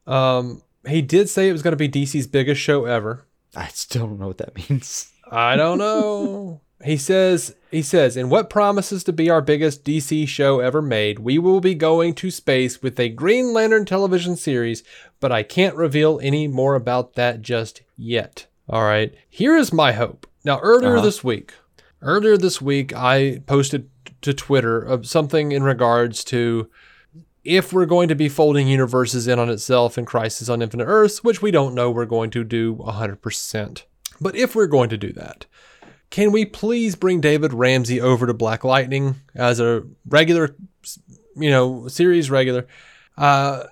Um, 0.07 0.63
he 0.87 1.01
did 1.01 1.29
say 1.29 1.47
it 1.47 1.51
was 1.51 1.61
going 1.61 1.77
to 1.77 1.77
be 1.77 1.89
DC's 1.89 2.25
biggest 2.25 2.59
show 2.59 2.85
ever. 2.85 3.25
I 3.55 3.67
still 3.67 4.07
don't 4.07 4.19
know 4.19 4.27
what 4.27 4.39
that 4.39 4.55
means. 4.69 5.11
I 5.29 5.55
don't 5.55 5.77
know. 5.77 6.61
he 6.83 6.97
says 6.97 7.55
he 7.71 7.81
says 7.81 8.17
in 8.17 8.29
what 8.29 8.49
promises 8.49 9.03
to 9.05 9.13
be 9.13 9.29
our 9.29 9.41
biggest 9.41 9.83
DC 9.85 10.27
show 10.27 10.59
ever 10.59 10.81
made, 10.81 11.19
we 11.19 11.37
will 11.39 11.61
be 11.61 11.73
going 11.73 12.13
to 12.15 12.29
space 12.29 12.81
with 12.81 12.99
a 12.99 13.09
Green 13.09 13.53
Lantern 13.53 13.85
television 13.85 14.35
series, 14.35 14.83
but 15.19 15.31
I 15.31 15.43
can't 15.43 15.75
reveal 15.75 16.19
any 16.21 16.47
more 16.47 16.75
about 16.75 17.13
that 17.15 17.41
just 17.41 17.81
yet. 17.97 18.47
All 18.69 18.83
right. 18.83 19.13
Here 19.29 19.55
is 19.55 19.71
my 19.73 19.93
hope. 19.93 20.27
Now 20.43 20.59
earlier 20.59 20.95
Uh-huh. 20.97 21.05
this 21.05 21.23
week, 21.23 21.53
earlier 22.01 22.37
this 22.37 22.61
week 22.61 22.93
I 22.95 23.41
posted 23.47 23.89
to 24.21 24.33
Twitter 24.33 24.79
of 24.79 25.07
something 25.07 25.51
in 25.51 25.63
regards 25.63 26.23
to 26.25 26.69
if 27.43 27.73
we're 27.73 27.87
going 27.87 28.07
to 28.07 28.15
be 28.15 28.29
folding 28.29 28.67
universes 28.67 29.27
in 29.27 29.39
on 29.39 29.49
itself 29.49 29.97
in 29.97 30.05
Crisis 30.05 30.47
on 30.47 30.61
Infinite 30.61 30.85
Earths, 30.85 31.23
which 31.23 31.41
we 31.41 31.49
don't 31.49 31.73
know 31.73 31.89
we're 31.89 32.05
going 32.05 32.29
to 32.31 32.43
do 32.43 32.75
100%. 32.75 33.83
But 34.19 34.35
if 34.35 34.53
we're 34.55 34.67
going 34.67 34.89
to 34.89 34.97
do 34.97 35.11
that, 35.13 35.47
can 36.11 36.31
we 36.31 36.45
please 36.45 36.95
bring 36.95 37.21
David 37.21 37.53
Ramsey 37.53 37.99
over 37.99 38.27
to 38.27 38.33
Black 38.33 38.63
Lightning 38.63 39.15
as 39.33 39.59
a 39.59 39.83
regular, 40.05 40.55
you 41.35 41.49
know, 41.49 41.87
series 41.87 42.29
regular, 42.29 42.67
uh, 43.17 43.63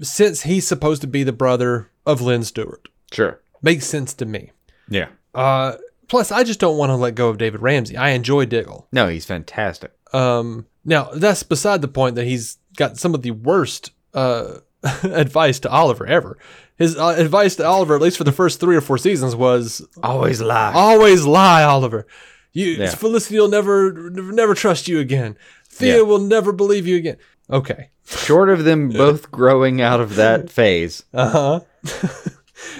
since 0.00 0.42
he's 0.42 0.66
supposed 0.66 1.02
to 1.02 1.08
be 1.08 1.24
the 1.24 1.32
brother 1.32 1.90
of 2.06 2.22
Lynn 2.22 2.44
Stewart? 2.44 2.88
Sure. 3.12 3.40
Makes 3.60 3.86
sense 3.86 4.14
to 4.14 4.24
me. 4.24 4.52
Yeah. 4.88 5.08
Uh, 5.34 5.76
plus, 6.08 6.32
I 6.32 6.44
just 6.44 6.60
don't 6.60 6.78
want 6.78 6.90
to 6.90 6.96
let 6.96 7.16
go 7.16 7.28
of 7.28 7.38
David 7.38 7.60
Ramsey. 7.60 7.96
I 7.96 8.10
enjoy 8.10 8.46
Diggle. 8.46 8.86
No, 8.92 9.08
he's 9.08 9.26
fantastic. 9.26 9.92
Um, 10.12 10.66
now 10.84 11.10
that's 11.14 11.42
beside 11.42 11.82
the 11.82 11.88
point 11.88 12.14
that 12.16 12.24
he's 12.24 12.56
got 12.76 12.96
some 12.96 13.14
of 13.14 13.22
the 13.22 13.32
worst 13.32 13.90
uh, 14.14 14.58
advice 15.02 15.58
to 15.60 15.70
Oliver 15.70 16.06
ever. 16.06 16.38
His 16.80 16.96
uh, 16.96 17.14
advice 17.16 17.54
to 17.56 17.64
Oliver, 17.64 17.94
at 17.94 18.00
least 18.02 18.16
for 18.18 18.24
the 18.24 18.32
first 18.32 18.58
three 18.58 18.74
or 18.74 18.80
four 18.80 18.98
seasons, 18.98 19.36
was 19.36 19.86
Always 20.02 20.40
lie. 20.40 20.72
always 20.72 21.24
lie, 21.24 21.62
Oliver. 21.62 22.06
You 22.52 22.66
Yeah. 22.72 22.90
Felicity 22.94 23.38
will 23.38 23.48
never, 23.48 23.92
never, 24.10 24.32
never 24.32 24.54
trust 24.54 24.88
you 24.88 24.98
again. 24.98 25.36
Thea 25.68 25.96
Yeah. 25.98 26.02
will 26.02 26.18
never 26.18 26.50
believe 26.52 26.86
you 26.88 26.96
again. 26.96 27.18
Okay. 27.50 27.90
Short 28.06 28.48
of 28.48 28.64
them 28.64 28.88
both 29.04 29.30
growing 29.30 29.80
out 29.80 30.00
of 30.00 30.16
that 30.16 30.50
phase. 30.50 31.04
Uh 31.14 31.28
huh. 31.28 31.60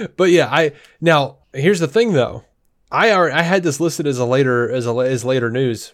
but 0.17 0.31
yeah, 0.31 0.49
I 0.51 0.73
now 1.01 1.39
here's 1.53 1.81
the 1.81 1.87
thing 1.89 2.13
though. 2.15 2.45
I 2.91 3.13
already, 3.13 3.35
I 3.35 3.43
had 3.43 3.63
this 3.63 3.79
listed 3.81 4.07
as 4.07 4.19
a 4.19 4.25
later 4.25 4.71
as 4.71 4.87
a 4.87 4.93
as 4.95 5.25
later 5.25 5.51
news, 5.51 5.93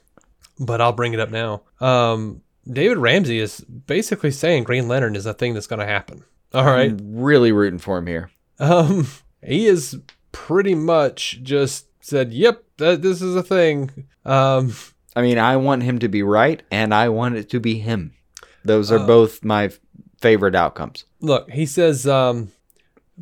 but 0.58 0.80
I'll 0.80 0.92
bring 0.92 1.12
it 1.12 1.20
up 1.20 1.30
now. 1.30 1.62
Um, 1.80 2.42
David 2.70 2.98
Ramsey 2.98 3.38
is 3.38 3.60
basically 3.60 4.30
saying 4.30 4.64
Green 4.64 4.88
Lantern 4.88 5.16
is 5.16 5.26
a 5.26 5.34
thing 5.34 5.54
that's 5.54 5.66
going 5.66 5.80
to 5.80 5.86
happen. 5.86 6.24
All 6.54 6.64
right. 6.64 6.90
I'm 6.92 6.98
really 7.16 7.52
rooting 7.52 7.78
for 7.78 7.98
him 7.98 8.06
here. 8.06 8.30
Um, 8.58 9.06
he 9.42 9.66
is 9.66 9.98
pretty 10.32 10.74
much 10.74 11.40
just 11.42 11.86
said, 12.00 12.32
"Yep, 12.32 12.64
that, 12.78 13.02
this 13.02 13.20
is 13.20 13.36
a 13.36 13.42
thing." 13.42 14.06
Um, 14.24 14.74
I 15.14 15.22
mean, 15.22 15.38
I 15.38 15.56
want 15.56 15.82
him 15.82 15.98
to 16.00 16.08
be 16.08 16.22
right, 16.22 16.62
and 16.70 16.94
I 16.94 17.08
want 17.08 17.36
it 17.36 17.48
to 17.50 17.60
be 17.60 17.78
him. 17.78 18.12
Those 18.64 18.90
are 18.90 18.98
Uh, 18.98 19.06
both 19.06 19.44
my 19.44 19.70
favorite 20.20 20.54
outcomes. 20.54 21.04
Look, 21.20 21.50
he 21.50 21.66
says 21.66 22.06
um, 22.06 22.52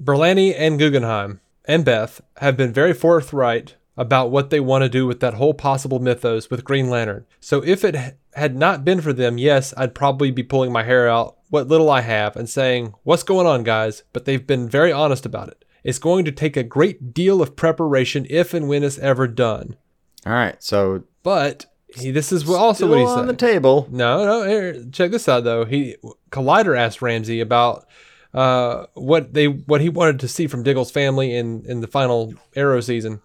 Berlanti 0.01 0.55
and 0.57 0.79
Guggenheim 0.79 1.41
and 1.67 1.85
Beth 1.85 2.21
have 2.39 2.57
been 2.57 2.73
very 2.73 2.93
forthright 2.93 3.77
about 3.97 4.31
what 4.31 4.51
they 4.51 4.59
want 4.61 4.83
to 4.83 4.89
do 4.89 5.07
with 5.07 5.21
that 5.21 5.35
whole 5.35 5.55
possible 5.55 6.01
mythos 6.01 6.51
with 6.51 6.65
Green 6.65 6.91
Lantern. 6.91 7.27
So 7.41 7.63
if 7.65 7.85
it 7.85 8.17
had 8.35 8.57
not 8.57 8.85
been 8.85 9.01
for 9.01 9.13
them, 9.13 9.39
yes, 9.39 9.73
I'd 9.77 9.95
probably 9.95 10.31
be 10.33 10.43
pulling 10.43 10.73
my 10.73 10.83
hair 10.83 11.09
out, 11.09 11.37
what 11.55 11.69
little 11.69 11.89
I 11.89 12.01
have, 12.01 12.35
and 12.35 12.51
saying, 12.51 12.95
What's 13.05 13.23
going 13.23 13.47
on, 13.47 13.63
guys? 13.63 14.03
But 14.13 14.25
they've 14.25 14.45
been 14.45 14.69
very 14.69 14.91
honest 14.91 15.25
about 15.25 15.49
it. 15.49 15.65
It's 15.85 16.01
going 16.01 16.25
to 16.25 16.33
take 16.33 16.57
a 16.57 16.65
great 16.65 17.15
deal 17.15 17.41
of 17.41 17.55
preparation 17.55 18.27
if 18.29 18.53
and 18.55 18.69
when 18.69 18.83
it's 18.83 18.99
ever 18.99 19.29
done. 19.29 19.77
All 20.27 20.33
right, 20.33 20.61
so 20.61 21.05
But 21.23 21.67
he, 21.97 22.11
this 22.11 22.33
is 22.33 22.49
also 22.49 22.89
what 22.89 22.99
he 22.99 23.07
said. 23.07 23.19
on 23.19 23.27
the 23.29 23.35
table. 23.35 23.87
No, 23.93 24.25
no. 24.25 24.43
Here, 24.49 24.85
check 24.91 25.13
this 25.13 25.29
out 25.29 25.45
though. 25.45 25.65
He 25.65 25.95
Collider 26.33 26.77
asked 26.77 27.01
Ramsey 27.01 27.39
about 27.39 27.87
uh, 28.33 28.87
what 28.95 29.33
they 29.33 29.47
what 29.47 29.81
he 29.81 29.89
wanted 29.89 30.19
to 30.21 30.29
see 30.29 30.49
from 30.49 30.65
Diggle's 30.65 30.91
family 30.91 31.37
in 31.37 31.65
in 31.67 31.83
the 31.83 31.87
final 31.87 32.35
Arrow 32.57 32.81
season, 32.81 33.23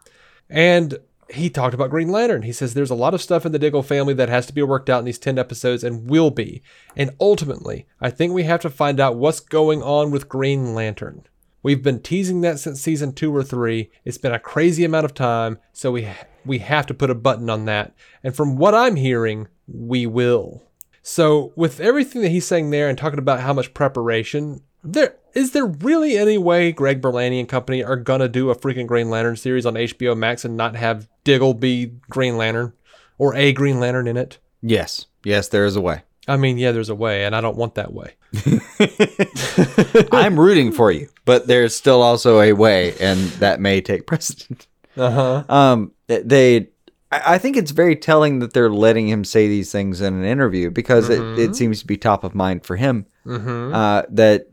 and 0.51 0.99
he 1.31 1.49
talked 1.49 1.73
about 1.73 1.89
Green 1.89 2.09
Lantern. 2.09 2.41
He 2.41 2.51
says 2.51 2.73
there's 2.73 2.89
a 2.89 2.95
lot 2.95 3.13
of 3.13 3.21
stuff 3.21 3.45
in 3.45 3.51
the 3.51 3.59
Diggle 3.59 3.83
family 3.83 4.13
that 4.15 4.29
has 4.29 4.45
to 4.47 4.53
be 4.53 4.61
worked 4.61 4.89
out 4.89 4.99
in 4.99 5.05
these 5.05 5.19
ten 5.19 5.37
episodes 5.37 5.83
and 5.83 6.09
will 6.09 6.31
be. 6.31 6.61
And 6.95 7.11
ultimately, 7.19 7.85
I 8.01 8.09
think 8.09 8.33
we 8.33 8.43
have 8.43 8.61
to 8.61 8.69
find 8.69 8.99
out 8.99 9.15
what's 9.15 9.39
going 9.39 9.83
on 9.83 10.11
with 10.11 10.29
Green 10.29 10.73
Lantern. 10.73 11.23
We've 11.61 11.83
been 11.83 12.01
teasing 12.01 12.41
that 12.41 12.59
since 12.59 12.81
season 12.81 13.13
two 13.13 13.35
or 13.35 13.43
three. 13.43 13.91
It's 14.05 14.17
been 14.17 14.31
a 14.31 14.39
crazy 14.39 14.85
amount 14.85 15.05
of 15.05 15.13
time, 15.13 15.59
so 15.73 15.91
we 15.91 16.07
we 16.45 16.59
have 16.59 16.85
to 16.87 16.93
put 16.93 17.09
a 17.09 17.15
button 17.15 17.49
on 17.49 17.65
that. 17.65 17.93
And 18.23 18.35
from 18.35 18.55
what 18.55 18.73
I'm 18.73 18.95
hearing, 18.95 19.47
we 19.67 20.05
will. 20.05 20.63
So 21.01 21.53
with 21.55 21.79
everything 21.79 22.21
that 22.21 22.29
he's 22.29 22.45
saying 22.45 22.69
there 22.69 22.87
and 22.87 22.97
talking 22.97 23.19
about 23.19 23.41
how 23.41 23.53
much 23.53 23.73
preparation, 23.73 24.61
there 24.83 25.15
is 25.33 25.51
there 25.51 25.65
really 25.65 26.17
any 26.17 26.37
way 26.37 26.71
Greg 26.71 27.01
Berlanti 27.01 27.39
and 27.39 27.47
company 27.47 27.83
are 27.83 27.95
gonna 27.95 28.27
do 28.27 28.49
a 28.49 28.55
freaking 28.55 28.87
Green 28.87 29.09
Lantern 29.09 29.35
series 29.35 29.65
on 29.65 29.75
HBO 29.75 30.17
Max 30.17 30.43
and 30.45 30.57
not 30.57 30.75
have 30.75 31.07
Diggle 31.23 31.53
be 31.53 31.93
Green 32.09 32.37
Lantern 32.37 32.73
or 33.17 33.35
a 33.35 33.53
Green 33.53 33.79
Lantern 33.79 34.07
in 34.07 34.17
it? 34.17 34.39
Yes, 34.61 35.05
yes, 35.23 35.47
there 35.49 35.65
is 35.65 35.75
a 35.75 35.81
way. 35.81 36.01
I 36.27 36.37
mean, 36.37 36.57
yeah, 36.57 36.71
there's 36.71 36.89
a 36.89 36.95
way, 36.95 37.25
and 37.25 37.35
I 37.35 37.41
don't 37.41 37.57
want 37.57 37.75
that 37.75 37.91
way. 37.91 38.13
I'm 40.11 40.39
rooting 40.39 40.71
for 40.71 40.91
you, 40.91 41.09
but 41.25 41.47
there's 41.47 41.75
still 41.75 42.03
also 42.03 42.39
a 42.39 42.53
way, 42.53 42.95
and 42.99 43.19
that 43.39 43.59
may 43.59 43.81
take 43.81 44.05
precedent. 44.05 44.67
Uh 44.95 45.11
huh. 45.11 45.43
Um, 45.53 45.91
they, 46.07 46.67
I 47.11 47.35
I 47.35 47.37
think 47.39 47.57
it's 47.57 47.71
very 47.71 47.95
telling 47.95 48.39
that 48.39 48.53
they're 48.53 48.69
letting 48.69 49.07
him 49.07 49.23
say 49.23 49.47
these 49.47 49.71
things 49.71 50.01
in 50.01 50.13
an 50.13 50.23
interview 50.23 50.69
because 50.69 51.09
it, 51.09 51.21
it 51.39 51.55
seems 51.55 51.79
to 51.79 51.87
be 51.87 51.97
top 51.97 52.23
of 52.23 52.35
mind 52.35 52.63
for 52.63 52.75
him. 52.75 53.07
Mm-hmm. 53.29 53.73
Uh, 53.73 54.01
that 54.09 54.47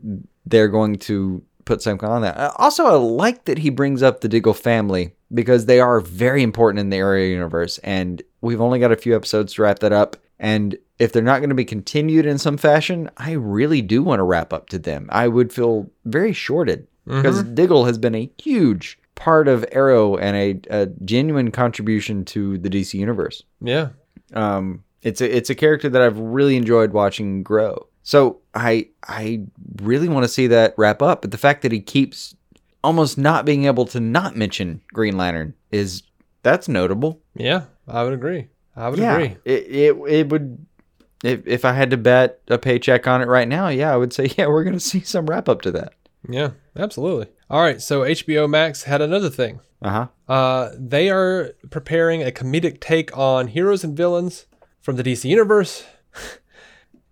they're 0.45 0.67
going 0.67 0.95
to 0.99 1.43
put 1.65 1.81
something 1.81 2.07
on 2.07 2.21
that. 2.21 2.37
Uh, 2.37 2.51
Also, 2.57 2.85
I 2.85 2.95
like 2.95 3.45
that 3.45 3.57
he 3.57 3.69
brings 3.69 4.01
up 4.01 4.21
the 4.21 4.29
Diggle 4.29 4.53
family 4.53 5.13
because 5.33 5.65
they 5.65 5.79
are 5.79 5.99
very 5.99 6.41
important 6.43 6.79
in 6.79 6.89
the 6.89 6.97
Arrow 6.97 7.19
universe, 7.21 7.77
and 7.79 8.21
we've 8.41 8.61
only 8.61 8.79
got 8.79 8.91
a 8.91 8.95
few 8.95 9.15
episodes 9.15 9.53
to 9.53 9.63
wrap 9.63 9.79
that 9.79 9.91
up. 9.91 10.15
And 10.39 10.77
if 10.99 11.11
they're 11.11 11.23
not 11.23 11.39
going 11.39 11.49
to 11.49 11.55
be 11.55 11.65
continued 11.65 12.25
in 12.25 12.37
some 12.37 12.57
fashion, 12.57 13.09
I 13.17 13.31
really 13.31 13.81
do 13.81 14.03
want 14.03 14.19
to 14.19 14.23
wrap 14.23 14.53
up 14.53 14.69
to 14.69 14.79
them. 14.79 15.09
I 15.11 15.27
would 15.27 15.51
feel 15.51 15.89
very 16.05 16.31
shorted 16.33 16.87
because 17.05 17.41
Diggle 17.43 17.85
has 17.85 17.97
been 17.97 18.15
a 18.15 18.29
huge 18.37 18.99
part 19.15 19.47
of 19.47 19.65
Arrow 19.71 20.15
and 20.17 20.35
a, 20.35 20.81
a 20.81 20.85
genuine 21.05 21.51
contribution 21.51 22.23
to 22.25 22.57
the 22.57 22.69
DC 22.69 22.93
universe. 22.93 23.43
Yeah. 23.61 23.89
Um, 24.33 24.83
it's 25.01 25.21
a 25.21 25.35
it's 25.37 25.49
a 25.49 25.55
character 25.55 25.89
that 25.89 26.01
I've 26.01 26.19
really 26.19 26.55
enjoyed 26.55 26.91
watching 26.93 27.43
grow. 27.43 27.87
So 28.07 28.39
I 28.55 28.87
I 29.05 29.41
really 29.81 30.07
want 30.07 30.23
to 30.23 30.29
see 30.29 30.47
that 30.47 30.73
wrap 30.77 31.01
up. 31.01 31.23
But 31.23 31.31
the 31.31 31.37
fact 31.37 31.61
that 31.63 31.73
he 31.73 31.81
keeps 31.81 32.37
almost 32.81 33.17
not 33.17 33.43
being 33.43 33.65
able 33.65 33.83
to 33.87 33.99
not 33.99 34.33
mention 34.33 34.79
Green 34.93 35.17
Lantern 35.17 35.53
is 35.71 36.03
that's 36.41 36.69
notable. 36.69 37.19
Yeah. 37.35 37.65
I 37.85 38.05
would 38.05 38.13
agree. 38.13 38.47
I 38.77 38.87
would 38.87 38.97
yeah, 38.97 39.13
agree. 39.13 39.35
it 39.43 39.67
it 39.67 39.97
it 40.07 40.29
would. 40.29 40.65
If, 41.21 41.45
if 41.45 41.65
I 41.65 41.73
had 41.73 41.89
to 41.89 41.97
bet 41.97 42.39
a 42.47 42.57
paycheck 42.57 43.07
on 43.07 43.21
it 43.21 43.25
right 43.25 43.47
now, 43.47 43.67
yeah, 43.67 43.93
I 43.93 43.97
would 43.97 44.13
say, 44.13 44.31
yeah, 44.37 44.47
we're 44.47 44.63
going 44.63 44.73
to 44.73 44.79
see 44.79 45.01
some 45.01 45.25
wrap 45.25 45.49
up 45.49 45.61
to 45.63 45.71
that. 45.71 45.93
Yeah. 46.29 46.51
Absolutely. 46.77 47.27
All 47.49 47.61
right. 47.61 47.81
So 47.81 48.03
HBO 48.03 48.49
Max 48.49 48.83
had 48.83 49.01
another 49.01 49.29
thing. 49.29 49.59
Uh 49.81 49.89
huh. 49.89 50.33
Uh, 50.33 50.69
they 50.79 51.09
are 51.09 51.55
preparing 51.71 52.23
a 52.23 52.31
comedic 52.31 52.79
take 52.79 53.15
on 53.17 53.47
heroes 53.47 53.83
and 53.83 53.97
villains 53.97 54.45
from 54.79 54.95
the 54.95 55.03
DC 55.03 55.25
universe 55.25 55.83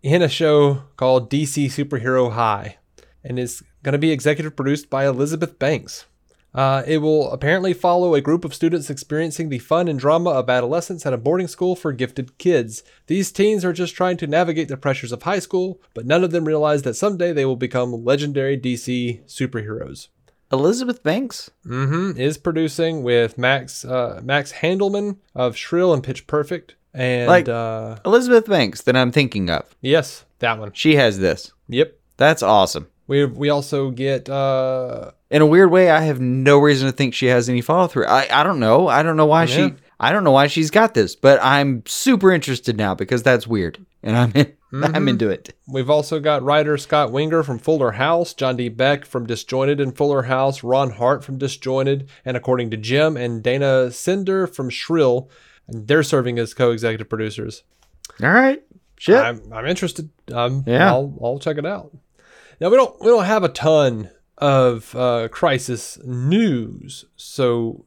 in 0.06 0.22
a 0.22 0.30
show 0.30 0.84
called 0.98 1.32
DC 1.32 1.66
Superhero 1.66 2.34
High, 2.34 2.78
and 3.24 3.40
is 3.40 3.64
going 3.82 3.94
to 3.94 3.98
be 3.98 4.12
executive 4.12 4.56
produced 4.56 4.88
by 4.88 5.08
Elizabeth 5.08 5.58
Banks. 5.58 6.06
Uh, 6.54 6.84
it 6.86 7.00
will 7.00 7.32
apparently 7.32 7.74
follow 7.74 8.14
a 8.14 8.22
group 8.22 8.46
of 8.46 8.54
students 8.54 8.92
experiencing 8.92 9.50
the 9.50 9.58
fun 9.58 9.88
and 9.88 9.98
drama 9.98 10.30
of 10.30 10.48
adolescence 10.48 11.08
at 11.08 11.14
a 11.14 11.18
boarding 11.18 11.48
school 11.48 11.76
for 11.76 11.92
gifted 11.92 12.38
kids. 12.38 12.84
These 13.08 13.32
teens 13.32 13.66
are 13.66 13.74
just 13.74 13.96
trying 13.96 14.18
to 14.18 14.28
navigate 14.28 14.68
the 14.68 14.78
pressures 14.78 15.12
of 15.12 15.24
high 15.24 15.40
school, 15.40 15.82
but 15.96 16.06
none 16.06 16.24
of 16.24 16.30
them 16.30 16.46
realize 16.46 16.84
that 16.84 16.94
someday 16.94 17.34
they 17.34 17.46
will 17.46 17.56
become 17.56 18.06
legendary 18.06 18.60
DC 18.60 19.26
superheroes 19.26 20.10
Elizabeth 20.52 21.02
Banks. 21.02 21.50
hmm 21.66 22.12
is 22.16 22.38
producing 22.38 23.02
with 23.02 23.40
Max 23.40 23.84
uh, 23.84 24.22
Max 24.24 24.54
Handelman 24.54 25.18
of 25.34 25.58
Shrill 25.58 25.96
and 25.96 26.04
Pitch 26.04 26.28
Perfect, 26.28 26.76
and 26.96 27.28
Like- 27.28 27.50
uh, 27.50 27.98
Elizabeth 28.06 28.48
Banks 28.48 28.82
that 28.84 28.96
I'm 28.96 29.12
thinking 29.12 29.50
of. 29.50 29.64
yes, 29.82 30.26
that 30.40 30.60
one. 30.60 30.72
She 30.74 30.96
has 30.96 31.20
this. 31.20 31.52
Yep. 31.70 31.94
That's 32.18 32.42
awesome. 32.44 32.88
We 33.08 33.26
we 33.26 33.50
also 33.50 33.92
get 33.92 34.30
uh 34.30 35.12
In 35.30 35.42
a 35.42 35.46
weird 35.46 35.70
way, 35.72 35.92
I 35.92 36.02
have 36.02 36.20
no 36.22 36.58
reason 36.58 36.88
to 36.90 36.96
think 36.96 37.14
she 37.14 37.28
has 37.28 37.50
any 37.50 37.62
follow 37.62 37.88
through. 37.88 38.06
I, 38.08 38.28
I 38.32 38.44
don't 38.44 38.60
know. 38.60 38.88
I 38.88 39.04
don't 39.04 39.18
know 39.18 39.26
why 39.28 39.44
Yeah. 39.44 39.56
she 39.56 39.74
I 40.00 40.12
don't 40.12 40.24
know 40.24 40.32
why 40.32 40.48
she's 40.48 40.72
got 40.72 40.94
this, 40.94 41.16
but 41.16 41.40
I'm 41.42 41.84
super 41.86 42.32
interested 42.32 42.78
now 42.78 42.96
because 42.96 43.24
that's 43.24 43.46
weird. 43.48 43.78
And 44.04 44.18
I'm 44.18 44.32
in, 44.34 44.54
Mm-hmm. 44.76 44.94
I'm 44.96 45.08
into 45.08 45.30
it. 45.30 45.56
We've 45.72 45.90
also 45.90 46.20
got 46.20 46.44
writer 46.44 46.78
Scott 46.78 47.10
Weinger 47.10 47.46
from 47.46 47.60
Fuller 47.60 47.92
House, 47.92 48.34
John 48.34 48.58
D. 48.58 48.68
Beck 48.68 49.06
from 49.06 49.26
Disjointed 49.26 49.80
and 49.80 49.96
Fuller 49.96 50.24
House, 50.24 50.64
Ron 50.64 50.90
Hart 50.90 51.24
from 51.24 51.38
Disjointed, 51.38 52.10
and 52.26 52.36
according 52.36 52.72
to 52.72 52.78
Jim 52.78 53.16
and 53.16 53.42
Dana 53.42 53.90
Cinder 53.92 54.48
from 54.48 54.70
Shrill, 54.70 55.30
they're 55.68 56.04
serving 56.04 56.38
as 56.40 56.54
co-executive 56.54 57.10
producers. 57.10 57.64
All 58.22 58.32
right. 58.32 58.62
Shit. 58.98 59.18
I'm, 59.18 59.42
I'm 59.52 59.66
interested. 59.66 60.10
Um, 60.32 60.64
Yeah. 60.66 60.88
I'll, 60.90 61.18
I'll 61.22 61.40
check 61.40 61.58
it 61.58 61.66
out. 61.66 61.92
Now 62.62 62.70
we 62.70 62.78
don't 62.78 63.00
we 63.02 63.08
don't 63.08 63.26
have 63.26 63.44
a 63.44 63.50
ton 63.50 64.10
of 64.38 64.96
uh, 64.96 65.28
crisis 65.30 65.98
news 66.06 67.06
so 67.18 67.86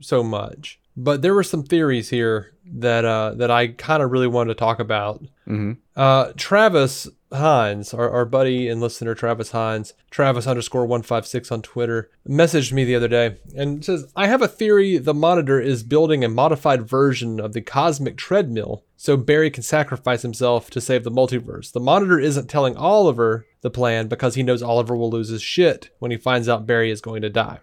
so 0.00 0.22
much, 0.22 0.78
but 0.96 1.22
there 1.22 1.34
were 1.34 1.42
some 1.42 1.62
theories 1.62 2.10
here 2.10 2.52
that 2.66 3.04
uh, 3.06 3.32
that 3.36 3.50
I 3.50 3.68
kind 3.68 4.02
of 4.02 4.10
really 4.10 4.26
wanted 4.26 4.48
to 4.54 4.58
talk 4.58 4.78
about. 4.78 5.24
Mhm. 5.48 5.78
Uh, 5.96 6.32
Travis 6.36 7.08
Hines, 7.32 7.94
our, 7.94 8.10
our 8.10 8.24
buddy 8.24 8.68
and 8.68 8.80
listener 8.80 9.14
Travis 9.14 9.52
Hines, 9.52 9.94
Travis 10.10 10.46
underscore 10.46 10.86
one 10.86 11.02
five 11.02 11.26
six 11.26 11.52
on 11.52 11.62
Twitter, 11.62 12.10
messaged 12.28 12.72
me 12.72 12.84
the 12.84 12.96
other 12.96 13.08
day 13.08 13.36
and 13.56 13.84
says, 13.84 14.10
"I 14.16 14.26
have 14.26 14.42
a 14.42 14.48
theory. 14.48 14.98
The 14.98 15.14
Monitor 15.14 15.60
is 15.60 15.82
building 15.82 16.24
a 16.24 16.28
modified 16.28 16.88
version 16.88 17.38
of 17.38 17.52
the 17.52 17.60
cosmic 17.60 18.16
treadmill, 18.16 18.84
so 18.96 19.16
Barry 19.16 19.50
can 19.50 19.62
sacrifice 19.62 20.22
himself 20.22 20.70
to 20.70 20.80
save 20.80 21.04
the 21.04 21.10
multiverse. 21.10 21.72
The 21.72 21.80
Monitor 21.80 22.18
isn't 22.18 22.48
telling 22.48 22.76
Oliver 22.76 23.46
the 23.60 23.70
plan 23.70 24.08
because 24.08 24.34
he 24.34 24.42
knows 24.42 24.62
Oliver 24.62 24.96
will 24.96 25.10
lose 25.10 25.28
his 25.28 25.42
shit 25.42 25.90
when 25.98 26.10
he 26.10 26.16
finds 26.16 26.48
out 26.48 26.66
Barry 26.66 26.90
is 26.90 27.00
going 27.00 27.22
to 27.22 27.30
die." 27.30 27.60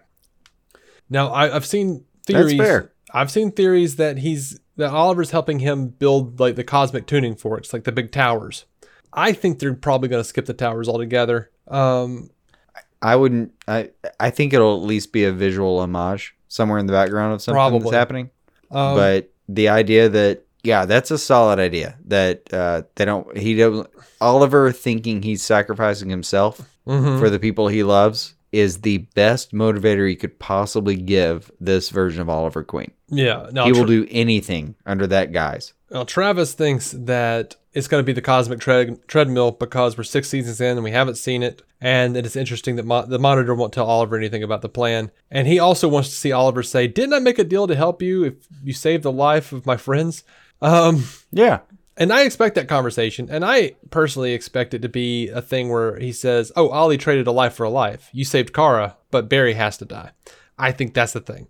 Now, 1.10 1.28
I, 1.28 1.54
I've 1.54 1.66
seen 1.66 2.04
theories. 2.26 2.58
fair. 2.58 2.92
I've 3.12 3.30
seen 3.30 3.52
theories 3.52 3.96
that 3.96 4.18
he's 4.18 4.60
that 4.76 4.92
Oliver's 4.92 5.32
helping 5.32 5.58
him 5.58 5.88
build 5.88 6.38
like 6.40 6.56
the 6.56 6.64
cosmic 6.64 7.06
tuning 7.06 7.34
forks, 7.34 7.72
like 7.72 7.84
the 7.84 7.92
big 7.92 8.12
towers. 8.12 8.64
I 9.12 9.32
think 9.32 9.58
they're 9.58 9.74
probably 9.74 10.08
going 10.08 10.22
to 10.22 10.28
skip 10.28 10.46
the 10.46 10.54
towers 10.54 10.88
altogether. 10.88 11.50
Um, 11.66 12.30
I 13.00 13.16
wouldn't. 13.16 13.52
I 13.66 13.90
I 14.18 14.30
think 14.30 14.52
it'll 14.52 14.76
at 14.76 14.86
least 14.86 15.12
be 15.12 15.24
a 15.24 15.32
visual 15.32 15.78
homage 15.78 16.34
somewhere 16.48 16.78
in 16.78 16.86
the 16.86 16.92
background 16.92 17.34
of 17.34 17.42
something 17.42 17.56
Probably. 17.56 17.80
that's 17.80 17.94
happening. 17.94 18.30
um, 18.70 18.96
but 18.96 19.30
the 19.48 19.68
idea 19.68 20.08
that 20.08 20.44
yeah, 20.62 20.84
that's 20.84 21.10
a 21.10 21.18
solid 21.18 21.58
idea. 21.58 21.96
That 22.06 22.52
uh, 22.52 22.82
they 22.96 23.04
don't. 23.04 23.36
He 23.36 23.54
don't. 23.54 23.88
Oliver 24.20 24.72
thinking 24.72 25.22
he's 25.22 25.42
sacrificing 25.42 26.10
himself 26.10 26.60
mhm. 26.86 27.18
for 27.20 27.30
the 27.30 27.38
people 27.38 27.68
he 27.68 27.82
loves 27.82 28.34
is 28.50 28.80
the 28.80 28.98
best 29.14 29.52
motivator 29.52 30.08
you 30.08 30.16
could 30.16 30.38
possibly 30.38 30.96
give 30.96 31.50
this 31.60 31.90
version 31.90 32.22
of 32.22 32.28
Oliver 32.28 32.64
Queen. 32.64 32.90
yeah, 33.08 33.48
no, 33.52 33.64
he 33.64 33.72
will 33.72 33.80
Tra- 33.80 33.88
do 33.88 34.06
anything 34.10 34.74
under 34.86 35.06
that 35.06 35.32
guise. 35.32 35.74
now, 35.90 36.04
Travis 36.04 36.54
thinks 36.54 36.92
that 36.92 37.56
it's 37.78 37.88
going 37.88 38.02
to 38.02 38.06
be 38.06 38.12
the 38.12 38.20
cosmic 38.20 38.58
tread- 38.60 39.06
treadmill 39.08 39.52
because 39.52 39.96
we're 39.96 40.04
six 40.04 40.28
seasons 40.28 40.60
in 40.60 40.76
and 40.76 40.84
we 40.84 40.90
haven't 40.90 41.14
seen 41.16 41.42
it, 41.42 41.62
and 41.80 42.16
it 42.16 42.26
is 42.26 42.36
interesting 42.36 42.76
that 42.76 42.84
mo- 42.86 43.06
the 43.06 43.18
monitor 43.18 43.54
won't 43.54 43.72
tell 43.72 43.86
Oliver 43.86 44.16
anything 44.16 44.42
about 44.42 44.62
the 44.62 44.68
plan. 44.68 45.10
And 45.30 45.46
he 45.46 45.58
also 45.58 45.86
wants 45.88 46.08
to 46.10 46.14
see 46.16 46.32
Oliver 46.32 46.62
say, 46.62 46.86
"Didn't 46.88 47.14
I 47.14 47.18
make 47.20 47.38
a 47.38 47.44
deal 47.44 47.66
to 47.66 47.76
help 47.76 48.02
you 48.02 48.24
if 48.24 48.34
you 48.64 48.72
saved 48.72 49.02
the 49.04 49.12
life 49.12 49.52
of 49.52 49.64
my 49.66 49.76
friends?" 49.76 50.24
Um, 50.60 51.04
Yeah. 51.32 51.60
And 52.00 52.12
I 52.12 52.22
expect 52.22 52.54
that 52.54 52.68
conversation, 52.68 53.28
and 53.30 53.44
I 53.44 53.72
personally 53.90 54.32
expect 54.32 54.72
it 54.72 54.82
to 54.82 54.88
be 54.88 55.28
a 55.30 55.42
thing 55.42 55.68
where 55.68 55.98
he 55.98 56.12
says, 56.12 56.52
"Oh, 56.54 56.68
Ollie 56.68 56.96
traded 56.98 57.26
a 57.26 57.32
life 57.32 57.54
for 57.54 57.64
a 57.64 57.70
life. 57.70 58.08
You 58.12 58.24
saved 58.24 58.52
Kara, 58.54 58.96
but 59.10 59.28
Barry 59.28 59.54
has 59.54 59.76
to 59.78 59.84
die." 59.84 60.10
I 60.58 60.70
think 60.72 60.94
that's 60.94 61.12
the 61.12 61.20
thing. 61.20 61.48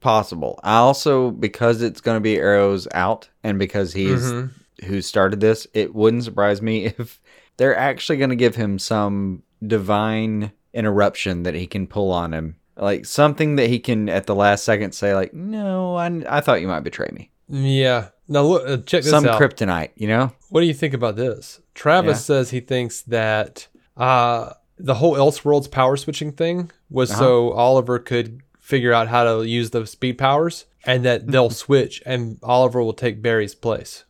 Possible. 0.00 0.58
I 0.62 0.76
also 0.76 1.30
because 1.30 1.82
it's 1.82 2.00
going 2.00 2.16
to 2.16 2.20
be 2.20 2.36
Arrow's 2.36 2.86
out, 2.94 3.28
and 3.44 3.58
because 3.58 3.92
he's 3.92 4.22
Mm-hmm. 4.24 4.46
Who 4.84 5.00
started 5.02 5.40
this, 5.40 5.66
it 5.74 5.94
wouldn't 5.94 6.24
surprise 6.24 6.60
me 6.62 6.86
if 6.98 7.20
they're 7.56 7.76
actually 7.76 8.18
going 8.18 8.30
to 8.30 8.36
give 8.36 8.56
him 8.56 8.78
some 8.78 9.42
divine 9.66 10.52
interruption 10.74 11.42
that 11.44 11.54
he 11.54 11.66
can 11.66 11.86
pull 11.86 12.10
on 12.12 12.32
him, 12.34 12.56
like 12.76 13.04
something 13.06 13.56
that 13.56 13.68
he 13.68 13.78
can 13.78 14.08
at 14.08 14.26
the 14.26 14.34
last 14.34 14.64
second 14.64 14.92
say, 14.92 15.14
like, 15.14 15.32
"No, 15.32 15.96
I, 15.96 16.06
I 16.28 16.40
thought 16.40 16.60
you 16.60 16.68
might 16.68 16.80
betray 16.80 17.08
me." 17.12 17.30
Yeah. 17.48 18.08
Now 18.28 18.42
look, 18.42 18.68
uh, 18.68 18.76
check 18.78 19.02
this 19.02 19.10
Some 19.10 19.26
out. 19.26 19.40
kryptonite, 19.40 19.90
you 19.94 20.08
know? 20.08 20.32
what 20.50 20.60
do 20.60 20.66
you 20.66 20.74
think 20.74 20.94
about 20.94 21.14
this? 21.16 21.60
Travis 21.74 22.16
Yeah. 22.18 22.22
says 22.36 22.50
he 22.50 22.60
thinks 22.60 23.02
that 23.02 23.68
uh, 23.96 24.52
the 24.78 24.94
whole 24.94 25.14
Elseworlds 25.14 25.70
power 25.70 25.96
switching 25.96 26.32
thing 26.32 26.70
was 26.90 27.10
Uh-huh. 27.12 27.20
so 27.20 27.50
Oliver 27.52 27.98
could 28.00 28.40
figure 28.58 28.92
out 28.92 29.06
how 29.08 29.22
to 29.24 29.44
use 29.44 29.70
the 29.70 29.86
speed 29.86 30.18
powers, 30.18 30.64
and 30.84 31.04
that 31.04 31.28
they'll 31.28 31.50
switch, 31.64 32.02
and 32.04 32.38
Oliver 32.42 32.82
will 32.82 32.92
take 32.92 33.22
Barry's 33.22 33.54
place. 33.54 34.04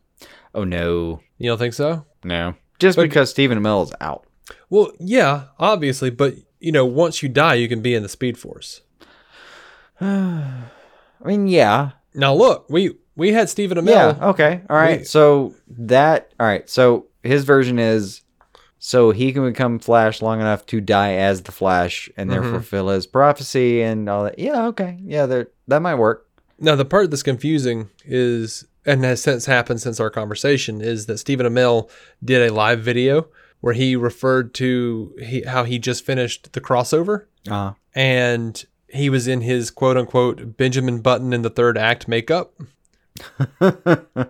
Oh 0.57 0.63
no, 0.63 1.21
You 1.37 1.49
don't 1.51 1.57
think 1.57 1.73
so? 1.75 2.05
no, 2.23 2.55
just 2.79 2.95
But- 2.97 3.03
because 3.03 3.29
Stephen 3.29 3.57
Amell 3.59 3.83
is 3.85 3.93
out. 4.01 4.25
Well, 4.69 4.91
yeah, 4.99 5.43
obviously, 5.59 6.09
but 6.09 6.35
you 6.59 6.71
know, 6.71 6.85
once 6.85 7.21
you 7.21 7.29
die, 7.29 7.53
you 7.55 7.67
can 7.69 7.81
be 7.81 7.93
in 7.93 8.01
the 8.03 8.09
Speed 8.09 8.37
Force. 8.37 8.81
I 10.01 10.63
mean, 11.25 11.47
yeah, 11.47 11.91
Now, 12.13 12.33
look, 12.33 12.65
we 12.69 12.95
we 13.15 13.31
had 13.33 13.49
Stephen 13.49 13.77
Amell. 13.77 14.17
Yeah. 14.17 14.27
Okay. 14.29 14.61
All 14.69 14.75
right. 14.75 14.99
Wait. 14.99 15.07
So 15.07 15.53
that. 15.69 16.31
All 16.39 16.45
right. 16.47 16.67
So 16.69 17.07
his 17.23 17.43
version 17.45 17.77
is, 17.79 18.21
so 18.79 19.11
he 19.11 19.33
can 19.33 19.43
become 19.43 19.79
Flash 19.79 20.21
long 20.21 20.39
enough 20.39 20.65
to 20.67 20.79
die 20.81 21.13
as 21.13 21.41
the 21.43 21.51
Flash 21.51 22.09
and 22.17 22.29
Mm-hmm. 22.29 22.41
therefore 22.41 22.59
fulfill 22.59 22.89
his 22.89 23.05
prophecy 23.07 23.81
and 23.81 24.07
all 24.09 24.23
that. 24.25 24.37
Yeah. 24.39 24.67
Okay. 24.67 24.97
Yeah. 25.03 25.25
There. 25.25 25.47
That 25.67 25.81
might 25.81 25.95
work. 25.95 26.27
Now, 26.59 26.75
the 26.75 26.85
part 26.85 27.09
that's 27.11 27.21
confusing 27.23 27.89
is, 28.05 28.65
and 28.87 29.03
has 29.03 29.21
since 29.21 29.45
happened 29.45 29.81
since 29.81 29.99
our 29.99 30.09
conversation, 30.09 30.81
is 30.81 31.05
that 31.05 31.19
Stephen 31.19 31.45
Amell 31.45 31.89
did 32.23 32.49
a 32.49 32.53
live 32.53 32.79
video 32.79 33.27
where 33.61 33.73
he 33.73 33.95
referred 33.95 34.53
to 34.55 35.13
he, 35.21 35.41
how 35.43 35.63
he 35.65 35.77
just 35.77 36.05
finished 36.05 36.53
the 36.53 36.61
crossover, 36.61 37.25
Uh. 37.49 37.73
and 37.93 38.65
he 38.87 39.09
was 39.09 39.27
in 39.27 39.41
his 39.41 39.69
quote 39.69 39.97
unquote 39.97 40.55
Benjamin 40.57 41.01
Button 41.01 41.33
in 41.33 41.41
the 41.41 41.49
third 41.49 41.77
act 41.77 42.07
makeup. 42.07 42.53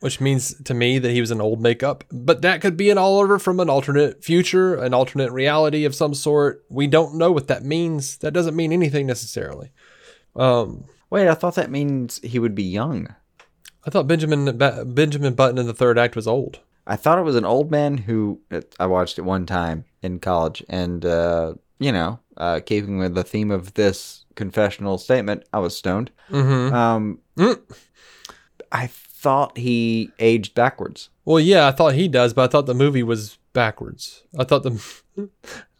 Which 0.00 0.20
means 0.20 0.54
to 0.64 0.74
me 0.74 0.98
that 1.00 1.10
he 1.10 1.20
was 1.20 1.30
an 1.32 1.40
old 1.40 1.60
makeup, 1.60 2.04
but 2.12 2.42
that 2.42 2.60
could 2.60 2.76
be 2.76 2.90
an 2.90 2.98
Oliver 2.98 3.38
from 3.40 3.58
an 3.58 3.68
alternate 3.70 4.22
future, 4.22 4.76
an 4.76 4.92
alternate 4.94 5.32
reality 5.32 5.84
of 5.84 5.94
some 5.94 6.14
sort. 6.14 6.64
We 6.68 6.86
don't 6.86 7.16
know 7.16 7.32
what 7.32 7.48
that 7.48 7.64
means. 7.64 8.18
That 8.18 8.32
doesn't 8.32 8.54
mean 8.54 8.72
anything 8.72 9.06
necessarily. 9.06 9.72
Um, 10.36 10.84
Wait. 11.10 11.26
I 11.28 11.34
thought 11.34 11.54
that 11.56 11.70
means 11.70 12.20
he 12.22 12.38
would 12.38 12.54
be 12.54 12.62
young. 12.62 13.08
I 13.86 13.90
thought 13.90 14.08
Benjamin 14.08 14.58
Ba- 14.58 14.84
Benjamin 14.84 15.34
Button 15.34 15.58
in 15.58 15.66
the 15.66 15.72
third 15.74 15.98
act 15.98 16.16
was 16.16 16.26
old. 16.26 16.58
I 16.86 16.96
thought 16.96 17.18
it 17.18 17.22
was 17.22 17.36
an 17.36 17.44
old 17.44 17.70
man 17.70 17.98
who 17.98 18.40
I 18.78 18.86
watched 18.86 19.18
it 19.18 19.22
one 19.22 19.46
time 19.46 19.84
in 20.02 20.18
college, 20.18 20.62
and 20.68 21.04
uh, 21.04 21.54
you 21.78 21.92
know, 21.92 22.18
uh, 22.36 22.60
keeping 22.64 22.98
with 22.98 23.14
the 23.14 23.24
theme 23.24 23.50
of 23.50 23.74
this 23.74 24.24
confessional 24.34 24.98
statement, 24.98 25.44
I 25.52 25.58
was 25.58 25.76
stoned. 25.76 26.10
Mm-hmm. 26.30 26.74
Um, 26.74 27.18
Mm. 27.36 27.60
I 28.72 28.86
thought 28.86 29.58
he 29.58 30.10
aged 30.18 30.54
backwards. 30.54 31.10
Well, 31.26 31.38
yeah, 31.38 31.68
I 31.68 31.72
thought 31.72 31.94
he 31.94 32.08
does, 32.08 32.32
but 32.32 32.44
I 32.44 32.46
thought 32.50 32.64
the 32.66 32.74
movie 32.74 33.02
was 33.02 33.38
backwards. 33.52 34.22
I 34.38 34.44
thought 34.44 34.62
the 34.62 34.82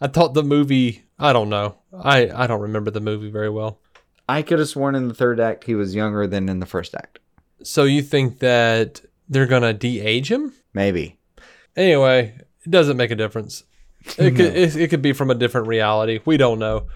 I 0.01 0.07
thought 0.09 0.35
the 0.35 0.43
movie. 0.43 1.05
I 1.19 1.33
don't 1.33 1.49
know. 1.49 1.79
I 1.99 2.31
I 2.31 2.47
don't 2.47 2.61
remember 2.61 2.91
the 2.91 3.01
movie 3.01 3.31
very 3.31 3.51
well. 3.51 3.81
I 4.29 4.43
could 4.43 4.59
have 4.59 4.69
sworn 4.69 4.95
in 4.95 5.09
the 5.09 5.15
third 5.15 5.41
act 5.41 5.65
he 5.65 5.75
was 5.75 5.95
younger 5.95 6.27
than 6.27 6.49
in 6.49 6.61
the 6.61 6.67
first 6.67 6.95
act. 6.95 7.21
So 7.63 7.85
you 7.85 8.03
think 8.03 8.39
that 8.41 9.01
they're 9.29 9.47
gonna 9.47 9.73
de-age 9.73 10.31
him? 10.31 10.53
Maybe. 10.75 11.19
Anyway, 11.77 12.35
it 12.65 12.71
doesn't 12.71 12.97
make 12.97 13.11
a 13.11 13.17
difference. 13.17 13.65
It 14.19 14.37
could 14.37 14.55
it, 14.57 14.77
it 14.77 14.89
could 14.91 15.03
be 15.03 15.13
from 15.13 15.31
a 15.31 15.35
different 15.35 15.67
reality. 15.67 16.21
We 16.25 16.37
don't 16.37 16.59
know. 16.59 16.87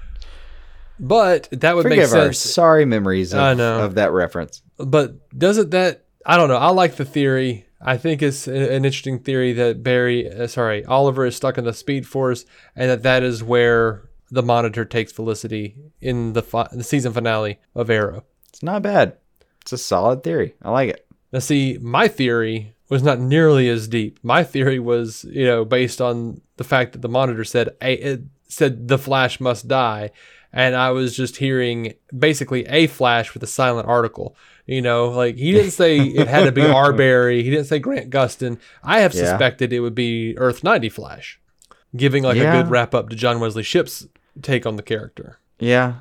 But 0.99 1.49
that 1.53 1.75
would 1.77 1.87
make 1.87 1.99
Forgive 2.01 2.13
our 2.15 2.25
sense. 2.33 2.39
sorry 2.39 2.85
memories 2.85 3.33
of, 3.33 3.41
I 3.41 3.55
know. 3.55 3.85
of 3.85 3.95
that 3.95 4.13
reference. 4.13 4.63
but 4.77 5.15
doesn't 5.37 5.71
that 5.71 6.05
I 6.27 6.37
don't 6.37 6.49
know. 6.49 6.57
I 6.57 6.69
like 6.69 6.97
the 6.97 7.05
theory. 7.07 7.67
I 7.81 7.97
think 7.97 8.21
it's 8.23 8.47
an 8.47 8.55
interesting 8.57 9.21
theory 9.21 9.55
that 9.55 9.83
Barry, 9.83 10.31
uh, 10.31 10.47
sorry, 10.47 10.85
Oliver 10.85 11.25
is 11.25 11.35
stuck 11.35 11.57
in 11.57 11.65
the 11.65 11.73
Speed 11.73 12.07
Force, 12.07 12.45
and 12.77 12.91
that 12.91 13.03
that 13.05 13.23
is 13.23 13.43
where 13.43 14.03
the 14.31 14.43
Monitor 14.43 14.85
takes 14.85 15.13
Felicity 15.13 15.77
in 16.03 16.35
the 16.35 16.43
fi- 16.43 16.69
the 16.71 16.85
season 16.85 17.15
finale 17.15 17.59
of 17.75 17.89
Arrow. 17.89 18.25
It's 18.51 18.63
not 18.63 18.83
bad. 18.83 19.17
It's 19.63 19.73
a 19.73 19.79
solid 19.79 20.23
theory. 20.23 20.55
I 20.63 20.71
like 20.71 20.91
it. 20.91 21.07
Now, 21.33 21.39
see, 21.39 21.79
my 21.81 22.09
theory 22.09 22.75
was 22.89 23.03
not 23.03 23.21
nearly 23.21 23.69
as 23.69 23.87
deep. 23.89 24.19
My 24.23 24.43
theory 24.43 24.79
was, 24.81 25.25
you 25.25 25.47
know, 25.47 25.65
based 25.65 26.01
on 26.01 26.41
the 26.57 26.65
fact 26.65 26.93
that 26.93 27.03
the 27.03 27.09
Monitor 27.09 27.45
said 27.45 27.71
a, 27.81 27.95
it 27.95 28.23
said 28.49 28.89
the 28.89 28.99
Flash 28.99 29.39
must 29.41 29.69
die, 29.69 30.11
and 30.53 30.75
I 30.75 30.91
was 30.91 31.17
just 31.17 31.37
hearing 31.37 31.95
basically 32.17 32.67
a 32.67 32.89
Flash 32.89 33.33
with 33.33 33.43
a 33.45 33.47
silent 33.47 33.87
article. 33.87 34.35
You 34.67 34.83
know, 34.83 35.09
like 35.11 35.37
he 35.37 35.53
didn't 35.53 35.71
say 35.73 35.99
it 35.99 36.27
had 36.27 36.45
to 36.45 36.53
be 36.53 36.63
Arbery. 36.67 37.43
He 37.45 37.51
didn't 37.51 37.67
say 37.67 37.79
Grant 37.79 38.11
Gustin. 38.11 38.59
I 38.83 39.01
have 39.01 39.15
Yeah. 39.15 39.25
suspected 39.27 39.73
it 39.73 39.81
would 39.81 39.95
be 39.95 40.35
Earth 40.37 40.65
ninety 40.65 40.89
Flash. 40.89 41.39
giving 41.97 42.23
like 42.25 42.37
Yeah. 42.37 42.55
a 42.55 42.63
good 42.63 42.71
wrap 42.71 42.95
up 42.95 43.09
to 43.11 43.17
John 43.17 43.41
Wesley 43.41 43.63
Shipp's 43.65 44.07
take 44.43 44.67
on 44.67 44.77
the 44.77 44.83
character. 44.83 45.39
Yeah. 45.59 45.95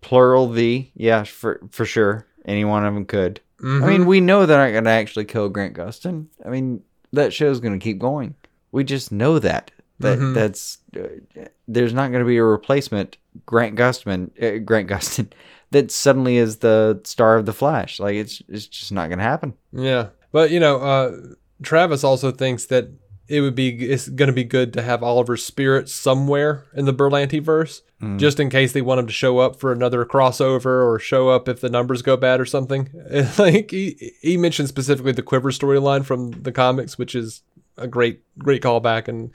Plural 0.00 0.48
the. 0.48 0.90
Yeah, 0.94 1.24
for 1.24 1.60
for 1.70 1.84
sure. 1.84 2.26
Any 2.44 2.64
one 2.64 2.84
of 2.84 2.94
them 2.94 3.04
could. 3.04 3.40
I 3.60 3.62
Mm-hmm. 3.64 3.86
mean, 3.88 4.06
we 4.06 4.20
know 4.20 4.46
they're 4.46 4.64
not 4.64 4.70
going 4.72 4.84
to 4.84 4.90
actually 4.90 5.24
kill 5.24 5.48
Grant 5.48 5.74
Gustin. 5.76 6.26
I 6.44 6.48
mean, 6.48 6.82
that 7.12 7.32
show's 7.32 7.58
going 7.58 7.78
to 7.78 7.82
keep 7.82 7.98
going. 7.98 8.34
We 8.70 8.84
just 8.84 9.10
know 9.10 9.38
that. 9.40 9.70
That 10.00 10.18
Mhm. 10.20 10.34
that's 10.34 10.78
uh, 10.96 11.46
there's 11.66 11.92
not 11.92 12.12
going 12.12 12.22
to 12.22 12.28
be 12.28 12.36
a 12.36 12.44
replacement 12.44 13.16
Grant 13.46 13.74
Gustman 13.76 14.30
uh, 14.40 14.58
Grant 14.58 14.88
Gustin 14.88 15.32
that 15.72 15.90
suddenly 15.90 16.36
is 16.36 16.58
the 16.58 17.00
star 17.02 17.36
of 17.36 17.46
the 17.46 17.52
Flash. 17.52 17.98
Like 17.98 18.14
it's 18.14 18.40
it's 18.48 18.66
just 18.68 18.92
not 18.92 19.08
going 19.08 19.18
to 19.18 19.24
happen. 19.24 19.54
Yeah, 19.72 20.08
but 20.30 20.52
you 20.52 20.60
know, 20.60 20.76
uh, 20.80 21.16
Travis 21.62 22.04
also 22.04 22.30
thinks 22.30 22.66
that 22.66 22.88
it 23.28 23.42
would 23.42 23.54
be 23.54 23.68
it's 23.90 24.08
going 24.08 24.28
to 24.28 24.32
be 24.32 24.44
good 24.44 24.72
to 24.72 24.82
have 24.82 25.02
Oliver's 25.02 25.44
spirit 25.44 25.88
somewhere 25.88 26.64
in 26.74 26.86
the 26.86 26.94
Berlanti 26.94 27.42
verse, 27.42 27.82
just 28.16 28.40
in 28.40 28.48
case 28.48 28.72
they 28.72 28.80
want 28.80 29.00
him 29.00 29.06
to 29.06 29.12
show 29.12 29.38
up 29.38 29.56
for 29.60 29.72
another 29.72 30.04
crossover 30.04 30.86
or 30.86 30.98
show 30.98 31.28
up 31.28 31.48
if 31.48 31.60
the 31.60 31.68
numbers 31.68 32.00
go 32.02 32.16
bad 32.16 32.40
or 32.40 32.46
something. 32.46 32.88
like 33.38 33.70
he 33.70 34.12
he 34.22 34.36
mentioned 34.36 34.68
specifically 34.68 35.12
the 35.12 35.22
Quiver 35.22 35.50
storyline 35.50 36.04
from 36.04 36.30
the 36.30 36.52
comics, 36.52 36.96
which 36.96 37.14
is 37.14 37.42
a 37.76 37.86
great 37.86 38.22
great 38.38 38.62
callback 38.62 39.08
and 39.08 39.30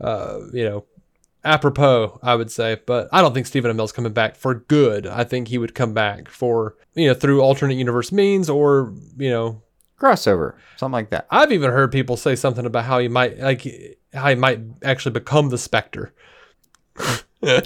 uh, 0.00 0.40
you 0.52 0.64
know 0.64 0.84
apropos, 1.44 2.18
I 2.22 2.34
would 2.34 2.50
say. 2.50 2.80
But 2.86 3.08
I 3.12 3.20
don't 3.20 3.34
think 3.34 3.46
Stephen 3.46 3.74
Amell's 3.74 3.92
coming 3.92 4.12
back 4.12 4.36
for 4.36 4.54
good. 4.54 5.06
I 5.06 5.24
think 5.24 5.48
he 5.48 5.58
would 5.58 5.74
come 5.74 5.94
back 5.94 6.28
for 6.28 6.76
you 6.94 7.08
know 7.08 7.14
through 7.14 7.40
alternate 7.40 7.74
universe 7.74 8.12
means 8.12 8.50
or 8.50 8.92
you 9.16 9.30
know 9.30 9.62
Crossover, 10.02 10.54
something 10.76 10.92
like 10.92 11.10
that. 11.10 11.26
I've 11.30 11.52
even 11.52 11.70
heard 11.70 11.92
people 11.92 12.16
say 12.16 12.34
something 12.34 12.66
about 12.66 12.84
how 12.84 12.98
he 12.98 13.06
might 13.08 13.38
like 13.38 13.64
how 14.12 14.28
he 14.28 14.34
might 14.34 14.60
actually 14.82 15.12
become 15.12 15.48
the 15.50 15.58
Spectre. 15.58 16.12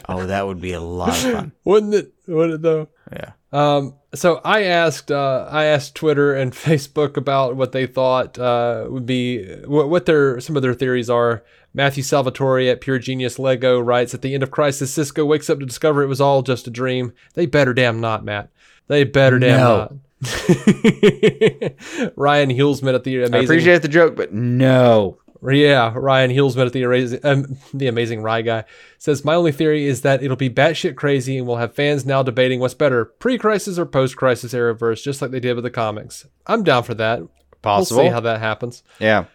Oh, 0.09 0.25
that 0.25 0.47
would 0.47 0.59
be 0.59 0.73
a 0.73 0.81
lot 0.81 1.11
of 1.11 1.17
fun. 1.33 1.53
Wouldn't 1.65 1.93
it? 1.95 2.15
Would 2.29 2.49
it 2.51 2.63
though? 2.63 2.89
Yeah. 3.13 3.33
Um, 3.53 3.93
so 4.15 4.41
I 4.43 4.63
asked, 4.63 5.11
uh, 5.13 5.47
I 5.51 5.65
asked 5.67 5.95
Twitter 5.95 6.35
and 6.35 6.53
Facebook 6.55 7.19
about 7.19 7.57
what 7.57 7.73
they 7.73 7.87
thought 7.87 8.39
uh, 8.39 8.87
would 8.89 9.05
be 9.05 9.45
what, 9.67 9.91
what 9.91 10.07
their 10.07 10.41
some 10.41 10.57
of 10.57 10.63
their 10.63 10.73
theories 10.73 11.11
are. 11.11 11.45
Matthew 11.75 12.03
Salvatore 12.03 12.71
at 12.71 12.81
Pure 12.81 13.01
Genius 13.01 13.39
Lego 13.39 13.79
writes 13.79 14.15
at 14.15 14.23
the 14.23 14.33
end 14.33 14.43
of 14.43 14.51
Crisis, 14.51 14.95
Cisco 14.95 15.27
wakes 15.27 15.51
up 15.51 15.61
to 15.61 15.67
discover 15.67 16.03
it 16.03 16.07
was 16.09 16.23
all 16.23 16.41
just 16.41 16.67
a 16.67 16.71
dream. 16.71 17.13
They 17.35 17.45
better 17.45 17.75
damn 17.75 18.01
not, 18.01 18.25
Matt. 18.25 18.49
They 18.87 19.05
better 19.05 19.39
damn 19.39 19.61
No. 19.61 19.77
not. 19.77 19.93
Ryan 22.17 22.51
Hulsman 22.51 22.95
at 22.95 23.05
the 23.05 23.23
I 23.25 23.39
appreciate 23.39 23.83
the 23.83 23.89
joke, 23.89 24.17
but 24.17 24.33
no. 24.33 25.19
Yeah, 25.43 25.93
Ryan 25.95 26.31
Hulsman 26.31 26.67
at 26.67 26.73
the 26.73 26.83
amazing, 26.83 27.21
um, 27.23 27.57
the 27.75 27.87
amazing 27.89 28.23
Rye 28.23 28.43
guy 28.43 28.65
says, 28.99 29.25
"My 29.25 29.35
only 29.35 29.53
theory 29.53 29.87
is 29.87 30.01
that 30.03 30.23
it'll 30.23 30.37
be 30.37 30.51
batshit 30.51 30.97
crazy, 30.97 31.37
and 31.39 31.47
we'll 31.47 31.59
have 31.59 31.75
fans 31.75 32.05
now 32.07 32.23
debating 32.23 32.59
what's 32.59 32.75
better, 32.75 33.05
pre-crisis 33.05 33.79
or 33.79 33.87
post-crisis 33.87 34.55
era 34.55 34.75
verse, 34.75 35.03
just 35.03 35.21
like 35.23 35.31
they 35.31 35.39
did 35.41 35.55
with 35.55 35.63
the 35.65 35.71
comics. 35.71 36.27
I'm 36.47 36.65
down 36.65 36.83
for 36.83 36.95
that. 36.95 37.21
Possible. 37.63 37.99
We'll 38.01 38.09
see 38.09 38.13
how 38.13 38.21
that 38.21 38.41
happens. 38.41 38.83
Yeah. 38.99 39.27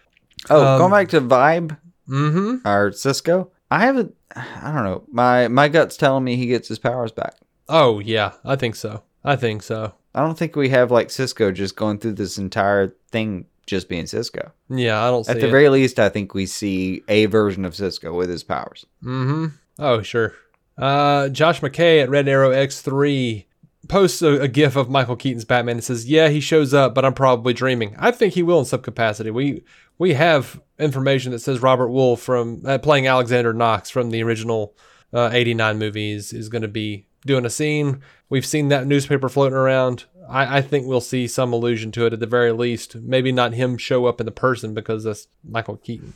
Oh, 0.50 0.64
Um, 0.74 0.78
going 0.78 0.90
back 0.92 1.08
to 1.10 1.20
Vibe 1.20 1.78
Mm-hmm. 2.08 2.66
or 2.68 2.90
Cisco, 2.92 3.52
I 3.70 3.78
haven't. 3.80 4.14
I 4.34 4.72
don't 4.74 4.84
know. 4.84 5.04
My 5.10 5.46
my 5.48 5.68
gut's 5.68 5.96
telling 5.96 6.24
me 6.24 6.36
he 6.36 6.46
gets 6.46 6.66
his 6.68 6.80
powers 6.80 7.12
back. 7.12 7.36
Oh 7.68 8.00
yeah, 8.00 8.32
I 8.44 8.56
think 8.56 8.74
so. 8.74 9.04
I 9.24 9.36
think 9.36 9.62
so. 9.62 9.94
I 10.14 10.20
don't 10.20 10.36
think 10.38 10.56
we 10.56 10.68
have 10.70 10.90
like 10.90 11.10
Cisco 11.10 11.50
just 11.52 11.76
going 11.76 11.98
through 11.98 12.12
this 12.14 12.38
entire 12.38 12.94
thing 13.10 13.46
just 13.66 13.88
being 13.88 14.06
Cisco. 14.06 14.52
Yeah, 14.68 15.02
I 15.02 15.10
don't 15.10 15.24
see 15.24 15.32
At 15.32 15.40
the 15.40 15.48
it. 15.48 15.50
very 15.50 15.68
least, 15.68 15.98
I 15.98 16.08
think 16.08 16.34
we 16.34 16.46
see 16.46 17.02
a 17.08 17.26
version 17.26 17.64
of 17.64 17.74
Cisco 17.74 18.12
with 18.14 18.28
his 18.28 18.42
powers. 18.42 18.84
Mm-hmm. 19.04 19.46
Oh, 19.78 20.02
sure. 20.02 20.34
Uh, 20.76 21.28
Josh 21.28 21.60
McKay 21.60 22.02
at 22.02 22.10
Red 22.10 22.28
Arrow 22.28 22.50
X3 22.50 23.44
posts 23.88 24.22
a, 24.22 24.40
a 24.42 24.48
gif 24.48 24.76
of 24.76 24.88
Michael 24.90 25.16
Keaton's 25.16 25.44
Batman 25.44 25.76
and 25.76 25.84
says, 25.84 26.08
"Yeah, 26.08 26.28
he 26.28 26.40
shows 26.40 26.72
up, 26.74 26.94
but 26.94 27.04
I'm 27.04 27.14
probably 27.14 27.52
dreaming. 27.52 27.94
I 27.98 28.10
think 28.10 28.34
he 28.34 28.42
will 28.42 28.60
in 28.60 28.64
some 28.64 28.80
capacity. 28.82 29.30
We 29.30 29.62
we 29.98 30.14
have 30.14 30.60
information 30.78 31.32
that 31.32 31.40
says 31.40 31.60
Robert 31.62 31.88
Wuhl 31.88 32.18
from 32.18 32.62
uh, 32.66 32.78
playing 32.78 33.06
Alexander 33.06 33.52
Knox 33.52 33.90
from 33.90 34.10
the 34.10 34.22
original 34.22 34.74
uh, 35.12 35.30
'89 35.32 35.78
movies 35.78 36.32
is 36.32 36.48
going 36.48 36.62
to 36.62 36.68
be 36.68 37.06
doing 37.26 37.44
a 37.46 37.50
scene. 37.50 38.02
We've 38.28 38.46
seen 38.46 38.68
that 38.68 38.86
newspaper 38.86 39.28
floating 39.28 39.56
around. 39.56 40.04
I, 40.28 40.58
I 40.58 40.60
think 40.62 40.86
we'll 40.86 41.00
see 41.00 41.26
some 41.26 41.52
allusion 41.52 41.92
to 41.92 42.06
it 42.06 42.12
at 42.12 42.20
the 42.20 42.26
very 42.26 42.52
least. 42.52 42.96
Maybe 42.96 43.32
not 43.32 43.52
him 43.54 43.76
show 43.76 44.06
up 44.06 44.20
in 44.20 44.24
the 44.26 44.30
person 44.32 44.72
because 44.74 45.04
that's 45.04 45.28
Michael 45.48 45.76
Keaton. 45.76 46.14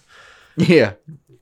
Yeah, 0.56 0.92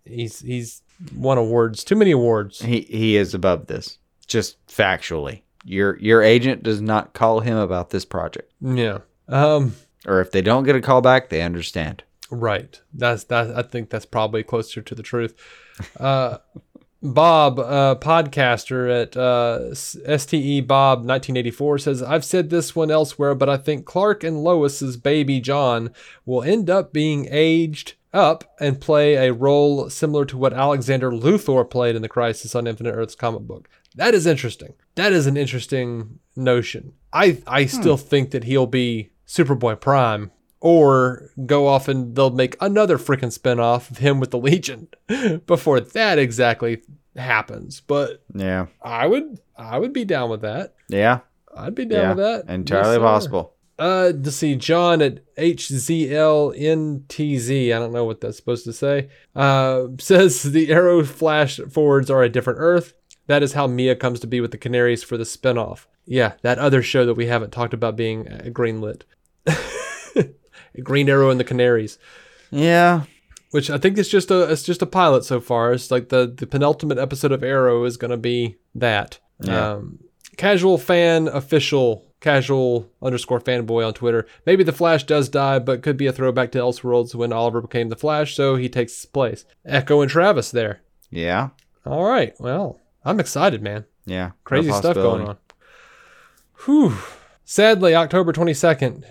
He's 0.05 0.41
he's 0.41 0.83
won 1.15 1.39
awards, 1.39 1.85
too 1.85 1.95
many 1.97 2.11
awards. 2.11 2.61
he 2.61 2.81
he 2.83 3.17
is 3.17 3.33
above 3.35 3.67
this. 3.69 3.99
Just 4.27 4.65
factually, 4.67 5.43
your 5.65 5.97
your 5.99 6.23
agent 6.23 6.63
does 6.63 6.81
not 6.81 7.13
call 7.13 7.41
him 7.41 7.57
about 7.57 7.91
this 7.91 8.05
project, 8.05 8.51
Yeah. 8.61 8.99
Um. 9.29 9.75
or 10.07 10.21
if 10.21 10.33
they 10.33 10.43
don't 10.43 10.65
get 10.65 10.75
a 10.77 10.81
call 10.81 11.01
back, 11.01 11.29
they 11.29 11.43
understand. 11.43 12.03
Right. 12.31 12.81
That's 12.93 13.25
that. 13.25 13.57
I 13.57 13.63
think 13.63 13.91
that's 13.91 14.07
probably 14.07 14.43
closer 14.43 14.83
to 14.83 14.95
the 14.95 15.03
truth. 15.03 15.35
Uh, 16.01 16.39
Bob, 17.05 17.59
uh, 17.59 17.97
podcaster 17.97 19.03
at 19.03 19.15
uh, 19.15 19.75
STE 19.75 20.67
Bob 20.67 21.01
1984 21.01 21.79
says, 21.79 22.03
"I've 22.03 22.25
said 22.25 22.49
this 22.49 22.75
one 22.75 22.91
elsewhere, 22.91 23.35
but 23.35 23.51
I 23.51 23.59
think 23.59 23.85
Clark 23.85 24.25
and 24.25 24.43
Lois's 24.43 24.97
baby 24.97 25.39
John 25.39 25.91
will 26.25 26.43
end 26.43 26.71
up 26.71 26.95
being 26.95 27.29
aged 27.31 27.93
up 28.15 28.55
and 28.59 28.81
play 28.81 29.17
a 29.17 29.35
role 29.35 29.91
similar 29.91 30.25
to 30.25 30.39
what 30.39 30.55
Alexander 30.55 31.11
Luthor 31.11 31.69
played 31.69 31.95
in 31.95 32.01
the 32.01 32.09
Crisis 32.09 32.55
on 32.55 32.67
Infinite 32.67 32.93
Earths 32.93 33.15
comic 33.15 33.43
book. 33.43 33.69
That 33.95 34.15
is 34.15 34.27
interesting. 34.27 34.73
That 34.95 35.13
is 35.13 35.27
an 35.27 35.37
interesting 35.37 36.21
notion. 36.35 36.95
I 37.13 37.43
I 37.47 37.67
still 37.67 37.99
think 37.99 38.31
that 38.31 38.45
he'll 38.45 38.67
be 38.67 39.11
Superboy 39.27 39.79
Prime." 39.79 40.31
Or 40.67 41.29
go 41.45 41.67
off 41.67 41.89
and 41.89 42.17
they'll 42.17 42.31
make 42.31 42.57
another 42.59 42.97
freaking 42.97 43.39
spinoff 43.39 43.91
of 43.91 43.99
him 43.99 44.19
with 44.19 44.31
the 44.31 44.39
Legion 44.39 44.89
before 45.47 45.79
that 45.79 46.19
exactly 46.19 46.81
happens. 47.15 47.83
But 47.83 48.25
Yeah, 48.35 48.69
I 48.81 49.07
would 49.07 49.41
I 49.59 49.79
would 49.79 49.93
be 49.93 50.07
down 50.07 50.31
with 50.31 50.41
that. 50.41 50.75
yeah, 50.89 51.19
I'd 51.55 51.75
be 51.75 51.85
down 51.85 52.01
yeah. 52.01 52.15
with 52.15 52.47
that. 52.47 52.51
Entirely 52.51 52.97
Yes, 52.97 53.03
possible. 53.03 53.53
Uh, 53.79 54.13
to 54.13 54.31
see 54.31 54.57
John 54.57 55.03
at 55.03 55.21
HZLNTZ. 55.37 57.75
I 57.75 57.79
don't 57.79 57.93
know 57.93 58.07
what 58.07 58.23
that's 58.23 58.39
supposed 58.39 58.65
to 58.65 58.73
say. 58.73 59.11
Uh, 59.37 59.89
says 59.99 60.45
the 60.45 60.73
Arrow 60.73 61.05
Flash 61.05 61.61
forwards 61.71 62.09
are 62.09 62.23
a 62.23 62.31
different 62.31 62.61
Earth. 62.61 62.95
That 63.27 63.43
is 63.43 63.53
how 63.53 63.67
Mia 63.67 63.97
comes 63.97 64.19
to 64.21 64.27
be 64.27 64.41
with 64.41 64.51
the 64.51 64.59
Canaries 64.59 65.03
for 65.03 65.19
the 65.19 65.25
spinoff. 65.25 65.85
Yeah, 66.07 66.35
that 66.41 66.59
other 66.59 66.83
show 66.83 67.05
that 67.05 67.15
we 67.15 67.27
haven't 67.27 67.53
talked 67.53 67.75
about 67.75 67.97
being 67.97 68.29
uh, 68.29 68.45
greenlit. 68.47 69.03
Green 70.83 71.09
Arrow 71.09 71.31
and 71.31 71.39
the 71.39 71.45
Canaries 71.45 71.99
Yeah, 72.51 73.05
which 73.51 73.71
I 73.71 73.79
think 73.79 73.99
is 73.99 74.09
just 74.09 74.31
a 74.31 74.51
it's 74.51 74.63
just 74.63 74.83
a 74.83 74.87
pilot 74.87 75.25
so 75.25 75.41
far. 75.41 75.73
It's 75.73 75.91
like 75.91 76.09
the 76.09 76.27
the 76.27 76.47
penultimate 76.47 76.99
episode 76.99 77.33
of 77.33 77.43
Arrow 77.45 77.85
is 77.85 77.97
going 77.97 78.11
to 78.11 78.17
be 78.17 78.57
that. 78.75 79.19
Yeah. 79.41 79.73
Um, 79.73 80.01
casual 80.37 80.79
fan 80.79 81.29
official 81.29 82.07
casual 82.21 82.91
underscore 83.03 83.39
fanboy 83.41 83.87
on 83.87 83.93
Twitter. 83.93 84.27
Maybe 84.47 84.65
the 84.65 84.73
Flash 84.73 85.05
does 85.05 85.29
die, 85.29 85.59
but 85.59 85.83
could 85.83 85.97
be 85.99 86.07
a 86.07 86.13
throwback 86.13 86.51
to 86.53 86.59
Elseworlds 86.59 87.15
when 87.15 87.33
Oliver 87.35 87.61
became 87.61 87.91
the 87.91 87.97
Flash, 87.97 88.35
so 88.35 88.57
he 88.57 88.69
takes 88.69 88.95
his 88.95 89.05
place. 89.07 89.45
Echo 89.65 90.01
and 90.01 90.11
Travis 90.11 90.51
there. 90.51 90.81
yeah, 91.11 91.51
All 91.85 92.05
right, 92.05 92.35
well, 92.41 92.81
I'm 93.05 93.21
excited, 93.21 93.63
man. 93.63 93.85
yeah. 94.07 94.31
Crazy 94.45 94.73
stuff 94.73 94.95
going 94.95 95.29
on. 95.29 95.37
Whew. 96.65 96.97
Sadly, 97.45 97.95
October 97.95 98.33
22nd, 98.33 99.05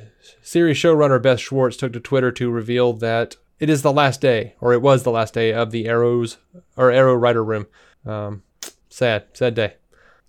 series 0.43 0.77
showrunner 0.77 1.21
Beth 1.21 1.39
Schwartz 1.39 1.77
took 1.77 1.93
to 1.93 1.99
Twitter 1.99 2.31
to 2.33 2.51
reveal 2.51 2.93
that 2.93 3.35
it 3.59 3.69
is 3.69 3.81
the 3.81 3.91
last 3.93 4.21
day, 4.21 4.55
or 4.59 4.73
it 4.73 4.81
was 4.81 5.03
the 5.03 5.11
last 5.11 5.33
day 5.33 5.53
of 5.53 5.71
the 5.71 5.87
Arrows 5.87 6.37
or 6.75 6.91
Arrow 6.91 7.15
Writer 7.15 7.43
Room. 7.43 7.65
Um, 8.05 8.43
sad, 8.89 9.25
sad 9.33 9.55
day. 9.55 9.75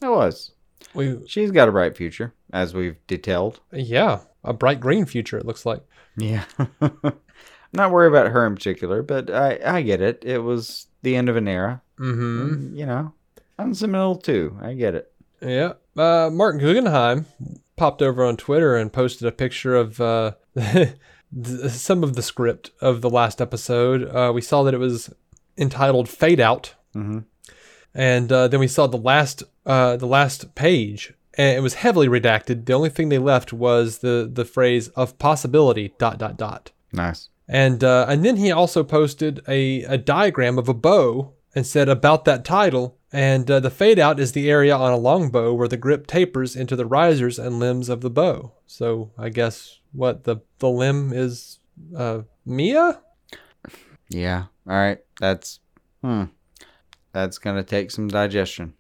It 0.01 0.09
was. 0.09 0.53
We, 0.95 1.27
She's 1.27 1.51
got 1.51 1.69
a 1.69 1.73
bright 1.73 1.97
future, 1.97 2.33
as 2.53 2.75
we've 2.75 2.97
detailed. 3.07 3.61
yeah, 3.73 4.21
a 4.45 4.53
bright 4.53 4.81
green 4.81 5.05
future. 5.05 5.37
It 5.39 5.47
looks 5.47 5.67
like. 5.67 5.83
Yeah. 6.17 6.45
I'm 6.81 6.93
not 7.73 7.91
worried 7.91 8.09
about 8.09 8.31
her 8.31 8.47
in 8.47 8.55
particular, 8.55 9.03
but 9.03 9.31
I, 9.31 9.59
I 9.65 9.83
get 9.83 10.01
it. 10.01 10.23
It 10.25 10.39
was 10.39 10.87
the 11.03 11.17
end 11.17 11.29
of 11.29 11.37
an 11.37 11.49
era. 11.49 11.83
Mm-hmm. 11.99 12.77
You 12.77 12.87
know, 12.87 13.13
I'm 13.59 13.75
sentimental 13.75 14.17
too. 14.17 14.57
I 14.63 14.75
get 14.75 14.95
it. 14.95 15.13
Yeah. 15.41 15.73
Uh, 15.97 16.31
Martin 16.33 16.61
Guggenheim 16.61 17.27
popped 17.77 18.03
over 18.03 18.25
on 18.25 18.37
Twitter 18.37 18.77
and 18.77 18.93
posted 18.93 19.27
a 19.27 19.33
picture 19.33 19.75
of 19.77 20.01
uh, 20.01 20.33
some 21.69 22.05
of 22.05 22.15
the 22.15 22.23
script 22.23 22.71
of 22.81 23.01
the 23.01 23.11
last 23.11 23.41
episode. 23.41 24.09
Uh, 24.09 24.33
we 24.35 24.41
saw 24.41 24.63
that 24.63 24.75
it 24.75 24.79
was 24.79 25.13
entitled 25.57 26.09
"Fade 26.09 26.41
Out," 26.41 26.75
hmm 26.93 27.21
and 27.95 28.33
uh, 28.33 28.49
then 28.49 28.59
we 28.61 28.67
saw 28.67 28.87
the 28.87 28.97
last 28.97 29.45
uh, 29.67 29.97
the 29.97 30.07
last 30.07 30.55
page, 30.55 31.15
and 31.35 31.57
it 31.57 31.61
was 31.61 31.75
heavily 31.75 32.09
redacted. 32.09 32.67
The 32.67 32.73
only 32.73 32.91
thing 32.91 33.09
they 33.09 33.19
left 33.19 33.53
was 33.53 33.99
the 33.99 34.29
the 34.33 34.45
phrase 34.45 34.89
"of 34.89 35.19
possibility." 35.19 35.95
Dot 35.99 36.19
dot 36.19 36.37
dot. 36.37 36.73
Nice. 36.93 37.29
And 37.47 37.85
uh, 37.85 38.07
and 38.09 38.25
then 38.25 38.37
he 38.37 38.51
also 38.51 38.83
posted 38.83 39.43
a, 39.47 39.83
a 39.83 39.99
diagram 39.99 40.59
of 40.59 40.69
a 40.69 40.75
bow 40.75 41.35
and 41.55 41.67
said 41.67 41.89
about 41.89 42.25
that 42.25 42.45
title. 42.45 42.99
And 43.15 43.49
uh, 43.49 43.61
the 43.61 43.71
fade 43.71 44.01
out 44.01 44.19
is 44.19 44.33
the 44.33 44.51
area 44.51 44.77
on 44.77 44.93
a 44.93 44.97
longbow 44.97 45.55
where 45.55 45.69
the 45.69 45.77
grip 45.77 46.09
tapers 46.09 46.57
into 46.57 46.75
the 46.75 46.85
risers 46.85 47.39
and 47.39 47.61
limbs 47.61 47.89
of 47.89 48.01
the 48.01 48.11
bow. 48.11 48.55
So 48.67 49.13
I 49.17 49.29
guess 49.29 49.79
what 49.93 50.25
the 50.25 50.39
the 50.59 50.69
limb 50.69 51.13
is 51.13 51.61
uh, 51.97 52.23
Mia. 52.45 53.01
Yeah. 54.09 54.47
All 54.69 54.75
right. 54.75 54.99
That's 55.21 55.61
hmm. 56.03 56.25
That's 57.13 57.39
gonna 57.39 57.63
take 57.63 57.93
some 57.93 58.09
digestion. 58.09 58.75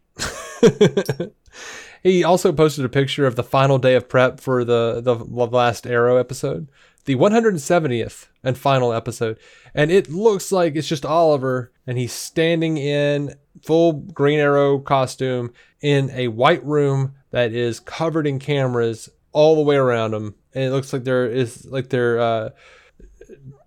he 2.02 2.24
also 2.24 2.52
posted 2.52 2.84
a 2.84 2.88
picture 2.88 3.26
of 3.26 3.36
the 3.36 3.44
final 3.44 3.78
day 3.78 3.94
of 3.94 4.08
prep 4.08 4.40
for 4.40 4.64
the 4.64 5.00
the 5.00 5.14
last 5.14 5.86
Arrow 5.86 6.16
episode, 6.16 6.68
the 7.04 7.14
170th 7.14 8.26
and 8.42 8.58
final 8.58 8.92
episode, 8.92 9.38
and 9.76 9.92
it 9.92 10.10
looks 10.10 10.50
like 10.50 10.74
it's 10.74 10.88
just 10.88 11.06
Oliver, 11.06 11.70
and 11.86 11.98
he's 11.98 12.12
standing 12.12 12.78
in 12.78 13.36
full 13.64 13.92
Green 13.92 14.38
Arrow 14.38 14.78
costume 14.78 15.52
in 15.80 16.10
a 16.10 16.28
white 16.28 16.64
room 16.64 17.14
that 17.30 17.52
is 17.52 17.80
covered 17.80 18.26
in 18.26 18.38
cameras 18.38 19.08
all 19.32 19.56
the 19.56 19.62
way 19.62 19.76
around 19.76 20.14
him, 20.14 20.34
and 20.54 20.64
it 20.64 20.70
looks 20.70 20.92
like 20.92 21.04
there 21.04 21.26
is 21.26 21.64
like 21.66 21.88
they're 21.88 22.20
uh, 22.20 22.50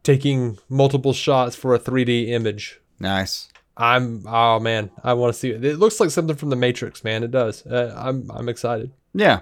taking 0.03 0.57
multiple 0.69 1.14
shots 1.14 1.56
for 1.56 1.74
a 1.76 1.80
3D 1.80 2.30
image. 2.30 2.80
Nice. 2.99 3.49
I'm 3.76 4.24
oh 4.28 4.60
man, 4.60 4.90
I 5.03 5.14
want 5.14 5.34
to 5.34 5.40
see 5.40 5.52
it. 5.52 5.64
It 5.64 5.78
looks 5.78 5.99
like 5.99 6.10
something 6.10 6.36
from 6.36 6.49
the 6.49 6.56
Matrix, 6.56 7.03
man. 7.03 7.24
It 7.24 7.30
does. 7.32 7.65
Uh, 7.65 7.94
I'm 7.95 8.30
I'm 8.32 8.49
excited. 8.49 8.91
Yeah. 9.14 9.41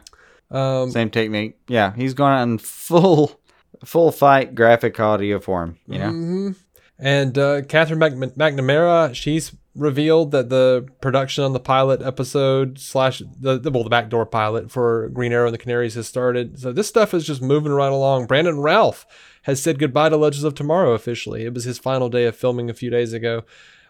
Um, 0.52 0.92
Same 0.92 1.10
technique. 1.10 1.58
Yeah. 1.68 1.94
He's 1.96 2.14
going 2.14 2.34
out 2.34 2.44
in 2.44 2.58
full 2.58 3.40
full 3.86 4.12
fight 4.12 4.54
graphic 4.54 5.00
audio 5.00 5.40
form. 5.40 5.78
You 5.88 6.00
know. 6.00 6.10
mhm. 6.12 6.56
And 7.00 7.38
uh, 7.38 7.62
Katherine 7.64 8.00
Mac- 8.00 8.14
McNamara, 8.14 9.14
she's 9.16 9.54
revealed 9.76 10.32
that 10.32 10.50
the 10.50 10.88
production 11.02 11.44
on 11.44 11.54
the 11.54 11.60
pilot 11.60 12.02
episode 12.02 12.80
slash 12.80 13.22
the, 13.40 13.60
the 13.60 13.70
well 13.70 13.84
the 13.84 13.90
backdoor 13.90 14.26
pilot 14.26 14.72
for 14.72 15.10
Green 15.10 15.34
Arrow 15.34 15.48
and 15.48 15.54
the 15.54 15.60
Canaries 15.60 15.96
has 15.96 16.08
started. 16.08 16.58
So 16.60 16.72
this 16.72 16.88
stuff 16.88 17.14
is 17.14 17.26
just 17.26 17.42
moving 17.42 17.74
right 17.74 17.92
along. 17.92 18.28
Brandon 18.28 18.58
Routh 18.58 19.06
has 19.44 19.62
said 19.62 19.78
goodbye 19.78 20.10
to 20.10 20.18
Legends 20.18 20.46
of 20.46 20.56
Tomorrow 20.56 20.94
officially. 20.94 21.46
It 21.46 21.54
was 21.54 21.66
his 21.66 21.78
final 21.78 22.10
day 22.10 22.26
of 22.26 22.36
filming 22.36 22.70
a 22.70 22.74
few 22.74 22.90
days 22.90 23.14
ago. 23.14 23.44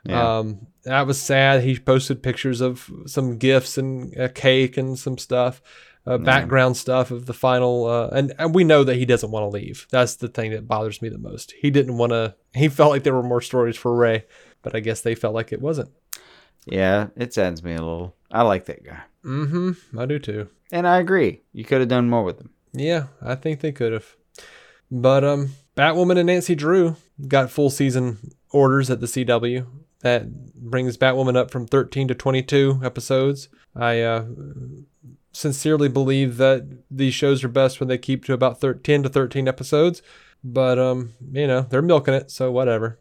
Yeah. 0.03 0.39
Um, 0.39 0.67
that 0.83 1.07
was 1.07 1.19
sad. 1.19 1.63
He 1.63 1.79
posted 1.79 2.21
pictures 2.21 2.61
of 2.61 2.89
some 3.05 3.37
gifts 3.37 3.77
and 3.77 4.15
a 4.15 4.29
cake 4.29 4.77
and 4.77 4.99
some 4.99 5.17
stuff, 5.17 5.61
uh, 6.05 6.19
background 6.19 6.77
stuff 6.77 7.09
of 7.09 7.25
the 7.25 7.33
final. 7.33 7.85
Uh, 7.85 8.09
and, 8.11 8.33
and 8.37 8.53
we 8.53 8.63
know 8.63 8.83
that 8.83 8.97
he 8.97 9.05
doesn't 9.05 9.31
want 9.31 9.43
to 9.43 9.49
leave. 9.49 9.87
That's 9.89 10.15
the 10.15 10.27
thing 10.27 10.51
that 10.51 10.67
bothers 10.67 11.01
me 11.01 11.09
the 11.09 11.17
most. 11.17 11.53
He 11.59 11.71
didn't 11.71 11.97
want 11.97 12.11
to, 12.11 12.35
he 12.53 12.69
felt 12.69 12.91
like 12.91 13.03
there 13.03 13.15
were 13.15 13.23
more 13.23 13.41
stories 13.41 13.77
for 13.77 13.95
Ray, 13.95 14.25
but 14.65 14.75
I 14.75 14.81
guess 14.81 14.99
they 15.01 15.15
felt 15.15 15.33
like 15.35 15.53
it 15.53 15.61
wasn't. 15.61 15.89
Yeah. 16.65 17.07
It 17.15 17.33
saddens 17.33 17.63
me 17.63 17.71
a 17.75 17.81
little. 17.81 18.15
I 18.31 18.41
like 18.41 18.65
that 18.65 18.83
guy, 18.83 19.03
Mm 19.23 19.49
hmm. 19.49 19.97
I 19.99 20.05
do 20.05 20.19
too. 20.19 20.49
and 20.71 20.85
I 20.87 20.97
agree. 20.99 21.41
You 21.53 21.63
could 21.63 21.79
have 21.79 21.87
done 21.89 22.09
more 22.09 22.23
with 22.23 22.39
him. 22.41 22.49
Yeah, 22.73 23.07
I 23.21 23.35
think 23.35 23.61
they 23.61 23.71
could 23.71 23.93
have. 23.93 24.15
But 24.91 25.23
um, 25.23 25.51
Batwoman 25.77 26.17
and 26.17 26.27
Nancy 26.27 26.55
Drew 26.55 26.95
got 27.27 27.49
full 27.51 27.69
season 27.69 28.31
orders 28.51 28.89
at 28.89 28.99
the 28.99 29.05
CW. 29.07 29.65
That 30.01 30.53
brings 30.55 30.97
Batwoman 30.97 31.35
up 31.37 31.49
from 31.51 31.65
13 31.67 32.07
to 32.09 32.15
22 32.15 32.81
episodes. 32.83 33.47
I 33.75 34.01
uh, 34.01 34.25
sincerely 35.31 35.87
believe 35.89 36.37
that 36.37 36.67
these 36.91 37.13
shows 37.13 37.43
are 37.43 37.47
best 37.49 37.79
when 37.79 37.89
they 37.89 37.97
keep 37.97 38.25
to 38.25 38.33
about 38.33 38.59
13 38.59 39.03
to 39.03 39.09
13 39.09 39.47
episodes. 39.47 40.01
But 40.43 40.77
um, 40.77 41.13
you 41.31 41.47
know, 41.47 41.61
they're 41.61 41.81
milking 41.81 42.13
it, 42.13 42.29
so 42.31 42.51
whatever. 42.51 42.99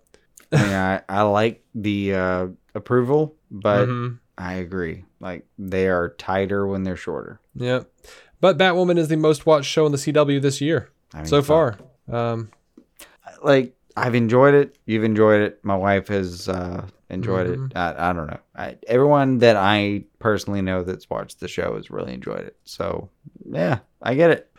I 0.54 0.94
I, 0.94 1.02
I 1.08 1.22
like 1.22 1.64
the 1.74 2.14
uh, 2.14 2.46
approval, 2.74 3.36
but 3.50 3.88
Mhm. 3.88 4.18
I 4.38 4.54
agree. 4.54 5.04
Like 5.20 5.46
they 5.58 5.88
are 5.88 6.10
tighter 6.10 6.66
when 6.66 6.82
they're 6.84 6.96
shorter. 6.96 7.40
Yeah. 7.54 7.84
But 8.40 8.58
Batwoman 8.58 8.98
is 8.98 9.08
the 9.08 9.16
most 9.16 9.46
watched 9.46 9.70
show 9.70 9.84
on 9.86 9.92
the 9.92 9.98
CW 9.98 10.40
this 10.42 10.60
year 10.60 10.90
I 11.14 11.18
mean, 11.18 11.26
so 11.26 11.40
far. 11.42 11.78
Um, 12.10 12.50
like 13.42 13.74
I've 13.96 14.14
enjoyed 14.14 14.54
it. 14.54 14.76
You've 14.86 15.04
enjoyed 15.04 15.40
it. 15.40 15.64
My 15.64 15.76
wife 15.76 16.08
has 16.08 16.48
uh, 16.48 16.86
enjoyed 17.10 17.46
Mhm. 17.46 17.70
it. 17.70 17.76
I, 17.76 18.10
I 18.10 18.12
don't 18.12 18.26
know. 18.26 18.40
I, 18.56 18.76
everyone 18.88 19.38
that 19.38 19.56
I 19.56 20.04
personally 20.18 20.62
know 20.62 20.82
that's 20.82 21.08
watched 21.08 21.40
the 21.40 21.48
show 21.48 21.76
has 21.76 21.90
really 21.90 22.12
enjoyed 22.12 22.40
it. 22.40 22.56
So 22.64 23.08
yeah, 23.48 23.78
I 24.02 24.14
get 24.14 24.30
it. 24.30 24.50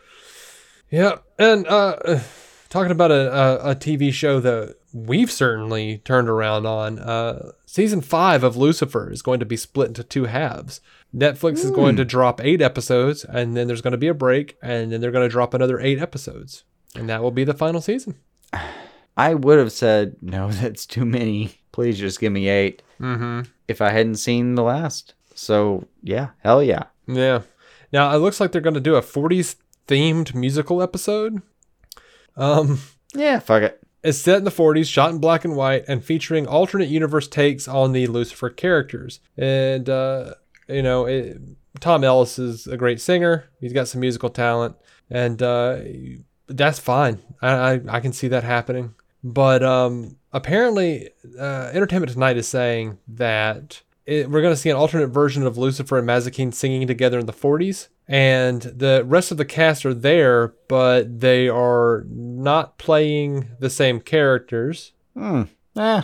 Yeah, 0.90 1.16
and 1.38 1.66
uh, 1.66 2.20
talking 2.70 2.92
about 2.92 3.10
a, 3.10 3.32
a, 3.66 3.70
a 3.72 3.74
TV 3.76 4.12
show 4.12 4.40
that 4.40 4.76
we've 4.96 5.30
certainly 5.30 5.98
turned 5.98 6.28
around 6.28 6.66
on, 6.66 6.98
uh, 6.98 7.52
season 7.66 8.00
five 8.00 8.42
of 8.42 8.56
Lucifer 8.56 9.12
is 9.12 9.20
going 9.20 9.40
to 9.40 9.46
be 9.46 9.56
split 9.56 9.88
into 9.88 10.02
two 10.02 10.24
halves. 10.24 10.80
Netflix 11.14 11.58
is 11.58 11.70
going 11.70 11.96
to 11.96 12.04
drop 12.04 12.40
eight 12.42 12.62
episodes, 12.62 13.24
and 13.24 13.56
then 13.56 13.66
there's 13.66 13.82
going 13.82 13.92
to 13.92 13.98
be 13.98 14.08
a 14.08 14.14
break, 14.14 14.56
and 14.62 14.90
then 14.90 15.00
they're 15.00 15.10
going 15.10 15.26
to 15.28 15.32
drop 15.32 15.52
another 15.54 15.78
eight 15.80 15.98
episodes, 16.00 16.64
and 16.94 17.08
that 17.08 17.22
will 17.22 17.30
be 17.30 17.44
the 17.44 17.54
final 17.54 17.80
season. 17.80 18.16
I 19.18 19.34
would 19.34 19.58
have 19.58 19.72
said 19.72 20.16
no. 20.20 20.50
That's 20.50 20.86
too 20.86 21.04
many. 21.04 21.60
Please 21.72 21.98
just 21.98 22.20
give 22.20 22.32
me 22.32 22.48
eight. 22.48 22.82
Mm-hmm. 23.00 23.42
If 23.68 23.80
I 23.80 23.90
hadn't 23.90 24.16
seen 24.16 24.54
the 24.54 24.62
last. 24.62 25.14
So 25.34 25.86
yeah, 26.02 26.30
hell 26.38 26.62
yeah. 26.62 26.84
Yeah. 27.06 27.42
Now 27.92 28.14
it 28.14 28.18
looks 28.18 28.40
like 28.40 28.52
they're 28.52 28.60
going 28.60 28.74
to 28.74 28.80
do 28.80 28.96
a 28.96 29.02
40s 29.02 29.56
themed 29.86 30.34
musical 30.34 30.82
episode. 30.82 31.42
Um. 32.36 32.80
Yeah, 33.14 33.38
fuck 33.38 33.62
it. 33.62 33.82
It's 34.02 34.18
set 34.18 34.38
in 34.38 34.44
the 34.44 34.50
40s, 34.50 34.86
shot 34.86 35.10
in 35.10 35.18
black 35.18 35.44
and 35.44 35.56
white, 35.56 35.84
and 35.88 36.04
featuring 36.04 36.46
alternate 36.46 36.88
universe 36.88 37.26
takes 37.26 37.66
on 37.66 37.92
the 37.92 38.06
Lucifer 38.06 38.50
characters. 38.50 39.20
And, 39.36 39.88
uh, 39.88 40.34
you 40.68 40.82
know, 40.82 41.06
it, 41.06 41.40
Tom 41.80 42.04
Ellis 42.04 42.38
is 42.38 42.66
a 42.66 42.76
great 42.76 43.00
singer. 43.00 43.46
He's 43.60 43.72
got 43.72 43.88
some 43.88 44.00
musical 44.00 44.30
talent. 44.30 44.76
And 45.10 45.42
uh, 45.42 45.78
that's 46.46 46.78
fine. 46.78 47.20
I, 47.42 47.50
I, 47.50 47.80
I 47.88 48.00
can 48.00 48.12
see 48.12 48.28
that 48.28 48.44
happening. 48.44 48.94
But 49.24 49.62
um, 49.64 50.18
apparently, 50.32 51.10
uh, 51.38 51.70
Entertainment 51.72 52.12
Tonight 52.12 52.36
is 52.36 52.46
saying 52.46 52.98
that 53.08 53.82
it, 54.04 54.30
we're 54.30 54.42
going 54.42 54.54
to 54.54 54.60
see 54.60 54.70
an 54.70 54.76
alternate 54.76 55.08
version 55.08 55.44
of 55.44 55.58
Lucifer 55.58 55.98
and 55.98 56.08
Mazikeen 56.08 56.54
singing 56.54 56.86
together 56.86 57.18
in 57.18 57.26
the 57.26 57.32
40s. 57.32 57.88
And 58.08 58.62
the 58.62 59.02
rest 59.04 59.32
of 59.32 59.36
the 59.36 59.44
cast 59.44 59.84
are 59.84 59.94
there, 59.94 60.54
but 60.68 61.20
they 61.20 61.48
are 61.48 62.04
not 62.08 62.78
playing 62.78 63.48
the 63.58 63.70
same 63.70 64.00
characters. 64.00 64.92
Hmm. 65.16 65.42
Eh. 65.76 66.02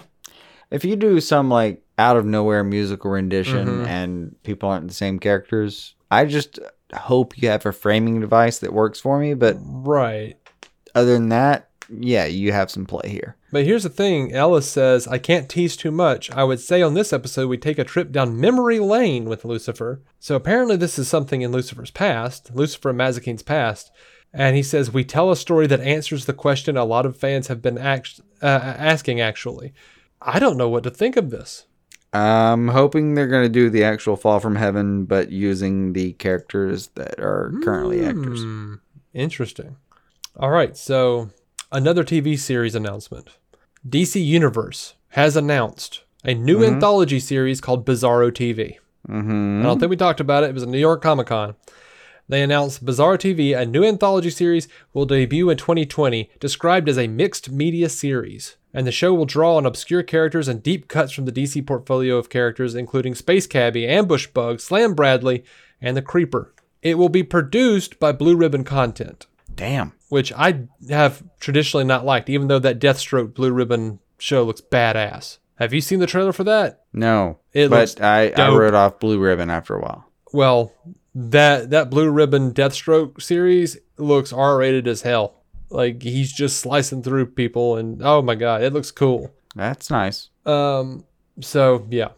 If 0.70 0.84
you 0.84 0.96
do 0.96 1.20
some 1.20 1.48
like 1.48 1.82
out 1.98 2.16
of 2.16 2.24
nowhere 2.26 2.64
musical 2.64 3.10
rendition 3.12 3.66
Mhm. 3.68 3.86
and 3.86 4.36
people 4.42 4.68
aren't 4.68 4.88
the 4.88 4.94
same 4.94 5.18
characters, 5.18 5.94
I 6.10 6.24
just 6.24 6.58
hope 6.94 7.38
you 7.40 7.48
have 7.48 7.64
a 7.66 7.72
framing 7.72 8.20
device 8.20 8.58
that 8.58 8.72
works 8.72 8.98
for 8.98 9.18
me. 9.18 9.34
But 9.34 9.56
Right. 9.60 10.36
other 10.94 11.12
than 11.12 11.28
that, 11.28 11.68
yeah, 11.88 12.24
you 12.26 12.52
have 12.52 12.70
some 12.70 12.86
play 12.86 13.08
here. 13.08 13.36
But 13.50 13.64
here's 13.64 13.82
the 13.82 13.88
thing 13.90 14.32
Ellis 14.32 14.68
says, 14.68 15.06
I 15.06 15.18
can't 15.18 15.48
tease 15.48 15.76
too 15.76 15.90
much. 15.90 16.30
I 16.30 16.44
would 16.44 16.60
say 16.60 16.80
on 16.82 16.94
this 16.94 17.12
episode, 17.12 17.48
we 17.48 17.58
take 17.58 17.78
a 17.78 17.84
trip 17.84 18.12
down 18.12 18.40
memory 18.40 18.78
lane 18.78 19.26
with 19.26 19.44
Lucifer. 19.44 20.00
So 20.18 20.34
apparently, 20.36 20.76
this 20.76 20.98
is 20.98 21.08
something 21.08 21.42
in 21.42 21.52
Lucifer's 21.52 21.90
past, 21.90 22.50
Lucifer 22.54 22.90
and 22.90 22.98
Mazikeen's 22.98 23.42
past. 23.42 23.90
And 24.32 24.56
he 24.56 24.62
says, 24.62 24.92
We 24.92 25.04
tell 25.04 25.30
a 25.30 25.36
story 25.36 25.66
that 25.66 25.80
answers 25.80 26.24
the 26.24 26.32
question 26.32 26.76
a 26.76 26.84
lot 26.84 27.04
of 27.04 27.16
fans 27.16 27.48
have 27.48 27.60
been 27.60 27.76
act- 27.78 28.20
uh, 28.42 28.46
asking, 28.46 29.20
actually. 29.20 29.74
I 30.22 30.38
don't 30.38 30.56
know 30.56 30.68
what 30.68 30.84
to 30.84 30.90
think 30.90 31.16
of 31.16 31.30
this. 31.30 31.66
I'm 32.14 32.68
hoping 32.68 33.14
they're 33.14 33.26
going 33.26 33.44
to 33.44 33.48
do 33.48 33.70
the 33.70 33.84
actual 33.84 34.16
Fall 34.16 34.38
from 34.38 34.56
Heaven, 34.56 35.04
but 35.06 35.30
using 35.30 35.92
the 35.94 36.12
characters 36.14 36.88
that 36.94 37.18
are 37.18 37.52
currently 37.62 38.04
actors. 38.04 38.40
Hmm, 38.42 38.74
Interesting. 39.14 39.76
All 40.36 40.50
right, 40.50 40.76
so 40.76 41.30
another 41.72 42.04
TV 42.04 42.38
series 42.38 42.74
announcement. 42.74 43.30
DC 43.88 44.22
Universe 44.24 44.94
has 45.08 45.36
announced 45.36 46.04
a 46.22 46.34
new 46.34 46.62
anthology 46.62 47.18
series 47.18 47.60
called 47.60 47.86
Bizarro 47.86 48.30
TV. 48.30 48.76
Mm-hmm. 49.08 49.60
I 49.60 49.64
don't 49.64 49.80
think 49.80 49.90
we 49.90 49.96
talked 49.96 50.20
about 50.20 50.44
it. 50.44 50.50
It 50.50 50.54
was 50.54 50.62
a 50.62 50.68
New 50.68 50.78
York 50.78 51.02
Comic 51.02 51.28
Con. 51.28 51.56
They 52.28 52.42
announced 52.42 52.84
Bizarro 52.84 53.18
TV, 53.18 53.58
a 53.58 53.66
new 53.66 53.84
anthology 53.84 54.30
series, 54.30 54.68
will 54.92 55.06
debut 55.06 55.50
in 55.50 55.56
2020, 55.56 56.30
described 56.38 56.88
as 56.88 56.98
a 56.98 57.08
mixed 57.08 57.50
media 57.50 57.88
series. 57.88 58.56
And 58.72 58.86
the 58.86 58.92
show 58.92 59.12
will 59.12 59.26
draw 59.26 59.56
on 59.56 59.66
obscure 59.66 60.02
characters 60.02 60.48
and 60.48 60.62
deep 60.62 60.88
cuts 60.88 61.12
from 61.12 61.24
the 61.24 61.32
DC 61.32 61.66
portfolio 61.66 62.16
of 62.16 62.30
characters, 62.30 62.74
including 62.74 63.14
Space 63.14 63.46
Cabbie, 63.46 63.88
Ambush 63.88 64.28
Bug, 64.28 64.60
Slam 64.60 64.94
Bradley, 64.94 65.42
and 65.80 65.96
the 65.96 66.02
Creeper. 66.02 66.54
It 66.80 66.96
will 66.96 67.08
be 67.08 67.22
produced 67.22 67.98
by 67.98 68.12
Blue 68.12 68.36
Ribbon 68.36 68.64
Content, 68.64 69.26
Damn. 69.56 69.92
which 70.08 70.32
I 70.32 70.64
have 70.90 71.22
traditionally 71.40 71.84
not 71.84 72.04
liked, 72.04 72.28
even 72.28 72.48
though 72.48 72.58
that 72.58 72.78
Deathstroke 72.80 73.34
Blue 73.34 73.52
Ribbon 73.52 73.98
show 74.18 74.42
looks 74.44 74.60
badass. 74.60 75.38
Have 75.56 75.72
you 75.72 75.80
seen 75.80 76.00
the 76.00 76.06
trailer 76.06 76.32
for 76.32 76.44
that? 76.44 76.84
No. 76.92 77.38
It 77.52 77.70
looks 77.70 77.94
but 77.94 78.04
I, 78.04 78.30
I 78.30 78.54
wrote 78.54 78.74
off 78.74 78.98
Blue 78.98 79.18
Ribbon 79.18 79.50
after 79.50 79.74
a 79.76 79.80
while. 79.80 80.06
Well, 80.32 80.72
that 81.14 81.70
that 81.70 81.90
Blue 81.90 82.10
Ribbon 82.10 82.52
Deathstroke 82.52 83.20
series 83.22 83.76
looks 83.96 84.32
R-rated 84.32 84.88
as 84.88 85.02
hell. 85.02 85.34
Like 85.70 86.02
he's 86.02 86.32
just 86.32 86.58
slicing 86.58 87.02
through 87.02 87.26
people, 87.26 87.76
and 87.76 88.02
oh 88.02 88.22
my 88.22 88.34
god, 88.34 88.62
it 88.62 88.72
looks 88.72 88.90
cool. 88.90 89.32
That's 89.54 89.90
nice. 89.90 90.30
Um, 90.44 91.04
so 91.40 91.86
yeah. 91.90 92.08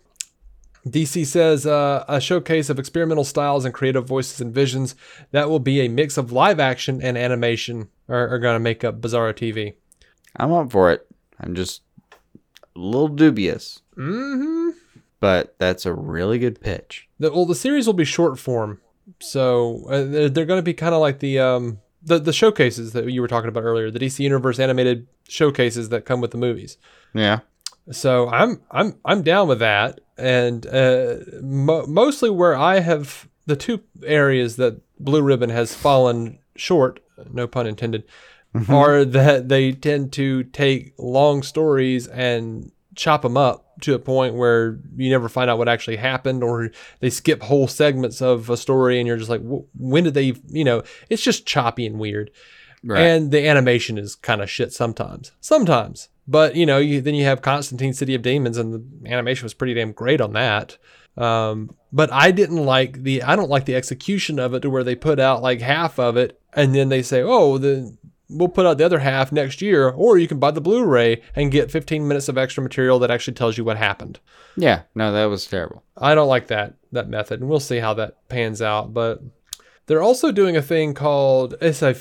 DC 0.86 1.26
says 1.26 1.66
uh, 1.66 2.04
a 2.08 2.20
showcase 2.20 2.68
of 2.68 2.78
experimental 2.78 3.24
styles 3.24 3.64
and 3.64 3.72
creative 3.72 4.06
voices 4.06 4.40
and 4.40 4.54
visions 4.54 4.94
that 5.30 5.48
will 5.48 5.58
be 5.58 5.80
a 5.80 5.88
mix 5.88 6.18
of 6.18 6.32
live 6.32 6.60
action 6.60 7.00
and 7.02 7.16
animation 7.16 7.88
are, 8.08 8.28
are 8.28 8.38
going 8.38 8.54
to 8.54 8.60
make 8.60 8.84
up 8.84 9.00
Bizarro 9.00 9.32
TV. 9.32 9.74
I'm 10.36 10.52
up 10.52 10.70
for 10.70 10.92
it. 10.92 11.06
I'm 11.40 11.54
just 11.54 11.82
a 12.76 12.78
little 12.78 13.08
dubious, 13.08 13.82
hmm 13.94 14.70
but 15.20 15.54
that's 15.58 15.86
a 15.86 15.94
really 15.94 16.38
good 16.38 16.60
pitch. 16.60 17.08
The, 17.18 17.32
well, 17.32 17.46
the 17.46 17.54
series 17.54 17.86
will 17.86 17.94
be 17.94 18.04
short 18.04 18.38
form, 18.38 18.82
so 19.20 19.86
uh, 19.88 20.04
they're, 20.04 20.28
they're 20.28 20.44
going 20.44 20.58
to 20.58 20.62
be 20.62 20.74
kind 20.74 20.94
of 20.94 21.00
like 21.00 21.20
the 21.20 21.38
um 21.38 21.80
the 22.02 22.18
the 22.18 22.32
showcases 22.32 22.92
that 22.92 23.10
you 23.10 23.22
were 23.22 23.28
talking 23.28 23.48
about 23.48 23.62
earlier, 23.62 23.90
the 23.90 23.98
DC 23.98 24.20
Universe 24.20 24.58
animated 24.58 25.06
showcases 25.26 25.88
that 25.88 26.04
come 26.04 26.20
with 26.20 26.32
the 26.32 26.36
movies. 26.36 26.76
Yeah. 27.14 27.40
So 27.90 28.28
I'm 28.28 28.60
I'm 28.70 28.94
I'm 29.04 29.22
down 29.22 29.48
with 29.48 29.58
that, 29.58 30.00
and 30.16 30.66
uh, 30.66 31.16
mo- 31.42 31.86
mostly 31.86 32.30
where 32.30 32.56
I 32.56 32.80
have 32.80 33.28
the 33.46 33.56
two 33.56 33.82
areas 34.04 34.56
that 34.56 34.80
Blue 34.98 35.22
Ribbon 35.22 35.50
has 35.50 35.74
fallen 35.74 36.38
short, 36.56 37.00
no 37.30 37.46
pun 37.46 37.66
intended, 37.66 38.04
are 38.68 39.04
that 39.04 39.48
they 39.48 39.72
tend 39.72 40.12
to 40.14 40.44
take 40.44 40.94
long 40.98 41.42
stories 41.42 42.06
and 42.06 42.70
chop 42.94 43.22
them 43.22 43.36
up 43.36 43.78
to 43.82 43.92
a 43.92 43.98
point 43.98 44.34
where 44.34 44.78
you 44.96 45.10
never 45.10 45.28
find 45.28 45.50
out 45.50 45.58
what 45.58 45.68
actually 45.68 45.96
happened, 45.96 46.42
or 46.42 46.70
they 47.00 47.10
skip 47.10 47.42
whole 47.42 47.68
segments 47.68 48.22
of 48.22 48.48
a 48.48 48.56
story, 48.56 48.98
and 48.98 49.06
you're 49.06 49.18
just 49.18 49.30
like, 49.30 49.42
when 49.78 50.04
did 50.04 50.14
they? 50.14 50.34
You 50.48 50.64
know, 50.64 50.82
it's 51.10 51.22
just 51.22 51.46
choppy 51.46 51.84
and 51.84 51.98
weird. 51.98 52.30
Right. 52.82 53.00
And 53.00 53.30
the 53.30 53.46
animation 53.46 53.98
is 53.98 54.14
kind 54.14 54.40
of 54.40 54.50
shit 54.50 54.72
sometimes. 54.72 55.32
Sometimes. 55.40 56.08
But, 56.26 56.56
you 56.56 56.66
know, 56.66 56.78
you, 56.78 57.00
then 57.00 57.14
you 57.14 57.24
have 57.24 57.42
Constantine 57.42 57.92
City 57.92 58.14
of 58.14 58.22
Demons, 58.22 58.56
and 58.56 59.02
the 59.02 59.10
animation 59.10 59.44
was 59.44 59.54
pretty 59.54 59.74
damn 59.74 59.92
great 59.92 60.20
on 60.20 60.32
that. 60.32 60.78
Um, 61.16 61.76
but 61.92 62.12
I 62.12 62.30
didn't 62.30 62.64
like 62.64 63.02
the, 63.02 63.22
I 63.22 63.36
don't 63.36 63.50
like 63.50 63.66
the 63.66 63.76
execution 63.76 64.38
of 64.38 64.54
it 64.54 64.60
to 64.60 64.70
where 64.70 64.84
they 64.84 64.96
put 64.96 65.20
out 65.20 65.42
like 65.42 65.60
half 65.60 65.98
of 65.98 66.16
it, 66.16 66.40
and 66.54 66.74
then 66.74 66.88
they 66.88 67.02
say, 67.02 67.22
oh, 67.22 67.58
then 67.58 67.98
we'll 68.28 68.48
put 68.48 68.66
out 68.66 68.78
the 68.78 68.84
other 68.84 68.98
half 68.98 69.32
next 69.32 69.62
year, 69.62 69.90
or 69.90 70.18
you 70.18 70.28
can 70.28 70.38
buy 70.38 70.50
the 70.50 70.60
Blu 70.60 70.84
ray 70.84 71.22
and 71.34 71.52
get 71.52 71.70
15 71.70 72.06
minutes 72.06 72.28
of 72.28 72.38
extra 72.38 72.62
material 72.62 72.98
that 73.00 73.10
actually 73.10 73.34
tells 73.34 73.56
you 73.58 73.64
what 73.64 73.76
happened. 73.76 74.18
yeah. 74.56 74.82
No, 74.94 75.12
that 75.12 75.26
was 75.26 75.46
terrible. 75.46 75.82
I 75.96 76.14
don't 76.14 76.28
like 76.28 76.48
that 76.48 76.74
that 76.92 77.08
method, 77.08 77.40
and 77.40 77.48
we'll 77.48 77.60
see 77.60 77.78
how 77.78 77.94
that 77.94 78.28
pans 78.28 78.62
out. 78.62 78.94
But 78.94 79.20
they're 79.86 80.02
also 80.02 80.32
doing 80.32 80.56
a 80.56 80.62
thing 80.62 80.94
called 80.94 81.54
it's 81.60 81.82
a 81.82 81.94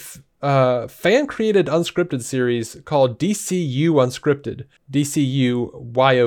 uh, 0.44 0.88
fan 0.90 1.26
created 1.26 1.68
unscripted 1.68 2.22
series 2.22 2.76
called 2.84 3.18
DCU 3.18 3.92
Unscripted, 3.92 4.66
DCU 4.92 5.72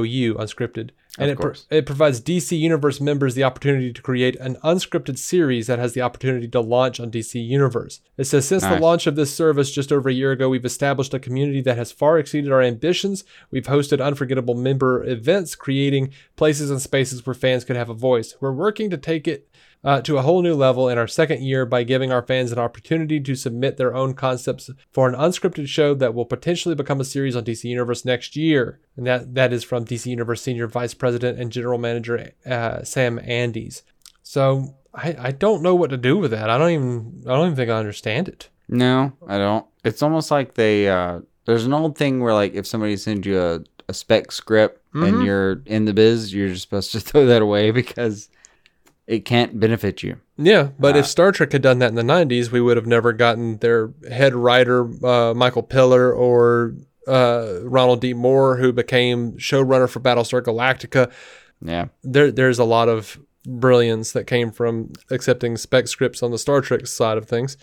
YOU 0.09 0.35
Unscripted, 0.35 0.91
and 1.19 1.31
it 1.31 1.39
pro- 1.39 1.53
it 1.71 1.85
provides 1.85 2.21
DC 2.21 2.59
Universe 2.59 2.99
members 2.99 3.35
the 3.35 3.45
opportunity 3.45 3.93
to 3.93 4.03
create 4.03 4.37
an 4.37 4.57
unscripted 4.65 5.19
series 5.19 5.67
that 5.67 5.79
has 5.79 5.93
the 5.93 6.01
opportunity 6.01 6.49
to 6.49 6.61
launch 6.61 6.99
on 6.99 7.11
DC 7.11 7.47
Universe. 7.47 8.01
It 8.17 8.25
says 8.25 8.49
since 8.49 8.63
the 8.63 8.79
launch 8.79 9.07
of 9.07 9.17
this 9.17 9.35
service 9.35 9.71
just 9.71 9.93
over 9.93 10.09
a 10.09 10.15
year 10.15 10.33
ago, 10.33 10.49
we've 10.49 10.65
established 10.65 11.13
a 11.13 11.19
community 11.19 11.61
that 11.63 11.77
has 11.77 11.93
far 11.93 12.19
exceeded 12.19 12.51
our 12.51 12.63
ambitions. 12.63 13.23
We've 13.51 13.67
hosted 13.67 14.05
unforgettable 14.05 14.55
member 14.55 15.05
events, 15.05 15.55
creating 15.55 16.13
places 16.37 16.71
and 16.71 16.81
spaces 16.81 17.27
where 17.27 17.35
fans 17.35 17.65
could 17.65 17.77
have 17.77 17.91
a 17.91 17.95
voice. 17.95 18.35
We're 18.41 18.53
working 18.53 18.89
to 18.91 18.97
take 18.97 19.29
it 19.29 19.49
uh, 19.87 20.01
to 20.01 20.19
a 20.19 20.23
whole 20.23 20.43
new 20.43 20.55
level 20.55 20.89
in 20.89 20.99
our 20.99 21.07
second 21.07 21.43
year 21.43 21.65
by 21.65 21.85
giving 21.85 22.11
our 22.11 22.21
fans 22.21 22.51
an 22.51 22.59
opportunity 22.59 23.21
to 23.21 23.37
submit 23.37 23.77
their 23.77 23.95
own 23.95 24.15
concepts 24.15 24.69
for 24.93 25.09
an 25.09 25.15
unscripted 25.15 25.69
show 25.69 25.95
that 25.95 26.13
will 26.13 26.25
potentially 26.25 26.75
become 26.75 27.01
a 27.01 27.05
series 27.05 27.37
on 27.37 27.45
DC 27.45 27.63
Universe 27.65 28.05
next 28.05 28.35
year. 28.35 28.81
And 28.97 29.07
that, 29.07 29.35
that 29.37 29.53
is 29.53 29.63
from 29.63 29.85
DC 29.85 30.07
Universe 30.07 30.43
Senior 30.43 30.67
Vice 30.67 30.93
President 30.93 31.39
and 31.39 31.53
General 31.53 31.79
Manager 31.79 32.33
uh, 32.45 32.83
Sam 32.83 33.21
Andes. 33.23 33.85
So 34.25 34.75
I, 34.93 35.15
I 35.19 35.31
don't 35.31 35.63
know 35.63 35.77
what 35.77 35.91
to 35.91 35.97
do 35.97 36.19
with 36.19 36.33
that. 36.33 36.51
I 36.51 36.59
don't 36.59 36.71
even 36.73 37.23
I 37.25 37.31
don't 37.31 37.47
even 37.47 37.57
think 37.57 37.71
I 37.71 37.79
understand 37.79 38.29
it. 38.29 38.49
No, 38.69 39.13
I 39.29 39.39
don't. 39.39 39.67
It's 39.85 40.03
almost 40.03 40.33
like 40.33 40.55
they, 40.55 40.89
uh, 40.89 41.21
there's 41.45 41.65
an 41.65 41.73
old 41.73 41.97
thing 41.97 42.21
where, 42.21 42.35
like, 42.35 42.55
if 42.55 42.67
somebody 42.67 42.97
sends 42.97 43.25
you 43.25 43.41
a, 43.41 43.61
a 43.89 43.95
spec 43.95 44.33
script 44.33 44.83
and 44.93 45.25
you're 45.25 45.63
in 45.67 45.85
the 45.85 45.93
biz, 45.93 46.35
you're 46.35 46.49
just 46.49 46.63
supposed 46.63 46.91
to 46.91 47.01
throw 47.01 47.27
that 47.27 47.43
away 47.43 47.71
because 47.71 48.29
it 49.07 49.25
can't 49.25 49.59
benefit 49.61 50.03
you. 50.03 50.17
Yeah, 50.37 50.71
but 50.79 50.97
if 50.97 51.07
Star 51.07 51.33
Trek 51.33 51.53
had 51.53 51.63
done 51.63 51.79
that 51.79 51.89
in 51.89 51.95
the 51.95 52.03
90s, 52.03 52.51
we 52.51 52.61
would 52.61 52.77
have 52.77 52.87
never 52.87 53.13
gotten 53.13 53.57
their 53.59 53.91
head 54.11 54.35
writer, 54.35 54.87
uh, 55.05 55.33
Michael 55.33 55.63
Piller, 55.63 56.13
or 56.13 56.75
uh, 57.09 57.61
Ronald 57.63 58.01
D. 58.01 58.13
Moore, 58.13 58.57
who 58.57 58.73
became 58.73 59.33
showrunner 59.33 59.89
for 59.89 60.01
Battlestar 60.01 60.43
Galactica. 60.43 61.11
Yeah. 61.63 61.87
There, 62.03 62.31
there's 62.31 62.59
a 62.59 62.65
lot 62.65 62.89
of 62.89 63.19
brilliance 63.47 64.13
that 64.13 64.27
came 64.27 64.51
from 64.51 64.93
accepting 65.11 65.57
spec 65.57 65.89
scripts 65.89 66.23
on 66.23 66.33
the 66.33 66.39
Star 66.39 66.61
Trek 66.61 66.87
side 66.87 67.17
of 67.17 67.27
things. 67.27 67.57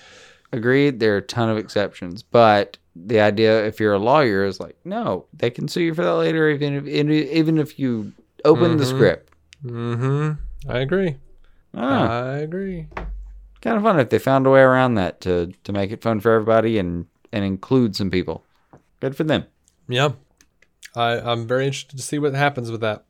Agreed. 0.52 1.00
There 1.00 1.16
are 1.16 1.18
a 1.18 1.22
ton 1.22 1.50
of 1.50 1.58
exceptions, 1.58 2.24
but 2.24 2.78
the 2.96 3.20
idea, 3.20 3.66
if 3.66 3.80
you're 3.80 3.94
a 3.94 4.00
lawyer, 4.00 4.46
is 4.46 4.60
like, 4.60 4.78
no, 4.86 5.26
they 5.34 5.50
can 5.50 5.68
sue 5.68 5.82
you 5.82 5.94
for 5.94 6.04
that 6.04 6.14
later, 6.14 6.50
even 6.50 6.76
if 6.76 6.88
even 6.88 7.58
if 7.58 7.80
you 7.80 8.14
open 8.46 8.78
the 8.78 8.86
script. 8.86 9.32
Mm-hmm. 9.66 10.72
I 10.72 10.80
agree. 10.80 11.18
Ah, 11.76 12.24
I 12.32 12.38
agree. 12.38 12.88
kind 13.62 13.78
of 13.78 13.84
fun 13.84 14.00
if 14.00 14.10
they 14.10 14.20
found 14.20 14.46
a 14.46 14.50
way 14.52 14.62
around 14.62 14.96
that 14.96 15.22
to 15.22 15.52
to 15.64 15.72
make 15.72 15.92
it 15.92 16.02
fun 16.02 16.20
for 16.20 16.32
everybody 16.34 16.78
and 16.78 17.08
and 17.32 17.44
include 17.44 17.96
some 17.96 18.12
people. 18.12 18.44
Good 19.00 19.16
for 19.16 19.24
them. 19.24 19.46
Yeah. 19.88 20.12
I, 20.96 21.20
I'm 21.20 21.48
very 21.48 21.66
interested 21.66 21.98
to 21.98 22.04
see 22.04 22.20
what 22.20 22.36
happens 22.36 22.70
with 22.70 22.82
that. 22.82 23.06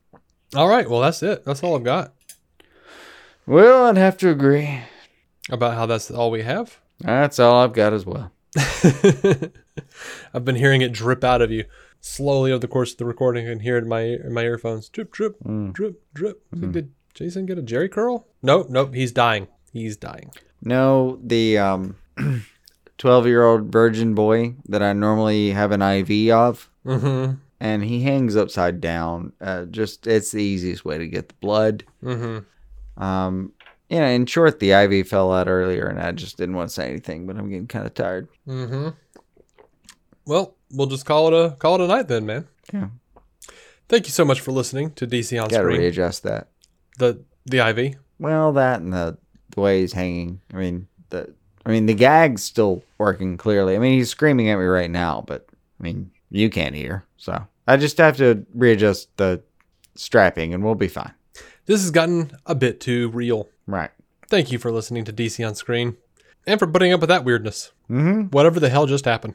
All 0.56 0.68
right. 0.68 0.88
Well, 0.88 1.00
that's 1.00 1.22
it. 1.22 1.44
That's 1.44 1.62
all 1.62 1.76
I've 1.76 1.84
got 1.84 2.14
Well, 3.46 3.84
I'd 3.86 3.98
have 3.98 4.16
to 4.18 4.30
agree. 4.30 4.80
about 5.50 5.74
how 5.74 5.84
that's 5.86 6.10
all 6.10 6.30
we 6.30 6.42
have. 6.42 6.78
That's 7.00 7.38
all 7.38 7.56
I've 7.62 7.74
got 7.74 7.92
as 7.92 8.06
well. 8.06 8.32
I've 10.32 10.44
been 10.44 10.54
hearing 10.56 10.80
it 10.80 10.92
drip 10.92 11.22
out 11.24 11.42
of 11.42 11.50
you 11.50 11.64
slowly 12.00 12.52
over 12.52 12.60
the 12.60 12.68
course 12.68 12.92
of 12.92 12.98
the 12.98 13.04
recording. 13.04 13.46
I 13.46 13.50
can 13.50 13.60
hear 13.60 13.76
it 13.76 13.82
in 13.82 13.88
my 13.88 14.02
in 14.02 14.32
my 14.32 14.42
earphones. 14.44 14.88
Drip, 14.88 15.12
drip, 15.12 15.36
drip, 15.72 16.02
drip. 16.14 16.42
Think, 16.58 16.72
Did 16.72 16.92
Jason 17.14 17.46
get 17.46 17.58
a 17.58 17.62
Jerry 17.62 17.88
curl? 17.88 18.26
Nope, 18.42 18.68
nope. 18.70 18.94
He's 18.94 19.12
dying. 19.12 19.46
He's 19.72 19.96
dying. 19.96 20.30
No, 20.62 21.18
the 21.22 21.58
um, 21.58 21.96
twelve-year-old 22.98 23.70
virgin 23.72 24.14
boy 24.14 24.54
that 24.68 24.82
I 24.82 24.92
normally 24.92 25.50
have 25.50 25.72
an 25.72 25.82
IV 25.82 26.30
of, 26.32 26.70
Mm-hmm. 26.84 27.34
and 27.60 27.84
he 27.84 28.02
hangs 28.02 28.36
upside 28.36 28.80
down. 28.80 29.32
Uh, 29.40 29.64
just 29.66 30.06
it's 30.06 30.32
the 30.32 30.42
easiest 30.42 30.84
way 30.84 30.98
to 30.98 31.06
get 31.08 31.28
the 31.28 31.34
blood. 31.40 31.84
Mm-hmm. 32.02 33.02
Um, 33.02 33.52
yeah. 33.88 34.08
In 34.08 34.26
short, 34.26 34.58
the 34.60 34.72
IV 34.72 35.08
fell 35.08 35.32
out 35.32 35.48
earlier, 35.48 35.86
and 35.86 36.00
I 36.00 36.12
just 36.12 36.36
didn't 36.36 36.56
want 36.56 36.68
to 36.68 36.74
say 36.74 36.88
anything, 36.88 37.26
but 37.26 37.36
I'm 37.36 37.48
getting 37.48 37.66
kind 37.66 37.86
of 37.86 37.94
tired. 37.94 38.28
Mm-hmm. 38.48 38.88
Well, 40.26 40.54
we'll 40.70 40.86
just 40.86 41.06
call 41.06 41.28
it 41.28 41.34
a 41.34 41.56
call 41.56 41.74
it 41.76 41.80
a 41.84 41.86
night 41.86 42.08
then, 42.08 42.26
man. 42.26 42.46
Yeah. 42.72 42.88
Thank 43.88 44.06
you 44.06 44.12
so 44.12 44.24
much 44.24 44.40
for 44.40 44.52
listening 44.52 44.92
to 44.92 45.06
DC 45.06 45.32
on 45.40 45.48
Got 45.48 45.58
to 45.58 45.64
Screen. 45.64 45.80
readjust 45.80 46.22
that. 46.22 46.48
The 46.98 47.22
the 47.46 47.58
IV. 47.58 47.96
Well, 48.18 48.52
that 48.52 48.80
and 48.80 48.92
the 48.92 49.18
the 49.54 49.60
way 49.60 49.80
he's 49.80 49.92
hanging. 49.92 50.40
I 50.52 50.56
mean 50.56 50.88
the 51.10 51.32
I 51.66 51.70
mean 51.70 51.86
the 51.86 51.94
gag's 51.94 52.42
still 52.42 52.82
working 52.98 53.36
clearly. 53.36 53.76
I 53.76 53.78
mean 53.78 53.98
he's 53.98 54.10
screaming 54.10 54.48
at 54.48 54.58
me 54.58 54.64
right 54.64 54.90
now, 54.90 55.24
but 55.26 55.46
I 55.80 55.82
mean 55.82 56.10
you 56.30 56.50
can't 56.50 56.74
hear. 56.74 57.04
So 57.16 57.46
I 57.66 57.76
just 57.76 57.98
have 57.98 58.16
to 58.18 58.44
readjust 58.54 59.16
the 59.16 59.42
strapping 59.94 60.54
and 60.54 60.64
we'll 60.64 60.74
be 60.74 60.88
fine. 60.88 61.12
This 61.66 61.80
has 61.80 61.90
gotten 61.90 62.30
a 62.46 62.54
bit 62.54 62.80
too 62.80 63.08
real. 63.10 63.48
Right. 63.66 63.90
Thank 64.28 64.52
you 64.52 64.58
for 64.58 64.70
listening 64.70 65.04
to 65.04 65.12
DC 65.12 65.46
on 65.46 65.54
Screen, 65.54 65.96
and 66.46 66.58
for 66.58 66.66
putting 66.66 66.92
up 66.92 67.00
with 67.00 67.08
that 67.08 67.24
weirdness. 67.24 67.72
Mm-hmm. 67.90 68.22
Whatever 68.24 68.60
the 68.60 68.68
hell 68.68 68.86
just 68.86 69.04
happened. 69.04 69.34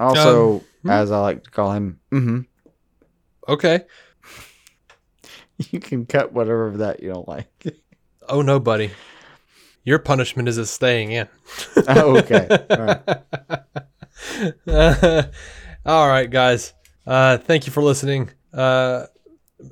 Also, 0.00 0.64
hmm? 0.82 0.90
as 0.90 1.10
I 1.10 1.20
like 1.20 1.44
to 1.44 1.50
call 1.50 1.72
him, 1.72 2.00
mm-hmm. 2.12 2.40
Okay. 3.48 3.84
You 5.72 5.80
can 5.80 6.06
cut 6.06 6.32
whatever 6.32 6.68
of 6.68 6.78
that 6.78 7.02
you 7.02 7.12
don't 7.12 7.28
like. 7.28 7.48
Oh 8.30 8.42
no, 8.42 8.60
buddy. 8.60 8.90
Your 9.84 9.98
punishment 9.98 10.50
is 10.50 10.58
a 10.58 10.66
staying 10.66 11.12
in. 11.12 11.28
oh, 11.88 12.18
okay. 12.18 12.46
All 12.68 12.84
right. 14.66 15.28
All 15.86 16.06
right, 16.06 16.30
guys. 16.30 16.74
Uh, 17.06 17.38
thank 17.38 17.66
you 17.66 17.72
for 17.72 17.82
listening. 17.82 18.28
Uh, 18.52 19.06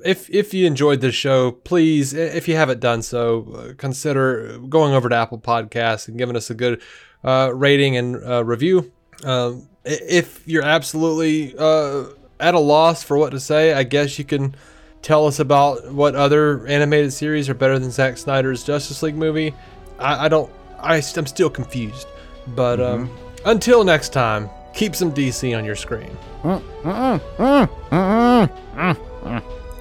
if 0.03 0.27
if 0.31 0.55
you 0.55 0.65
enjoyed 0.65 1.01
this 1.01 1.13
show, 1.13 1.51
please, 1.51 2.13
if 2.13 2.47
you 2.47 2.55
haven't 2.55 2.79
done 2.79 3.03
so, 3.03 3.53
uh, 3.53 3.73
consider 3.77 4.57
going 4.67 4.95
over 4.95 5.07
to 5.07 5.15
Apple 5.15 5.39
Podcasts 5.39 6.07
and 6.07 6.17
giving 6.17 6.35
us 6.35 6.49
a 6.49 6.55
good 6.55 6.81
uh, 7.23 7.51
rating 7.53 7.95
and 7.95 8.15
uh, 8.27 8.43
review. 8.43 8.91
Um, 9.23 9.69
if 9.85 10.47
you're 10.47 10.63
absolutely 10.63 11.55
uh, 11.57 12.05
at 12.39 12.55
a 12.55 12.59
loss 12.59 13.03
for 13.03 13.17
what 13.17 13.29
to 13.31 13.39
say, 13.39 13.73
I 13.73 13.83
guess 13.83 14.17
you 14.19 14.25
can 14.25 14.55
tell 15.01 15.27
us 15.27 15.39
about 15.39 15.91
what 15.91 16.15
other 16.15 16.65
animated 16.67 17.13
series 17.13 17.49
are 17.49 17.53
better 17.53 17.79
than 17.79 17.91
Zack 17.91 18.17
Snyder's 18.17 18.63
Justice 18.63 19.01
League 19.03 19.15
movie. 19.15 19.53
I, 19.99 20.25
I 20.25 20.27
don't. 20.27 20.51
I, 20.79 20.95
I'm 20.95 21.25
still 21.25 21.49
confused, 21.49 22.07
but 22.55 22.79
um, 22.79 23.09
Until 23.45 23.83
next 23.83 24.09
time, 24.13 24.49
keep 24.73 24.95
some 24.95 25.13
DC 25.13 25.57
on 25.57 25.63
your 25.63 25.75
screen. 25.75 26.09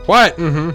What? 0.06 0.36
Mm-hmm. 0.36 0.70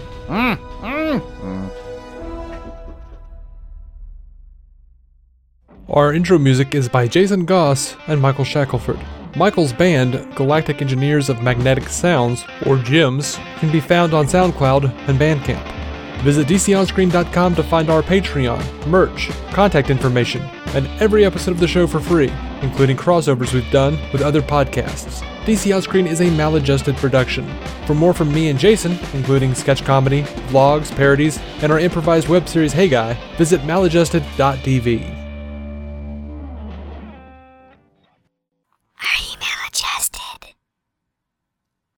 Our 5.88 6.12
intro 6.12 6.38
music 6.38 6.74
is 6.74 6.88
by 6.88 7.08
Jason 7.08 7.44
Goss 7.44 7.96
and 8.06 8.20
Michael 8.20 8.44
Shackelford. 8.44 8.98
Michael's 9.34 9.72
band, 9.72 10.34
Galactic 10.34 10.82
Engineers 10.82 11.28
of 11.28 11.42
Magnetic 11.42 11.88
Sounds, 11.88 12.44
or 12.66 12.76
GEMS, 12.76 13.38
can 13.58 13.72
be 13.72 13.80
found 13.80 14.12
on 14.12 14.26
SoundCloud 14.26 14.84
and 15.08 15.18
Bandcamp. 15.18 15.66
Visit 16.22 16.46
DCOnScreen.com 16.46 17.54
to 17.54 17.62
find 17.62 17.90
our 17.90 18.02
Patreon, 18.02 18.86
merch, 18.86 19.30
contact 19.52 19.90
information, 19.90 20.42
and 20.74 20.86
every 21.00 21.24
episode 21.24 21.52
of 21.52 21.60
the 21.60 21.66
show 21.66 21.86
for 21.86 21.98
free, 21.98 22.32
including 22.60 22.96
crossovers 22.96 23.52
we've 23.52 23.70
done 23.72 23.98
with 24.12 24.22
other 24.22 24.42
podcasts. 24.42 25.26
DC 25.44 25.74
On 25.74 25.82
Screen 25.82 26.06
is 26.06 26.20
a 26.20 26.30
maladjusted 26.30 26.94
production. 26.96 27.50
For 27.86 27.94
more 27.94 28.14
from 28.14 28.32
me 28.32 28.50
and 28.50 28.58
Jason, 28.58 28.96
including 29.12 29.54
sketch 29.54 29.84
comedy, 29.84 30.22
vlogs, 30.50 30.94
parodies, 30.94 31.40
and 31.62 31.72
our 31.72 31.80
improvised 31.80 32.28
web 32.28 32.48
series 32.48 32.72
Hey 32.72 32.88
Guy, 32.88 33.14
visit 33.36 33.60
maladjusted.tv. 33.62 35.21